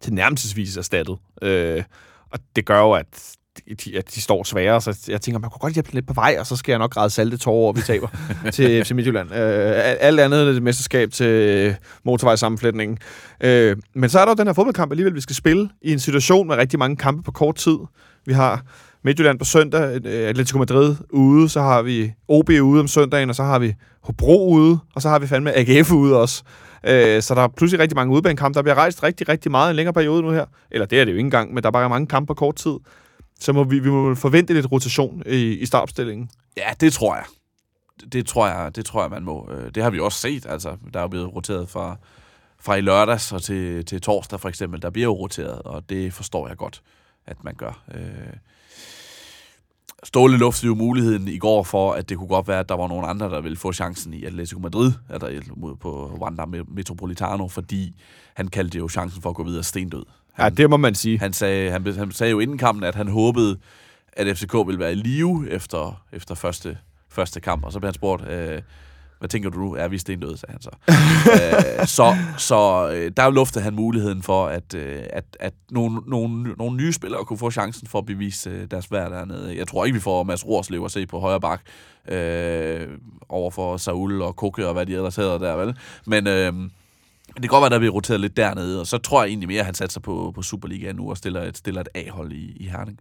til 0.00 0.14
nærmelsesvis 0.14 0.76
erstattet. 0.76 1.18
Øh, 1.42 1.82
og 2.30 2.38
det 2.56 2.66
gør 2.66 2.80
jo, 2.80 2.92
at 2.92 3.36
de, 3.84 3.98
at 3.98 4.14
de 4.14 4.20
står 4.20 4.44
sværere, 4.44 4.80
så 4.80 5.04
jeg 5.08 5.20
tænker, 5.20 5.40
man 5.40 5.50
kunne 5.50 5.58
godt 5.58 5.74
hjælpe 5.74 5.94
lidt 5.94 6.06
på 6.06 6.14
vej, 6.14 6.36
og 6.38 6.46
så 6.46 6.56
skal 6.56 6.72
jeg 6.72 6.78
nok 6.78 6.92
græde 6.92 7.10
salte 7.10 7.36
tårer 7.36 7.56
over, 7.56 7.72
vi 7.72 7.80
taber 7.80 8.08
til 8.52 8.84
FC 8.84 8.90
Midtjylland. 8.90 9.34
Øh, 9.34 9.72
alt 10.00 10.20
andet 10.20 10.40
er 10.40 10.50
et 10.50 10.62
mesterskab 10.62 11.12
til 11.12 11.76
motorvejssammenflætningen. 12.04 12.98
Øh, 13.40 13.76
men 13.94 14.10
så 14.10 14.20
er 14.20 14.24
der 14.24 14.32
jo 14.32 14.36
den 14.36 14.46
her 14.46 14.54
fodboldkamp 14.54 14.92
alligevel, 14.92 15.14
vi 15.14 15.20
skal 15.20 15.36
spille 15.36 15.68
i 15.82 15.92
en 15.92 15.98
situation 15.98 16.48
med 16.48 16.56
rigtig 16.56 16.78
mange 16.78 16.96
kampe 16.96 17.22
på 17.22 17.32
kort 17.32 17.54
tid. 17.54 17.78
Vi 18.26 18.32
har 18.32 18.62
Midtjylland 19.02 19.38
på 19.38 19.44
søndag, 19.44 20.06
øh, 20.06 20.28
Atletico 20.28 20.58
Madrid 20.58 20.96
ude, 21.10 21.48
så 21.48 21.60
har 21.60 21.82
vi 21.82 22.12
OB 22.28 22.48
ude 22.48 22.80
om 22.80 22.88
søndagen, 22.88 23.28
og 23.30 23.36
så 23.36 23.42
har 23.42 23.58
vi 23.58 23.74
Hobro 24.00 24.50
ude, 24.52 24.78
og 24.94 25.02
så 25.02 25.08
har 25.08 25.18
vi 25.18 25.26
fandme 25.26 25.52
AGF 25.58 25.92
ude 25.92 26.16
også. 26.20 26.42
Øh, 26.84 27.22
så 27.22 27.34
der 27.34 27.42
er 27.42 27.48
pludselig 27.48 27.80
rigtig 27.80 27.96
mange 27.96 28.14
udbanekampe. 28.14 28.54
Der 28.56 28.62
bliver 28.62 28.74
rejst 28.74 29.02
rigtig, 29.02 29.28
rigtig 29.28 29.50
meget 29.50 29.68
i 29.68 29.70
en 29.70 29.76
længere 29.76 29.92
periode 29.92 30.22
nu 30.22 30.30
her. 30.30 30.44
Eller 30.70 30.86
det 30.86 31.00
er 31.00 31.04
det 31.04 31.12
jo 31.12 31.16
ikke 31.16 31.26
engang, 31.26 31.54
men 31.54 31.62
der 31.62 31.66
er 31.68 31.72
bare 31.72 31.88
mange 31.88 32.06
kampe 32.06 32.26
på 32.26 32.34
kort 32.34 32.54
tid. 32.56 32.74
Så 33.40 33.52
må 33.52 33.64
vi, 33.64 33.78
vi 33.78 33.90
må 33.90 34.14
forvente 34.14 34.54
lidt 34.54 34.72
rotation 34.72 35.22
i, 35.26 35.36
i 35.58 35.66
startopstillingen. 35.66 36.30
Ja, 36.56 36.68
det 36.80 36.92
tror 36.92 37.14
jeg. 37.14 37.24
Det- 38.12 38.26
tror 38.26 38.48
jeg, 38.48 38.76
det 38.76 38.84
tror 38.84 39.02
jeg, 39.02 39.10
man 39.10 39.22
må. 39.24 39.48
Øh, 39.52 39.70
det 39.74 39.82
har 39.82 39.90
vi 39.90 40.00
også 40.00 40.18
set. 40.18 40.46
Altså, 40.48 40.76
der 40.92 40.98
er 40.98 41.04
jo 41.04 41.08
blevet 41.08 41.34
roteret 41.34 41.68
fra, 41.68 41.96
fra 42.60 42.74
i 42.74 42.80
lørdags 42.80 43.32
og 43.32 43.42
til, 43.42 43.84
til 43.84 44.00
torsdag 44.00 44.40
for 44.40 44.48
eksempel. 44.48 44.82
Der 44.82 44.90
bliver 44.90 45.04
jo 45.06 45.12
roteret, 45.12 45.62
og 45.62 45.82
det 45.88 46.12
forstår 46.12 46.48
jeg 46.48 46.56
godt, 46.56 46.82
at 47.26 47.44
man 47.44 47.54
gør. 47.54 47.82
Øh, 47.94 48.00
Ståle 50.04 50.36
luftede 50.38 50.66
jo 50.66 50.74
muligheden 50.74 51.28
i 51.28 51.38
går 51.38 51.62
for, 51.62 51.92
at 51.92 52.08
det 52.08 52.16
kunne 52.18 52.28
godt 52.28 52.48
være, 52.48 52.58
at 52.60 52.68
der 52.68 52.76
var 52.76 52.88
nogle 52.88 53.06
andre, 53.06 53.30
der 53.30 53.40
ville 53.40 53.56
få 53.56 53.72
chancen 53.72 54.14
i 54.14 54.24
Atletico 54.24 54.60
Madrid, 54.60 54.92
eller 55.10 55.76
på 55.80 56.18
Wanda 56.20 56.44
Metropolitano, 56.68 57.48
fordi 57.48 57.94
han 58.34 58.48
kaldte 58.48 58.78
jo 58.78 58.88
chancen 58.88 59.22
for 59.22 59.30
at 59.30 59.36
gå 59.36 59.44
videre 59.44 59.62
stendød. 59.62 60.02
Han, 60.32 60.44
Ja, 60.44 60.48
det 60.50 60.70
må 60.70 60.76
man 60.76 60.94
sige. 60.94 61.18
han 61.18 61.32
sagde, 61.32 61.70
han, 61.70 61.86
han 61.86 62.12
sagde 62.12 62.30
jo 62.30 62.38
inden 62.38 62.58
kampen, 62.58 62.84
at 62.84 62.94
han 62.94 63.08
håbede, 63.08 63.58
at 64.12 64.36
FCK 64.38 64.54
ville 64.66 64.78
være 64.78 64.92
i 64.92 64.94
live 64.94 65.50
efter, 65.50 66.02
efter 66.12 66.34
første, 66.34 66.78
første 67.08 67.40
kamp. 67.40 67.64
Og 67.64 67.72
så 67.72 67.78
blev 67.78 67.86
han 67.88 67.94
spurgt, 67.94 68.28
øh, 68.28 68.62
hvad 69.20 69.28
tænker 69.28 69.50
du 69.50 69.58
nu? 69.58 69.74
Er 69.74 69.88
vi 69.88 69.98
stendøde, 69.98 70.36
sagde 70.36 70.52
han 70.52 70.62
så. 70.62 70.70
øh, 71.80 71.86
så 71.86 72.16
så 72.38 72.90
øh, 72.94 73.12
der 73.16 73.30
luftede 73.30 73.64
han 73.64 73.74
muligheden 73.74 74.22
for, 74.22 74.46
at, 74.46 74.74
øh, 74.74 75.02
at, 75.10 75.24
at 75.40 75.54
nogle, 75.70 76.00
nogle, 76.06 76.54
nogle 76.58 76.76
nye 76.76 76.92
spillere 76.92 77.24
kunne 77.24 77.38
få 77.38 77.50
chancen 77.50 77.88
for 77.88 77.98
at 77.98 78.06
bevise 78.06 78.50
øh, 78.50 78.66
deres 78.70 78.92
værd 78.92 79.10
dernede. 79.10 79.56
Jeg 79.56 79.68
tror 79.68 79.84
ikke, 79.84 79.94
vi 79.94 80.00
får 80.00 80.22
Mads 80.22 80.46
Rorslev 80.46 80.84
at 80.84 80.90
se 80.90 81.06
på 81.06 81.18
højre 81.18 81.40
bak 81.40 81.60
øh, 82.08 82.88
over 83.28 83.50
for 83.50 83.76
Saul 83.76 84.22
og 84.22 84.36
Koke 84.36 84.66
og 84.66 84.72
hvad 84.72 84.86
de 84.86 84.94
ellers 84.94 85.16
hedder 85.16 85.38
der, 85.38 85.54
vel? 85.54 85.76
Men... 86.06 86.26
Øh, 86.26 86.52
det 87.34 87.42
kan 87.42 87.48
godt 87.48 87.62
være, 87.62 87.70
der 87.70 87.78
bliver 87.78 87.92
roteret 87.92 88.20
lidt 88.20 88.36
dernede, 88.36 88.80
og 88.80 88.86
så 88.86 88.98
tror 88.98 89.22
jeg 89.22 89.28
egentlig 89.28 89.48
mere, 89.48 89.60
at 89.60 89.64
han 89.64 89.74
satser 89.74 90.00
på, 90.00 90.32
på 90.34 90.42
Superligaen 90.42 90.96
nu 90.96 91.10
og 91.10 91.16
stiller 91.16 91.42
et, 91.42 91.56
stiller 91.56 91.80
et 91.80 91.88
A-hold 91.94 92.32
i, 92.32 92.56
i 92.56 92.66
Herning. 92.66 92.98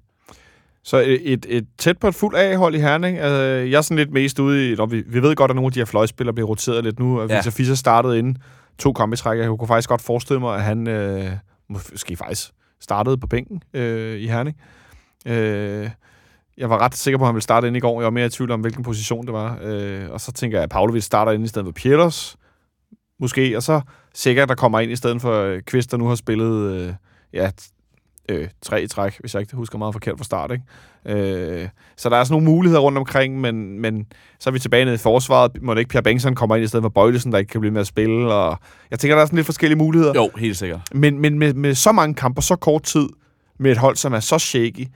Så 0.84 0.98
et, 0.98 1.46
et, 1.50 1.66
tæt 1.78 1.98
på 1.98 2.08
et 2.08 2.16
fuldt 2.16 2.38
A-hold 2.38 2.76
i 2.76 2.80
Herning. 2.80 3.18
Øh, 3.18 3.72
jeg 3.72 3.78
er 3.78 3.82
sådan 3.82 3.98
lidt 3.98 4.12
mest 4.12 4.40
ude 4.40 4.72
i... 4.72 4.76
Når 4.76 4.86
vi, 4.86 5.04
vi 5.08 5.22
ved 5.22 5.36
godt, 5.36 5.52
at 5.52 5.56
nogle 5.56 5.68
af 5.68 5.72
de 5.72 5.80
her 5.80 5.86
fløjspillere 5.86 6.34
bliver 6.34 6.48
roteret 6.48 6.84
lidt 6.84 7.00
nu. 7.00 7.20
Og 7.20 7.30
Ja. 7.30 7.36
Victor 7.36 7.52
Fischer 7.52 7.76
startede 7.76 8.20
inden 8.20 8.38
to 8.78 8.94
kampe 8.94 9.14
i 9.14 9.18
træk. 9.18 9.40
Jeg 9.40 9.48
kunne 9.48 9.68
faktisk 9.68 9.90
godt 9.90 10.02
forestille 10.02 10.40
mig, 10.40 10.56
at 10.56 10.64
han 10.64 10.88
øh, 10.88 11.32
måske 11.70 12.16
faktisk 12.16 12.52
startede 12.82 13.18
på 13.18 13.28
bænken 13.28 13.64
øh, 13.74 14.20
i 14.20 14.28
Herning. 14.28 14.58
Øh, 15.26 15.90
jeg 16.58 16.70
var 16.70 16.78
ret 16.78 16.96
sikker 16.96 17.18
på, 17.18 17.24
at 17.24 17.28
han 17.28 17.36
ville 17.36 17.44
starte 17.44 17.68
ind 17.68 17.78
i 17.78 17.80
går. 17.80 18.02
Jeg 18.02 18.06
var 18.06 18.12
mere 18.12 18.26
i 18.26 18.30
tvivl 18.30 18.52
om, 18.52 18.62
hvilken 18.62 18.84
position 18.84 19.26
det 19.26 19.34
var. 19.34 19.60
Øh, 19.62 20.10
og 20.10 20.22
så 20.22 20.32
tænker 20.32 20.58
jeg, 20.58 20.64
at 20.64 20.70
Pavlovic 20.70 21.04
starter 21.04 21.32
ind 21.32 21.44
i 21.44 21.48
stedet 21.48 21.66
for 21.66 21.72
Pieters. 21.72 22.36
Måske. 23.20 23.58
Og 23.58 23.64
så 23.64 23.82
sikkert, 24.16 24.50
der 24.50 24.56
kommer 24.56 24.80
ind 24.80 24.92
i 24.92 24.96
stedet 24.96 25.22
for 25.22 25.42
øh, 25.44 25.62
Kvist, 25.62 25.92
der 25.92 25.98
nu 25.98 26.08
har 26.08 26.16
spillet... 26.16 26.72
Øh, 26.72 26.94
ja, 27.34 27.52
øh, 28.30 28.48
tre 28.62 28.84
i 28.84 28.88
træk, 28.88 29.18
hvis 29.20 29.34
jeg 29.34 29.42
ikke 29.42 29.56
husker 29.56 29.78
meget 29.78 29.94
forkert 29.94 30.18
fra 30.18 30.24
start. 30.24 30.52
Ikke? 30.52 30.64
Øh, 31.62 31.70
så 31.98 32.10
der 32.10 32.18
er 32.18 32.24
sådan 32.24 32.34
nogle 32.34 32.46
muligheder 32.46 32.82
rundt 32.82 32.98
omkring, 32.98 33.42
men, 33.42 33.80
men 33.80 34.06
så 34.40 34.50
er 34.50 34.52
vi 34.52 34.60
tilbage 34.60 34.86
nede 34.86 34.96
i 34.96 34.98
forsvaret. 34.98 35.52
Må 35.62 35.74
det 35.74 35.80
ikke 35.80 35.90
Pierre 35.90 36.04
Bengtsson 36.04 36.36
kommer 36.36 36.56
ind 36.56 36.66
i 36.66 36.68
stedet 36.68 36.84
for 36.84 36.90
Bøjlesen, 36.90 37.32
der 37.32 37.38
ikke 37.38 37.50
kan 37.50 37.62
blive 37.62 37.74
med 37.74 37.82
at 37.82 37.88
spille. 37.88 38.34
Og 38.34 38.58
jeg 38.92 39.00
tænker, 39.00 39.16
der 39.16 39.22
er 39.22 39.26
sådan 39.26 39.36
lidt 39.36 39.46
forskellige 39.46 39.78
muligheder. 39.78 40.14
Jo, 40.16 40.30
helt 40.38 40.58
sikkert. 40.58 40.82
Men, 40.94 41.20
men 41.20 41.40
med, 41.40 41.54
med 41.54 41.76
så 41.76 41.92
mange 41.92 42.16
kampe 42.16 42.42
så 42.42 42.56
kort 42.56 42.84
tid, 42.84 43.10
med 43.60 43.72
et 43.72 43.78
hold, 43.78 43.96
som 43.96 44.14
er 44.14 44.20
så 44.20 44.40
shaky, 44.40 44.88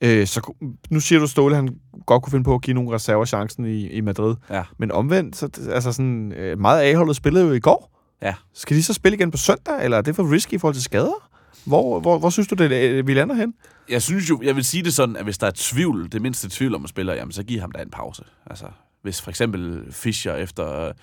øh, 0.00 0.26
så 0.26 0.52
nu 0.90 1.00
siger 1.00 1.18
du, 1.18 1.26
Ståle, 1.26 1.54
han 1.54 1.68
godt 2.06 2.22
kunne 2.22 2.30
finde 2.30 2.44
på 2.44 2.54
at 2.54 2.62
give 2.62 2.74
nogle 2.74 2.94
reserver 2.94 3.24
chancen 3.24 3.64
i, 3.64 3.88
i 3.88 4.00
Madrid. 4.00 4.34
Ja. 4.50 4.62
Men 4.78 4.92
omvendt, 4.92 5.36
så, 5.36 5.48
altså 5.70 5.92
sådan, 5.92 6.32
øh, 6.32 6.58
meget 6.58 6.80
af 6.80 6.90
A-holdet 6.90 7.16
spillede 7.16 7.46
jo 7.46 7.52
i 7.52 7.60
går. 7.60 7.92
Ja. 8.22 8.34
Skal 8.54 8.76
de 8.76 8.82
så 8.82 8.92
spille 8.92 9.16
igen 9.16 9.30
på 9.30 9.36
søndag, 9.36 9.84
eller 9.84 9.96
er 9.96 10.02
det 10.02 10.16
for 10.16 10.32
risky 10.32 10.52
i 10.52 10.58
forhold 10.58 10.74
til 10.74 10.82
skader? 10.82 11.28
Hvor, 11.64 12.00
hvor, 12.00 12.18
hvor 12.18 12.30
synes 12.30 12.48
du, 12.48 12.54
det, 12.54 12.72
øh, 12.72 13.06
vi 13.06 13.14
lander 13.14 13.34
hen? 13.34 13.54
Jeg 13.88 14.02
synes 14.02 14.30
jo, 14.30 14.40
jeg 14.42 14.56
vil 14.56 14.64
sige 14.64 14.82
det 14.82 14.94
sådan, 14.94 15.16
at 15.16 15.24
hvis 15.24 15.38
der 15.38 15.46
er 15.46 15.52
tvivl, 15.54 16.12
det 16.12 16.22
mindste 16.22 16.48
tvivl 16.48 16.74
om 16.74 16.84
at 16.84 16.90
spille, 16.90 17.12
jamen 17.12 17.32
så 17.32 17.42
giv 17.42 17.60
ham 17.60 17.70
da 17.70 17.82
en 17.82 17.90
pause. 17.90 18.22
Altså, 18.46 18.66
hvis 19.02 19.22
for 19.22 19.30
eksempel 19.30 19.84
Fischer 19.90 20.34
efter, 20.34 20.80
øh, 20.80 20.94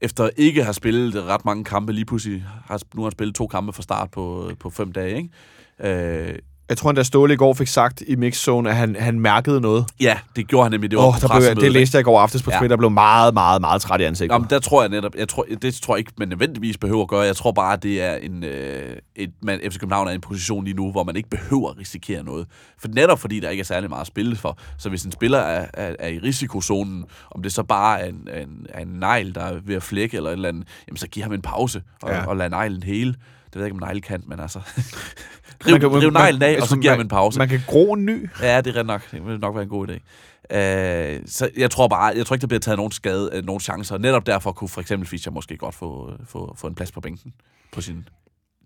efter 0.00 0.30
ikke 0.36 0.64
har 0.64 0.72
spillet 0.72 1.24
ret 1.24 1.44
mange 1.44 1.64
kampe, 1.64 1.92
lige 1.92 2.04
pludselig 2.04 2.44
har, 2.66 2.80
nu 2.94 3.02
har 3.02 3.06
han 3.06 3.12
spillet 3.12 3.34
to 3.34 3.46
kampe 3.46 3.72
fra 3.72 3.82
start 3.82 4.10
på, 4.10 4.48
øh, 4.50 4.56
på 4.56 4.70
fem 4.70 4.92
dage, 4.92 5.16
ikke? 5.16 6.28
Øh, 6.28 6.38
jeg 6.68 6.76
tror, 6.78 6.90
at 6.98 7.06
Ståle 7.06 7.34
i 7.34 7.36
går 7.36 7.54
fik 7.54 7.68
sagt 7.68 8.02
i 8.08 8.16
mixzone, 8.16 8.70
at 8.70 8.76
han, 8.76 8.96
han 8.98 9.20
mærkede 9.20 9.60
noget. 9.60 9.84
ja, 10.00 10.18
det 10.36 10.48
gjorde 10.48 10.64
han 10.64 10.72
nemlig. 10.72 10.90
Det 10.90 10.98
var 10.98 11.06
Åh, 11.06 11.14
på 11.14 11.28
der 11.28 11.40
blev, 11.54 11.62
det 11.64 11.72
læste 11.72 11.96
jeg 11.96 12.00
i 12.00 12.04
går 12.04 12.20
aftes 12.20 12.42
på 12.42 12.50
Ja. 12.50 12.58
Twitter, 12.58 12.74
og 12.74 12.78
blev 12.78 12.90
meget, 12.90 13.34
meget, 13.34 13.60
meget 13.60 13.82
træt 13.82 14.00
i 14.00 14.04
ansigtet. 14.04 14.34
Jamen, 14.34 14.50
der 14.50 14.58
tror 14.58 14.82
jeg 14.82 14.88
netop, 14.88 15.14
jeg 15.18 15.28
tror, 15.28 15.44
det 15.62 15.74
tror 15.74 15.94
jeg 15.94 15.98
ikke, 15.98 16.12
man 16.18 16.28
nødvendigvis 16.28 16.78
behøver 16.78 17.02
at 17.02 17.08
gøre. 17.08 17.20
Jeg 17.20 17.36
tror 17.36 17.52
bare, 17.52 17.72
at 17.72 17.82
det 17.82 18.02
er 18.02 18.14
en, 18.14 18.44
øh, 18.44 18.96
et, 19.16 19.30
man, 19.42 19.60
FC 19.70 19.78
København 19.78 20.06
er 20.08 20.12
i 20.12 20.14
en 20.14 20.20
position 20.20 20.64
lige 20.64 20.74
nu, 20.76 20.90
hvor 20.90 21.04
man 21.04 21.16
ikke 21.16 21.28
behøver 21.30 21.70
at 21.70 21.78
risikere 21.78 22.22
noget. 22.22 22.46
For 22.78 22.88
netop 22.88 23.18
fordi 23.20 23.40
der 23.40 23.48
ikke 23.50 23.60
er 23.60 23.64
særlig 23.64 23.88
meget 23.90 24.00
at 24.00 24.06
spille 24.06 24.36
for. 24.36 24.58
Så 24.78 24.88
hvis 24.88 25.04
en 25.04 25.12
spiller 25.12 25.38
er, 25.38 25.66
er, 25.74 25.94
er 25.98 26.08
i 26.08 26.18
risikozonen, 26.18 27.04
om 27.30 27.42
det 27.42 27.52
så 27.52 27.62
bare 27.62 28.00
er 28.00 28.08
en, 28.08 28.28
en, 28.42 28.66
en 28.82 28.88
negl, 29.00 29.34
der 29.34 29.40
er 29.42 29.54
ved 29.64 29.74
at 29.76 29.82
flække 29.82 30.16
eller 30.16 30.30
et 30.30 30.34
eller 30.34 30.48
andet, 30.48 30.64
jamen 30.88 30.96
så 30.96 31.06
giv 31.08 31.22
ham 31.22 31.32
en 31.32 31.42
pause 31.42 31.82
og, 32.02 32.10
Ja. 32.10 32.16
ja. 32.16 32.26
og 32.26 32.36
lad 32.36 32.50
neglen 32.50 32.82
hele. 32.82 33.14
Ved 33.56 33.62
jeg 33.62 33.66
ikke, 33.72 33.82
om 33.84 33.88
negl 33.88 34.02
kan, 34.02 34.22
men 34.26 34.40
altså... 34.40 34.58
Man 35.66 35.74
riv, 35.74 35.80
kan- 35.80 35.88
riv 36.02 36.12
man- 36.12 36.22
neglen 36.22 36.42
af, 36.42 36.48
og 36.48 36.52
altså, 36.54 36.68
så 36.68 36.76
giver 36.76 36.92
ham 36.92 36.98
man- 36.98 37.04
en 37.06 37.08
pause. 37.08 37.38
Man 37.38 37.48
kan 37.48 37.60
gro 37.66 37.92
en 37.92 38.04
ny. 38.06 38.28
Ja, 38.42 38.60
det 38.60 38.76
er 38.76 38.80
ret 38.80 38.86
nok. 38.86 39.10
Det 39.10 39.26
vil 39.26 39.40
nok 39.40 39.54
være 39.54 39.62
en 39.62 39.68
god 39.68 39.88
idé. 39.88 39.92
Øh, 40.56 41.20
så 41.26 41.50
jeg 41.56 41.70
tror 41.70 41.88
bare, 41.88 42.04
jeg 42.16 42.26
tror 42.26 42.34
ikke, 42.34 42.40
der 42.40 42.46
bliver 42.46 42.60
taget 42.60 42.76
nogen 42.78 42.92
skade, 42.92 43.30
øh, 43.32 43.44
nogen 43.44 43.60
chancer. 43.60 43.98
Netop 43.98 44.26
derfor 44.26 44.52
kunne 44.52 44.68
for 44.68 44.80
eksempel 44.80 45.08
Fischer 45.08 45.32
måske 45.32 45.56
godt 45.56 45.74
få, 45.74 46.12
få, 46.26 46.54
få 46.58 46.66
en 46.66 46.74
plads 46.74 46.92
på 46.92 47.00
bænken 47.00 47.32
på 47.72 47.80
sin, 47.80 48.08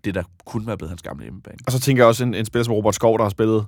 det, 0.05 0.15
der 0.15 0.23
kunne 0.45 0.67
være 0.67 0.77
blevet 0.77 0.89
hans 0.89 1.01
gamle 1.01 1.23
hjemmebane. 1.23 1.57
Og 1.65 1.71
så 1.71 1.79
tænker 1.79 2.03
jeg 2.03 2.07
også, 2.07 2.23
en, 2.23 2.33
en 2.33 2.45
spiller 2.45 2.63
som 2.63 2.73
Robert 2.73 2.95
Skov, 2.95 3.17
der 3.17 3.23
har 3.25 3.29
spillet 3.29 3.65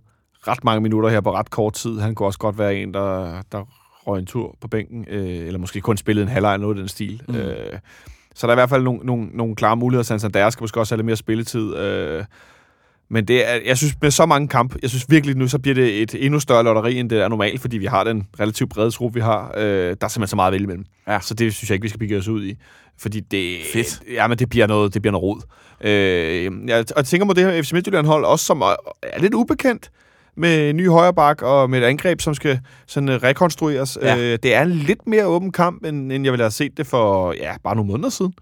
ret 0.47 0.63
mange 0.63 0.81
minutter 0.81 1.09
her 1.09 1.21
på 1.21 1.33
ret 1.33 1.49
kort 1.49 1.73
tid, 1.73 1.99
han 1.99 2.15
kunne 2.15 2.27
også 2.27 2.39
godt 2.39 2.57
være 2.57 2.75
en, 2.75 2.93
der, 2.93 3.41
der 3.51 3.63
røg 4.07 4.19
en 4.19 4.25
tur 4.25 4.55
på 4.61 4.67
bænken, 4.67 5.05
øh, 5.09 5.47
eller 5.47 5.59
måske 5.59 5.81
kun 5.81 5.97
spillede 5.97 6.23
en 6.23 6.29
halvleg 6.31 6.53
eller 6.53 6.61
noget 6.61 6.77
i 6.77 6.79
den 6.79 6.87
stil. 6.87 7.21
Mm. 7.27 7.35
Øh, 7.35 7.79
så 8.35 8.47
der 8.47 8.51
er 8.53 8.57
i 8.57 8.59
hvert 8.59 8.69
fald 8.69 8.83
nogle, 8.83 8.99
nogle, 9.03 9.27
nogle 9.33 9.55
klare 9.55 9.75
muligheder. 9.77 10.03
Santander 10.03 10.49
skal 10.49 10.63
måske 10.63 10.79
også 10.79 10.95
have 10.95 10.97
lidt 10.97 11.05
mere 11.05 11.15
spilletid. 11.15 11.75
Øh, 11.75 12.23
Men 13.09 13.25
det 13.25 13.49
er, 13.51 13.59
jeg 13.65 13.77
synes, 13.77 13.93
med 14.01 14.11
så 14.11 14.25
mange 14.25 14.47
kampe, 14.47 14.79
jeg 14.81 14.89
synes 14.89 15.05
virkelig 15.09 15.35
nu, 15.37 15.47
så 15.47 15.59
bliver 15.59 15.75
det 15.75 16.01
et 16.01 16.15
endnu 16.19 16.39
større 16.39 16.63
lotteri, 16.63 16.99
end 16.99 17.09
det 17.09 17.21
er 17.21 17.27
normalt, 17.27 17.61
fordi 17.61 17.77
vi 17.77 17.85
har 17.85 18.03
den 18.03 18.27
relativt 18.39 18.69
brede 18.69 18.91
trup, 18.91 19.15
vi 19.15 19.19
har. 19.19 19.53
Øh, 19.57 19.63
der 19.63 19.89
er 19.89 20.07
simpelthen 20.07 20.27
så 20.27 20.35
meget 20.35 20.47
at 20.47 20.51
vælge 20.53 20.63
imellem. 20.63 20.85
Ja. 21.07 21.19
Så 21.19 21.33
det 21.33 21.53
synes 21.55 21.69
jeg 21.69 21.75
ikke, 21.75 21.83
vi 21.83 21.89
skal 21.89 21.99
bygge 21.99 22.17
os 22.17 22.27
ud 22.27 22.45
i. 22.45 22.55
Fordi 22.99 23.19
det, 23.19 23.57
Fedt. 23.73 24.01
Ja, 24.13 24.27
men 24.27 24.39
det 24.39 24.49
bliver 24.49 24.67
noget, 24.67 24.93
det 24.93 25.01
bliver 25.01 25.11
noget 25.11 25.23
rod. 25.23 25.41
Øh, 25.81 26.51
jeg, 26.69 26.79
og 26.79 26.93
jeg 26.97 27.05
tænker 27.05 27.27
på 27.27 27.33
det 27.33 27.43
her 27.43 27.61
FC 27.61 27.73
Midtjylland-hold, 27.73 28.25
også 28.25 28.45
som 28.45 28.61
er, 28.61 28.75
er 29.03 29.19
lidt 29.19 29.33
ubekendt 29.33 29.89
med 30.35 30.69
en 30.69 30.75
ny 30.75 30.89
højreback 30.89 31.41
og 31.41 31.69
med 31.69 31.81
et 31.81 31.85
angreb, 31.85 32.21
som 32.21 32.35
skal 32.35 32.59
sådan 32.87 33.09
øh, 33.09 33.15
rekonstrueres. 33.15 33.97
Ja. 34.01 34.17
Øh, 34.17 34.39
det 34.43 34.55
er 34.55 34.61
en 34.61 34.71
lidt 34.71 35.07
mere 35.07 35.25
åben 35.25 35.51
kamp, 35.51 35.85
end, 35.85 36.11
end 36.11 36.23
jeg 36.23 36.33
ville 36.33 36.43
have 36.43 36.51
set 36.51 36.77
det 36.77 36.87
for 36.87 37.33
ja, 37.33 37.55
bare 37.63 37.75
nogle 37.75 37.91
måneder 37.91 38.09
siden. 38.09 38.33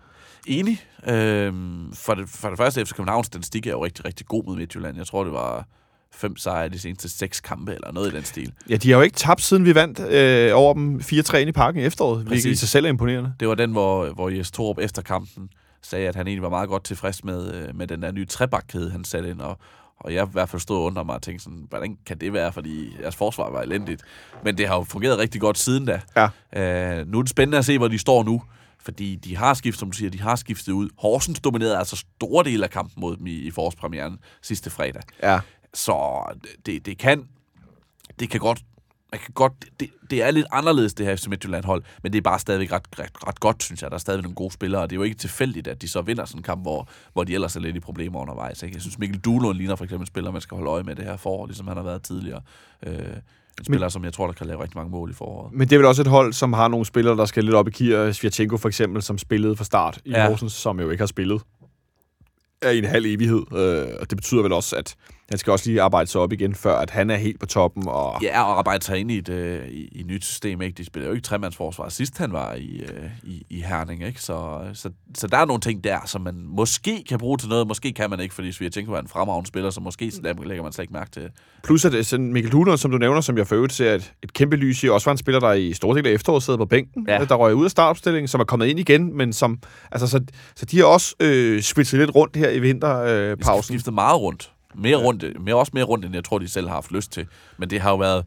Enig. 0.47 0.81
Øhm, 1.07 1.93
for, 1.93 2.13
det, 2.13 2.29
for 2.29 2.49
det 2.49 2.57
første, 2.57 2.85
FC 2.85 2.93
Københavns 2.93 3.27
statistik 3.27 3.67
er 3.67 3.71
jo 3.71 3.85
rigtig, 3.85 4.05
rigtig 4.05 4.25
god 4.27 4.43
mod 4.45 4.57
Midtjylland. 4.57 4.97
Jeg 4.97 5.07
tror, 5.07 5.23
det 5.23 5.33
var 5.33 5.65
fem 6.13 6.37
sejre 6.37 6.65
i 6.65 6.69
de 6.69 6.79
seneste 6.79 7.09
seks 7.09 7.39
kampe, 7.39 7.73
eller 7.73 7.91
noget 7.91 8.13
i 8.13 8.15
den 8.15 8.23
stil. 8.23 8.53
Ja, 8.69 8.75
de 8.75 8.89
har 8.89 8.97
jo 8.97 9.01
ikke 9.01 9.15
tabt, 9.15 9.41
siden 9.41 9.65
vi 9.65 9.75
vandt 9.75 9.99
øh, 9.99 10.51
over 10.53 10.73
dem 10.73 11.01
4-3 11.03 11.37
ind 11.37 11.49
i 11.49 11.51
parken 11.51 11.81
i 11.81 11.85
efteråret, 11.85 12.25
hvilket 12.25 12.49
i 12.49 12.55
sig 12.55 12.69
selv 12.69 12.85
er 12.85 12.89
imponerende. 12.89 13.33
Det 13.39 13.47
var 13.47 13.55
den, 13.55 13.71
hvor, 13.71 14.13
hvor 14.13 14.29
Jes 14.29 14.51
Torup 14.51 14.79
efter 14.79 15.01
kampen 15.01 15.49
sagde, 15.81 16.07
at 16.07 16.15
han 16.15 16.27
egentlig 16.27 16.43
var 16.43 16.49
meget 16.49 16.69
godt 16.69 16.83
tilfreds 16.83 17.23
med, 17.23 17.53
øh, 17.53 17.75
med 17.75 17.87
den 17.87 18.01
der 18.01 18.11
nye 18.11 18.25
trebakkæde, 18.25 18.91
han 18.91 19.03
satte 19.03 19.29
ind, 19.29 19.41
og, 19.41 19.57
og 20.03 20.13
jeg 20.13 20.27
i 20.27 20.31
hvert 20.31 20.49
fald 20.49 20.59
stod 20.59 20.77
og 20.77 20.83
undrede 20.83 21.05
mig 21.05 21.15
og 21.15 21.21
tænkte 21.21 21.43
sådan, 21.43 21.65
hvordan 21.69 21.97
kan 22.05 22.17
det 22.17 22.33
være, 22.33 22.53
fordi 22.53 22.95
jeres 23.01 23.15
forsvar 23.15 23.49
var 23.49 23.61
elendigt. 23.61 24.03
Men 24.43 24.57
det 24.57 24.67
har 24.67 24.75
jo 24.75 24.83
fungeret 24.83 25.17
rigtig 25.17 25.41
godt 25.41 25.57
siden 25.57 25.85
da. 25.85 26.01
Ja. 26.15 26.27
Øh, 26.99 27.07
nu 27.07 27.17
er 27.17 27.21
det 27.21 27.29
spændende 27.29 27.57
at 27.57 27.65
se, 27.65 27.77
hvor 27.77 27.87
de 27.87 27.99
står 27.99 28.23
nu, 28.23 28.41
fordi 28.79 29.15
de 29.15 29.37
har 29.37 29.53
skiftet, 29.53 29.79
som 29.79 29.91
du 29.91 29.97
siger, 29.97 30.09
de 30.09 30.21
har 30.21 30.35
skiftet 30.35 30.71
ud. 30.71 30.89
Horsens 30.97 31.39
dominerede 31.39 31.77
altså 31.77 31.95
store 31.95 32.43
dele 32.43 32.63
af 32.63 32.69
kampen 32.69 33.01
mod 33.01 33.17
dem 33.17 33.27
i, 33.27 33.35
i 33.35 33.51
forårspremieren 33.51 34.19
sidste 34.41 34.69
fredag. 34.69 35.01
Ja. 35.23 35.39
Så 35.73 36.23
det, 36.65 36.85
det 36.85 36.97
kan 36.97 37.27
det 38.19 38.29
kan 38.29 38.39
godt 38.39 38.61
man 39.11 39.19
kan 39.19 39.33
godt, 39.33 39.53
det, 39.79 39.89
det 40.09 40.23
er 40.23 40.31
lidt 40.31 40.45
anderledes, 40.51 40.93
det 40.93 41.05
her 41.05 41.15
FC 41.15 41.27
Midtjylland-hold, 41.27 41.83
men 42.03 42.11
det 42.11 42.17
er 42.17 42.21
bare 42.21 42.39
stadigvæk 42.39 42.71
ret, 42.71 42.83
ret, 42.99 43.27
ret 43.27 43.39
godt, 43.39 43.63
synes 43.63 43.81
jeg. 43.81 43.91
Der 43.91 43.95
er 43.95 43.99
stadigvæk 43.99 44.23
nogle 44.23 44.35
gode 44.35 44.53
spillere, 44.53 44.81
og 44.81 44.89
det 44.89 44.95
er 44.95 44.97
jo 44.97 45.03
ikke 45.03 45.17
tilfældigt, 45.17 45.67
at 45.67 45.81
de 45.81 45.87
så 45.87 46.01
vinder 46.01 46.25
sådan 46.25 46.39
en 46.39 46.43
kamp, 46.43 46.61
hvor, 46.61 46.87
hvor 47.13 47.23
de 47.23 47.33
ellers 47.33 47.55
er 47.55 47.59
lidt 47.59 47.75
i 47.75 47.79
problemer 47.79 48.19
undervejs. 48.19 48.63
Ikke? 48.63 48.75
Jeg 48.75 48.81
synes, 48.81 48.99
Mikkel 48.99 49.19
Duhlund 49.19 49.57
ligner 49.57 49.75
for 49.75 49.83
eksempel 49.83 50.03
en 50.03 50.07
spiller, 50.07 50.31
man 50.31 50.41
skal 50.41 50.55
holde 50.55 50.71
øje 50.71 50.83
med 50.83 50.95
det 50.95 51.05
her 51.05 51.17
forår, 51.17 51.45
ligesom 51.45 51.67
han 51.67 51.77
har 51.77 51.83
været 51.83 52.03
tidligere. 52.03 52.41
Øh, 52.85 52.93
en 53.59 53.65
spiller, 53.65 53.89
som 53.89 54.03
jeg 54.03 54.13
tror, 54.13 54.25
der 54.25 54.33
kan 54.33 54.47
lave 54.47 54.61
rigtig 54.61 54.77
mange 54.77 54.91
mål 54.91 55.09
i 55.09 55.13
foråret. 55.13 55.53
Men 55.53 55.67
det 55.67 55.75
er 55.75 55.79
vel 55.79 55.85
også 55.85 56.01
et 56.01 56.07
hold, 56.07 56.33
som 56.33 56.53
har 56.53 56.67
nogle 56.67 56.85
spillere, 56.85 57.17
der 57.17 57.25
skal 57.25 57.43
lidt 57.43 57.55
op 57.55 57.67
i 57.67 57.71
kier. 57.71 58.11
Svirchenko 58.11 58.57
for 58.57 58.67
eksempel, 58.67 59.01
som 59.01 59.17
spillede 59.17 59.55
fra 59.55 59.63
start 59.63 59.99
i 60.05 60.11
Ja. 60.11 60.27
Horsens, 60.27 60.53
som 60.53 60.79
jo 60.79 60.89
ikke 60.89 61.01
har 61.01 61.07
spillet 61.07 61.41
i 62.73 62.77
en 62.77 62.85
halv 62.85 63.05
evighed. 63.05 63.43
Øh, 63.51 63.87
og 63.99 64.09
det 64.09 64.17
betyder 64.17 64.41
vel 64.41 64.51
også, 64.51 64.75
at 64.75 64.95
han 65.31 65.37
skal 65.37 65.51
også 65.51 65.69
lige 65.69 65.81
arbejde 65.81 66.09
sig 66.09 66.21
op 66.21 66.33
igen, 66.33 66.55
før 66.55 66.75
at 66.77 66.89
han 66.89 67.09
er 67.09 67.15
helt 67.15 67.39
på 67.39 67.45
toppen. 67.45 67.83
Og 67.87 68.21
Ja, 68.21 68.43
og 68.43 68.57
arbejde 68.57 68.85
sig 68.85 68.99
ind 68.99 69.11
i 69.11 69.17
et, 69.17 69.29
øh, 69.29 69.67
i, 69.67 69.87
i 69.91 69.99
et 69.99 70.05
nyt 70.07 70.25
system. 70.25 70.61
Ikke? 70.61 70.77
De 70.77 70.85
spiller 70.85 71.07
jo 71.07 71.13
ikke 71.13 71.23
tremandsforsvar. 71.23 71.89
Sidst 71.89 72.17
han 72.17 72.33
var 72.33 72.53
i, 72.53 72.81
øh, 72.81 73.09
i, 73.23 73.45
i 73.49 73.61
Herning. 73.61 74.03
Ikke? 74.05 74.21
Så, 74.21 74.59
så, 74.73 74.89
så 75.17 75.27
der 75.27 75.37
er 75.37 75.45
nogle 75.45 75.61
ting 75.61 75.83
der, 75.83 75.97
som 76.05 76.21
man 76.21 76.35
måske 76.47 77.03
kan 77.09 77.19
bruge 77.19 77.37
til 77.37 77.49
noget. 77.49 77.67
Måske 77.67 77.91
kan 77.93 78.09
man 78.09 78.19
ikke, 78.19 78.35
fordi 78.35 78.51
Svirchenko 78.51 78.93
er 78.93 78.99
en 78.99 79.07
fremragende 79.07 79.47
spiller, 79.47 79.69
så 79.69 79.81
måske 79.81 80.11
slet- 80.11 80.47
lægger 80.47 80.63
man 80.63 80.71
slet 80.71 80.83
ikke 80.83 80.93
mærke 80.93 81.11
til. 81.11 81.29
plus 81.63 81.85
at 81.85 81.91
det 81.91 81.99
er 81.99 82.03
sådan 82.03 82.33
Mikkel 82.33 82.51
Huner, 82.51 82.75
som 82.75 82.91
du 82.91 82.97
nævner, 82.97 83.21
som 83.21 83.37
jeg 83.37 83.47
for 83.47 83.55
øvrigt 83.55 83.73
ser 83.73 83.93
et, 83.95 84.13
et 84.23 84.33
kæmpe 84.33 84.55
lys 84.55 84.83
i, 84.83 84.89
også 84.89 85.05
var 85.09 85.11
en 85.11 85.17
spiller, 85.17 85.39
der 85.39 85.53
i 85.53 85.73
store 85.73 85.97
del 85.97 86.07
af 86.07 86.11
efteråret 86.11 86.43
sidder 86.43 86.57
på 86.57 86.65
bænken, 86.65 87.05
Ja. 87.07 87.13
ja. 87.19 87.25
der 87.25 87.35
røg 87.35 87.55
ud 87.55 87.65
af 87.65 87.71
startopstillingen, 87.71 88.27
som 88.27 88.39
er 88.41 88.45
kommet 88.45 88.67
ind 88.67 88.79
igen, 88.79 89.17
men 89.17 89.33
som, 89.33 89.59
altså, 89.91 90.07
så, 90.07 90.19
så 90.55 90.65
de 90.65 90.77
har 90.77 90.85
også 90.85 91.15
øh, 91.19 91.61
switchet 91.61 91.99
lidt 91.99 92.15
rundt 92.15 92.35
her 92.35 92.49
i 92.49 92.59
vinterpausen. 92.59 93.15
Øh, 93.15 93.29
Vi 93.37 93.43
skal 93.43 93.45
pausen. 93.45 93.73
skifte 93.73 93.91
meget 93.91 94.21
rundt. 94.21 94.51
Mere 94.75 94.99
ja. 94.99 95.05
rundt, 95.05 95.41
mere, 95.41 95.55
også 95.55 95.71
mere 95.73 95.83
rundt, 95.83 96.05
end 96.05 96.15
jeg 96.15 96.23
tror, 96.23 96.37
de 96.37 96.47
selv 96.47 96.67
har 96.67 96.75
haft 96.75 96.91
lyst 96.91 97.11
til. 97.11 97.27
Men 97.57 97.69
det 97.69 97.81
har 97.81 97.89
jo 97.89 97.97
været 97.97 98.25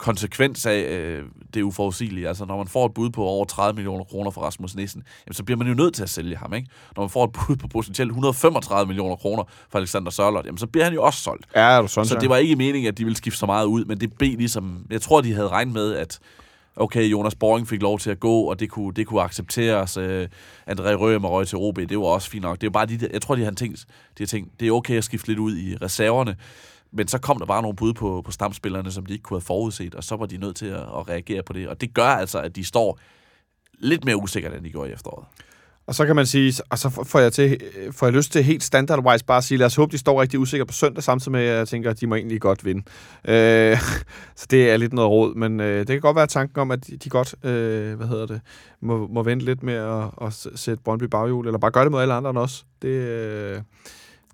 konsekvens 0.00 0.66
af 0.66 0.78
øh, 0.80 1.24
det 1.54 1.62
uforudsigelige. 1.62 2.28
Altså, 2.28 2.44
når 2.44 2.56
man 2.56 2.68
får 2.68 2.86
et 2.86 2.94
bud 2.94 3.10
på 3.10 3.24
over 3.24 3.44
30 3.44 3.76
millioner 3.76 4.04
kroner 4.04 4.30
for 4.30 4.40
Rasmus 4.40 4.74
Nissen, 4.74 5.02
jamen, 5.26 5.34
så 5.34 5.44
bliver 5.44 5.58
man 5.58 5.68
jo 5.68 5.74
nødt 5.74 5.94
til 5.94 6.02
at 6.02 6.10
sælge 6.10 6.36
ham, 6.36 6.54
ikke? 6.54 6.68
Når 6.96 7.02
man 7.02 7.10
får 7.10 7.24
et 7.24 7.30
bud 7.32 7.56
på 7.56 7.68
potentielt 7.68 8.08
135 8.08 8.86
millioner 8.86 9.16
kroner 9.16 9.44
for 9.70 9.78
Alexander 9.78 10.10
Sørloth, 10.10 10.46
jamen, 10.46 10.58
så 10.58 10.66
bliver 10.66 10.84
han 10.84 10.94
jo 10.94 11.02
også 11.02 11.20
solgt. 11.20 11.46
Ja, 11.54 11.60
er 11.60 11.82
du 11.82 11.88
sådan, 11.88 12.08
Så 12.08 12.18
det 12.20 12.28
var 12.28 12.36
ikke 12.36 12.56
meningen, 12.56 12.88
at 12.88 12.98
de 12.98 13.04
ville 13.04 13.16
skifte 13.16 13.38
så 13.38 13.46
meget 13.46 13.66
ud, 13.66 13.84
men 13.84 14.00
det 14.00 14.12
blev 14.12 14.36
ligesom... 14.38 14.86
Jeg 14.90 15.00
tror, 15.00 15.20
de 15.20 15.34
havde 15.34 15.48
regnet 15.48 15.74
med, 15.74 15.94
at 15.94 16.18
okay, 16.76 17.04
Jonas 17.04 17.34
Boring 17.34 17.68
fik 17.68 17.82
lov 17.82 17.98
til 17.98 18.10
at 18.10 18.20
gå, 18.20 18.40
og 18.40 18.60
det 18.60 18.70
kunne, 18.70 18.94
det 18.94 19.06
kunne 19.06 19.22
accepteres. 19.22 19.96
Uh, 19.96 20.22
André 20.70 20.94
Rømer 20.94 21.28
røg 21.28 21.48
til 21.48 21.58
OB, 21.58 21.76
det 21.76 21.98
var 21.98 22.04
også 22.04 22.30
fint 22.30 22.42
nok. 22.42 22.60
Det 22.60 22.66
er 22.66 22.70
bare 22.70 22.86
de 22.86 23.08
jeg 23.12 23.22
tror, 23.22 23.34
de 23.34 23.44
har 23.44 23.50
tænkt, 23.50 23.86
de 24.18 24.22
har 24.22 24.26
tænkt, 24.26 24.60
det 24.60 24.68
er 24.68 24.72
okay 24.72 24.96
at 24.96 25.04
skifte 25.04 25.28
lidt 25.28 25.38
ud 25.38 25.56
i 25.56 25.76
reserverne, 25.76 26.36
men 26.92 27.08
så 27.08 27.18
kom 27.18 27.38
der 27.38 27.46
bare 27.46 27.62
nogle 27.62 27.76
bud 27.76 27.94
på, 27.94 28.22
på 28.24 28.30
stamspillerne, 28.30 28.92
som 28.92 29.06
de 29.06 29.12
ikke 29.12 29.22
kunne 29.22 29.36
have 29.36 29.44
forudset, 29.44 29.94
og 29.94 30.04
så 30.04 30.16
var 30.16 30.26
de 30.26 30.36
nødt 30.36 30.56
til 30.56 30.66
at, 30.66 30.80
at 30.80 31.08
reagere 31.08 31.42
på 31.42 31.52
det. 31.52 31.68
Og 31.68 31.80
det 31.80 31.94
gør 31.94 32.06
altså, 32.06 32.38
at 32.38 32.56
de 32.56 32.64
står 32.64 32.98
lidt 33.78 34.04
mere 34.04 34.16
usikkert, 34.16 34.54
end 34.54 34.64
de 34.64 34.70
gjorde 34.70 34.90
i 34.90 34.92
efteråret. 34.92 35.26
Og 35.90 35.96
så 35.96 36.06
kan 36.06 36.16
man 36.16 36.26
sige, 36.26 36.54
og 36.70 36.78
så 36.78 37.04
får 37.06 37.18
jeg, 37.18 37.32
til, 37.32 37.60
får 37.90 38.06
jeg 38.06 38.14
lyst 38.14 38.32
til 38.32 38.44
helt 38.44 38.62
standardwise 38.62 39.24
bare 39.24 39.38
at 39.38 39.44
sige, 39.44 39.58
lad 39.58 39.66
os 39.66 39.74
håbe, 39.74 39.92
de 39.92 39.98
står 39.98 40.20
rigtig 40.20 40.38
usikre 40.38 40.66
på 40.66 40.72
søndag, 40.72 41.02
samtidig 41.02 41.32
med, 41.32 41.40
at 41.40 41.58
jeg 41.58 41.68
tænker, 41.68 41.90
at 41.90 42.00
de 42.00 42.06
må 42.06 42.14
egentlig 42.14 42.40
godt 42.40 42.64
vinde. 42.64 42.82
Øh, 43.24 43.78
så 44.40 44.46
det 44.50 44.70
er 44.70 44.76
lidt 44.76 44.92
noget 44.92 45.10
råd, 45.10 45.34
men 45.34 45.60
øh, 45.60 45.78
det 45.78 45.86
kan 45.86 46.00
godt 46.00 46.16
være 46.16 46.26
tanken 46.26 46.60
om, 46.60 46.70
at 46.70 46.86
de, 46.86 46.96
de 46.96 47.08
godt, 47.08 47.34
øh, 47.44 47.94
hvad 47.94 48.06
hedder 48.06 48.26
det, 48.26 48.40
må, 48.80 49.06
må 49.06 49.22
vente 49.22 49.44
lidt 49.44 49.62
med 49.62 49.74
at, 49.74 50.04
at 50.26 50.46
sætte 50.54 50.82
Brøndby 50.84 51.04
baghjul, 51.04 51.46
eller 51.46 51.58
bare 51.58 51.70
gøre 51.70 51.84
det 51.84 51.92
mod 51.92 52.02
alle 52.02 52.14
andre 52.14 52.30
end 52.30 52.38
også. 52.38 52.64
Det, 52.82 52.88
øh, 52.88 53.54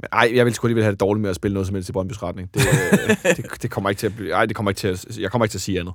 men 0.01 0.09
ej, 0.13 0.31
jeg 0.35 0.45
vil 0.45 0.55
sgu 0.55 0.67
alligevel 0.67 0.85
have 0.85 0.93
det 0.93 1.01
dårligt 1.01 1.23
med 1.23 1.31
at 1.31 1.37
spille 1.37 1.53
noget 1.53 1.67
som 1.67 1.75
helst 1.75 1.89
i 1.89 1.93
Brøndbys 1.93 2.23
retning. 2.23 2.55
Det, 2.55 2.67
øh, 2.67 3.37
det, 3.37 3.63
det 3.63 3.71
kommer 3.71 3.91
ikke 3.91 4.01
til 4.01 4.07
at 4.07 4.17
blive, 4.17 4.33
ej, 4.33 4.47
det 4.47 4.57
kommer 4.57 4.71
ikke 4.71 4.79
til 4.79 4.89
at, 4.89 5.19
jeg 5.19 5.31
kommer 5.31 5.45
ikke 5.45 5.53
til 5.53 5.59
at 5.59 5.63
sige 5.63 5.81
andet. 5.81 5.95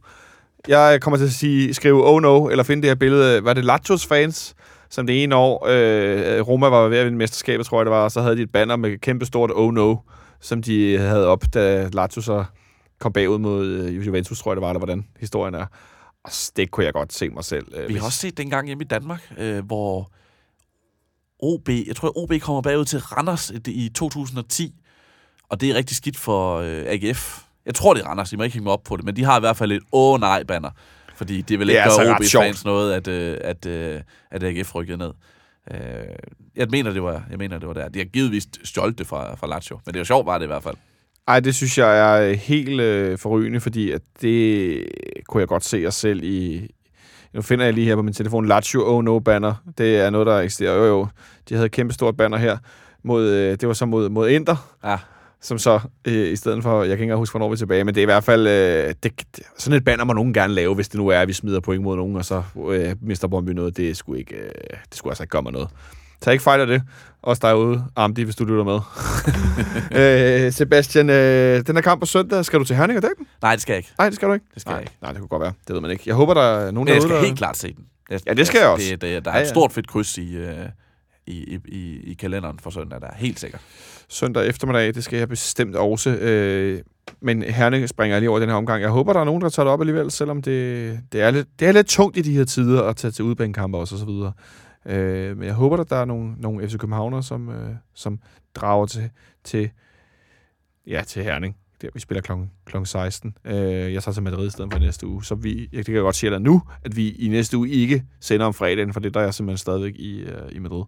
Jeg 0.67 1.01
kommer 1.01 1.17
til 1.17 1.25
at 1.25 1.31
sige, 1.31 1.73
skrive 1.73 2.07
oh 2.07 2.21
no, 2.21 2.47
eller 2.47 2.63
finde 2.63 2.81
det 2.81 2.89
her 2.89 2.95
billede. 2.95 3.43
Var 3.43 3.53
det 3.53 3.65
Lachos 3.65 4.05
fans, 4.05 4.55
som 4.91 5.07
det 5.07 5.23
ene 5.23 5.35
år, 5.35 5.65
øh, 5.69 6.41
Roma 6.41 6.67
var 6.69 6.87
ved 6.87 6.97
at 6.97 7.05
vinde 7.05 7.17
mesterskabet, 7.17 7.65
tror 7.65 7.79
jeg 7.79 7.85
det 7.85 7.91
var, 7.91 8.03
og 8.03 8.11
så 8.11 8.21
havde 8.21 8.37
de 8.37 8.41
et 8.41 8.51
banner 8.51 8.75
med 8.75 8.97
kæmpe 8.97 9.25
stort 9.25 9.51
oh 9.53 9.73
no, 9.73 9.95
som 10.39 10.61
de 10.61 10.97
havde 10.97 11.27
op, 11.27 11.43
da 11.53 11.89
Lazio 11.93 12.21
så 12.21 12.43
kom 12.99 13.13
bagud 13.13 13.37
mod 13.39 13.65
øh, 13.67 14.07
Juventus, 14.07 14.39
tror 14.39 14.51
jeg 14.51 14.55
det 14.55 14.61
var, 14.61 14.69
eller 14.69 14.79
hvordan 14.79 15.05
historien 15.19 15.55
er. 15.55 15.65
Og 16.23 16.31
det 16.55 16.71
kunne 16.71 16.85
jeg 16.85 16.93
godt 16.93 17.13
se 17.13 17.29
mig 17.29 17.43
selv. 17.43 17.67
Øh, 17.75 17.89
Vi 17.89 17.93
har 17.93 18.05
også 18.05 18.17
set 18.17 18.37
den 18.37 18.49
gang 18.49 18.67
hjemme 18.67 18.83
i 18.83 18.87
Danmark, 18.87 19.33
øh, 19.37 19.65
hvor 19.65 20.11
OB, 21.39 21.69
jeg 21.69 21.95
tror, 21.95 22.17
OB 22.17 22.31
kommer 22.41 22.61
bagud 22.61 22.85
til 22.85 22.99
Randers 22.99 23.49
i- 23.49 23.85
i 23.85 23.89
2010, 23.89 24.75
og 25.49 25.61
det 25.61 25.69
er 25.69 25.75
rigtig 25.75 25.97
skidt 25.97 26.17
for 26.17 26.57
øh, 26.57 26.83
AGF. 26.87 27.39
Jeg 27.65 27.75
tror, 27.75 27.93
det 27.93 28.03
er 28.03 28.07
Randers, 28.07 28.33
I 28.33 28.35
må 28.35 28.43
ikke 28.43 28.53
hænge 28.53 28.63
mig 28.63 28.73
op 28.73 28.83
på 28.83 28.97
det, 28.97 29.05
men 29.05 29.15
de 29.15 29.23
har 29.23 29.37
i 29.37 29.39
hvert 29.39 29.57
fald 29.57 29.71
et 29.71 29.81
åh 29.91 30.19
nej-banner, 30.19 30.69
fordi 31.21 31.41
det 31.41 31.59
vil 31.59 31.69
ikke 31.69 31.81
altså 31.81 32.03
gøre 32.03 32.23
sjovt. 32.23 32.43
OB-fans 32.43 32.65
noget, 32.65 32.93
at, 32.93 33.07
øh, 33.07 33.37
at, 33.41 33.65
øh, 33.65 34.01
at 34.31 34.43
AGF 34.43 34.75
rykkede 34.75 34.97
ned. 34.97 35.11
Øh, 35.71 35.79
jeg 36.55 36.67
mener, 36.69 36.91
det 36.91 37.03
var, 37.03 37.23
jeg 37.29 37.37
mener, 37.37 37.59
det 37.59 37.67
var 37.67 37.73
der. 37.73 37.89
De 37.89 37.99
har 37.99 38.05
givetvis 38.05 38.47
stjålet 38.63 38.97
det 38.97 39.07
fra, 39.07 39.35
fra 39.35 39.47
Lazio, 39.47 39.79
men 39.85 39.93
det 39.93 39.99
var 39.99 40.05
sjovt, 40.05 40.25
var 40.25 40.37
det 40.37 40.45
i 40.45 40.47
hvert 40.47 40.63
fald. 40.63 40.75
Ej, 41.27 41.39
det 41.39 41.55
synes 41.55 41.77
jeg 41.77 41.99
er 41.99 42.33
helt 42.33 42.81
øh, 42.81 43.17
forrygende, 43.17 43.59
fordi 43.59 43.91
at 43.91 44.01
det 44.21 44.85
kunne 45.27 45.41
jeg 45.41 45.47
godt 45.47 45.63
se 45.63 45.83
os 45.87 45.95
selv 45.95 46.23
i... 46.23 46.67
Nu 47.33 47.41
finder 47.41 47.65
jeg 47.65 47.73
lige 47.73 47.87
her 47.87 47.95
på 47.95 48.01
min 48.01 48.13
telefon, 48.13 48.47
Lazio 48.47 48.95
Oh 48.95 49.03
No 49.03 49.19
banner. 49.19 49.53
Det 49.77 49.97
er 49.97 50.09
noget, 50.09 50.27
der 50.27 50.39
eksisterer. 50.39 50.75
Jo, 50.75 50.85
jo, 50.85 51.07
de 51.49 51.53
havde 51.53 51.65
et 51.65 51.71
kæmpe 51.71 51.93
stort 51.93 52.17
banner 52.17 52.37
her. 52.37 52.57
Mod, 53.03 53.29
øh, 53.29 53.51
det 53.51 53.67
var 53.67 53.73
så 53.73 53.85
mod, 53.85 54.09
mod 54.09 54.29
Inter, 54.29 54.75
Ja, 54.83 54.97
som 55.41 55.57
så, 55.57 55.79
øh, 56.07 56.31
i 56.31 56.35
stedet 56.35 56.63
for, 56.63 56.77
jeg 56.79 56.85
kan 56.87 56.91
ikke 56.91 57.03
engang 57.03 57.17
huske, 57.19 57.33
hvornår 57.33 57.49
vi 57.49 57.53
er 57.53 57.57
tilbage, 57.57 57.83
men 57.83 57.95
det 57.95 58.01
er 58.01 58.03
i 58.03 58.05
hvert 58.05 58.23
fald, 58.23 58.47
øh, 58.47 58.93
det, 59.03 59.11
sådan 59.57 59.77
et 59.77 59.83
banner 59.83 60.03
må 60.05 60.13
nogen 60.13 60.33
gerne 60.33 60.53
lave, 60.53 60.75
hvis 60.75 60.89
det 60.89 60.97
nu 60.97 61.07
er, 61.07 61.19
at 61.19 61.27
vi 61.27 61.33
smider 61.33 61.59
point 61.59 61.83
mod 61.83 61.95
nogen, 61.95 62.15
og 62.15 62.25
så 62.25 62.43
øh, 62.69 62.95
mister 63.01 63.27
Brøndby 63.27 63.49
noget. 63.49 63.77
Det 63.77 63.97
skulle, 63.97 64.19
ikke, 64.19 64.35
øh, 64.35 64.51
det 64.89 64.97
skulle 64.97 65.11
altså 65.11 65.23
ikke 65.23 65.31
gøre 65.31 65.41
mig 65.41 65.51
noget. 65.53 65.69
Tag 66.21 66.33
ikke 66.33 66.43
fejl 66.43 66.61
af 66.61 66.67
det. 66.67 66.81
Også 67.23 67.39
derude, 67.45 67.83
Amdi, 67.95 68.23
hvis 68.23 68.35
du 68.35 68.45
lytter 68.45 68.63
med. 68.63 68.79
øh, 70.45 70.51
Sebastian, 70.51 71.09
øh, 71.09 71.67
den 71.67 71.75
her 71.75 71.81
kamp 71.81 71.99
på 71.99 72.05
søndag, 72.05 72.45
skal 72.45 72.59
du 72.59 72.63
til 72.63 72.75
Herning 72.75 72.97
og 72.97 73.03
dække 73.03 73.15
den? 73.17 73.27
nej, 73.41 73.51
det 73.51 73.61
skal 73.61 73.73
jeg 73.73 73.77
ikke. 73.77 73.91
Nej, 73.97 74.07
det 74.09 74.15
skal 74.15 74.27
du 74.27 74.33
ikke. 74.33 74.45
Det 74.53 74.61
skal 74.61 74.69
nej, 74.69 74.75
jeg 74.75 74.81
ikke. 74.83 74.95
Nej, 75.01 75.11
det 75.11 75.19
kunne 75.19 75.27
godt 75.27 75.41
være. 75.41 75.53
Det 75.67 75.73
ved 75.73 75.81
man 75.81 75.91
ikke. 75.91 76.03
Jeg 76.05 76.15
håber, 76.15 76.33
der 76.33 76.41
er 76.41 76.71
nogen 76.71 76.75
Men 76.75 76.87
jeg 76.87 76.95
derude, 76.95 77.01
skal 77.09 77.15
der... 77.15 77.21
helt 77.25 77.37
klart 77.37 77.57
se 77.57 77.67
den. 77.73 77.85
Jeg, 78.09 78.19
Ja, 78.27 78.33
det 78.33 78.47
skal 78.47 78.59
jeg 78.59 78.67
også. 78.69 78.85
Det, 78.91 79.01
det, 79.01 79.25
der 79.25 79.31
er 79.31 79.35
Ja, 79.35 79.41
et 79.41 79.45
ja. 79.45 79.49
stort 79.49 79.71
fedt 79.71 79.87
kryds 79.87 80.17
i, 80.17 80.35
øh, 80.35 80.55
i, 81.27 81.55
i, 81.55 81.59
i, 81.65 82.11
i 82.11 82.13
kalenderen 82.13 82.59
for 82.59 82.69
søndag, 82.69 83.01
der 83.01 83.07
er 83.07 83.15
helt 83.15 83.39
sikkert. 83.39 83.61
Søndag 84.09 84.47
eftermiddag, 84.47 84.93
det 84.93 85.03
skal 85.03 85.19
jeg 85.19 85.29
bestemt 85.29 85.75
også. 85.75 86.09
Øh, 86.09 86.81
men 87.21 87.43
Herning 87.43 87.89
springer 87.89 88.19
lige 88.19 88.29
over 88.29 88.39
den 88.39 88.49
her 88.49 88.55
omgang. 88.55 88.81
Jeg 88.81 88.89
håber, 88.89 89.13
der 89.13 89.19
er 89.19 89.23
nogen, 89.23 89.41
der 89.41 89.49
tager 89.49 89.65
det 89.65 89.73
op 89.73 89.81
alligevel, 89.81 90.11
selvom 90.11 90.41
det, 90.41 90.99
det, 91.11 91.21
er, 91.21 91.31
lidt, 91.31 91.47
det 91.59 91.67
er 91.67 91.71
lidt 91.71 91.87
tungt 91.87 92.17
i 92.17 92.21
de 92.21 92.33
her 92.33 92.43
tider 92.43 92.83
at 92.83 92.95
tage 92.95 93.11
til 93.11 93.25
udbanekampe 93.25 93.77
også 93.77 93.95
og 93.95 93.99
så 93.99 94.05
videre. 94.05 94.33
Øh, 94.85 95.37
men 95.37 95.45
jeg 95.45 95.53
håber, 95.53 95.77
at 95.77 95.89
der 95.89 95.95
er 95.95 96.05
nogle, 96.05 96.33
nogle 96.37 96.67
FC 96.67 96.77
Københavner, 96.77 97.21
som, 97.21 97.49
øh, 97.49 97.75
som 97.93 98.19
drager 98.55 98.85
til, 98.85 99.09
til, 99.43 99.69
ja, 100.87 101.03
til 101.07 101.23
Herning. 101.23 101.55
Der, 101.81 101.89
vi 101.93 101.99
spiller 101.99 102.21
kl. 102.21 102.31
kl. 102.65 102.77
16. 102.85 103.37
Øh, 103.45 103.53
jeg 103.93 104.03
tager 104.03 104.13
til 104.13 104.23
Madrid 104.23 104.47
i 104.47 104.49
stedet 104.49 104.73
for 104.73 104.79
næste 104.79 105.07
uge. 105.07 105.23
Så 105.23 105.35
vi, 105.35 105.59
jeg, 105.71 105.77
det 105.77 105.85
kan 105.85 105.93
jeg 105.95 106.01
godt 106.01 106.15
sige 106.15 106.29
dig 106.29 106.41
nu, 106.41 106.61
at 106.83 106.95
vi 106.95 107.09
i 107.11 107.27
næste 107.27 107.57
uge 107.57 107.69
ikke 107.69 108.03
sender 108.19 108.45
om 108.45 108.53
fredagen, 108.53 108.93
for 108.93 108.99
det 108.99 109.13
der 109.13 109.19
er 109.19 109.23
jeg 109.23 109.33
simpelthen 109.33 109.57
stadigvæk 109.57 109.95
i, 109.95 110.19
øh, 110.21 110.41
i 110.51 110.59
Madrid. 110.59 110.83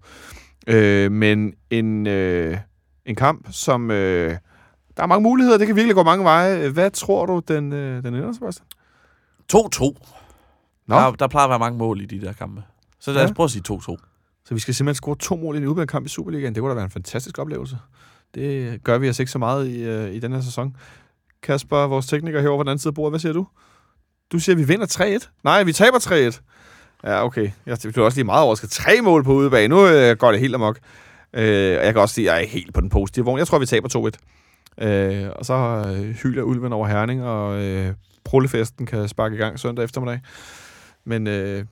Øh, 0.68 1.12
men 1.12 1.54
en, 1.70 2.08
øh, 2.08 2.58
en 3.06 3.16
kamp, 3.16 3.48
som 3.52 3.92
øh, 3.92 4.38
Der 4.98 5.04
er 5.04 5.08
mange 5.08 5.24
muligheder, 5.24 5.58
det 5.58 5.68
kan 5.68 5.76
virkelig 5.76 5.96
gå 5.96 6.04
mange 6.04 6.24
veje. 6.24 6.70
Hvad 6.70 6.92
tror 6.92 7.26
du, 7.26 7.42
den, 7.48 7.74
øh, 7.74 8.04
den 8.04 8.14
ender, 8.16 8.34
Sebastian? 8.34 8.66
2-2. 9.54 9.58
Nå. 10.88 10.96
Der, 10.96 11.12
der 11.12 11.28
plejer 11.28 11.46
at 11.46 11.50
være 11.50 11.60
mange 11.60 11.78
mål 11.78 12.02
i 12.02 12.06
de 12.06 12.22
der 12.22 12.34
kampe. 12.34 12.64
Så 13.00 13.12
lad 13.14 13.24
os 13.24 13.30
Ja. 13.30 13.34
prøve 13.34 13.46
at 13.46 13.52
sige 13.52 13.64
2-2. 13.70 13.98
Så 14.46 14.54
vi 14.54 14.60
skal 14.60 14.74
simpelthen 14.74 14.96
score 14.96 15.16
to 15.16 15.36
mål 15.36 15.56
i 15.56 15.58
en 15.58 15.68
udbanekamp 15.68 16.06
i 16.06 16.10
Superligaen. 16.10 16.56
Det 16.56 16.62
kunne 16.62 16.70
da 16.70 16.76
være 16.76 16.84
en 16.86 16.92
fantastisk 16.92 17.40
oplevelse. 17.40 17.78
Det 18.36 18.84
gør 18.84 18.98
vi 18.98 19.08
altså 19.08 19.22
ikke 19.22 19.32
så 19.32 19.40
meget 19.40 19.68
i, 19.68 19.84
øh, 19.84 20.14
i 20.14 20.20
den 20.20 20.34
her 20.34 20.42
sæson. 20.42 20.76
Kasper, 21.44 21.78
vores 21.78 22.08
tekniker 22.08 22.42
herovre 22.42 22.60
på 22.60 22.64
den 22.64 22.70
anden 22.70 22.80
side 22.80 22.90
af 22.90 22.96
bordet, 22.96 23.12
hvad 23.12 23.20
siger 23.20 23.34
du? 23.34 23.48
Du 24.32 24.40
siger, 24.40 24.56
at 24.56 24.60
vi 24.60 24.68
vinder 24.68 25.20
3-1? 25.26 25.30
Nej, 25.44 25.64
vi 25.64 25.74
taber 25.74 26.00
3-1. 26.00 26.42
Ja, 27.04 27.26
okay. 27.26 27.52
Jeg 27.66 27.78
blev 27.94 28.06
også 28.06 28.18
lige 28.18 28.26
meget 28.26 28.44
overrasket. 28.44 28.70
Tre 28.70 29.02
mål 29.02 29.24
på 29.24 29.34
udebane. 29.34 29.68
Nu 29.68 29.88
øh, 29.88 30.18
går 30.18 30.32
det 30.32 30.40
helt 30.40 30.56
amok. 30.56 30.80
Øh, 31.34 31.78
og 31.78 31.86
jeg 31.86 31.94
kan 31.94 32.02
også 32.02 32.16
sige, 32.16 32.32
at 32.32 32.36
jeg 32.36 32.44
er 32.44 32.48
helt 32.48 32.74
på 32.74 32.82
den 32.82 32.90
positive 32.90 33.26
vogn. 33.26 33.40
Jeg 33.40 33.48
tror, 33.48 33.60
vi 33.60 33.66
taber 33.66 34.12
2-1. 34.82 34.86
Øh, 34.88 35.30
og 35.36 35.46
så 35.46 35.54
øh, 36.24 36.48
ulven 36.48 36.74
over 36.74 36.88
Herning, 36.88 37.24
og 37.24 37.64
øh, 37.64 37.94
prullefesten 38.24 38.86
kan 38.86 39.08
sparke 39.08 39.36
i 39.36 39.38
gang 39.38 39.60
søndag 39.60 39.84
eftermiddag. 39.84 40.20
Men 41.06 41.28
øh, 41.28 41.66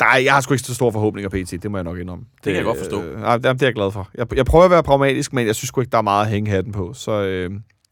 nej, 0.00 0.22
jeg 0.24 0.34
har 0.34 0.40
sgu 0.40 0.54
ikke 0.54 0.64
så 0.64 0.74
store 0.74 0.92
forhåbninger 0.92 1.28
på 1.28 1.36
PT, 1.36 1.62
det 1.62 1.70
må 1.70 1.76
jeg 1.76 1.84
nok 1.84 1.98
indrømme. 1.98 2.24
kan 2.42 2.54
jeg 2.54 2.64
godt 2.64 2.78
forstå. 2.78 3.02
Øh, 3.02 3.20
nej, 3.20 3.36
det 3.36 3.46
er 3.46 3.52
det 3.52 3.62
jeg 3.62 3.74
glad 3.74 3.90
for. 3.90 4.08
Jeg, 4.14 4.36
jeg 4.36 4.46
prøver 4.46 4.64
at 4.64 4.70
være 4.70 4.82
pragmatisk, 4.82 5.32
men 5.32 5.46
jeg 5.46 5.54
synes 5.54 5.68
sgu 5.68 5.80
ikke, 5.80 5.90
der 5.90 5.98
er 5.98 6.02
meget 6.02 6.24
at 6.24 6.30
hænge 6.30 6.50
hatten 6.50 6.72
på. 6.72 6.92
Så 6.92 7.22
øh, 7.22 7.50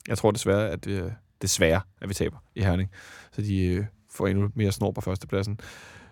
jeg 0.08 0.18
tror 0.18 0.30
desværre, 0.30 0.68
at 0.70 0.86
øh, 0.86 1.02
desværre, 1.42 1.80
at 2.02 2.08
vi 2.08 2.14
taber 2.14 2.36
i 2.54 2.62
Herning. 2.62 2.90
Så 3.32 3.42
de 3.42 3.66
øh, 3.66 3.84
får 4.12 4.26
endnu 4.26 4.48
mere 4.54 4.72
snor 4.72 4.90
på 4.90 5.00
førstepladsen. 5.00 5.58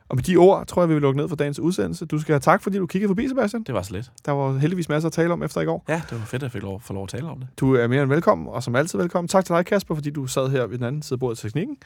Og 0.08 0.16
med 0.16 0.22
de 0.22 0.36
ord, 0.36 0.66
tror 0.66 0.82
jeg, 0.82 0.88
vi 0.88 0.94
vil 0.94 1.02
lukke 1.02 1.16
ned 1.16 1.28
for 1.28 1.36
dagens 1.36 1.58
udsendelse. 1.58 2.06
Du 2.06 2.18
skal 2.18 2.32
have 2.32 2.40
tak, 2.40 2.62
fordi 2.62 2.78
du 2.78 2.86
kiggede 2.86 3.08
forbi, 3.08 3.28
Sebastian. 3.28 3.62
Det 3.62 3.74
var 3.74 3.82
så 3.82 3.92
lidt. 3.92 4.12
Der 4.26 4.32
var 4.32 4.58
heldigvis 4.58 4.88
masser 4.88 5.06
at 5.06 5.12
tale 5.12 5.32
om 5.32 5.42
efter 5.42 5.60
i 5.60 5.64
går. 5.64 5.84
Ja, 5.88 6.02
det 6.10 6.18
var 6.18 6.24
fedt, 6.24 6.34
at 6.34 6.42
jeg 6.42 6.52
fik 6.52 6.62
lov, 6.62 6.80
få 6.80 6.92
lov 6.92 7.02
at 7.02 7.08
tale 7.08 7.26
om 7.28 7.38
det. 7.38 7.48
Du 7.56 7.74
er 7.74 7.86
mere 7.86 8.02
end 8.02 8.10
velkommen, 8.10 8.48
og 8.48 8.62
som 8.62 8.76
altid 8.76 8.98
velkommen. 8.98 9.28
Tak 9.28 9.44
til 9.44 9.54
dig, 9.54 9.66
Kasper, 9.66 9.94
fordi 9.94 10.10
du 10.10 10.26
sad 10.26 10.50
her 10.50 10.66
ved 10.66 10.78
den 10.78 10.86
anden 10.86 11.02
side 11.02 11.14
af 11.14 11.20
bordet 11.20 11.38
til 11.38 11.48
teknikken. 11.50 11.76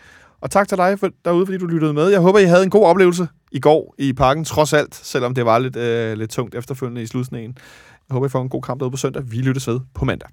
Og 0.40 0.50
tak 0.50 0.68
til 0.68 0.78
dig 0.78 0.98
for, 0.98 1.10
derude, 1.24 1.46
fordi 1.46 1.58
du 1.58 1.66
lyttede 1.66 1.92
med. 1.92 2.08
Jeg 2.08 2.20
håber, 2.20 2.38
I 2.38 2.44
havde 2.44 2.64
en 2.64 2.70
god 2.70 2.84
oplevelse 2.84 3.28
i 3.52 3.60
går 3.60 3.94
i 3.98 4.12
parken, 4.12 4.44
trods 4.44 4.72
alt, 4.72 4.94
selvom 4.94 5.34
det 5.34 5.44
var 5.44 5.58
lidt, 5.58 5.76
øh, 5.76 6.18
lidt 6.18 6.30
tungt 6.30 6.54
efterfølgende 6.54 7.02
i 7.02 7.06
slutningen. 7.06 7.58
Jeg 8.08 8.14
håber, 8.14 8.26
I 8.26 8.28
får 8.28 8.42
en 8.42 8.48
god 8.48 8.62
kamp 8.62 8.80
derude 8.80 8.90
på 8.90 8.96
søndag. 8.96 9.22
Vi 9.26 9.36
lyttes 9.36 9.68
ved 9.68 9.80
på 9.94 10.04
mandag. 10.04 10.28